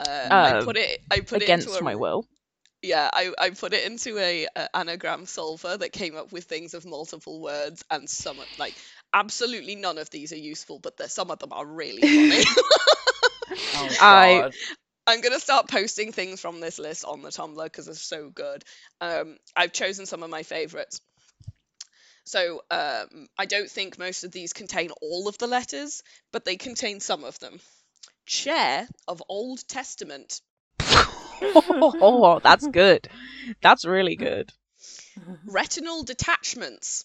Uh, 0.00 0.28
I 0.30 0.50
Uh, 0.58 0.64
put 0.64 0.76
it. 0.76 0.98
I 1.12 1.20
put 1.20 1.42
it 1.42 1.44
against 1.44 1.68
into 1.68 1.78
a, 1.78 1.82
my 1.84 1.94
will. 1.94 2.26
Yeah, 2.86 3.10
I, 3.12 3.32
I 3.38 3.50
put 3.50 3.74
it 3.74 3.86
into 3.86 4.18
a, 4.18 4.46
a 4.56 4.76
anagram 4.76 5.26
solver 5.26 5.76
that 5.76 5.92
came 5.92 6.16
up 6.16 6.32
with 6.32 6.44
things 6.44 6.74
of 6.74 6.86
multiple 6.86 7.40
words, 7.40 7.84
and 7.90 8.08
some 8.08 8.40
of- 8.40 8.48
like 8.58 8.76
absolutely 9.12 9.76
none 9.76 9.98
of 9.98 10.10
these 10.10 10.32
are 10.32 10.36
useful, 10.38 10.78
but 10.78 10.96
there, 10.96 11.08
some 11.08 11.30
of 11.30 11.38
them 11.38 11.52
are 11.52 11.66
really 11.66 12.06
funny. 12.06 12.44
Oh, 13.74 13.94
I 14.00 14.44
I'm 15.06 15.20
gonna 15.20 15.40
start 15.40 15.68
posting 15.68 16.12
things 16.12 16.40
from 16.40 16.60
this 16.60 16.78
list 16.78 17.04
on 17.04 17.22
the 17.22 17.30
Tumblr 17.30 17.62
because 17.64 17.86
they're 17.86 17.94
so 17.94 18.30
good. 18.30 18.64
Um, 19.00 19.38
I've 19.56 19.72
chosen 19.72 20.06
some 20.06 20.22
of 20.22 20.30
my 20.30 20.42
favorites. 20.42 21.00
So 22.24 22.62
um, 22.70 23.28
I 23.38 23.46
don't 23.46 23.70
think 23.70 23.98
most 23.98 24.24
of 24.24 24.32
these 24.32 24.52
contain 24.52 24.90
all 25.02 25.28
of 25.28 25.38
the 25.38 25.46
letters, 25.46 26.02
but 26.32 26.44
they 26.44 26.56
contain 26.56 27.00
some 27.00 27.24
of 27.24 27.38
them. 27.38 27.60
Chair 28.26 28.88
of 29.08 29.22
Old 29.28 29.66
Testament. 29.68 30.40
Oh, 31.42 32.40
that's 32.42 32.66
good. 32.66 33.08
That's 33.62 33.84
really 33.84 34.16
good. 34.16 34.52
Retinal 35.46 36.02
detachments. 36.02 37.04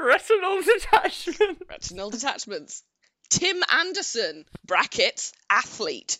Retinal 0.00 0.62
detachment. 0.62 1.62
Retinal 1.68 2.10
detachments. 2.10 2.82
Tim 3.30 3.62
Anderson, 3.70 4.44
brackets, 4.66 5.32
athlete. 5.50 6.18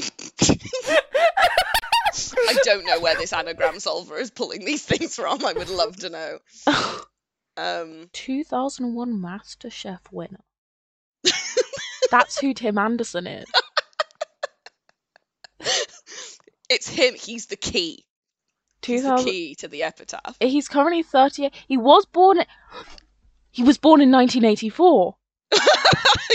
I 0.00 0.08
don't 2.64 2.86
know 2.86 3.00
where 3.00 3.16
this 3.16 3.32
anagram 3.32 3.80
solver 3.80 4.16
is 4.16 4.30
pulling 4.30 4.64
these 4.64 4.84
things 4.84 5.16
from. 5.16 5.44
I 5.44 5.52
would 5.52 5.70
love 5.70 5.96
to 5.98 6.10
know. 6.10 6.38
Um, 7.56 8.08
2001 8.12 9.12
MasterChef 9.20 10.00
winner. 10.12 10.44
That's 12.10 12.38
who 12.38 12.54
Tim 12.54 12.78
Anderson 12.78 13.26
is. 13.26 13.46
It's 16.68 16.88
him. 16.88 17.14
He's 17.14 17.46
the 17.46 17.56
key. 17.56 18.04
He's 18.82 19.02
the 19.02 19.16
key 19.16 19.54
to 19.56 19.68
the 19.68 19.82
epitaph. 19.82 20.36
He's 20.40 20.68
currently 20.68 21.02
38. 21.02 21.52
He 21.66 21.76
was 21.76 22.06
born. 22.06 22.38
He 23.50 23.64
was 23.64 23.78
born 23.78 24.00
in 24.02 24.12
1984. 24.12 25.16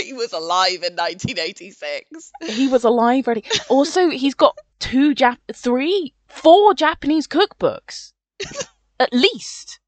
he 0.04 0.12
was 0.12 0.32
alive 0.34 0.82
in 0.82 0.94
1986. 0.94 2.32
He 2.42 2.68
was 2.68 2.84
alive 2.84 3.26
already. 3.26 3.44
Also, 3.70 4.10
he's 4.10 4.34
got 4.34 4.58
two 4.78 5.14
Jap, 5.14 5.38
three, 5.54 6.12
four 6.26 6.74
Japanese 6.74 7.26
cookbooks, 7.26 8.12
at 9.00 9.14
least. 9.14 9.78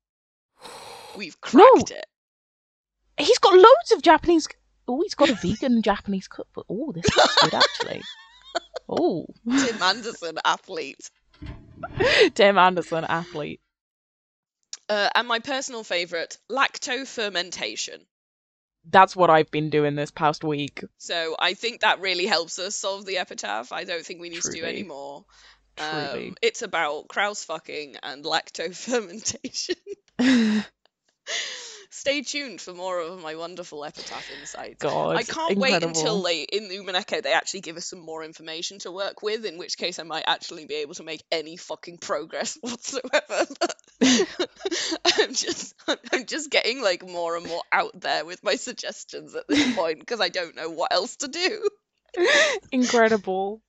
We've 1.17 1.37
No. 1.53 1.69
cracked 1.73 1.91
it. 1.91 2.07
He's 3.19 3.39
got 3.39 3.55
loads 3.55 3.93
of 3.93 4.01
Japanese. 4.03 4.49
Oh, 4.89 5.03
he's 5.03 5.15
got 5.17 5.29
a 5.29 5.35
vegan 5.35 5.83
Japanese 5.83 6.29
cookbook. 6.29 6.67
Oh, 6.71 6.93
this 6.93 7.05
is 7.05 7.37
good 7.43 7.55
actually. 7.55 8.01
Oh, 8.89 9.27
Tim 9.49 9.83
Anderson, 9.83 10.39
athlete. 10.45 11.11
Tim 12.35 12.59
Anderson, 12.59 13.05
athlete. 13.05 13.61
Uh, 14.89 15.09
and 15.15 15.27
my 15.27 15.41
personal 15.41 15.83
favourite, 15.83 16.39
lacto 16.51 17.07
fermentation. 17.07 18.01
That's 18.89 19.17
what 19.17 19.31
I've 19.31 19.51
been 19.51 19.71
doing 19.71 19.97
this 19.97 20.13
past 20.13 20.45
week. 20.45 20.85
So 20.99 21.35
I 21.39 21.55
think 21.55 21.81
that 21.81 22.01
really 22.01 22.27
helps 22.27 22.61
us 22.61 22.77
solve 22.77 23.05
the 23.05 23.19
epitaph. 23.19 23.73
I 23.73 23.83
don't 23.83 24.07
think 24.07 24.21
we 24.21 24.29
need 24.29 24.43
to 24.43 24.53
do 24.53 24.65
any 24.65 24.85
more. 24.85 25.25
Um, 25.79 26.37
it's 26.41 26.63
about 26.63 27.09
Kraus 27.09 27.45
fucking 27.45 27.97
and 28.03 28.25
lacto 28.25 28.75
fermentation. 28.75 29.77
Stay 32.07 32.23
tuned 32.23 32.61
for 32.61 32.73
more 32.73 33.01
of 33.01 33.21
my 33.21 33.35
wonderful 33.35 33.85
epitaph 33.85 34.31
insights. 34.39 34.79
God, 34.79 35.17
I 35.17 35.25
can't 35.25 35.59
wait 35.59 35.83
until 35.83 36.23
they 36.23 36.43
in 36.43 36.69
the 36.69 36.77
Umineko 36.77 37.21
they 37.21 37.33
actually 37.33 37.63
give 37.63 37.77
us 37.77 37.87
some 37.87 37.99
more 37.99 38.23
information 38.23 38.79
to 38.79 38.93
work 38.93 39.25
with, 39.25 39.45
in 39.45 39.59
which 39.59 39.77
case 39.77 39.99
I 39.99 40.05
might 40.05 40.23
actually 40.29 40.67
be 40.67 40.75
able 40.75 40.95
to 40.95 41.03
make 41.03 41.25
any 41.33 41.57
fucking 41.57 41.99
progress 41.99 42.59
whatsoever. 42.61 43.47
I'm 45.05 45.35
just 45.35 45.75
I'm 45.89 46.27
just 46.27 46.49
getting 46.49 46.81
like 46.81 47.05
more 47.05 47.37
and 47.37 47.45
more 47.45 47.65
out 47.73 48.01
there 48.01 48.25
with 48.25 48.41
my 48.45 48.55
suggestions 48.55 49.35
at 49.35 49.49
this 49.49 49.75
point 49.77 49.99
because 49.99 50.21
I 50.21 50.29
don't 50.29 50.55
know 50.55 50.71
what 50.71 50.93
else 50.93 51.17
to 51.17 51.27
do. 51.27 51.69
Incredible. 52.71 53.63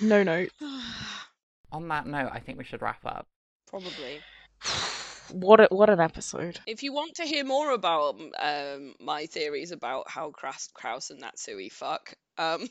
No 0.00 0.22
note. 0.22 0.50
On 1.72 1.88
that 1.88 2.06
note, 2.06 2.30
I 2.32 2.38
think 2.38 2.56
we 2.58 2.62
should 2.62 2.82
wrap 2.82 3.04
up. 3.04 3.26
Probably. 3.66 4.20
What 5.32 5.60
a, 5.60 5.68
what 5.70 5.90
an 5.90 6.00
episode. 6.00 6.60
If 6.66 6.82
you 6.82 6.92
want 6.92 7.16
to 7.16 7.24
hear 7.24 7.44
more 7.44 7.72
about 7.72 8.20
um, 8.38 8.94
my 9.00 9.26
theories 9.26 9.72
about 9.72 10.10
how 10.10 10.30
Kraus, 10.30 10.68
Kraus 10.72 11.10
and 11.10 11.22
Natsuhi 11.22 11.70
fuck, 11.70 12.14
um, 12.36 12.68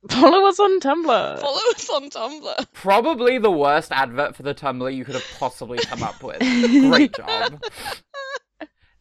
Follow 0.10 0.46
us 0.46 0.60
on 0.60 0.78
Tumblr. 0.80 1.40
follow 1.40 1.70
us 1.70 1.90
on 1.90 2.08
Tumblr. 2.08 2.72
Probably 2.72 3.38
the 3.38 3.50
worst 3.50 3.90
advert 3.90 4.36
for 4.36 4.44
the 4.44 4.54
Tumblr 4.54 4.94
you 4.94 5.04
could 5.04 5.16
have 5.16 5.26
possibly 5.38 5.78
come 5.78 6.04
up 6.04 6.22
with. 6.22 6.38
Great 6.38 7.12
job. 7.16 7.62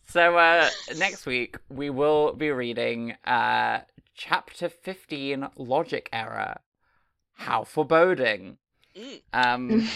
So 0.06 0.38
uh, 0.38 0.70
next 0.98 1.28
week 1.28 1.58
we 1.70 1.92
will 1.92 2.34
be 2.34 2.50
reading 2.50 3.14
uh, 3.26 3.82
chapter 4.16 4.70
fifteen, 4.70 5.48
logic 5.56 6.10
error. 6.12 6.58
How 7.34 7.64
foreboding. 7.64 8.58
Mm. 8.98 9.22
Um, 9.34 9.88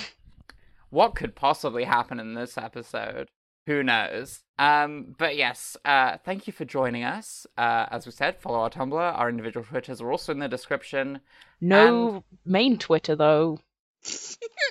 what 0.91 1.15
could 1.15 1.35
possibly 1.35 1.85
happen 1.85 2.19
in 2.19 2.35
this 2.35 2.57
episode? 2.57 3.29
Who 3.67 3.83
knows? 3.83 4.43
Um, 4.59 5.15
but 5.17 5.35
yes, 5.35 5.77
uh, 5.85 6.17
thank 6.23 6.47
you 6.47 6.53
for 6.53 6.65
joining 6.65 7.03
us. 7.03 7.47
Uh, 7.57 7.85
as 7.91 8.05
we 8.05 8.11
said, 8.11 8.37
follow 8.39 8.59
our 8.59 8.69
Tumblr. 8.69 8.93
Our 8.99 9.29
individual 9.29 9.65
Twitters 9.65 10.01
are 10.01 10.11
also 10.11 10.31
in 10.31 10.39
the 10.39 10.47
description. 10.47 11.21
No 11.59 12.23
main 12.45 12.77
Twitter 12.77 13.15
though. 13.15 13.59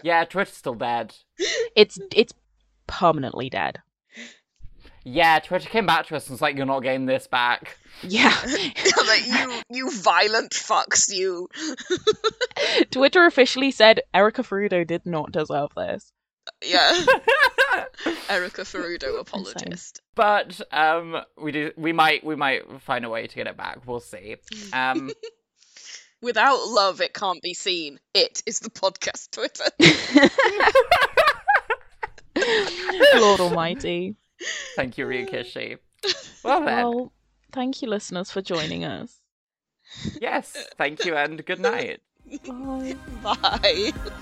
Yeah, 0.02 0.24
Twitter's 0.24 0.54
still 0.54 0.76
dead. 0.76 1.14
It's 1.76 1.98
it's 2.16 2.32
permanently 2.86 3.50
dead. 3.50 3.80
Yeah, 5.04 5.38
Twitter 5.38 5.68
came 5.68 5.86
back 5.86 6.06
to 6.06 6.16
us 6.16 6.26
and 6.26 6.34
was 6.34 6.42
like, 6.42 6.56
"You're 6.56 6.66
not 6.66 6.80
getting 6.80 7.06
this 7.06 7.26
back." 7.26 7.78
Yeah. 8.02 8.34
like, 8.46 9.26
you, 9.26 9.60
you 9.70 9.90
violent 9.90 10.52
fucks, 10.52 11.10
you. 11.14 11.48
Twitter 12.90 13.24
officially 13.26 13.70
said 13.70 14.00
Erica 14.12 14.42
Furudo 14.42 14.86
did 14.86 15.06
not 15.06 15.32
deserve 15.32 15.70
this. 15.76 16.12
Yeah, 16.64 16.90
Erica 18.28 18.62
Furudo, 18.62 19.20
apologist. 19.20 20.00
but 20.14 20.60
um, 20.72 21.16
we 21.40 21.52
do. 21.52 21.72
We 21.76 21.92
might. 21.92 22.24
We 22.24 22.36
might 22.36 22.82
find 22.82 23.04
a 23.04 23.08
way 23.08 23.26
to 23.26 23.34
get 23.34 23.46
it 23.46 23.56
back. 23.56 23.86
We'll 23.86 24.00
see. 24.00 24.36
Um, 24.72 25.10
Without 26.22 26.66
love, 26.68 27.00
it 27.00 27.14
can't 27.14 27.40
be 27.40 27.54
seen. 27.54 27.98
It 28.12 28.42
is 28.44 28.60
the 28.60 28.68
podcast 28.68 29.30
Twitter. 29.30 29.64
Lord 33.18 33.40
Almighty. 33.40 34.16
thank 34.76 34.98
you, 34.98 35.06
Ryukishi. 35.06 35.78
Well 36.42 36.60
then, 36.64 36.76
Well, 36.76 37.12
thank 37.52 37.82
you, 37.82 37.88
listeners, 37.88 38.30
for 38.30 38.40
joining 38.40 38.84
us. 38.84 39.20
yes, 40.20 40.56
thank 40.78 41.04
you, 41.04 41.14
and 41.14 41.44
good 41.44 41.60
night. 41.60 42.00
Bye. 42.46 42.96
Bye. 43.22 44.20